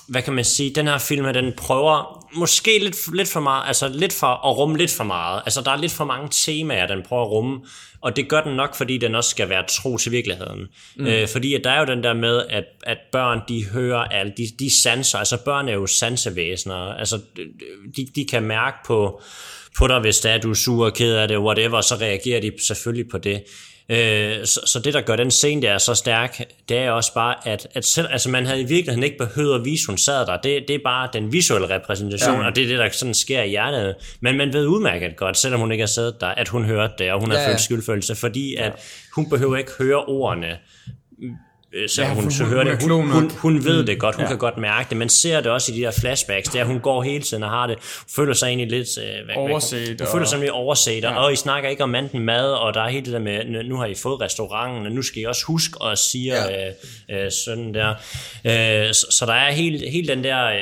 hvad 0.07 0.21
kan 0.21 0.33
man 0.33 0.45
sige, 0.45 0.75
den 0.75 0.87
her 0.87 0.97
film, 0.97 1.33
den 1.33 1.53
prøver 1.57 2.27
måske 2.35 2.79
lidt, 2.79 3.15
lidt 3.15 3.29
for 3.29 3.39
meget, 3.39 3.67
altså 3.67 3.87
lidt 3.87 4.13
for 4.13 4.47
at 4.47 4.57
rumme 4.57 4.77
lidt 4.77 4.91
for 4.91 5.03
meget. 5.03 5.41
Altså 5.45 5.61
der 5.61 5.71
er 5.71 5.77
lidt 5.77 5.91
for 5.91 6.05
mange 6.05 6.29
temaer, 6.31 6.87
den 6.87 7.03
prøver 7.03 7.23
at 7.23 7.29
rumme, 7.29 7.59
og 8.01 8.15
det 8.15 8.29
gør 8.29 8.41
den 8.41 8.55
nok, 8.55 8.75
fordi 8.75 8.97
den 8.97 9.15
også 9.15 9.29
skal 9.29 9.49
være 9.49 9.63
tro 9.67 9.97
til 9.97 10.11
virkeligheden. 10.11 10.67
Mm. 10.95 11.07
Øh, 11.07 11.27
fordi 11.27 11.53
at 11.53 11.63
der 11.63 11.71
er 11.71 11.79
jo 11.79 11.85
den 11.85 12.03
der 12.03 12.13
med, 12.13 12.45
at, 12.49 12.63
at 12.83 12.97
børn, 13.11 13.41
de 13.47 13.65
hører 13.65 13.99
alt, 13.99 14.37
de, 14.37 14.47
de 14.59 14.81
sanser, 14.81 15.17
altså 15.17 15.37
børn 15.45 15.69
er 15.69 15.73
jo 15.73 15.87
sansevæsener, 15.87 16.75
altså 16.75 17.19
de, 17.95 18.07
de 18.15 18.25
kan 18.25 18.43
mærke 18.43 18.77
på, 18.85 19.21
på 19.77 19.87
dig, 19.87 19.99
hvis 19.99 20.19
det 20.19 20.31
er, 20.31 20.37
du 20.37 20.49
er 20.49 20.53
sur 20.53 20.85
og 20.85 20.93
ked 20.93 21.15
af 21.15 21.27
det, 21.27 21.37
whatever, 21.37 21.81
så 21.81 21.95
reagerer 21.95 22.41
de 22.41 22.51
selvfølgelig 22.67 23.09
på 23.11 23.17
det. 23.17 23.43
Øh, 23.89 24.45
så, 24.45 24.59
så 24.65 24.79
det, 24.83 24.93
der 24.93 25.01
gør 25.01 25.15
den 25.15 25.31
scene 25.31 25.61
der 25.61 25.77
så 25.77 25.95
stærk, 25.95 26.41
det 26.69 26.77
er 26.77 26.91
også 26.91 27.13
bare, 27.13 27.47
at, 27.47 27.67
at 27.73 27.85
selv, 27.85 28.07
altså 28.11 28.29
man 28.29 28.45
havde 28.45 28.61
i 28.61 28.65
virkeligheden 28.65 29.03
ikke 29.03 29.17
behøvet 29.17 29.55
at 29.55 29.65
vise, 29.65 29.87
hun 29.87 29.97
sad 29.97 30.25
der. 30.25 30.37
Det, 30.37 30.63
det 30.67 30.73
er 30.73 30.79
bare 30.83 31.09
den 31.13 31.31
visuelle 31.31 31.69
repræsentation, 31.69 32.41
ja. 32.41 32.45
og 32.47 32.55
det 32.55 32.63
er 32.63 32.67
det, 32.67 32.79
der 32.79 32.89
sådan 32.91 33.13
sker 33.13 33.41
i 33.43 33.49
hjertet. 33.49 33.95
Men 34.21 34.37
man 34.37 34.53
ved 34.53 34.67
udmærket 34.67 35.15
godt, 35.15 35.37
selvom 35.37 35.59
hun 35.59 35.71
ikke 35.71 35.81
har 35.81 35.87
siddet 35.87 36.15
der, 36.21 36.27
at 36.27 36.47
hun 36.47 36.65
hørte 36.65 36.93
det, 36.97 37.11
og 37.11 37.19
hun 37.19 37.31
har 37.31 37.37
Ja, 37.37 37.47
følt 37.47 37.53
ja. 37.53 37.57
skyldfølelse, 37.57 38.15
fordi 38.15 38.55
at 38.55 38.73
hun 39.15 39.29
behøver 39.29 39.57
ikke 39.57 39.71
høre 39.79 40.03
ordene 40.05 40.57
så 41.87 42.01
Ja, 42.01 42.13
hun, 42.13 42.31
så 42.31 42.43
hun- 42.43 42.53
hører 42.53 42.63
hun 42.63 42.71
det. 42.71 42.81
Hun, 42.91 43.11
hun, 43.11 43.31
hun 43.37 43.65
ved 43.65 43.85
det 43.85 43.99
godt, 43.99 44.15
hun 44.15 44.23
Ja. 44.23 44.27
kan 44.29 44.37
godt 44.37 44.57
mærke 44.57 44.89
det. 44.89 44.97
Man 44.97 45.09
ser 45.09 45.41
det 45.41 45.51
også 45.51 45.71
i 45.71 45.75
de 45.75 45.81
der 45.81 45.91
flashbacks, 45.91 46.49
der 46.49 46.63
hun 46.63 46.79
går 46.79 47.01
hele 47.03 47.23
tiden 47.23 47.43
og 47.43 47.49
har 47.49 47.67
det. 47.67 47.75
Hun 47.75 48.05
føler 48.15 48.33
sig 48.33 48.47
egentlig 48.47 48.69
lidt... 48.69 48.87
Øh, 48.97 49.25
hvad, 49.25 49.35
Overset 49.35 49.87
Hun 49.87 50.01
og- 50.01 50.07
føler 50.11 50.25
sig 50.25 50.39
lidt 50.39 50.51
overset, 50.51 51.03
Ja. 51.03 51.15
og 51.15 51.33
I 51.33 51.35
snakker 51.35 51.69
ikke 51.69 51.83
om 51.83 51.95
enten 51.95 52.19
mad, 52.19 52.51
og 52.51 52.73
der 52.73 52.81
er 52.81 52.89
hele 52.89 53.05
det 53.05 53.13
der 53.13 53.19
med, 53.19 53.63
nu 53.63 53.77
har 53.77 53.85
I 53.85 53.95
fået 53.95 54.21
restauranten, 54.21 54.85
og 54.85 54.91
nu 54.91 55.01
skal 55.01 55.21
I 55.21 55.25
også 55.25 55.45
huske 55.45 55.77
at 55.85 55.97
sige 55.97 56.33
Ja. 56.35 56.67
øh, 56.67 57.25
øh, 57.25 57.31
sådan 57.45 57.73
der. 57.73 57.89
Øh, 58.45 58.93
så, 58.93 59.07
så 59.09 59.25
der 59.25 59.33
er 59.33 59.51
hele, 59.51 59.89
hele 59.91 60.07
den 60.07 60.23
der... 60.23 60.45
Øh, 60.45 60.59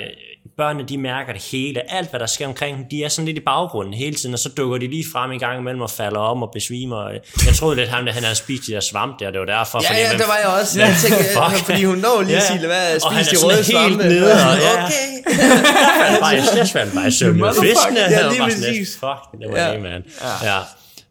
børnene 0.58 0.86
de 0.90 0.98
mærker 0.98 1.34
det 1.34 1.42
hele, 1.52 1.92
alt 1.94 2.10
hvad 2.10 2.20
der 2.20 2.26
sker 2.26 2.48
omkring 2.48 2.78
dem, 2.78 2.86
de 2.92 3.04
er 3.04 3.10
sådan 3.10 3.26
lidt 3.26 3.38
i 3.38 3.42
baggrunden 3.46 3.94
hele 3.94 4.16
tiden, 4.16 4.34
og 4.34 4.40
så 4.40 4.50
dukker 4.50 4.78
de 4.78 4.88
lige 4.88 5.06
frem 5.14 5.32
i 5.32 5.38
gang 5.38 5.60
imellem 5.60 5.82
og 5.82 5.90
falder 5.90 6.20
om 6.20 6.44
og 6.44 6.50
besvimer. 6.54 7.10
Jeg 7.46 7.54
troede 7.56 7.76
lidt, 7.76 7.90
ham, 7.90 8.06
der, 8.06 8.12
han 8.14 8.24
havde 8.24 8.36
spist 8.36 8.68
de 8.68 8.72
der 8.72 8.80
svamp 8.80 9.20
der, 9.20 9.32
det 9.32 9.40
var 9.40 9.46
derfor. 9.46 9.80
Ja, 9.84 9.90
fordi, 9.90 10.00
ja, 10.00 10.08
hvem 10.10 10.20
der 10.20 10.28
var 10.28 10.38
jeg 10.44 10.48
også. 10.62 10.80
Jeg 10.80 10.96
tænkte, 11.04 11.24
Fuck. 11.24 11.66
fordi 11.66 11.84
hun 11.84 11.98
når 11.98 12.22
lige 12.22 12.36
at 12.38 12.42
Ja. 12.44 12.48
sige, 12.48 12.60
lad 12.60 12.68
være 12.68 12.88
at 12.90 13.04
Og 13.04 13.12
han 13.12 13.26
spise 13.26 13.30
er 13.30 13.34
de 13.34 13.40
sådan 13.40 13.56
røde 13.56 13.64
helt 13.64 14.00
svampe. 14.00 14.04
nede, 14.14 14.32
og 14.34 14.58
ja. 14.68 14.84
Okay. 14.84 16.64
i 16.64 16.68
slet 16.68 16.92
bare 16.96 17.08
i 17.08 17.12
søvn 17.12 17.38
med 17.40 17.54
fiskene. 17.62 18.00
Ja, 18.00 18.22
Han 18.24 18.32
lige 18.32 18.42
præcis. 18.44 18.90
Fuck, 19.00 19.22
det 19.42 19.52
var 19.52 19.58
Ja. 19.60 19.74
det, 19.74 19.82
man. 19.82 20.04
Ja. 20.44 20.58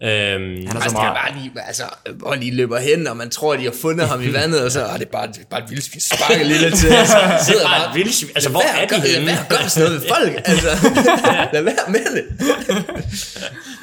Øhm, 0.02 0.66
Han 0.66 0.80
skal 0.80 0.92
bare 0.92 1.32
lige, 1.38 1.50
altså, 1.66 1.82
hvor 2.14 2.34
lige 2.34 2.54
løber 2.56 2.78
hen, 2.78 3.06
og 3.06 3.16
man 3.16 3.30
tror, 3.30 3.56
de 3.56 3.64
har 3.64 3.74
fundet 3.82 4.08
ham 4.08 4.22
i 4.22 4.32
vandet, 4.38 4.64
og 4.64 4.70
så 4.72 4.84
er 4.84 4.96
det 4.96 5.08
bare, 5.08 5.26
det 5.26 5.36
er 5.38 5.42
bare 5.50 5.62
et 5.64 5.70
vildsvin, 5.70 6.00
sparker 6.00 6.44
lidt 6.64 6.74
til. 6.76 6.88
det 6.88 6.98
er 6.98 7.64
bare 7.64 7.90
et 7.90 7.94
vildt 7.94 8.24
Altså, 8.34 8.50
hvor 8.50 8.60
er 8.60 8.86
de 8.86 8.94
Lad 8.96 9.14
henne? 9.14 9.26
være 9.26 9.40
at 9.40 9.48
gøre 9.48 9.68
sådan 9.68 9.88
noget 9.88 10.02
ved 10.02 10.08
folk, 10.08 10.42
altså. 10.50 10.68
Lad 11.52 11.62
være 11.62 11.74
med 11.88 12.00
det. 12.16 12.24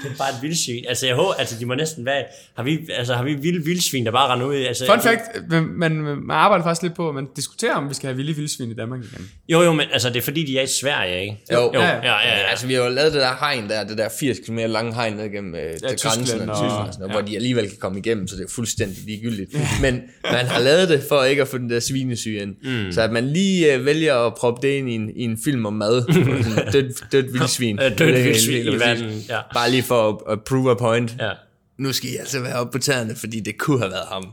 Det 0.04 0.12
er 0.12 0.18
bare 0.18 0.30
et 0.30 0.36
vildsvin. 0.42 0.86
Altså, 0.90 1.06
jeg 1.08 1.16
håber, 1.16 1.34
altså, 1.34 1.56
de 1.60 1.66
må 1.66 1.76
næsten 1.76 2.06
være... 2.06 2.24
Har 2.56 2.64
vi, 2.64 2.80
altså, 2.98 3.16
har 3.16 3.24
vi 3.24 3.34
vilde 3.34 3.66
vildsvin, 3.66 4.06
der 4.06 4.12
bare 4.12 4.34
render 4.34 4.46
ud? 4.48 4.56
Altså, 4.56 4.86
Fun 4.86 5.02
fact, 5.02 5.22
man, 5.50 5.94
man, 5.94 6.22
arbejder 6.32 6.66
faktisk 6.66 6.82
lidt 6.84 6.96
på, 6.96 7.10
at 7.10 7.16
man 7.16 7.28
diskuterer, 7.36 7.74
om 7.76 7.90
vi 7.90 7.94
skal 7.94 8.08
have 8.08 8.16
vilde 8.18 8.34
vildsvin 8.36 8.72
i 8.72 8.74
Danmark 8.76 9.00
igen. 9.00 9.30
Jo, 9.50 9.62
jo, 9.62 9.74
men 9.74 9.86
altså, 9.94 10.10
det 10.10 10.18
er 10.18 10.22
fordi, 10.22 10.46
de 10.46 10.58
er 10.60 10.64
i 10.64 10.68
Sverige, 10.82 11.22
ikke? 11.22 11.38
Jo. 11.54 11.72
jo 11.74 11.80
Ja, 11.82 11.88
ja, 11.88 11.96
ja. 11.96 12.02
ja, 12.04 12.28
ja, 12.28 12.38
ja. 12.38 12.50
Altså, 12.50 12.68
vi 12.68 12.74
har 12.74 12.84
jo 12.84 12.90
lavet 12.90 13.14
det 13.14 13.22
der 13.22 13.36
hegn 13.40 13.70
der, 13.70 13.84
det 13.84 13.98
der 13.98 14.10
80 14.20 14.38
km 14.46 14.58
lange 14.58 14.94
hegn 14.96 15.14
ned 15.14 15.30
gennem 15.32 15.56
øh, 15.56 15.62
ja, 15.62 15.96
grænsen 16.08 16.26
Tyskland 16.26 16.50
og 16.50 16.56
Tyskland, 16.58 17.04
og 17.04 17.08
ja. 17.10 17.14
hvor 17.14 17.22
de 17.22 17.36
alligevel 17.36 17.70
kan 17.70 17.78
komme 17.80 18.00
igennem, 18.00 18.28
så 18.28 18.36
det 18.36 18.44
er 18.44 18.50
fuldstændig 18.50 18.98
ligegyldigt. 19.06 19.56
Men 19.82 20.02
man 20.32 20.46
har 20.46 20.60
lavet 20.60 20.90
det 20.90 21.04
for 21.10 21.24
ikke 21.24 21.42
at 21.42 21.48
få 21.48 21.58
den 21.58 21.70
der 21.70 21.80
svinesyge 21.80 22.42
ind. 22.42 22.56
Mm. 22.86 22.92
Så 22.92 23.02
at 23.02 23.12
man 23.12 23.28
lige 23.28 23.74
øh, 23.74 23.86
vælger 23.86 24.16
at 24.16 24.34
proppe 24.34 24.68
det 24.68 24.74
ind 24.74 24.90
i 24.90 24.94
en, 24.94 25.10
i 25.16 25.24
en 25.24 25.38
film 25.44 25.66
om 25.66 25.74
mad. 25.74 26.04
Sådan 26.14 26.72
dødt, 26.74 27.12
dødt 27.12 27.34
vildsvin. 27.34 27.78
Dødt 27.78 28.00
vildsvin 28.00 28.74
i 28.74 28.80
vandet, 28.80 29.30
ja. 29.30 29.40
Bare 29.54 29.72
lige 29.72 29.84
for 29.84 30.10
at, 30.10 30.34
at 30.34 30.44
prove 30.44 30.72
a 30.72 30.74
point. 30.74 31.16
ja. 31.20 31.32
Nu 31.80 31.94
skal 31.94 32.10
I 32.10 32.16
altså 32.16 32.40
være 32.40 32.56
oppe 32.56 32.72
på 32.72 32.84
tæerne, 32.84 33.16
fordi 33.16 33.40
det 33.40 33.58
kunne 33.58 33.80
have 33.80 33.92
været 33.92 34.06
ham. 34.12 34.28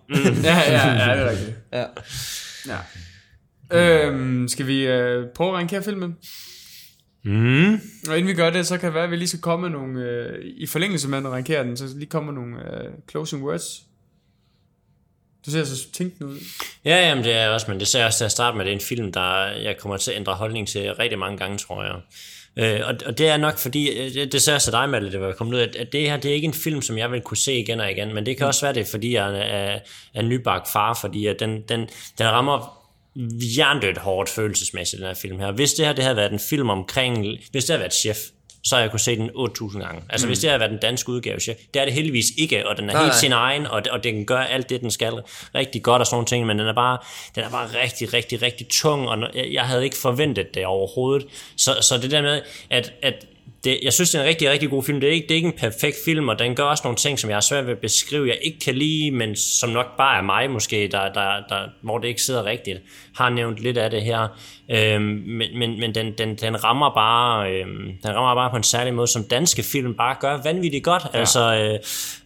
Ja, 0.44 0.58
ja, 0.58 0.92
ja, 0.92 1.16
det 1.16 1.22
er 1.22 1.30
rigtigt. 1.30 1.56
Ja. 1.72 1.84
Ja. 2.68 2.78
Øhm, 4.06 4.48
skal 4.48 4.66
vi 4.66 4.86
øh, 4.86 5.24
prøve 5.34 5.50
at 5.50 5.54
rankere 5.54 5.82
filmen? 5.82 6.14
Mm. 7.24 7.80
Og 8.08 8.18
inden 8.18 8.26
vi 8.26 8.34
gør 8.34 8.50
det, 8.50 8.66
så 8.66 8.78
kan 8.78 8.86
det 8.86 8.94
være, 8.94 9.04
at 9.04 9.10
vi 9.10 9.16
lige 9.16 9.28
skal 9.28 9.40
komme 9.40 9.68
med 9.68 9.78
nogle, 9.78 10.00
øh, 10.00 10.44
i 10.44 10.66
forlængelse 10.66 11.08
med 11.08 11.18
at 11.18 11.24
rankere 11.24 11.64
den, 11.64 11.76
så 11.76 11.84
lige 11.94 12.06
komme 12.06 12.32
med 12.32 12.42
nogle 12.42 12.56
øh, 12.56 12.90
closing 13.10 13.44
words. 13.44 13.82
Du 15.46 15.50
ser 15.50 15.64
så 15.64 15.92
tænkende 15.92 16.30
ud. 16.30 16.38
Ja, 16.84 17.08
jamen 17.08 17.24
det 17.24 17.32
er 17.32 17.48
også, 17.48 17.70
men 17.70 17.80
det 17.80 17.88
ser 17.88 17.98
jeg 17.98 18.06
også 18.06 18.18
til 18.18 18.24
at 18.24 18.32
starte 18.32 18.56
med, 18.56 18.64
det 18.64 18.70
er 18.70 18.74
en 18.74 18.80
film, 18.80 19.12
der 19.12 19.46
jeg 19.46 19.76
kommer 19.78 19.96
til 19.96 20.10
at 20.10 20.16
ændre 20.16 20.34
holdning 20.34 20.68
til 20.68 20.94
rigtig 20.94 21.18
mange 21.18 21.38
gange, 21.38 21.58
tror 21.58 21.84
jeg. 21.84 22.00
Øh, 22.56 22.80
og, 22.88 22.94
og 23.06 23.18
det 23.18 23.28
er 23.28 23.36
nok 23.36 23.58
fordi, 23.58 23.88
øh, 23.88 24.14
det, 24.14 24.32
det 24.32 24.42
ser 24.42 24.52
jeg 24.52 24.62
til 24.62 24.72
dig, 24.72 24.88
Malte, 24.88 25.12
det 25.12 25.20
var 25.20 25.32
kommet 25.32 25.54
ud, 25.54 25.60
at, 25.60 25.76
at 25.76 25.92
det 25.92 26.00
her, 26.00 26.16
det 26.16 26.30
er 26.30 26.34
ikke 26.34 26.46
en 26.46 26.54
film, 26.54 26.82
som 26.82 26.98
jeg 26.98 27.12
vil 27.12 27.20
kunne 27.20 27.36
se 27.36 27.54
igen 27.54 27.80
og 27.80 27.90
igen, 27.90 28.14
men 28.14 28.26
det 28.26 28.36
kan 28.36 28.46
også 28.46 28.66
være 28.66 28.74
det, 28.74 28.86
fordi 28.86 29.14
jeg 29.14 29.38
er, 29.38 29.42
er, 29.42 29.78
er 30.14 30.22
nybagt 30.22 30.68
far, 30.72 30.98
fordi 31.00 31.26
at 31.26 31.40
den, 31.40 31.62
den, 31.68 31.80
den 32.18 32.26
rammer 32.26 32.83
jerndødt 33.58 33.98
hårdt 33.98 34.28
følelsesmæssigt, 34.30 35.00
den 35.00 35.06
her 35.06 35.14
film 35.14 35.38
her. 35.38 35.52
Hvis 35.52 35.74
det 35.74 35.86
her 35.86 35.92
det 35.92 36.04
havde 36.04 36.16
været 36.16 36.32
en 36.32 36.38
film 36.38 36.70
omkring, 36.70 37.38
hvis 37.50 37.64
det 37.64 37.70
havde 37.70 37.80
været 37.80 37.94
chef, 37.94 38.18
så 38.64 38.74
har 38.74 38.82
jeg 38.82 38.90
kunne 38.90 39.00
se 39.00 39.16
den 39.16 39.30
8.000 39.30 39.78
gange. 39.78 40.02
Altså 40.08 40.26
mm. 40.26 40.28
hvis 40.28 40.38
det 40.38 40.50
havde 40.50 40.60
været 40.60 40.70
den 40.70 40.80
danske 40.80 41.08
udgave, 41.08 41.40
chef, 41.40 41.56
det 41.74 41.80
er 41.80 41.84
det 41.84 41.94
heldigvis 41.94 42.26
ikke, 42.38 42.68
og 42.68 42.76
den 42.76 42.88
er 42.88 42.92
Nej, 42.92 43.02
helt 43.02 43.12
nej. 43.12 43.18
sin 43.18 43.32
egen, 43.32 43.66
og, 43.66 43.82
og 43.90 44.04
den 44.04 44.26
gør 44.26 44.38
alt 44.38 44.70
det, 44.70 44.80
den 44.80 44.90
skal 44.90 45.12
rigtig 45.54 45.82
godt 45.82 46.00
og 46.00 46.06
sådan 46.06 46.14
nogle 46.14 46.26
ting, 46.26 46.46
men 46.46 46.58
den 46.58 46.66
er 46.66 46.72
bare, 46.72 46.98
den 47.34 47.44
er 47.44 47.50
bare 47.50 47.68
rigtig, 47.82 48.12
rigtig, 48.12 48.42
rigtig 48.42 48.68
tung, 48.68 49.08
og 49.08 49.18
jeg, 49.34 49.48
jeg 49.52 49.64
havde 49.64 49.84
ikke 49.84 49.96
forventet 49.96 50.54
det 50.54 50.66
overhovedet. 50.66 51.26
Så, 51.56 51.76
så 51.80 51.98
det 51.98 52.10
der 52.10 52.22
med, 52.22 52.42
at, 52.70 52.92
at 53.02 53.26
det, 53.64 53.78
jeg 53.82 53.92
synes, 53.92 54.10
det 54.10 54.18
er 54.18 54.22
en 54.22 54.28
rigtig, 54.28 54.50
rigtig 54.50 54.70
god 54.70 54.82
film. 54.82 55.00
Det 55.00 55.08
er, 55.08 55.12
ikke, 55.12 55.26
det 55.26 55.30
er 55.30 55.36
ikke 55.36 55.46
en 55.46 55.52
perfekt 55.58 55.96
film, 56.04 56.28
og 56.28 56.38
den 56.38 56.54
gør 56.54 56.62
også 56.64 56.80
nogle 56.84 56.96
ting, 56.96 57.18
som 57.18 57.30
jeg 57.30 57.36
har 57.36 57.40
svært 57.40 57.66
ved 57.66 57.72
at 57.72 57.78
beskrive, 57.78 58.28
jeg 58.28 58.38
ikke 58.42 58.58
kan 58.58 58.74
lide, 58.74 59.10
men 59.10 59.36
som 59.36 59.70
nok 59.70 59.96
bare 59.96 60.18
er 60.18 60.22
mig 60.22 60.50
måske, 60.50 60.88
der, 60.92 61.12
der, 61.12 61.30
der, 61.48 61.58
hvor 61.82 61.98
det 61.98 62.08
ikke 62.08 62.22
sidder 62.22 62.44
rigtigt. 62.44 62.78
Har 63.16 63.28
nævnt 63.30 63.58
lidt 63.58 63.78
af 63.78 63.90
det 63.90 64.02
her. 64.02 64.28
Øhm, 64.70 65.02
men 65.26 65.58
men, 65.58 65.80
men 65.80 65.94
den, 65.94 66.12
den, 66.18 66.34
den, 66.34 66.64
rammer 66.64 66.90
bare, 66.94 67.52
øhm, 67.52 67.92
den 68.02 68.14
rammer 68.14 68.34
bare 68.34 68.50
på 68.50 68.56
en 68.56 68.62
særlig 68.62 68.94
måde, 68.94 69.06
som 69.06 69.24
danske 69.24 69.62
film 69.62 69.94
bare 69.94 70.16
gør 70.20 70.40
vanvittigt 70.44 70.84
godt. 70.84 71.02
Ja. 71.14 71.18
Altså, 71.18 71.54
øh, 71.54 71.78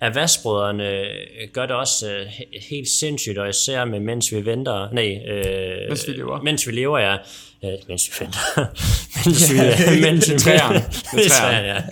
Avasbrødrene 0.09 0.91
øh, 0.91 1.07
gør 1.53 1.67
det 1.67 1.77
også 1.77 2.11
øh, 2.13 2.27
he- 2.27 2.69
helt 2.71 2.89
sindssygt, 2.89 3.39
og 3.39 3.49
især 3.49 3.85
med 3.85 4.01
Mens 4.01 4.33
vi 4.33 4.45
venter, 4.47 4.89
nej, 4.93 5.19
øh, 5.29 5.89
Mens 5.89 6.09
vi 6.09 6.13
lever. 6.13 6.41
Mens 6.43 6.67
vi 6.67 6.73
lever, 6.73 6.99
ja. 6.99 7.17
Øh, 7.65 7.71
mens 7.89 8.09
vi 8.09 8.25
venter. 8.25 8.39
mens 9.27 9.53
vi, 9.53 9.57
mens 10.07 10.29
vi 10.29 10.35
er 10.35 10.39
træerne, 10.39 11.83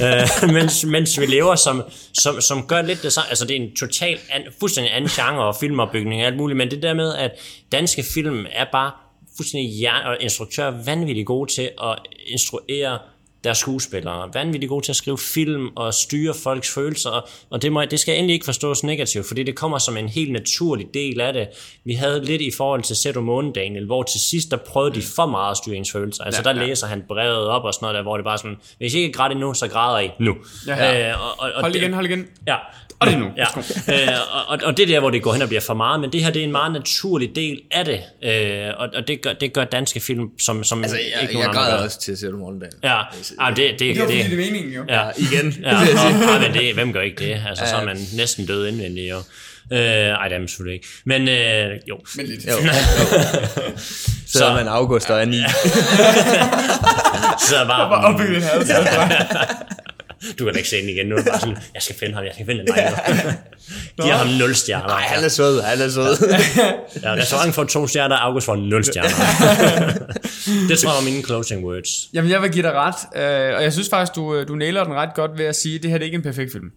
ja. 0.00 0.22
Øh, 0.22 0.52
mens, 0.52 0.84
mens 0.84 1.20
vi 1.20 1.26
lever, 1.26 1.54
som, 1.54 1.82
som, 2.12 2.40
som 2.40 2.66
gør 2.66 2.82
lidt 2.82 3.02
det 3.02 3.12
samme. 3.12 3.28
Altså, 3.28 3.44
det 3.44 3.56
er 3.56 3.60
en 3.60 3.76
total, 3.76 4.18
an, 4.30 4.42
fuldstændig 4.60 4.96
anden 4.96 5.10
genre 5.10 5.44
og 5.44 5.56
filmopbygning 5.60 6.20
og 6.22 6.26
alt 6.26 6.36
muligt, 6.36 6.56
men 6.56 6.70
det 6.70 6.82
der 6.82 6.94
med, 6.94 7.14
at 7.14 7.30
danske 7.72 8.04
film 8.14 8.46
er 8.52 8.64
bare 8.72 8.90
fuldstændig 9.36 9.70
hjern 9.70 10.06
og 10.06 10.16
instruktører 10.20 10.84
vanvittigt 10.84 11.26
gode 11.26 11.52
til 11.52 11.70
at 11.82 11.98
instruere 12.26 12.98
deres 13.44 13.58
skuespillere. 13.58 14.28
Vanvittigt 14.34 14.68
gode 14.70 14.84
til 14.84 14.92
at 14.92 14.96
skrive 14.96 15.18
film 15.18 15.68
og 15.76 15.94
styre 15.94 16.34
folks 16.34 16.74
følelser, 16.74 17.10
og- 17.10 17.28
og 17.50 17.62
det, 17.62 17.72
må, 17.72 17.84
det 17.84 18.00
skal 18.00 18.14
endelig 18.16 18.34
ikke 18.34 18.44
forstås 18.44 18.84
negativt, 18.84 19.26
fordi 19.26 19.42
det 19.42 19.54
kommer 19.56 19.78
som 19.78 19.96
en 19.96 20.08
helt 20.08 20.32
naturlig 20.32 20.86
del 20.94 21.20
af 21.20 21.32
det. 21.32 21.48
Vi 21.84 21.94
havde 21.94 22.24
lidt 22.24 22.42
i 22.42 22.50
forhold 22.56 22.82
til 22.82 22.96
Sæt 22.96 23.16
Måne, 23.16 23.52
Daniel, 23.52 23.86
hvor 23.86 24.02
til 24.02 24.20
sidst, 24.20 24.50
der 24.50 24.56
prøvede 24.56 24.94
de 24.94 25.02
for 25.16 25.26
meget 25.26 25.50
at 25.50 25.56
styre 25.56 25.76
ens 25.76 25.92
følelser. 25.92 26.24
Altså 26.24 26.42
Ja, 26.46 26.52
der 26.54 26.60
ja. 26.60 26.66
læser 26.66 26.86
han 26.86 27.02
brevet 27.08 27.46
op 27.46 27.64
og 27.64 27.74
sådan 27.74 27.84
noget 27.84 27.94
der, 27.96 28.02
hvor 28.02 28.16
det 28.16 28.24
bare 28.24 28.38
sådan, 28.38 28.56
hvis 28.78 28.94
I 28.94 28.98
ikke 28.98 29.12
græder 29.12 29.34
nu, 29.34 29.54
så 29.54 29.68
græder 29.68 29.98
I 29.98 30.10
nu. 30.20 30.34
Ja, 30.66 30.76
ja. 30.84 31.08
Øh, 31.10 31.20
og, 31.22 31.30
og, 31.38 31.52
og 31.54 31.60
Hold 31.60 31.74
igen, 31.76 31.92
hold 31.94 32.06
igen. 32.06 32.26
Ja. 32.46 32.56
Og 33.00 33.06
det 33.06 33.14
er 33.14 33.18
nu. 33.18 33.26
Ja. 33.36 33.44
øh, 34.12 34.18
og, 34.48 34.58
og, 34.64 34.76
det 34.76 34.82
er 34.82 34.86
der, 34.86 35.00
hvor 35.00 35.10
det 35.10 35.22
går 35.22 35.32
hen 35.32 35.42
og 35.42 35.48
bliver 35.48 35.60
for 35.60 35.74
meget, 35.74 36.00
men 36.00 36.12
det 36.12 36.24
her, 36.24 36.30
det 36.30 36.40
er 36.40 36.44
en 36.44 36.52
meget 36.52 36.72
naturlig 36.72 37.36
del 37.36 37.60
af 37.70 37.84
det, 37.84 38.00
øh, 38.24 38.72
og, 38.76 38.88
og 38.94 39.08
det, 39.08 39.22
gør, 39.22 39.32
det 39.32 39.52
gør 39.52 39.64
danske 39.64 40.00
film, 40.00 40.38
som, 40.38 40.64
som 40.64 40.82
Altså, 40.82 40.96
ikke 40.98 41.10
jeg, 41.20 41.28
nogen 41.32 41.38
jeg 41.46 41.54
græder 41.54 41.84
også 41.84 42.00
til 42.00 42.12
at 42.12 42.18
se 42.18 42.26
det 42.26 42.34
morgendag. 42.34 42.68
Ja, 42.82 42.96
ah, 43.38 43.56
det, 43.56 43.56
det, 43.56 43.80
det, 43.80 43.88
Det 43.94 43.98
var 43.98 44.04
fordi, 44.04 44.18
det 44.18 44.30
det, 44.30 44.32
er 44.32 44.36
meningen, 44.36 44.72
jo. 44.72 44.84
ja, 44.88 45.02
Igen. 45.18 45.54
ja, 45.62 45.74
og, 45.74 46.34
og, 46.34 46.40
men 46.40 46.54
det, 46.54 46.74
hvem 46.74 46.92
gør 46.92 47.00
ikke 47.00 47.24
det? 47.24 47.40
Altså, 47.48 47.66
så 47.66 47.76
er 47.76 47.84
man 47.84 47.98
næsten 48.16 48.46
død 48.46 48.66
indvendig, 48.66 49.10
jo. 49.10 49.16
Øh, 49.72 49.78
ej, 49.78 50.28
det 50.28 50.34
er 50.34 50.38
man 50.38 50.48
selvfølgelig 50.48 50.74
ikke. 50.74 50.86
Men 51.04 51.28
øh, 51.28 51.80
jo. 51.88 51.98
Men 52.16 52.26
lidt. 52.26 52.46
Jo. 52.46 52.52
Så, 54.26 54.38
så 54.38 54.44
er 54.44 54.54
man 54.54 54.68
August 54.68 55.10
og 55.10 55.22
Annie. 55.22 55.44
Så 57.48 57.64
bare, 57.68 57.88
Bare 57.90 58.04
opbygget 58.04 58.36
et 58.36 58.42
had. 58.42 59.90
Du 60.38 60.44
kan 60.44 60.52
da 60.52 60.58
ikke 60.58 60.68
se 60.68 60.80
den 60.80 60.88
igen 60.88 61.06
nu. 61.06 61.14
er 61.14 61.18
det 61.18 61.26
Bare 61.26 61.40
sådan, 61.40 61.56
jeg 61.74 61.82
skal 61.82 61.96
finde 61.96 62.14
ham, 62.14 62.24
jeg 62.24 62.32
skal 62.34 62.46
finde 62.46 62.60
den 62.60 62.68
nu. 62.68 62.74
Giver 64.02 64.14
ham 64.14 64.26
0 64.26 64.54
stjerner. 64.54 64.86
Nej, 64.86 65.00
han 65.00 65.24
er 65.24 65.28
sød, 65.28 65.62
han 65.62 65.80
er 65.80 65.88
sød. 65.88 66.16
Ja, 67.02 67.14
restauranten 67.20 67.52
får 67.52 67.64
to 67.64 67.86
stjerner, 67.86 68.16
August 68.16 68.46
får 68.46 68.56
0 68.56 68.84
stjerner. 68.84 69.08
det 70.68 70.78
tror 70.78 70.90
jeg 70.90 71.04
var 71.04 71.10
mine 71.10 71.22
closing 71.22 71.64
words. 71.64 71.88
Jamen, 72.12 72.30
jeg 72.30 72.42
vil 72.42 72.50
give 72.52 72.62
dig 72.62 72.72
ret, 72.74 72.94
øh, 73.16 73.56
og 73.56 73.62
jeg 73.62 73.72
synes 73.72 73.88
faktisk, 73.88 74.14
du, 74.16 74.34
øh, 74.34 74.48
du 74.48 74.54
nailer 74.54 74.84
den 74.84 74.94
ret 74.94 75.14
godt 75.14 75.38
ved 75.38 75.44
at 75.44 75.56
sige, 75.56 75.74
at 75.74 75.82
det 75.82 75.90
her 75.90 75.98
det 75.98 76.04
er 76.04 76.06
ikke 76.06 76.16
en 76.16 76.22
perfekt 76.22 76.52
film. 76.52 76.70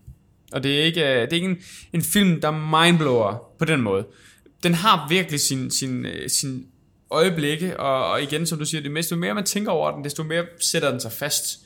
Og 0.52 0.64
det 0.64 0.80
er 0.80 0.84
ikke, 0.84 1.02
øh, 1.02 1.22
det 1.22 1.32
er 1.32 1.36
ikke 1.36 1.48
en, 1.48 1.58
en 1.94 2.02
film, 2.02 2.42
der 2.42 2.52
mindblower 2.52 3.44
på 3.60 3.66
den 3.66 3.82
måde. 3.82 4.06
Den 4.64 4.74
har 4.74 5.08
virkelig 5.10 5.40
sin, 5.40 5.72
sin, 5.72 6.06
sin 6.28 6.66
øjeblikke, 7.12 7.80
og, 7.80 8.12
og 8.12 8.24
igen, 8.24 8.46
som 8.46 8.60
du 8.60 8.66
siger, 8.66 8.82
det 8.82 8.96
desto 8.96 9.16
mere 9.16 9.34
man 9.34 9.44
tænker 9.44 9.72
over 9.72 9.92
den, 9.92 10.04
desto 10.04 10.24
mere 10.24 10.44
sætter 10.60 10.92
den 10.92 11.00
sig 11.00 11.12
fast. 11.12 11.60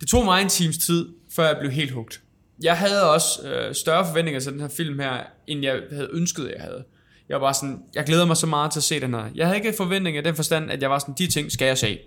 Det 0.00 0.08
tog 0.08 0.24
mig 0.24 0.42
en 0.42 0.48
times 0.48 0.78
tid, 0.78 1.08
før 1.36 1.46
jeg 1.46 1.56
blev 1.60 1.72
helt 1.72 1.90
hugt. 1.90 2.20
Jeg 2.62 2.78
havde 2.78 3.10
også 3.12 3.48
øh, 3.48 3.74
større 3.74 4.06
forventninger 4.06 4.40
til 4.40 4.52
den 4.52 4.60
her 4.60 4.68
film 4.68 4.98
her, 4.98 5.20
end 5.46 5.62
jeg 5.62 5.80
havde 5.92 6.08
ønsket, 6.12 6.52
jeg 6.56 6.62
havde. 6.64 6.84
Jeg 7.28 7.40
var 7.40 7.52
sådan, 7.52 7.78
jeg 7.94 8.04
glæder 8.04 8.24
mig 8.24 8.36
så 8.36 8.46
meget 8.46 8.72
til 8.72 8.80
at 8.80 8.84
se 8.84 9.00
den 9.00 9.14
her. 9.14 9.24
Jeg 9.34 9.46
havde 9.46 9.56
ikke 9.56 9.74
forventninger 9.76 10.20
i 10.20 10.24
den 10.24 10.34
forstand, 10.34 10.70
at 10.70 10.82
jeg 10.82 10.90
var 10.90 10.98
sådan, 10.98 11.14
de 11.18 11.26
ting 11.26 11.52
skal 11.52 11.66
jeg 11.66 11.78
se. 11.78 11.98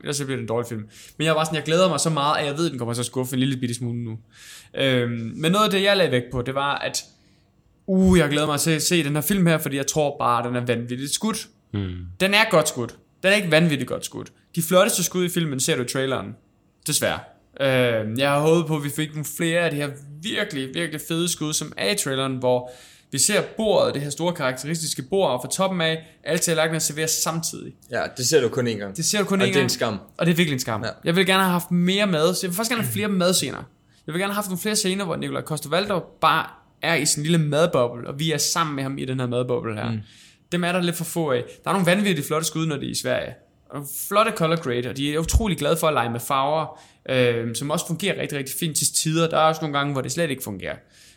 Ellers 0.00 0.16
så 0.16 0.24
bliver 0.24 0.36
det 0.36 0.42
en 0.42 0.48
dårlig 0.48 0.68
film. 0.68 0.88
Men 1.18 1.26
jeg 1.26 1.34
var 1.34 1.44
sådan, 1.44 1.56
jeg 1.56 1.64
glæder 1.64 1.88
mig 1.88 2.00
så 2.00 2.10
meget, 2.10 2.38
at 2.38 2.46
jeg 2.46 2.58
ved, 2.58 2.66
at 2.66 2.70
den 2.70 2.78
kommer 2.78 2.94
til 2.94 3.02
at 3.02 3.06
skuffe 3.06 3.34
en 3.34 3.40
lille 3.40 3.56
bitte 3.56 3.74
smule 3.74 4.04
nu. 4.04 4.18
Øhm, 4.74 5.32
men 5.34 5.52
noget 5.52 5.64
af 5.64 5.70
det, 5.70 5.82
jeg 5.82 5.96
lagde 5.96 6.12
vægt 6.12 6.26
på, 6.32 6.42
det 6.42 6.54
var, 6.54 6.74
at 6.74 7.04
uh, 7.86 8.18
jeg 8.18 8.28
glæder 8.28 8.46
mig 8.46 8.60
til 8.60 8.70
at 8.70 8.82
se 8.82 9.04
den 9.04 9.14
her 9.14 9.22
film 9.22 9.46
her, 9.46 9.58
fordi 9.58 9.76
jeg 9.76 9.86
tror 9.86 10.16
bare, 10.18 10.48
den 10.48 10.56
er 10.56 10.60
vanvittigt 10.60 11.14
skudt. 11.14 11.48
Mm. 11.72 11.94
Den 12.20 12.34
er 12.34 12.50
godt 12.50 12.68
skudt. 12.68 12.96
Den 13.22 13.32
er 13.32 13.36
ikke 13.36 13.50
vanvittigt 13.50 13.88
godt 13.88 14.04
skudt. 14.04 14.32
De 14.54 14.62
flotteste 14.62 15.04
skud 15.04 15.24
i 15.24 15.28
filmen 15.28 15.60
ser 15.60 15.76
du 15.76 15.82
i 15.82 15.86
traileren. 15.86 16.36
Desværre. 16.86 17.18
Øh, 17.60 18.18
jeg 18.18 18.30
har 18.30 18.40
håbet 18.40 18.66
på, 18.66 18.76
at 18.76 18.84
vi 18.84 18.90
fik 18.90 19.10
nogle 19.10 19.24
flere 19.36 19.60
af 19.60 19.70
de 19.70 19.76
her 19.76 19.88
virkelig, 20.22 20.68
virkelig 20.74 21.00
fede 21.08 21.28
skud, 21.28 21.52
som 21.52 21.72
er 21.76 21.90
i 21.90 21.96
traileren, 21.96 22.36
hvor 22.36 22.70
vi 23.12 23.18
ser 23.18 23.42
bordet, 23.56 23.94
det 23.94 24.02
her 24.02 24.10
store 24.10 24.32
karakteristiske 24.32 25.02
bord, 25.02 25.30
og 25.30 25.40
fra 25.42 25.50
toppen 25.50 25.80
af, 25.80 26.18
alle 26.24 26.38
tallerkener 26.38 26.78
serveres 26.78 27.10
samtidig. 27.10 27.72
Ja, 27.90 28.02
det 28.16 28.26
ser 28.26 28.40
du 28.40 28.48
kun 28.48 28.66
en 28.66 28.78
gang. 28.78 28.96
Det 28.96 29.04
ser 29.04 29.18
du 29.18 29.24
kun 29.24 29.40
Og 29.40 29.46
en 29.46 29.52
det 29.54 29.56
er 29.56 29.60
gang. 29.60 29.64
en 29.64 29.70
skam. 29.70 29.98
Og 30.18 30.26
det 30.26 30.32
er 30.32 30.36
virkelig 30.36 30.52
en 30.54 30.60
skam. 30.60 30.84
Ja. 30.84 30.90
Jeg 31.04 31.16
vil 31.16 31.26
gerne 31.26 31.42
have 31.42 31.52
haft 31.52 31.70
mere 31.70 32.06
mad. 32.06 32.34
Så 32.34 32.40
jeg 32.42 32.50
vil 32.50 32.56
faktisk 32.56 32.70
gerne 32.70 32.82
have 32.82 32.92
flere 32.92 33.08
madscener. 33.08 33.62
Jeg 34.06 34.12
vil 34.12 34.20
gerne 34.20 34.32
have 34.32 34.34
haft 34.34 34.48
nogle 34.48 34.58
flere 34.60 34.76
scener, 34.76 35.04
hvor 35.04 35.16
Nikolaj 35.16 35.42
Koster 35.42 36.00
bare 36.20 36.46
er 36.82 36.94
i 36.94 37.06
sin 37.06 37.22
lille 37.22 37.38
madboble, 37.38 38.08
og 38.08 38.18
vi 38.18 38.32
er 38.32 38.38
sammen 38.38 38.76
med 38.76 38.82
ham 38.82 38.98
i 38.98 39.04
den 39.04 39.20
her 39.20 39.26
madboble 39.26 39.74
her. 39.74 39.90
Mm. 39.90 39.98
Dem 40.52 40.64
er 40.64 40.72
der 40.72 40.80
lidt 40.80 40.96
for 40.96 41.04
få 41.04 41.30
af. 41.30 41.44
Der 41.64 41.70
er 41.70 41.74
nogle 41.74 41.86
vanvittigt 41.86 42.26
flotte 42.26 42.46
skud, 42.46 42.66
når 42.66 42.76
det 42.76 42.86
er 42.86 42.90
i 42.90 42.94
Sverige. 42.94 43.34
Flotte 44.08 44.32
color 44.36 44.56
grade, 44.56 44.88
og 44.88 44.96
de 44.96 45.14
er 45.14 45.18
utrolig 45.18 45.58
glade 45.58 45.76
for 45.76 45.86
at 45.88 45.94
lege 45.94 46.10
med 46.10 46.20
farver, 46.20 46.80
øh, 47.08 47.54
som 47.54 47.70
også 47.70 47.86
fungerer 47.86 48.20
rigtig, 48.20 48.38
rigtig 48.38 48.54
fint 48.60 48.76
til 48.76 48.86
tider. 48.94 49.28
Der 49.28 49.36
er 49.36 49.40
også 49.42 49.60
nogle 49.60 49.78
gange, 49.78 49.92
hvor 49.92 50.02
det 50.02 50.12
slet 50.12 50.30
ikke 50.30 50.42
fungerer. 50.42 50.74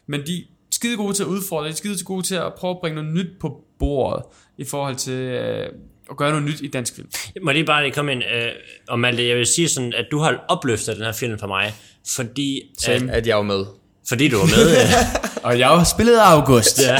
Men 0.07 0.21
de 0.27 0.37
er 0.37 0.41
skide 0.71 0.97
gode 0.97 1.13
til 1.13 1.23
at 1.23 1.27
udfordre, 1.27 1.65
de 1.65 1.71
er 1.71 1.75
skide 1.75 2.03
gode 2.05 2.25
til 2.25 2.35
at 2.35 2.53
prøve 2.57 2.71
at 2.71 2.77
bringe 2.81 2.95
noget 3.03 3.13
nyt 3.13 3.39
på 3.39 3.61
bordet, 3.79 4.23
i 4.57 4.63
forhold 4.65 4.95
til 4.95 5.13
øh, 5.13 5.69
at 6.11 6.17
gøre 6.17 6.29
noget 6.29 6.45
nyt 6.45 6.61
i 6.61 6.67
dansk 6.67 6.95
film. 6.95 7.07
Må 7.41 7.51
lige 7.51 7.65
bare 7.65 7.83
lige 7.83 7.93
komme 7.93 8.11
ind, 8.11 8.23
øh, 8.23 8.51
og 8.87 8.99
Malte, 8.99 9.27
jeg 9.27 9.37
vil 9.37 9.45
sige 9.45 9.69
sådan, 9.69 9.93
at 9.93 10.05
du 10.11 10.19
har 10.19 10.45
opløftet 10.49 10.95
den 10.95 11.05
her 11.05 11.11
film 11.11 11.39
for 11.39 11.47
mig, 11.47 11.73
fordi, 12.15 12.61
at, 12.87 13.01
At 13.09 13.27
jeg 13.27 13.35
var 13.37 13.43
med. 13.43 13.65
fordi 14.09 14.27
du 14.27 14.37
var 14.37 14.45
med. 14.45 14.71
øh, 14.71 15.43
Og 15.47 15.59
jeg 15.59 15.67
har 15.67 15.83
spillet 15.83 16.17
August. 16.19 16.81
Ja. 16.81 16.97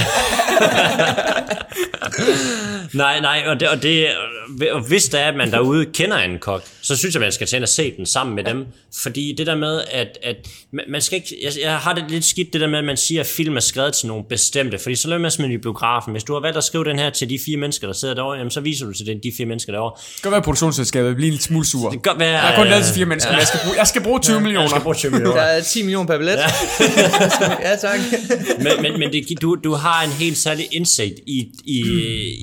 nej, 2.94 3.20
nej, 3.20 3.44
og, 3.48 3.60
det, 3.60 3.70
og, 3.70 3.84
det, 3.84 4.08
og 4.72 4.88
hvis 4.88 5.06
der 5.06 5.20
er, 5.20 5.28
at 5.28 5.36
man 5.36 5.52
derude 5.52 5.86
kender 5.86 6.18
en 6.18 6.40
kok, 6.40 6.64
så 6.82 6.96
synes 6.96 7.16
jeg, 7.16 7.22
man 7.22 7.32
skal 7.32 7.48
tage 7.48 7.58
ind 7.58 7.64
og 7.64 7.70
se 7.70 7.94
den 7.98 8.06
sammen 8.06 8.36
med 8.36 8.44
dem. 8.44 8.66
Fordi 9.02 9.36
det 9.38 9.48
der 9.48 9.56
med, 9.56 9.82
at, 9.92 10.18
at 10.24 10.36
man 10.90 11.02
skal 11.02 11.16
ikke, 11.16 11.36
jeg, 11.44 11.52
jeg 11.62 11.78
har 11.78 11.94
det 11.94 12.04
lidt 12.10 12.26
skidt, 12.26 12.54
det 12.54 12.62
der 12.62 12.68
med, 12.68 12.80
at 12.80 12.86
man 12.86 12.98
siger, 12.98 13.22
at 13.22 13.28
film 13.28 13.56
er 13.56 13.60
skrevet 13.60 13.94
til 13.94 14.08
nogle 14.08 14.24
bestemte. 14.30 14.80
Fordi 14.80 14.96
så 14.96 15.08
lader 15.08 15.22
man 15.22 15.32
simpelthen 15.32 15.60
i 15.60 15.62
biografen. 15.62 16.12
Hvis 16.12 16.24
du 16.24 16.34
har 16.34 16.40
valgt 16.40 16.58
at 16.58 16.64
skrive 16.64 16.84
den 16.84 17.00
her 17.00 17.10
til 17.10 17.30
de 17.30 17.40
fire 17.46 17.58
mennesker, 17.58 17.88
der 17.88 17.94
sidder 17.94 18.14
derovre, 18.14 18.38
jamen, 18.38 18.52
så 18.52 18.62
viser 18.62 18.86
du 18.86 18.94
til 18.94 19.06
den, 19.06 19.20
de 19.24 19.32
fire 19.38 19.48
mennesker 19.48 19.72
derovre. 19.72 19.94
Det 20.16 20.22
kan 20.22 20.32
være, 20.32 20.38
at 20.38 20.44
produktionsselskabet 20.44 21.16
bliver 21.16 21.30
lille 21.30 21.44
smule 21.44 21.66
sur. 21.66 21.90
Det 21.90 22.04
kan 22.04 22.12
godt 22.12 22.20
være, 22.20 22.32
Jeg 22.32 22.40
har 22.40 22.56
kun 22.56 22.64
øh, 22.64 22.70
lavet 22.70 22.86
til 22.86 22.96
fire 22.96 23.06
mennesker, 23.06 23.32
men 23.32 23.40
jeg 23.40 23.48
skal 23.48 23.60
bruge, 23.64 23.78
jeg 23.78 23.88
skal 23.88 24.04
bruge 24.04 24.20
20 24.20 24.40
millioner. 24.40 24.62
Jeg 24.62 24.70
skal 24.70 24.82
bruge 24.82 24.96
20 24.96 25.12
millioner. 25.12 25.36
Der 25.36 25.44
er 25.44 25.62
10 25.62 25.82
millioner 25.82 26.08
per 26.08 26.18
billet. 26.18 26.34
Ja, 26.34 26.48
ja 27.70 27.76
tak. 27.76 28.00
men, 28.58 28.82
men, 28.82 29.00
men 29.00 29.14
det, 29.14 29.42
du, 29.42 29.56
du 29.64 29.74
har 29.74 30.04
en 30.04 30.12
helt 30.12 30.38
særlig 30.48 30.68
indsigt 30.72 31.20
i, 31.28 31.52
i, 31.66 31.82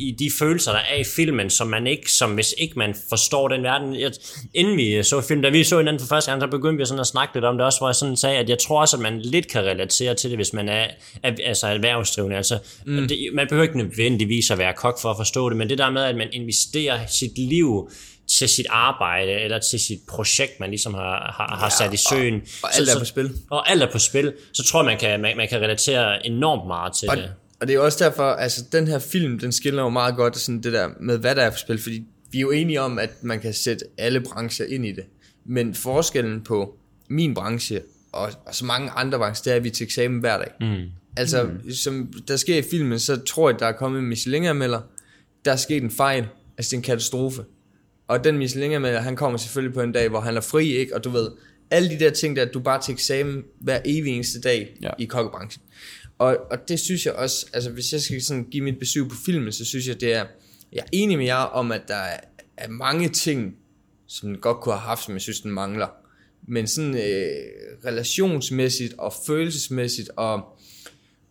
i 0.08 0.16
de 0.18 0.30
følelser, 0.38 0.72
der 0.72 0.78
er 0.78 0.96
i 0.96 1.04
filmen, 1.04 1.50
som 1.50 1.66
man 1.66 1.86
ikke, 1.86 2.12
som 2.12 2.34
hvis 2.34 2.54
ikke 2.58 2.78
man 2.78 2.94
forstår 3.08 3.48
den 3.48 3.62
verden. 3.62 4.00
Jeg, 4.00 4.12
inden 4.54 4.76
vi 4.76 5.02
så 5.02 5.20
film, 5.20 5.42
da 5.42 5.48
vi 5.48 5.64
så 5.64 5.78
hinanden 5.78 6.00
for 6.00 6.06
første 6.06 6.30
gang, 6.30 6.42
så 6.42 6.46
begyndte 6.46 6.78
vi 6.78 6.86
sådan 6.86 7.00
at 7.00 7.06
snakke 7.06 7.34
lidt 7.34 7.44
om 7.44 7.56
det 7.56 7.66
også, 7.66 7.78
hvor 7.80 7.88
jeg 7.88 7.94
sådan 7.94 8.16
sagde, 8.16 8.38
at 8.38 8.48
jeg 8.48 8.58
tror 8.58 8.80
også, 8.80 8.96
at 8.96 9.02
man 9.02 9.20
lidt 9.20 9.48
kan 9.48 9.62
relatere 9.62 10.14
til 10.14 10.30
det, 10.30 10.38
hvis 10.38 10.52
man 10.52 10.68
er, 10.68 10.86
altså 11.22 11.66
erhvervsdrivende. 11.66 12.36
Altså, 12.36 12.58
mm. 12.86 13.08
det, 13.08 13.18
man 13.32 13.46
behøver 13.48 13.62
ikke 13.62 13.78
nødvendigvis 13.78 14.50
at 14.50 14.58
være 14.58 14.72
kok 14.72 15.00
for 15.00 15.10
at 15.10 15.16
forstå 15.16 15.48
det, 15.48 15.56
men 15.56 15.68
det 15.68 15.78
der 15.78 15.90
med, 15.90 16.02
at 16.02 16.16
man 16.16 16.28
investerer 16.32 17.06
sit 17.06 17.38
liv 17.38 17.90
til 18.38 18.48
sit 18.48 18.66
arbejde, 18.70 19.32
eller 19.32 19.58
til 19.58 19.80
sit 19.80 19.98
projekt, 20.08 20.60
man 20.60 20.70
ligesom 20.70 20.94
har, 20.94 21.34
har, 21.36 21.56
har 21.56 21.68
sat 21.68 21.94
i 21.94 21.96
søen. 21.96 22.42
og 22.62 22.76
alt 22.76 22.90
er 22.90 22.98
på 22.98 23.04
spil. 23.04 23.30
Og 23.50 23.70
alt 23.70 23.82
er 23.82 23.90
på 23.92 23.98
spil, 23.98 24.32
så 24.52 24.64
tror 24.64 24.80
jeg, 24.80 24.84
man 24.84 24.98
kan, 24.98 25.20
man, 25.20 25.36
man 25.36 25.48
kan 25.48 25.60
relatere 25.60 26.26
enormt 26.26 26.66
meget 26.66 26.92
til 26.96 27.10
Og, 27.10 27.16
det. 27.16 27.30
Og 27.64 27.68
det 27.68 27.74
er 27.74 27.78
jo 27.78 27.84
også 27.84 28.04
derfor, 28.04 28.22
altså 28.22 28.64
den 28.72 28.86
her 28.86 28.98
film, 28.98 29.38
den 29.38 29.52
skiller 29.52 29.82
jo 29.82 29.88
meget 29.88 30.16
godt 30.16 30.38
sådan 30.38 30.62
det 30.62 30.72
der 30.72 30.88
med, 31.00 31.18
hvad 31.18 31.34
der 31.34 31.42
er 31.42 31.50
på 31.50 31.56
spil, 31.56 31.78
fordi 31.78 32.06
vi 32.30 32.38
er 32.38 32.40
jo 32.40 32.50
enige 32.50 32.80
om, 32.80 32.98
at 32.98 33.10
man 33.22 33.40
kan 33.40 33.54
sætte 33.54 33.84
alle 33.98 34.20
brancher 34.20 34.66
ind 34.66 34.86
i 34.86 34.92
det. 34.92 35.04
Men 35.44 35.74
forskellen 35.74 36.40
på 36.40 36.78
min 37.08 37.34
branche 37.34 37.80
og, 38.12 38.32
og 38.46 38.54
så 38.54 38.64
mange 38.64 38.90
andre 38.90 39.18
brancher, 39.18 39.42
det 39.42 39.52
er, 39.52 39.56
at 39.56 39.64
vi 39.64 39.68
er 39.68 39.72
til 39.72 39.84
eksamen 39.84 40.20
hver 40.20 40.38
dag. 40.38 40.50
Mm. 40.60 40.90
Altså, 41.16 41.42
mm. 41.42 41.70
som 41.70 42.12
der 42.28 42.36
sker 42.36 42.58
i 42.58 42.62
filmen, 42.70 42.98
så 42.98 43.16
tror 43.16 43.50
jeg, 43.50 43.58
der 43.58 43.66
er 43.66 43.72
kommet 43.72 43.98
en 43.98 44.06
Michelin-anmelder, 44.06 44.80
der 45.44 45.52
er 45.52 45.56
sket 45.56 45.82
en 45.82 45.90
fejl, 45.90 46.26
altså 46.58 46.70
det 46.70 46.72
er 46.72 46.78
en 46.78 46.82
katastrofe. 46.82 47.44
Og 48.08 48.24
den 48.24 48.38
Michelin-anmelder, 48.38 49.00
han 49.00 49.16
kommer 49.16 49.38
selvfølgelig 49.38 49.74
på 49.74 49.82
en 49.82 49.92
dag, 49.92 50.08
hvor 50.08 50.20
han 50.20 50.36
er 50.36 50.40
fri, 50.40 50.68
ikke? 50.68 50.94
Og 50.94 51.04
du 51.04 51.10
ved, 51.10 51.28
alle 51.70 51.90
de 51.90 51.98
der 51.98 52.10
ting 52.10 52.36
der, 52.36 52.42
at 52.42 52.54
du 52.54 52.60
bare 52.60 52.82
til 52.82 52.92
eksamen 52.92 53.42
hver 53.60 53.80
evig 53.84 54.12
eneste 54.12 54.40
dag 54.40 54.76
ja. 54.82 54.90
i 54.98 55.04
kokkebranchen. 55.04 55.62
Og, 56.18 56.36
og 56.50 56.68
det 56.68 56.80
synes 56.80 57.06
jeg 57.06 57.14
også, 57.14 57.46
altså 57.52 57.70
hvis 57.70 57.92
jeg 57.92 58.00
skal 58.00 58.22
sådan 58.22 58.44
give 58.44 58.64
mit 58.64 58.78
besøg 58.78 59.08
på 59.08 59.16
filmen, 59.26 59.52
så 59.52 59.64
synes 59.64 59.88
jeg, 59.88 60.00
det 60.00 60.14
er, 60.14 60.24
jeg 60.72 60.80
er 60.80 60.88
enig 60.92 61.18
med 61.18 61.26
jer 61.26 61.34
om, 61.34 61.72
at 61.72 61.82
der 61.88 61.94
er, 62.56 62.68
mange 62.68 63.08
ting, 63.08 63.56
som 64.06 64.28
den 64.28 64.40
godt 64.40 64.60
kunne 64.60 64.72
have 64.72 64.80
haft, 64.80 65.04
som 65.04 65.14
jeg 65.14 65.20
synes, 65.20 65.40
den 65.40 65.50
mangler. 65.50 65.86
Men 66.48 66.66
sådan 66.66 66.94
øh, 66.94 67.30
relationsmæssigt 67.84 68.94
og 68.98 69.14
følelsesmæssigt, 69.26 70.10
og, 70.16 70.58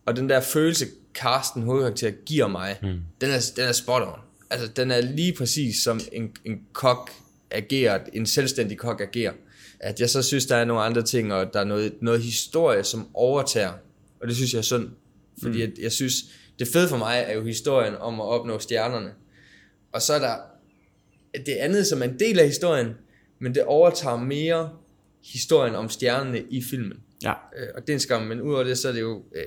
og 0.06 0.16
den 0.16 0.28
der 0.28 0.40
følelse, 0.40 0.86
Karsten 1.14 1.62
hovedkarakter 1.62 2.10
giver 2.10 2.48
mig, 2.48 2.78
mm. 2.82 2.88
den, 3.20 3.30
er, 3.30 3.52
den 3.56 3.64
er 3.64 3.72
spot 3.72 4.02
on. 4.02 4.20
Altså, 4.50 4.68
den 4.68 4.90
er 4.90 5.00
lige 5.00 5.32
præcis 5.32 5.82
som 5.82 6.00
en, 6.12 6.36
en 6.44 6.60
kok 6.72 7.10
agerer, 7.50 7.98
en 8.12 8.26
selvstændig 8.26 8.78
kok 8.78 9.00
agerer. 9.00 9.32
At 9.80 10.00
jeg 10.00 10.10
så 10.10 10.22
synes, 10.22 10.46
der 10.46 10.56
er 10.56 10.64
nogle 10.64 10.82
andre 10.82 11.02
ting, 11.02 11.32
og 11.32 11.52
der 11.52 11.60
er 11.60 11.64
noget, 11.64 11.92
noget 12.00 12.22
historie, 12.22 12.84
som 12.84 13.08
overtager. 13.14 13.72
Og 14.24 14.28
det 14.28 14.36
synes 14.36 14.52
jeg 14.52 14.58
er 14.58 14.62
synd. 14.62 14.88
Fordi 15.42 15.54
mm. 15.54 15.60
jeg, 15.60 15.70
jeg 15.82 15.92
synes, 15.92 16.14
det 16.58 16.68
fede 16.68 16.88
for 16.88 16.96
mig 16.96 17.24
er 17.26 17.34
jo 17.34 17.44
historien 17.44 17.94
om 17.94 18.20
at 18.20 18.26
opnå 18.26 18.58
stjernerne. 18.58 19.10
Og 19.92 20.02
så 20.02 20.12
er 20.14 20.18
der 20.18 20.36
det 21.46 21.52
andet, 21.52 21.86
som 21.86 22.02
er 22.02 22.06
en 22.06 22.18
del 22.18 22.38
af 22.38 22.46
historien, 22.46 22.88
men 23.38 23.54
det 23.54 23.64
overtager 23.64 24.16
mere 24.16 24.70
historien 25.24 25.74
om 25.74 25.88
stjernerne 25.88 26.42
i 26.50 26.62
filmen. 26.62 26.98
Ja. 27.22 27.30
Øh, 27.30 27.68
og 27.74 27.82
det 27.82 27.88
er 27.88 27.94
en 27.94 28.00
skam, 28.00 28.22
men 28.22 28.40
udover 28.40 28.64
det, 28.64 28.78
så 28.78 28.88
er 28.88 28.92
det 28.92 29.00
jo 29.00 29.22
øh, 29.36 29.44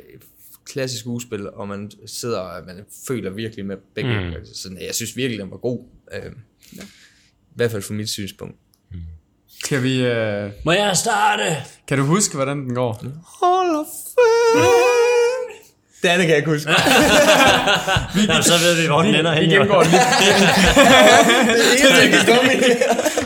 klassisk 0.66 1.00
skuespil, 1.00 1.50
og 1.50 1.68
man 1.68 1.92
sidder 2.06 2.40
og 2.40 2.66
man 2.66 2.86
føler 3.08 3.30
virkelig 3.30 3.66
med 3.66 3.78
begge. 3.96 4.38
Mm. 4.40 4.46
Så 4.46 4.76
jeg 4.82 4.96
synes 4.96 5.18
virkelig, 5.18 5.40
den 5.40 5.52
var 5.52 5.58
god. 5.58 5.84
Øh, 6.14 6.32
ja. 6.78 6.82
I 6.82 7.56
hvert 7.56 7.72
fald 7.72 7.82
fra 7.82 7.94
mit 7.94 8.10
synspunkt. 8.10 8.56
Kan 9.68 9.84
vi... 9.84 10.06
Øh, 10.06 10.52
Må 10.66 10.72
jeg 10.72 10.98
starte? 10.98 11.44
kan 11.88 11.98
du 11.98 12.04
huske, 12.04 12.36
hvordan 12.36 12.58
den 12.58 12.76
går? 12.76 12.94
Hold 13.40 13.76
of 13.76 13.88
Det 16.02 16.08
andet 16.10 16.22
kan 16.28 16.30
jeg 16.30 16.38
ikke 16.38 16.50
huske. 16.52 16.70
Jamen, 18.30 18.44
så 18.44 18.54
ved 18.64 18.82
vi, 18.82 18.88
hvor 18.88 19.02
den 19.02 19.16
ender 19.16 19.32
Vi 19.34 19.40
hen. 19.40 19.50
gennemgår 19.50 19.82
den 19.84 19.92
lige. 19.92 20.02
det 21.72 21.92
er 21.92 22.02
ikke 22.02 22.18
dumme 22.28 22.52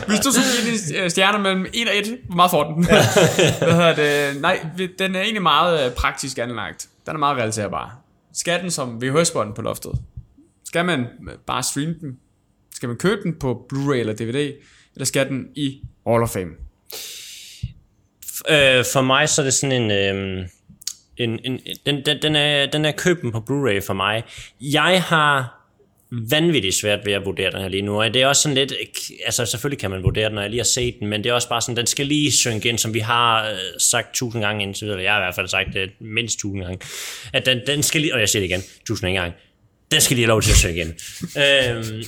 Hvis 0.08 0.20
du 0.20 0.32
skulle 0.32 0.46
give 0.62 0.76
din 0.76 0.96
øh, 1.04 1.10
stjerne 1.10 1.38
mellem 1.38 1.66
1 1.74 1.88
og 1.88 1.96
1, 1.96 2.18
hvor 2.26 2.36
meget 2.36 2.50
får 2.50 2.64
den? 2.72 2.84
Hvad 3.66 3.72
hedder 3.74 3.94
det? 4.32 4.40
Nej, 4.40 4.66
vi- 4.76 4.90
den 4.98 5.14
er 5.14 5.20
egentlig 5.20 5.42
meget 5.42 5.86
øh, 5.86 5.92
praktisk 5.92 6.38
anlagt. 6.38 6.86
Den 7.06 7.14
er 7.14 7.18
meget 7.18 7.36
relaterbar. 7.36 7.96
Skal 8.34 8.62
den 8.62 8.70
som 8.70 9.02
VHS-bånd 9.02 9.54
på 9.54 9.62
loftet? 9.62 9.92
Skal 10.64 10.84
man 10.84 11.00
øh, 11.00 11.34
bare 11.46 11.62
streame 11.62 11.94
den? 12.00 12.16
Skal 12.74 12.88
man 12.88 12.96
købe 12.98 13.22
den 13.22 13.34
på 13.40 13.66
Blu-ray 13.72 13.94
eller 13.96 14.12
DVD? 14.12 14.52
Eller 14.94 15.04
skal 15.04 15.28
den 15.28 15.44
i 15.56 15.80
Hall 16.06 16.22
of 16.22 16.28
Fame? 16.30 16.50
Øh, 18.48 18.84
for 18.92 19.00
mig 19.02 19.28
så 19.28 19.42
er 19.42 19.44
det 19.44 19.54
sådan 19.54 19.82
en... 19.82 19.90
Øh, 19.90 20.46
en, 21.24 21.40
en 21.44 21.60
den, 21.86 22.04
den, 22.06 22.22
den, 22.22 22.36
er, 22.36 22.66
den 22.66 22.84
er 22.84 22.92
køben 22.92 23.32
på 23.32 23.38
Blu-ray 23.38 23.86
for 23.86 23.92
mig. 23.92 24.22
Jeg 24.60 25.02
har 25.02 25.62
vanvittigt 26.30 26.74
svært 26.74 27.06
ved 27.06 27.12
at 27.12 27.24
vurdere 27.24 27.50
den 27.50 27.60
her 27.60 27.68
lige 27.68 27.82
nu, 27.82 28.02
og 28.02 28.14
det 28.14 28.22
er 28.22 28.26
også 28.26 28.42
sådan 28.42 28.56
lidt, 28.56 28.72
altså 29.24 29.46
selvfølgelig 29.46 29.78
kan 29.78 29.90
man 29.90 30.02
vurdere 30.02 30.26
den, 30.26 30.34
når 30.34 30.42
jeg 30.42 30.50
lige 30.50 30.60
har 30.60 30.64
set 30.64 31.00
den, 31.00 31.08
men 31.08 31.24
det 31.24 31.30
er 31.30 31.34
også 31.34 31.48
bare 31.48 31.60
sådan, 31.60 31.76
den 31.76 31.86
skal 31.86 32.06
lige 32.06 32.32
synke 32.32 32.68
ind, 32.68 32.78
som 32.78 32.94
vi 32.94 32.98
har 32.98 33.50
øh, 33.50 33.56
sagt 33.78 34.14
tusind 34.14 34.42
gange 34.42 34.62
indtil 34.62 34.86
videre, 34.86 35.02
jeg 35.02 35.12
har 35.12 35.20
i 35.20 35.24
hvert 35.24 35.34
fald 35.34 35.48
sagt 35.48 35.68
det 35.74 35.90
mindst 36.00 36.38
tusind 36.38 36.62
gange, 36.62 36.78
at 37.32 37.46
den, 37.46 37.60
den 37.66 37.82
skal 37.82 38.00
lige, 38.00 38.14
og 38.14 38.20
jeg 38.20 38.28
siger 38.28 38.40
det 38.40 38.48
igen, 38.48 38.62
tusind 38.86 39.14
gange, 39.14 39.36
den 39.92 40.00
skal 40.00 40.14
lige 40.16 40.24
have 40.24 40.28
lov 40.28 40.42
til 40.42 40.50
at 40.50 40.56
synke 40.56 40.80
ind. 40.80 40.92
øhm, 41.36 42.04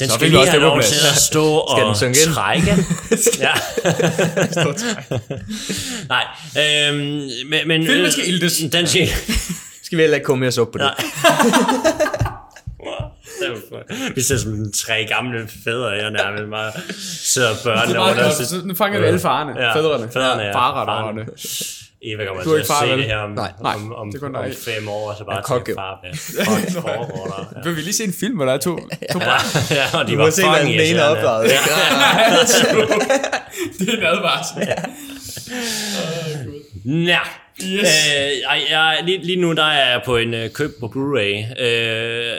den 0.00 0.10
skal 0.10 0.30
lige 0.30 0.46
have 0.46 0.62
lov 0.62 0.82
til 0.82 0.94
at 1.12 1.16
stå 1.16 1.44
og 1.44 1.86
den 1.86 1.94
synke 1.96 2.18
ind? 2.26 2.34
trække. 2.34 2.70
ja. 3.46 3.52
Nej, 6.08 6.24
øhm, 6.58 6.98
men, 7.46 7.68
men 7.68 7.86
Filmen 7.86 8.12
skal 8.12 8.28
iltes. 8.28 8.62
Den 8.72 8.86
skal, 8.86 9.08
Skal 9.84 9.98
vi 9.98 10.02
heller 10.02 10.16
ikke 10.16 10.24
komme 10.24 10.40
mere 10.40 10.52
så 10.52 10.60
op 10.60 10.70
på 10.72 10.78
det? 10.78 10.90
vi 14.16 14.22
ser 14.22 14.36
som 14.36 14.72
tre 14.72 15.06
gamle 15.08 15.48
fædre, 15.64 15.86
jeg 15.88 16.10
nærmest 16.10 16.50
bare 16.50 16.72
sidder 17.24 17.50
og 17.50 17.56
børn 17.64 17.88
Det 17.88 17.96
er 17.96 18.00
over 18.00 18.14
der. 18.14 18.66
Nu 18.66 18.74
fanger 18.74 19.00
vi 19.00 19.06
alle 19.06 19.20
farerne. 19.20 19.60
Ja, 19.62 19.74
fædrene. 19.74 20.08
fædrene, 20.12 20.42
ja. 20.42 20.54
Farerne. 20.54 21.26
Eva 22.02 22.24
kommer 22.26 22.42
Du 22.42 22.50
er 22.50 22.54
til 22.54 22.60
ikke 22.60 22.62
at 22.62 22.66
far, 22.66 22.84
se 22.84 22.90
vel? 22.90 22.98
det 22.98 23.06
her 23.06 23.16
om, 23.16 23.30
Nej. 23.30 23.52
Nej, 23.62 23.74
om, 23.74 23.94
om, 23.94 24.12
det 24.12 24.22
om 24.22 24.34
fem 24.64 24.88
år, 24.88 25.10
og 25.10 25.16
så 25.18 25.24
bare 25.24 25.64
til 25.64 25.74
far. 25.74 26.00
Ja. 26.04 26.10
Fuck, 26.44 26.72
foregår 26.82 27.26
der. 27.26 27.52
Ja. 27.56 27.62
Vil 27.68 27.76
vi 27.76 27.80
lige 27.80 27.92
se 27.94 28.04
en 28.04 28.12
film, 28.12 28.36
hvor 28.36 28.44
der 28.44 28.52
er 28.52 28.58
to, 28.58 28.76
to 29.12 29.18
børn? 29.18 29.40
ja, 29.78 29.98
og 29.98 30.06
de 30.06 30.12
Du 30.12 30.16
var 30.16 30.24
må 30.24 30.30
se, 30.30 30.48
hvad 30.48 30.60
den 30.60 30.68
ene 30.68 30.98
er 30.98 31.08
opdraget. 31.08 31.44
ikke? 31.44 31.58
Det 33.78 33.88
er 33.88 33.96
en 33.98 34.04
advarsel. 34.06 34.68
Ja. 36.84 37.18
Yes. 37.64 37.80
Øh, 37.80 38.30
ej, 38.48 38.60
jeg, 38.70 38.98
lige, 39.04 39.18
lige 39.24 39.40
nu 39.40 39.52
der 39.52 39.64
er 39.64 39.90
jeg 39.90 40.00
på 40.04 40.16
en 40.16 40.34
øh, 40.34 40.50
køb 40.50 40.70
på 40.80 40.86
Blu-ray, 40.86 41.62
øh, 41.62 42.32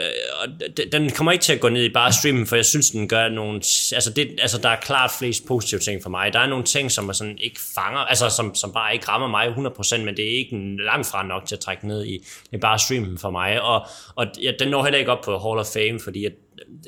den 0.92 1.10
kommer 1.10 1.32
ikke 1.32 1.42
til 1.42 1.52
at 1.52 1.60
gå 1.60 1.68
ned 1.68 1.84
i 1.84 1.88
bare 1.88 2.12
streamen, 2.12 2.46
for 2.46 2.56
jeg 2.56 2.64
synes, 2.64 2.90
den 2.90 3.08
gør 3.08 3.28
nogle... 3.28 3.54
Altså, 3.92 4.12
det, 4.16 4.38
altså, 4.42 4.58
der 4.58 4.68
er 4.68 4.76
klart 4.76 5.10
flest 5.18 5.46
positive 5.46 5.80
ting 5.80 6.02
for 6.02 6.10
mig. 6.10 6.32
Der 6.32 6.38
er 6.38 6.46
nogle 6.46 6.64
ting, 6.64 6.90
som 6.90 7.08
er 7.08 7.12
sådan 7.12 7.38
ikke 7.38 7.60
fanger, 7.74 7.98
altså 7.98 8.30
som, 8.30 8.54
som 8.54 8.72
bare 8.72 8.94
ikke 8.94 9.08
rammer 9.08 9.28
mig 9.28 9.46
100%, 9.46 10.04
men 10.04 10.16
det 10.16 10.24
er 10.24 10.38
ikke 10.38 10.76
langt 10.84 11.06
fra 11.06 11.26
nok 11.26 11.46
til 11.46 11.54
at 11.54 11.60
trække 11.60 11.88
ned 11.88 12.06
i, 12.06 12.18
i 12.52 12.56
bare 12.56 12.78
streamen 12.78 13.18
for 13.18 13.30
mig. 13.30 13.62
Og, 13.62 13.86
og 14.14 14.26
ja, 14.42 14.52
den 14.58 14.68
når 14.68 14.82
heller 14.82 14.98
ikke 14.98 15.12
op 15.12 15.24
på 15.24 15.38
Hall 15.38 15.58
of 15.58 15.66
Fame, 15.66 16.00
fordi 16.00 16.24
at, 16.24 16.32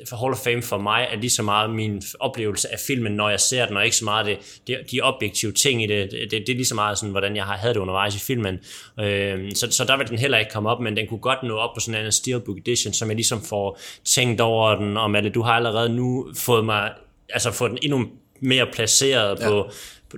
for 0.09 0.17
Hall 0.17 0.31
of 0.33 0.37
Fame 0.37 0.61
for 0.61 0.77
mig 0.77 1.07
er 1.11 1.17
lige 1.17 1.29
så 1.29 1.43
meget 1.43 1.69
min 1.69 2.01
oplevelse 2.19 2.73
af 2.73 2.79
filmen, 2.87 3.11
når 3.11 3.29
jeg 3.29 3.39
ser 3.39 3.65
den, 3.65 3.77
og 3.77 3.85
ikke 3.85 3.95
så 3.95 4.05
meget 4.05 4.25
det, 4.25 4.61
det, 4.67 4.77
de 4.91 5.01
objektive 5.01 5.51
ting 5.51 5.83
i 5.83 5.87
det. 5.87 6.11
Det, 6.11 6.31
det, 6.31 6.43
det 6.47 6.49
er 6.49 6.55
lige 6.55 6.65
så 6.65 6.75
meget 6.75 6.97
sådan, 6.97 7.11
hvordan 7.11 7.35
jeg 7.35 7.43
har 7.43 7.57
havde 7.57 7.73
det 7.73 7.79
undervejs 7.79 8.15
i 8.15 8.19
filmen. 8.19 8.59
Øh, 8.99 9.51
så, 9.55 9.71
så 9.71 9.85
der 9.87 9.97
vil 9.97 10.07
den 10.07 10.17
heller 10.17 10.37
ikke 10.37 10.51
komme 10.51 10.69
op, 10.69 10.81
men 10.81 10.97
den 10.97 11.07
kunne 11.07 11.19
godt 11.19 11.43
nå 11.43 11.55
op 11.55 11.73
på 11.73 11.79
sådan 11.79 12.05
en 12.05 12.11
Steelbook 12.11 12.57
Edition, 12.57 12.93
som 12.93 13.07
jeg 13.07 13.15
ligesom 13.15 13.43
får 13.43 13.79
tænkt 14.05 14.41
over 14.41 14.75
den, 14.75 14.97
og 14.97 15.11
Malle, 15.11 15.29
du 15.29 15.41
har 15.41 15.53
allerede 15.53 15.89
nu 15.89 16.27
fået 16.37 16.65
mig, 16.65 16.91
altså 17.29 17.51
fået 17.51 17.71
den 17.71 17.79
endnu 17.81 18.05
mere 18.39 18.67
placeret 18.73 19.39
ja. 19.39 19.49
på, 19.49 19.69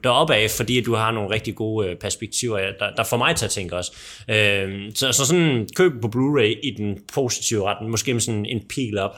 deroppe 0.04 0.36
af, 0.36 0.52
fordi 0.52 0.82
du 0.82 0.96
har 0.96 1.12
nogle 1.12 1.30
rigtig 1.30 1.56
gode 1.56 1.88
øh, 1.88 1.96
perspektiver, 1.96 2.60
der, 2.80 2.96
der 2.98 3.04
får 3.04 3.18
mig 3.18 3.36
til 3.36 3.46
at 3.46 3.52
tænke 3.52 3.76
også. 3.76 3.92
Øh, 4.30 4.92
så, 4.96 5.12
så 5.12 5.26
sådan 5.26 5.68
køb 5.76 5.92
på 6.02 6.08
Blu-ray 6.08 6.60
i 6.64 6.74
den 6.78 7.00
positive 7.14 7.64
retning, 7.64 7.92
måske 7.92 8.14
med 8.14 8.22
sådan 8.22 8.46
en 8.46 8.62
pil 8.70 8.98
op, 8.98 9.16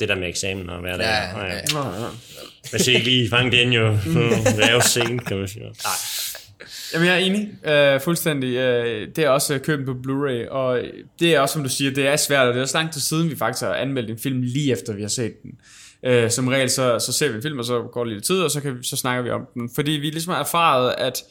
det 0.00 0.08
der 0.08 0.14
med 0.14 0.28
eksamen 0.28 0.70
og 0.70 0.80
hvad 0.80 0.98
der 0.98 1.04
Ja, 1.08 1.10
er. 1.10 1.46
ja, 1.46 1.54
ja. 1.54 1.60
Hvis 2.70 2.88
jeg 2.88 2.94
ikke 2.96 3.06
lige 3.10 3.30
fange 3.30 3.52
den 3.52 3.72
jo, 3.72 3.96
så 4.04 4.10
det 4.56 4.64
er 4.64 4.72
jo 4.72 4.80
sent, 4.80 5.26
kan 5.26 5.36
man 5.38 5.48
sige. 5.48 5.62
Nej. 5.64 5.72
Jamen, 6.94 7.08
jeg 7.08 7.14
er 7.14 7.18
enig. 7.18 7.48
Øh, 7.64 8.00
fuldstændig. 8.00 8.56
Øh, 8.56 9.08
det 9.16 9.24
er 9.24 9.28
også 9.28 9.58
købt 9.58 9.86
på 9.86 9.92
Blu-ray, 9.92 10.48
og 10.50 10.80
det 11.20 11.34
er 11.34 11.40
også, 11.40 11.52
som 11.52 11.62
du 11.62 11.68
siger, 11.68 11.90
det 11.90 12.06
er 12.06 12.16
svært, 12.16 12.46
og 12.48 12.54
det 12.54 12.58
er 12.58 12.62
også 12.62 12.78
lang 12.78 12.92
tid 12.92 13.00
siden, 13.00 13.30
vi 13.30 13.36
faktisk 13.36 13.64
har 13.64 13.74
anmeldt 13.74 14.10
en 14.10 14.18
film 14.18 14.42
lige 14.42 14.72
efter, 14.72 14.92
vi 14.92 15.02
har 15.02 15.08
set 15.08 15.32
den. 15.42 15.50
Øh, 16.04 16.30
som 16.30 16.48
regel, 16.48 16.70
så, 16.70 16.98
så 16.98 17.12
ser 17.12 17.28
vi 17.28 17.36
en 17.36 17.42
film, 17.42 17.58
og 17.58 17.64
så 17.64 17.82
går 17.92 18.04
det 18.04 18.12
lidt 18.12 18.24
tid, 18.24 18.38
og 18.40 18.50
så, 18.50 18.60
kan 18.60 18.78
vi, 18.78 18.84
så 18.84 18.96
snakker 18.96 19.22
vi 19.22 19.30
om 19.30 19.46
den. 19.54 19.70
Fordi 19.74 19.90
vi 19.90 20.10
ligesom 20.10 20.32
har 20.32 20.40
erfaret, 20.40 20.94
at 20.98 21.22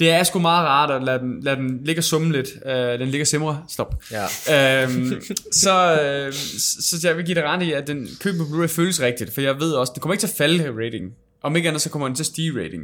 det 0.00 0.10
er 0.10 0.22
sgu 0.22 0.38
meget 0.38 0.66
rart 0.66 0.90
at 0.90 1.02
lade 1.02 1.18
den, 1.18 1.40
lade 1.42 1.56
den 1.56 1.80
ligge 1.84 2.00
og 2.00 2.04
summe 2.04 2.32
lidt. 2.32 2.48
Øh, 2.66 2.98
den 2.98 3.08
ligger 3.08 3.24
simre. 3.24 3.62
Stop. 3.68 4.02
Ja. 4.10 4.82
øhm, 4.82 5.22
så, 5.52 6.00
øh, 6.02 6.32
så 6.80 7.00
jeg 7.08 7.16
vil 7.16 7.24
give 7.24 7.34
dig 7.34 7.44
ret 7.44 7.62
i, 7.62 7.72
at 7.72 7.86
den 7.86 8.08
køb 8.20 8.34
på 8.36 8.42
Blu-ray 8.42 8.66
føles 8.66 9.00
rigtigt, 9.00 9.34
for 9.34 9.40
jeg 9.40 9.60
ved 9.60 9.72
også, 9.72 9.92
det 9.94 10.02
kommer 10.02 10.14
ikke 10.14 10.22
til 10.22 10.26
at 10.26 10.34
falde 10.38 10.86
rating. 10.86 11.12
Om 11.42 11.56
ikke 11.56 11.68
andet, 11.68 11.82
så 11.82 11.90
kommer 11.90 12.08
den 12.08 12.14
til 12.14 12.22
at 12.22 12.26
stige 12.26 12.64
rating. 12.64 12.82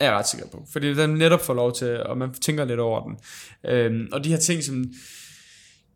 Er 0.00 0.04
jeg 0.04 0.14
ret 0.14 0.28
sikker 0.28 0.46
på. 0.48 0.66
Fordi 0.72 0.94
den 0.94 1.10
netop 1.10 1.46
får 1.46 1.54
lov 1.54 1.74
til, 1.74 2.02
og 2.02 2.18
man 2.18 2.32
tænker 2.32 2.64
lidt 2.64 2.80
over 2.80 3.02
den. 3.02 3.16
Øhm, 3.70 4.08
og 4.12 4.24
de 4.24 4.28
her 4.28 4.38
ting, 4.38 4.64
som... 4.64 4.84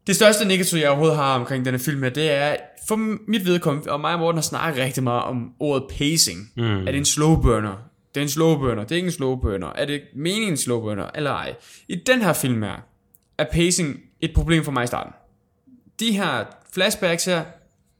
Det 0.06 0.16
største 0.16 0.44
negativ, 0.44 0.78
jeg 0.78 0.88
overhovedet 0.88 1.16
har 1.16 1.38
omkring 1.38 1.64
denne 1.64 1.78
film 1.78 2.02
her, 2.02 2.10
det 2.10 2.30
er, 2.30 2.56
for 2.88 2.96
mit 3.30 3.46
vedkommende, 3.46 3.92
og 3.92 4.00
mig 4.00 4.12
og 4.12 4.18
Morten 4.18 4.36
har 4.36 4.42
snakket 4.42 4.84
rigtig 4.84 5.02
meget 5.02 5.22
om 5.22 5.50
ordet 5.60 5.84
pacing. 5.98 6.52
Mm. 6.56 6.62
Er 6.62 6.84
det 6.84 6.96
en 6.96 7.04
slow 7.04 7.42
burner? 7.42 7.93
Det 8.14 8.20
er 8.20 8.22
en 8.22 8.28
slow 8.28 8.58
burner, 8.58 8.82
det 8.82 8.92
er 8.92 8.96
ikke 8.96 9.06
en 9.06 9.12
slow 9.12 9.36
burner. 9.36 9.66
Er 9.66 9.84
det 9.84 10.02
meningen 10.14 10.50
en 10.50 10.56
slow 10.56 10.80
burner, 10.80 11.10
eller 11.14 11.30
ej? 11.30 11.54
I 11.88 11.94
den 11.94 12.22
her 12.22 12.32
film 12.32 12.62
her, 12.62 12.76
er 13.38 13.44
pacing 13.52 14.00
et 14.20 14.34
problem 14.34 14.64
for 14.64 14.72
mig 14.72 14.84
i 14.84 14.86
starten. 14.86 15.12
De 16.00 16.12
her 16.12 16.44
flashbacks 16.72 17.24
her, 17.24 17.44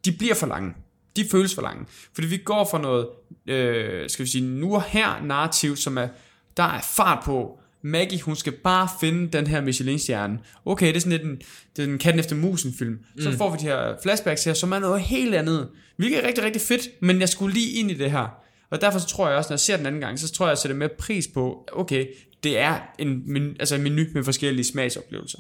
de 0.04 0.12
bliver 0.12 0.34
for 0.34 0.46
lange. 0.46 0.74
De 1.16 1.24
føles 1.30 1.54
for 1.54 1.62
lange. 1.62 1.84
Fordi 2.14 2.26
vi 2.26 2.36
går 2.36 2.68
fra 2.70 2.78
noget, 2.78 3.06
øh, 3.46 4.10
skal 4.10 4.24
vi 4.24 4.30
sige, 4.30 4.44
nu 4.44 4.74
og 4.74 4.82
her 4.82 5.22
narrativ, 5.22 5.76
som 5.76 5.98
er, 5.98 6.08
der 6.56 6.62
er 6.62 6.80
fart 6.96 7.24
på. 7.24 7.58
Maggie, 7.82 8.20
hun 8.20 8.36
skal 8.36 8.52
bare 8.52 8.88
finde 9.00 9.38
den 9.38 9.46
her 9.46 9.60
Michelin-stjerne. 9.60 10.38
Okay, 10.64 10.86
det 10.86 10.96
er 10.96 11.00
sådan 11.00 11.12
lidt 11.12 11.22
en, 11.22 11.40
det 11.76 11.84
er 11.84 11.92
en 11.92 11.98
katten 11.98 12.20
efter 12.20 12.36
musen 12.36 12.74
film. 12.78 12.98
Så 13.18 13.36
får 13.36 13.50
vi 13.50 13.56
de 13.60 13.64
her 13.64 13.94
flashbacks 14.02 14.44
her, 14.44 14.54
som 14.54 14.72
er 14.72 14.78
noget 14.78 15.00
helt 15.00 15.34
andet. 15.34 15.68
Hvilket 15.96 16.24
er 16.24 16.28
rigtig, 16.28 16.44
rigtig 16.44 16.62
fedt, 16.62 16.88
men 17.00 17.20
jeg 17.20 17.28
skulle 17.28 17.54
lige 17.54 17.72
ind 17.72 17.90
i 17.90 17.94
det 17.94 18.10
her. 18.10 18.43
Og 18.70 18.80
derfor 18.80 18.98
så 18.98 19.06
tror 19.06 19.28
jeg 19.28 19.36
også, 19.36 19.48
når 19.50 19.54
jeg 19.54 19.60
ser 19.60 19.76
den 19.76 19.86
anden 19.86 20.00
gang, 20.00 20.18
så 20.18 20.32
tror 20.32 20.46
jeg, 20.46 20.50
jeg 20.50 20.58
sætter 20.58 20.76
mere 20.76 20.88
pris 20.98 21.28
på, 21.34 21.68
okay, 21.72 22.06
det 22.44 22.58
er 22.58 22.78
en, 22.98 23.22
menu, 23.32 23.50
altså 23.60 23.74
en 23.74 23.82
menu 23.82 24.02
med 24.14 24.24
forskellige 24.24 24.64
smagsoplevelser. 24.64 25.38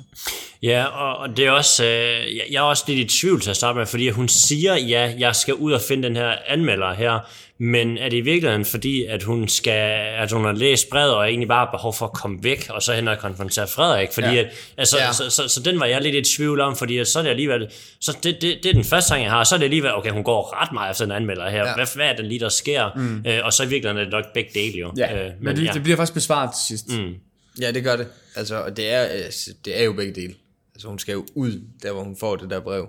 Ja, 0.62 0.84
og, 0.84 1.16
og 1.16 1.36
det 1.36 1.46
er 1.46 1.50
også, 1.50 1.84
øh, 1.84 1.90
jeg- 2.36 2.46
jeg 2.50 2.58
er 2.58 2.62
også 2.62 2.84
lidt 2.88 2.98
i 3.14 3.18
tvivl 3.18 3.40
til 3.40 3.50
at 3.50 3.56
starte 3.56 3.78
med, 3.78 3.86
fordi 3.86 4.08
hun 4.08 4.28
siger, 4.28 4.74
ja, 4.76 5.14
jeg 5.18 5.36
skal 5.36 5.54
ud 5.54 5.72
og 5.72 5.80
finde 5.80 6.02
den 6.08 6.16
her 6.16 6.34
anmelder 6.48 6.94
her, 6.94 7.18
men 7.64 7.98
er 7.98 8.08
det 8.08 8.16
i 8.16 8.20
virkeligheden 8.20 8.64
fordi, 8.64 9.04
at 9.04 9.22
hun 9.22 9.48
skal, 9.48 10.06
at 10.18 10.32
hun 10.32 10.44
har 10.44 10.52
læst 10.52 10.90
brevet 10.90 11.14
og 11.14 11.28
egentlig 11.28 11.48
bare 11.48 11.66
har 11.66 11.70
behov 11.72 11.94
for 11.94 12.06
at 12.06 12.12
komme 12.12 12.38
væk, 12.42 12.66
og 12.70 12.82
så 12.82 12.92
hen 12.92 13.08
og 13.08 13.18
konfrontere 13.18 13.68
Frederik, 13.68 14.08
fordi 14.12 14.26
Ja. 14.26 14.32
ja. 14.34 14.40
at, 14.40 14.52
altså, 14.78 14.98
Ja. 14.98 15.04
ja. 15.06 15.12
så, 15.12 15.30
så, 15.30 15.48
så, 15.48 15.60
den 15.60 15.80
var 15.80 15.86
jeg 15.86 16.02
lidt 16.02 16.14
i 16.28 16.36
tvivl 16.36 16.60
om, 16.60 16.76
fordi 16.76 17.04
så 17.04 17.18
er 17.18 17.22
det 17.22 17.30
alligevel, 17.30 17.68
så 18.00 18.16
det, 18.22 18.42
det, 18.42 18.58
det 18.62 18.66
er 18.68 18.72
den 18.72 18.84
første 18.84 19.14
gang, 19.14 19.24
jeg 19.24 19.32
har, 19.32 19.38
og 19.38 19.46
så 19.46 19.54
er 19.54 19.58
det 19.58 19.64
alligevel, 19.64 19.94
okay, 19.94 20.10
hun 20.10 20.24
går 20.24 20.62
ret 20.62 20.72
meget 20.72 20.90
efter 20.90 21.04
den 21.04 21.12
anmelder 21.12 21.50
her, 21.50 21.58
Ja. 21.58 21.68
ja. 21.68 21.74
hvad, 21.74 21.86
hvad 21.94 22.06
er 22.06 22.16
det 22.16 22.24
lige, 22.24 22.40
der 22.40 22.48
sker, 22.48 22.90
mm. 22.96 23.24
øh, 23.26 23.40
og 23.44 23.52
så 23.52 23.62
i 23.62 23.66
virkeligheden 23.68 23.98
er 23.98 24.04
det 24.04 24.12
nok 24.12 24.24
begge 24.34 24.50
dele 24.54 24.78
jo. 24.78 24.92
Ja, 24.96 25.26
øh, 25.26 25.32
men 25.40 25.56
det, 25.56 25.74
det 25.74 25.82
bliver 25.82 25.96
faktisk 25.96 26.14
besvaret 26.14 26.50
til 26.54 26.66
sidst. 26.78 26.98
Mm. 26.98 27.14
Ja, 27.60 27.70
det 27.70 27.84
gør 27.84 27.96
det. 27.96 28.06
Altså, 28.36 28.56
og 28.62 28.76
det 28.76 28.92
er, 28.92 28.98
altså, 29.00 29.50
det 29.64 29.80
er 29.80 29.84
jo 29.84 29.92
begge 29.92 30.14
dele. 30.20 30.34
Altså, 30.74 30.88
hun 30.88 30.98
skal 30.98 31.12
jo 31.12 31.26
ud, 31.34 31.60
der 31.82 31.92
hvor 31.92 32.02
hun 32.02 32.16
får 32.20 32.36
det 32.36 32.50
der 32.50 32.60
brev. 32.60 32.88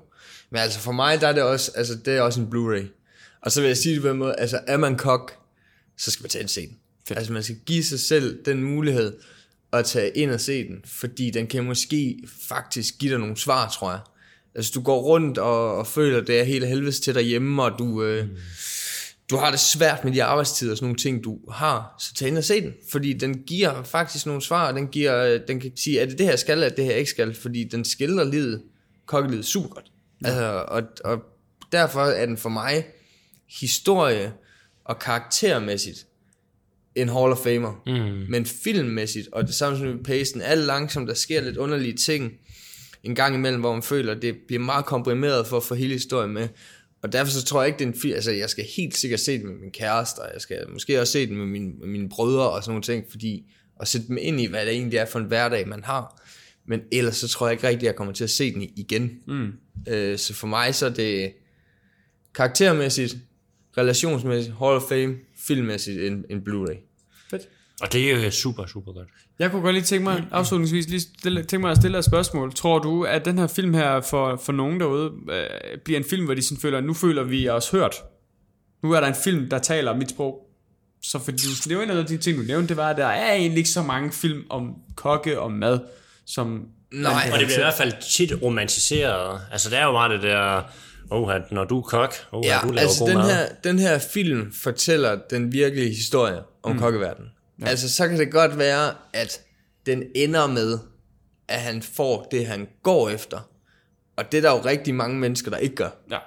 Men 0.49 0.61
altså, 0.61 0.79
for 0.79 0.91
mig, 0.91 1.21
der 1.21 1.27
er 1.27 1.33
det 1.33 1.43
også, 1.43 1.71
altså, 1.75 1.93
det 2.05 2.17
er 2.17 2.21
også 2.21 2.39
en 2.41 2.47
Blu-ray. 2.47 3.01
Og 3.45 3.51
så 3.51 3.61
vil 3.61 3.67
jeg 3.67 3.77
sige 3.77 3.95
det 3.95 4.01
på 4.01 4.09
en 4.09 4.17
måde, 4.17 4.35
altså, 4.37 4.59
er 4.67 4.77
man 4.77 4.97
kok, 4.97 5.33
så 5.97 6.11
skal 6.11 6.23
man 6.23 6.29
tage 6.29 6.41
ind 6.41 6.47
og 6.47 6.49
se 6.49 6.61
den. 6.61 6.77
Fedt. 7.07 7.17
Altså, 7.17 7.33
man 7.33 7.43
skal 7.43 7.55
give 7.65 7.83
sig 7.83 7.99
selv 7.99 8.45
den 8.45 8.63
mulighed 8.63 9.17
at 9.73 9.85
tage 9.85 10.09
ind 10.09 10.31
og 10.31 10.41
se 10.41 10.67
den, 10.67 10.81
fordi 10.85 11.29
den 11.29 11.47
kan 11.47 11.63
måske 11.63 12.23
faktisk 12.49 12.97
give 12.99 13.11
dig 13.11 13.19
nogle 13.19 13.37
svar, 13.37 13.69
tror 13.69 13.91
jeg. 13.91 13.99
Altså, 14.55 14.71
du 14.75 14.81
går 14.81 15.01
rundt 15.01 15.37
og, 15.37 15.77
og 15.77 15.87
føler, 15.87 16.21
det 16.21 16.39
er 16.39 16.43
helt 16.43 16.67
helvedes 16.67 16.99
til 16.99 17.15
derhjemme, 17.15 17.63
og 17.63 17.79
du, 17.79 18.03
øh, 18.03 18.27
du 19.29 19.37
har 19.37 19.51
det 19.51 19.59
svært 19.59 20.03
med 20.03 20.13
de 20.13 20.23
arbejdstider 20.23 20.71
og 20.71 20.77
sådan 20.77 20.85
nogle 20.85 20.97
ting, 20.97 21.23
du 21.23 21.39
har, 21.51 21.95
så 21.99 22.13
tag 22.13 22.27
ind 22.27 22.37
og 22.37 22.43
se 22.43 22.61
den. 22.61 22.73
Fordi 22.91 23.13
den 23.13 23.43
giver 23.43 23.83
faktisk 23.83 24.25
nogle 24.25 24.41
svar, 24.41 24.67
og 24.67 24.73
den, 24.73 24.87
giver, 24.87 25.23
øh, 25.23 25.39
den 25.47 25.59
kan 25.59 25.71
sige, 25.75 25.99
er 25.99 26.05
det 26.05 26.17
det 26.17 26.25
her 26.25 26.35
skal, 26.35 26.53
eller 26.53 26.69
det 26.69 26.77
det 26.77 26.85
her 26.85 26.95
ikke 26.95 27.11
skal, 27.11 27.33
fordi 27.33 27.63
den 27.63 27.85
skildrer 27.85 28.23
livet, 28.23 28.61
kokkelivet 29.05 29.45
super 29.45 29.69
godt. 29.69 29.91
Ja. 30.21 30.27
Altså, 30.27 30.65
og, 30.67 30.83
og 31.03 31.23
derfor 31.71 32.01
er 32.01 32.25
den 32.25 32.37
for 32.37 32.49
mig 32.49 32.85
historie 33.49 34.33
og 34.85 34.99
karaktermæssigt 34.99 36.07
en 36.95 37.09
Hall 37.09 37.31
of 37.31 37.37
Famer. 37.37 37.81
Mm. 37.85 38.25
Men 38.29 38.45
filmmæssigt, 38.45 39.29
og 39.31 39.47
det 39.47 39.55
samme 39.55 39.77
som 39.77 40.03
pacen, 40.03 40.41
er 40.41 40.55
langsomt, 40.55 41.07
der 41.07 41.13
sker 41.13 41.41
lidt 41.41 41.57
underlige 41.57 41.95
ting 41.95 42.33
en 43.03 43.15
gang 43.15 43.35
imellem, 43.35 43.59
hvor 43.59 43.73
man 43.73 43.83
føler, 43.83 44.15
at 44.15 44.21
det 44.21 44.35
bliver 44.47 44.63
meget 44.63 44.85
komprimeret 44.85 45.47
for 45.47 45.57
at 45.57 45.63
få 45.63 45.75
hele 45.75 45.93
historien 45.93 46.33
med. 46.33 46.47
Og 47.01 47.11
derfor 47.11 47.31
så 47.31 47.45
tror 47.45 47.61
jeg 47.61 47.67
ikke, 47.67 47.79
det 47.79 47.85
er 47.85 47.89
en 47.89 47.99
film, 47.99 48.13
altså 48.13 48.31
jeg 48.31 48.49
skal 48.49 48.65
helt 48.77 48.97
sikkert 48.97 49.19
se 49.19 49.37
den 49.37 49.47
med 49.47 49.55
min 49.55 49.71
kæreste, 49.71 50.19
og 50.19 50.29
jeg 50.33 50.41
skal 50.41 50.57
måske 50.69 51.01
også 51.01 51.13
se 51.13 51.27
den 51.27 51.37
med, 51.37 51.45
min, 51.45 51.79
med 51.79 51.87
mine 51.87 52.09
brødre 52.09 52.49
og 52.49 52.63
sådan 52.63 52.71
nogle 52.71 52.83
ting, 52.83 53.05
fordi 53.09 53.45
at 53.81 53.87
sætte 53.87 54.07
dem 54.07 54.17
ind 54.21 54.41
i, 54.41 54.45
hvad 54.45 54.65
det 54.65 54.73
egentlig 54.73 54.97
er 54.97 55.05
for 55.05 55.19
en 55.19 55.25
hverdag, 55.25 55.67
man 55.67 55.83
har. 55.83 56.21
Men 56.67 56.81
ellers 56.91 57.15
så 57.15 57.27
tror 57.27 57.47
jeg 57.47 57.53
ikke 57.53 57.67
rigtigt, 57.67 57.83
at 57.83 57.87
jeg 57.87 57.95
kommer 57.95 58.13
til 58.13 58.23
at 58.23 58.29
se 58.29 58.53
den 58.53 58.61
igen. 58.61 59.11
Mm. 59.27 59.51
Øh, 59.87 60.17
så 60.17 60.33
for 60.33 60.47
mig 60.47 60.75
så 60.75 60.85
er 60.85 60.89
det 60.89 61.33
karaktermæssigt, 62.35 63.17
relationsmæssigt, 63.77 64.55
Hall 64.59 64.75
of 64.75 64.81
Fame, 64.89 65.15
filmmæssigt 65.47 66.01
en, 66.01 66.25
en 66.29 66.43
Blu-ray. 66.49 66.77
Fedt. 67.29 67.41
Og 67.81 67.93
det 67.93 68.11
er 68.11 68.25
jo 68.25 68.31
super, 68.31 68.65
super 68.65 68.93
godt. 68.93 69.07
Jeg 69.39 69.51
kunne 69.51 69.61
godt 69.61 69.73
lige 69.73 69.83
tænke 69.83 70.03
mig, 70.03 70.27
afslutningsvis, 70.31 70.87
lige 70.87 71.01
stille, 71.19 71.43
tænke 71.43 71.61
mig 71.61 71.71
at 71.71 71.77
stille 71.77 71.97
et 71.97 72.05
spørgsmål. 72.05 72.53
Tror 72.53 72.79
du, 72.79 73.03
at 73.03 73.25
den 73.25 73.37
her 73.37 73.47
film 73.47 73.73
her 73.73 74.01
for, 74.01 74.41
for 74.45 74.53
nogen 74.53 74.79
derude, 74.79 75.11
øh, 75.31 75.47
bliver 75.85 75.99
en 75.99 76.05
film, 76.09 76.25
hvor 76.25 76.33
de 76.33 76.41
sådan 76.41 76.61
føler, 76.61 76.81
nu 76.81 76.93
føler 76.93 77.23
vi 77.23 77.49
os 77.49 77.69
hørt? 77.69 77.95
Nu 78.83 78.91
er 78.91 78.99
der 78.99 79.07
en 79.07 79.15
film, 79.23 79.49
der 79.49 79.59
taler 79.59 79.95
mit 79.95 80.09
sprog. 80.09 80.41
Så 81.03 81.19
fordi 81.19 81.37
du, 81.37 81.69
det 81.69 81.77
var 81.77 81.83
en 81.83 81.89
af 81.89 82.05
de 82.05 82.17
ting, 82.17 82.37
du 82.37 82.43
nævnte, 82.43 82.67
det 82.67 82.77
var, 82.77 82.89
at 82.89 82.97
der 82.97 83.05
er 83.05 83.33
egentlig 83.33 83.57
ikke 83.57 83.69
så 83.69 83.83
mange 83.83 84.11
film 84.11 84.43
om 84.49 84.75
kokke 84.95 85.39
og 85.39 85.51
mad, 85.51 85.79
som... 86.25 86.67
Nej, 86.93 87.29
Og 87.33 87.39
det 87.39 87.47
bliver 87.47 87.59
i 87.59 87.63
hvert 87.63 87.73
fald 87.73 87.93
tit 88.11 88.41
romantiseret. 88.41 89.41
Altså, 89.51 89.69
det 89.69 89.77
er 89.77 89.85
jo 89.85 89.91
meget 89.91 90.11
det 90.11 90.21
der, 90.21 90.61
oh, 91.09 91.31
når 91.51 91.63
du 91.63 91.77
er 91.77 91.81
kok, 91.81 92.13
oh, 92.31 92.45
Ja, 92.45 92.59
du 92.63 92.67
laver 92.67 92.79
altså 92.79 92.99
god 92.99 93.09
den 93.09 93.17
mad. 93.17 93.35
her, 93.35 93.47
den 93.63 93.79
her 93.79 93.99
film 93.99 94.53
fortæller 94.53 95.19
den 95.29 95.51
virkelige 95.51 95.89
historie 95.89 96.39
om 96.63 96.71
mm. 96.71 96.79
kokkeverdenen. 96.79 97.29
Ja. 97.61 97.67
Altså 97.67 97.93
så 97.93 98.07
kan 98.07 98.19
det 98.19 98.31
godt 98.31 98.57
være, 98.57 98.93
at 99.13 99.41
den 99.85 100.03
ender 100.15 100.47
med, 100.47 100.79
at 101.47 101.61
han 101.61 101.81
får 101.81 102.27
det, 102.31 102.47
han 102.47 102.67
går 102.83 103.09
efter. 103.09 103.49
Og 104.15 104.31
det 104.31 104.37
er 104.37 104.41
der 104.41 104.51
jo 104.51 104.61
rigtig 104.65 104.95
mange 104.95 105.19
mennesker, 105.19 105.51
der 105.51 105.57
ikke 105.57 105.75
gør. 105.75 105.89
Ja. 106.11 106.17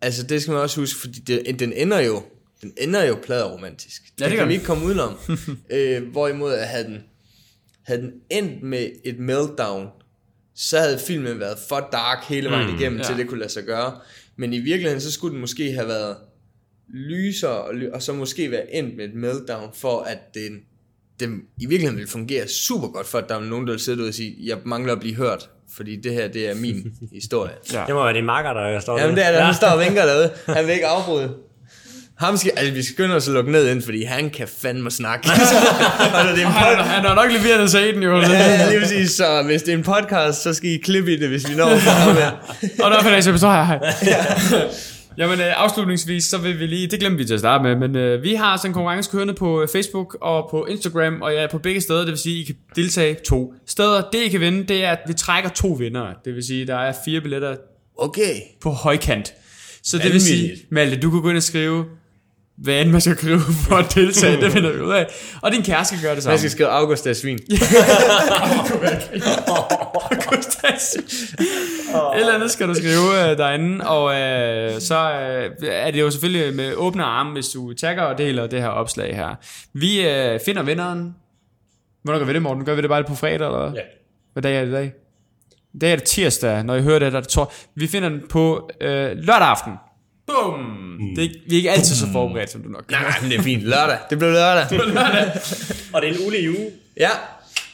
Altså 0.00 0.22
det 0.22 0.42
skal 0.42 0.52
man 0.52 0.60
også 0.60 0.80
huske, 0.80 1.00
fordi 1.00 1.20
det, 1.20 1.60
den 1.60 1.72
ender 1.72 2.00
jo, 2.00 2.22
den 2.62 2.72
ender 2.78 3.04
jo 3.04 3.18
pladeromantisk. 3.22 4.02
Ja, 4.20 4.24
det 4.24 4.30
det 4.30 4.38
kan 4.38 4.48
vi 4.48 4.52
ikke 4.52 4.66
komme 4.66 4.86
udenom. 4.86 5.18
øh, 5.70 6.08
hvorimod 6.08 6.52
at 6.52 6.68
havde 6.68 6.84
den, 6.84 7.04
havde 7.86 8.00
den 8.00 8.12
endt 8.30 8.62
med 8.62 8.90
et 9.04 9.18
meltdown, 9.18 9.88
så 10.54 10.78
havde 10.78 10.98
filmen 10.98 11.40
været 11.40 11.58
for 11.68 11.88
dark 11.92 12.24
hele 12.24 12.50
vejen 12.50 12.70
mm, 12.70 12.76
igennem, 12.76 12.98
ja. 12.98 13.04
til 13.04 13.16
det 13.16 13.28
kunne 13.28 13.40
lade 13.40 13.52
sig 13.52 13.64
gøre. 13.64 14.00
Men 14.38 14.52
i 14.52 14.58
virkeligheden, 14.58 15.00
så 15.00 15.12
skulle 15.12 15.32
den 15.32 15.40
måske 15.40 15.72
have 15.72 15.88
været 15.88 16.16
lysere, 16.88 17.62
og, 17.62 17.74
ly- 17.74 17.88
og 17.88 18.02
så 18.02 18.12
måske 18.12 18.50
være 18.50 18.74
endt 18.74 18.96
med 18.96 19.04
et 19.04 19.14
meltdown, 19.14 19.70
for 19.74 20.00
at 20.00 20.34
den 20.34 20.60
det 21.20 21.28
i 21.60 21.66
virkeligheden 21.66 21.98
vil 21.98 22.06
fungere 22.08 22.48
super 22.48 22.88
godt 22.88 23.06
for, 23.06 23.18
at 23.18 23.28
der 23.28 23.34
er 23.34 23.40
nogen, 23.40 23.66
der 23.66 23.72
vil 23.72 23.80
sidde 23.80 24.02
ud 24.02 24.08
og 24.08 24.14
sige, 24.14 24.36
jeg 24.44 24.58
mangler 24.64 24.92
at 24.92 25.00
blive 25.00 25.14
hørt, 25.16 25.50
fordi 25.76 25.96
det 25.96 26.12
her, 26.12 26.28
det 26.28 26.50
er 26.50 26.54
min 26.54 26.92
historie. 27.12 27.52
Ja. 27.72 27.84
Det 27.86 27.94
må 27.94 28.04
være 28.04 28.14
din 28.14 28.24
makker, 28.24 28.52
der 28.52 28.80
står 28.80 29.00
Jamen 29.00 29.16
det 29.16 29.26
er 29.26 29.32
der, 29.32 29.40
han 29.40 29.54
står 29.54 29.68
og 29.68 29.80
vinker 29.80 30.06
derude. 30.06 30.30
Han 30.46 30.66
vil 30.66 30.74
ikke 30.74 30.86
afbryde. 30.86 31.36
Ham 32.18 32.36
skal, 32.36 32.52
altså, 32.56 32.74
vi 32.74 32.82
skal 32.82 32.94
skynde 32.94 33.14
os 33.14 33.28
at 33.28 33.34
lukke 33.34 33.52
ned 33.52 33.68
ind, 33.70 33.82
fordi 33.82 34.04
han 34.04 34.30
kan 34.30 34.48
fandme 34.62 34.90
snakke. 34.90 35.28
når 35.28 35.34
det 36.34 36.42
er 36.42 36.46
en 36.46 36.52
Han, 36.52 36.76
pod- 36.78 36.82
han 36.82 37.04
har 37.04 37.14
nok 37.14 37.30
leveret 37.32 37.58
at 37.64 37.70
se 37.70 37.92
den 37.94 38.02
jo. 38.02 38.16
ja, 38.20 38.68
lige 38.70 38.80
præcis. 38.80 39.10
Så 39.10 39.42
hvis 39.46 39.62
det 39.62 39.74
er 39.74 39.78
en 39.78 39.82
podcast, 39.84 40.42
så 40.42 40.54
skal 40.54 40.70
I 40.70 40.76
klippe 40.76 41.12
i 41.14 41.16
det, 41.20 41.28
hvis 41.28 41.48
vi 41.50 41.54
når 41.54 41.76
for 41.76 41.90
ham 41.90 42.16
her. 42.16 42.30
Og 42.84 42.90
der 42.90 42.96
er 43.10 43.20
så 43.36 43.50
her. 43.50 43.64
Hej. 43.64 43.78
Jamen 45.18 45.40
øh, 45.40 45.46
afslutningsvis, 45.62 46.24
så 46.24 46.38
vil 46.38 46.58
vi 46.60 46.66
lige, 46.66 46.86
det 46.86 47.00
glemte 47.00 47.18
vi 47.18 47.24
til 47.24 47.34
at 47.34 47.40
starte 47.40 47.64
med, 47.64 47.76
men 47.88 47.96
øh, 47.96 48.22
vi 48.22 48.34
har 48.34 48.56
sådan 48.56 48.70
en 48.70 48.74
konkurrence 48.74 49.10
kørende 49.10 49.34
på 49.34 49.62
øh, 49.62 49.68
Facebook 49.72 50.16
og 50.20 50.48
på 50.50 50.66
Instagram, 50.70 51.22
og 51.22 51.34
jeg 51.34 51.42
er 51.42 51.48
på 51.48 51.58
begge 51.58 51.80
steder, 51.80 51.98
det 51.98 52.08
vil 52.08 52.18
sige, 52.18 52.40
I 52.40 52.44
kan 52.44 52.54
deltage 52.76 53.16
to 53.26 53.54
steder. 53.66 54.02
Det 54.12 54.18
I 54.18 54.28
kan 54.28 54.40
vinde, 54.40 54.64
det 54.64 54.84
er, 54.84 54.90
at 54.90 54.98
vi 55.06 55.12
trækker 55.12 55.50
to 55.50 55.68
vinder. 55.68 56.06
Det 56.24 56.34
vil 56.34 56.44
sige, 56.44 56.66
der 56.66 56.76
er 56.76 56.92
fire 57.04 57.20
billetter 57.20 57.56
Okay. 57.98 58.34
på 58.62 58.70
højkant. 58.70 59.32
Så 59.84 59.98
det 59.98 60.12
vil 60.12 60.20
sige. 60.22 60.52
Malte, 60.70 60.96
du 60.96 61.10
kan 61.10 61.22
gå 61.22 61.28
ind 61.28 61.36
og 61.36 61.42
skrive, 61.42 61.84
hvad 62.58 62.80
end 62.80 62.90
man 62.90 63.00
skal 63.00 63.16
skrive 63.16 63.40
for 63.40 63.76
at 63.76 63.94
deltage, 63.94 64.40
det 64.40 64.52
finder 64.52 64.72
vi 64.72 64.80
ud 64.80 64.92
af. 64.92 65.06
Og 65.42 65.52
din 65.52 65.62
kæreste 65.62 65.96
skal 65.96 66.08
gøre 66.08 66.14
det 66.14 66.22
samme. 66.22 66.32
Jeg 66.32 66.38
skal 66.38 66.50
skrive 66.50 66.68
August 66.68 67.06
af 67.06 67.16
svin. 67.16 67.38
Augustas. 70.10 70.94
Et 70.94 72.20
eller 72.20 72.34
andet 72.34 72.50
skal 72.50 72.68
du 72.68 72.74
skrive 72.74 73.30
øh, 73.30 73.38
derinde, 73.38 73.88
og 73.88 74.20
øh, 74.20 74.80
så 74.80 74.94
øh, 75.12 75.50
er 75.68 75.90
det 75.90 76.00
jo 76.00 76.10
selvfølgelig 76.10 76.56
med 76.56 76.74
åbne 76.74 77.04
arme, 77.04 77.32
hvis 77.32 77.48
du 77.48 77.72
tagger 77.72 78.02
og 78.02 78.18
deler 78.18 78.46
det 78.46 78.60
her 78.60 78.68
opslag 78.68 79.16
her. 79.16 79.34
Vi 79.72 80.08
øh, 80.08 80.40
finder 80.46 80.62
vinderen. 80.62 81.14
Hvornår 82.02 82.18
gør 82.18 82.26
vi 82.26 82.32
det, 82.32 82.42
Morten? 82.42 82.64
Gør 82.64 82.74
vi 82.74 82.82
det 82.82 82.90
bare 82.90 83.04
på 83.04 83.14
fredag, 83.14 83.34
eller 83.34 83.58
hvad? 83.58 83.72
Ja. 83.72 83.82
Hvad 84.32 84.42
dag 84.42 84.56
er 84.56 84.60
det 84.60 84.68
i 84.68 84.72
dag? 84.72 84.92
I 85.74 85.78
dag 85.78 85.92
er 85.92 85.96
det 85.96 86.04
tirsdag, 86.04 86.64
når 86.64 86.74
I 86.74 86.82
hører 86.82 86.98
det, 86.98 87.12
der 87.12 87.18
er 87.18 87.22
det 87.22 87.30
tor. 87.30 87.52
Vi 87.74 87.86
finder 87.86 88.08
den 88.08 88.22
på 88.30 88.70
øh, 88.80 89.10
lørdag 89.16 89.48
aften. 89.48 89.72
Bum! 90.26 90.98
Det 91.16 91.18
er, 91.18 91.22
ikke- 91.22 91.40
vi 91.46 91.52
er 91.52 91.56
ikke 91.56 91.70
altid 91.70 91.94
så 91.96 92.06
forberedt, 92.12 92.50
som 92.50 92.62
du 92.62 92.68
nok 92.68 92.84
kan. 92.88 92.98
Nej, 93.02 93.14
men 93.22 93.30
det 93.30 93.38
er 93.38 93.42
fint. 93.42 93.62
Lørdag. 93.62 93.98
Det 94.10 94.18
blev 94.18 94.30
lørdag. 94.30 94.64
Og 95.94 96.02
det 96.02 96.10
er 96.10 96.14
en 96.14 96.26
ulig 96.26 96.50
uge. 96.50 96.70
Ja. 96.96 97.10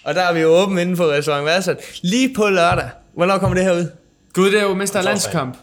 Og 0.04 0.14
der 0.14 0.20
er 0.22 0.32
vi 0.32 0.40
jo 0.40 0.48
åbne 0.48 0.82
inden 0.82 0.96
for 0.96 1.12
restaurant 1.12 1.46
Værsat. 1.46 1.78
Lige 2.02 2.34
på 2.34 2.48
lørdag. 2.48 2.90
Hvornår 3.16 3.38
kommer 3.38 3.54
det 3.56 3.64
her 3.64 3.72
ud? 3.72 3.86
Gud, 4.32 4.50
det 4.50 4.58
er 4.58 4.62
jo 4.62 4.70
er 4.70 4.78
torsdag. 4.78 5.04
landskamp. 5.04 5.56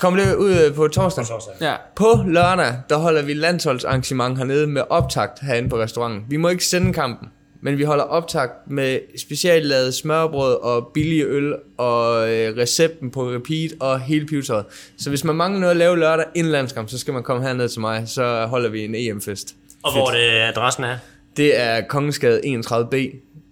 Kommer 0.00 0.24
det 0.24 0.34
ud 0.34 0.52
øh, 0.54 0.74
på 0.74 0.88
torsdag? 0.88 1.24
Ja. 1.60 1.74
På 1.96 2.24
lørdag, 2.26 2.74
der 2.88 2.96
holder 2.96 3.22
vi 3.22 3.34
landsholdsarrangement 3.34 4.38
hernede 4.38 4.66
med 4.66 4.82
optakt 4.90 5.40
herinde 5.42 5.68
på 5.68 5.78
restauranten. 5.78 6.24
Vi 6.28 6.36
må 6.36 6.48
ikke 6.48 6.64
sende 6.64 6.92
kampen, 6.92 7.28
men 7.66 7.78
vi 7.78 7.84
holder 7.84 8.04
optakt 8.04 8.70
med 8.70 9.00
specielt 9.18 9.66
lavet 9.66 9.94
smørbrød 9.94 10.54
og 10.54 10.90
billige 10.94 11.24
øl 11.24 11.54
og 11.78 12.32
øh, 12.32 12.56
recepten 12.56 13.10
på 13.10 13.30
repeat 13.30 13.70
og 13.80 14.00
hele 14.00 14.26
pivetøjet. 14.26 14.64
Så 14.98 15.08
hvis 15.08 15.24
man 15.24 15.36
mangler 15.36 15.60
noget 15.60 15.70
at 15.70 15.76
lave 15.76 15.98
lørdag 15.98 16.24
inden 16.34 16.52
landskamp, 16.52 16.88
så 16.88 16.98
skal 16.98 17.14
man 17.14 17.22
komme 17.22 17.42
herned 17.42 17.68
til 17.68 17.80
mig, 17.80 18.08
så 18.08 18.46
holder 18.46 18.68
vi 18.68 18.84
en 18.84 18.94
EM-fest. 18.94 19.54
Og 19.82 19.92
hvor 19.92 20.10
det 20.10 20.18
adressen 20.18 20.84
er. 20.84 20.98
Det 21.36 21.60
er 21.60 21.80
Kongensgade 21.80 22.40
31B 22.40 22.96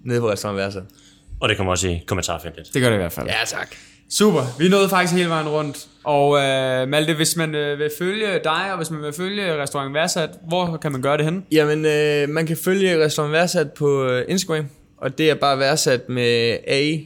nede 0.04 0.20
på 0.20 0.30
restaurant. 0.30 0.76
Og 1.40 1.48
det 1.48 1.56
kommer 1.56 1.72
også 1.72 1.88
i 1.88 2.02
kommentarfeltet. 2.06 2.70
Det 2.74 2.82
gør 2.82 2.88
det 2.88 2.96
i 2.96 2.98
hvert 2.98 3.12
fald. 3.12 3.26
Ja, 3.26 3.44
tak. 3.46 3.76
Super, 4.10 4.40
vi 4.58 4.68
nåede 4.68 4.88
faktisk 4.88 5.14
hele 5.14 5.28
vejen 5.28 5.48
rundt. 5.48 5.86
Og 6.04 6.36
øh, 6.36 6.88
Malte, 6.88 7.14
hvis 7.14 7.36
man 7.36 7.54
øh, 7.54 7.78
vil 7.78 7.90
følge 7.98 8.26
dig, 8.44 8.70
og 8.70 8.76
hvis 8.76 8.90
man 8.90 9.02
vil 9.02 9.12
følge 9.12 9.62
Restaurant 9.62 9.94
Værsat, 9.94 10.30
hvor 10.48 10.76
kan 10.82 10.92
man 10.92 11.02
gøre 11.02 11.16
det 11.16 11.24
henne? 11.24 11.42
Jamen, 11.52 11.84
øh, 11.84 12.28
man 12.28 12.46
kan 12.46 12.56
følge 12.56 13.04
Restaurant 13.04 13.32
Værsat 13.32 13.72
på 13.72 14.04
øh, 14.04 14.24
Instagram, 14.28 14.66
og 14.98 15.18
det 15.18 15.30
er 15.30 15.34
bare 15.34 15.58
Værsat 15.58 16.08
med 16.08 16.56
A 16.66 16.98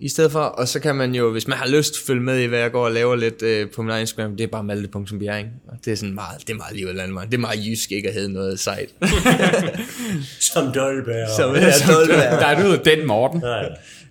i 0.00 0.08
stedet 0.08 0.32
for, 0.32 0.40
og 0.40 0.68
så 0.68 0.80
kan 0.80 0.94
man 0.94 1.14
jo, 1.14 1.30
hvis 1.30 1.48
man 1.48 1.58
har 1.58 1.68
lyst, 1.68 2.06
følge 2.06 2.22
med 2.22 2.38
i, 2.38 2.44
hvad 2.46 2.58
jeg 2.58 2.72
går 2.72 2.84
og 2.84 2.92
laver 2.92 3.16
lidt 3.16 3.42
øh, 3.42 3.70
på 3.70 3.82
min 3.82 3.90
egen 3.90 4.00
Instagram, 4.00 4.36
det 4.36 4.44
er 4.44 4.48
bare 4.48 4.64
malte.bjerring, 4.64 5.48
og 5.68 5.76
det 5.84 5.92
er 5.92 5.96
sådan 5.96 6.14
meget, 6.14 6.40
det 6.46 6.50
er 6.52 6.56
meget 6.56 6.76
livet 6.76 6.94
landet 6.94 7.22
Det 7.30 7.34
er 7.34 7.40
meget 7.40 7.66
jysk 7.66 7.92
ikke 7.92 8.08
at 8.08 8.14
have 8.14 8.28
noget 8.28 8.60
sejt. 8.60 8.88
Som 10.52 10.72
Dolberg. 10.72 11.28
Så 11.36 11.52
vil 11.52 11.62
jeg 11.62 11.72
Dolberg. 11.88 12.40
Der 12.40 12.46
er 12.46 12.72
af 12.72 12.80
den, 12.80 13.06
Morten. 13.06 13.40
Ja, 13.40 13.56
ja. 13.56 13.68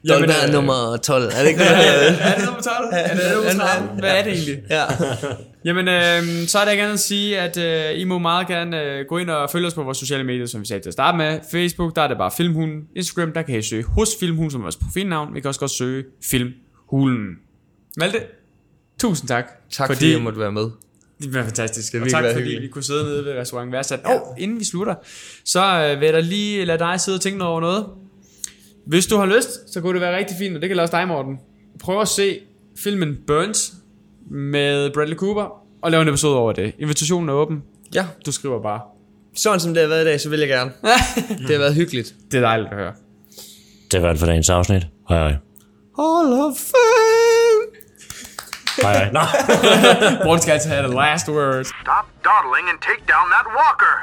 Dolberg 0.10 0.49
er 0.49 0.51
nummer 0.51 0.97
12, 0.97 1.24
er 1.24 1.41
det 1.41 1.47
ikke 1.49 1.60
det? 1.60 1.68
Er 2.22 2.36
det 2.36 2.45
nummer 2.45 2.62
12? 2.62 2.88
Er 2.91 3.16
det 3.16 3.36
nummer 3.36 3.51
13? 3.51 3.99
Hvad 3.99 4.18
er 4.18 4.24
det 4.24 4.34
egentlig? 4.34 4.58
ja. 4.70 4.84
Jamen, 5.66 5.88
øh, 5.88 6.47
så 6.47 6.60
er 6.60 6.66
der 6.66 6.72
ikke 6.72 6.84
andet 6.84 6.93
at 6.93 6.99
sige, 6.99 7.39
at 7.39 7.58
øh, 7.58 8.01
I 8.01 8.03
må 8.03 8.20
meget 8.20 8.47
gerne 8.47 8.82
øh, 8.82 9.06
gå 9.10 9.18
ind 9.18 9.30
og 9.30 9.49
følge 9.49 9.68
os 9.68 9.74
på 9.74 9.84
vores 9.84 9.97
sociale 9.97 10.24
medier, 10.24 10.45
som 10.45 10.62
vi 10.62 10.66
sagde 10.66 10.84
til 10.84 10.89
at 10.89 10.93
starte 10.93 11.18
med. 11.18 11.39
Facebook, 11.51 11.95
der 11.95 12.01
er 12.01 12.08
det 12.08 12.18
bare 12.18 12.32
Filmhulen. 12.38 12.82
Instagram, 12.95 13.32
der 13.32 13.41
kan 13.41 13.60
I 13.60 13.62
søge 13.62 13.84
hos 13.84 14.10
Filmhulen, 14.20 14.51
som 14.51 14.62
er 14.62 14.64
vores 14.64 14.76
profilnavn. 14.76 15.34
Vi 15.34 15.39
kan 15.39 15.47
også 15.47 15.60
godt 15.60 15.72
søge 15.72 16.03
Filmhulen. 16.24 17.28
Malte, 17.97 18.20
tusind 18.99 19.28
tak. 19.28 19.45
Tak 19.72 19.88
fordi, 19.88 19.97
fordi 19.97 20.12
jeg 20.12 20.22
måtte 20.22 20.39
være 20.39 20.51
med. 20.51 20.70
Det 21.22 21.34
var 21.34 21.43
fantastisk. 21.43 21.93
Det 21.93 22.01
og 22.01 22.10
tak 22.10 22.24
fordi 22.24 22.36
hyggeligt. 22.36 22.62
vi 22.62 22.68
kunne 22.68 22.84
sidde 22.84 23.03
nede 23.03 23.26
ved 23.26 23.34
restaurant 23.34 23.72
Værsat. 23.72 23.99
Og 24.06 24.28
oh, 24.30 24.36
inden 24.38 24.60
vi 24.60 24.66
slutter, 24.66 24.95
så 25.45 25.62
øh, 25.62 25.99
vil 25.99 26.06
jeg 26.06 26.14
da 26.14 26.20
lige 26.20 26.66
lade 26.66 26.80
dig 26.80 26.99
sidde 26.99 27.16
og 27.16 27.22
tænke 27.22 27.43
over 27.43 27.62
noget. 27.62 27.86
Hvis 28.88 29.06
du 29.08 29.18
har 29.18 29.26
lyst, 29.26 29.74
så 29.74 29.82
kunne 29.82 29.94
det 29.94 30.02
være 30.02 30.18
rigtig 30.18 30.38
fint, 30.38 30.56
og 30.56 30.62
det 30.62 30.70
kan 30.70 30.80
også 30.80 30.98
dig, 30.98 31.08
Morten. 31.08 31.40
Prøv 31.84 32.02
at 32.02 32.08
se 32.08 32.40
filmen 32.84 33.18
Burns 33.28 33.74
med 34.32 34.94
Bradley 34.94 35.16
Cooper, 35.18 35.62
og 35.82 35.92
lave 35.92 36.02
en 36.02 36.08
episode 36.08 36.38
over 36.38 36.52
det. 36.54 36.74
Invitationen 36.80 37.30
er 37.30 37.34
åben. 37.34 37.64
Ja, 37.96 38.06
Du 38.26 38.32
skriver 38.32 38.62
bare. 38.62 38.82
sådan 39.36 39.60
som 39.60 39.74
det 39.74 39.82
har 39.82 39.90
været 39.90 40.02
i 40.02 40.06
dag, 40.06 40.22
så 40.22 40.30
vil 40.30 40.40
jeg 40.40 40.48
gerne. 40.48 40.72
Det 41.48 41.50
har 41.50 41.58
været 41.58 41.76
hyggeligt. 41.76 42.14
Det 42.32 42.38
er 42.38 42.42
dejligt 42.42 42.70
at 42.72 42.78
høre. 42.78 42.94
Det 43.92 44.02
var 44.02 44.10
det 44.10 44.20
for 44.20 44.26
dagens 44.26 44.50
afsnit. 44.50 44.84
Hej 45.10 45.18
hej. 45.18 45.36
Hall 46.00 46.34
of 46.46 46.54
Fame! 46.72 47.62
Hej 48.82 48.94
hej. 48.98 49.12
Nå. 49.12 49.20
Morten 50.26 50.42
skal 50.42 50.52
altid 50.54 50.70
have 50.70 50.84
the 50.88 50.96
last 50.96 51.30
word. 51.30 51.64
Stop 51.66 52.06
dawdling 52.28 52.66
and 52.72 52.80
take 52.90 53.02
down 53.14 53.26
that 53.36 53.46
walker. 53.60 53.96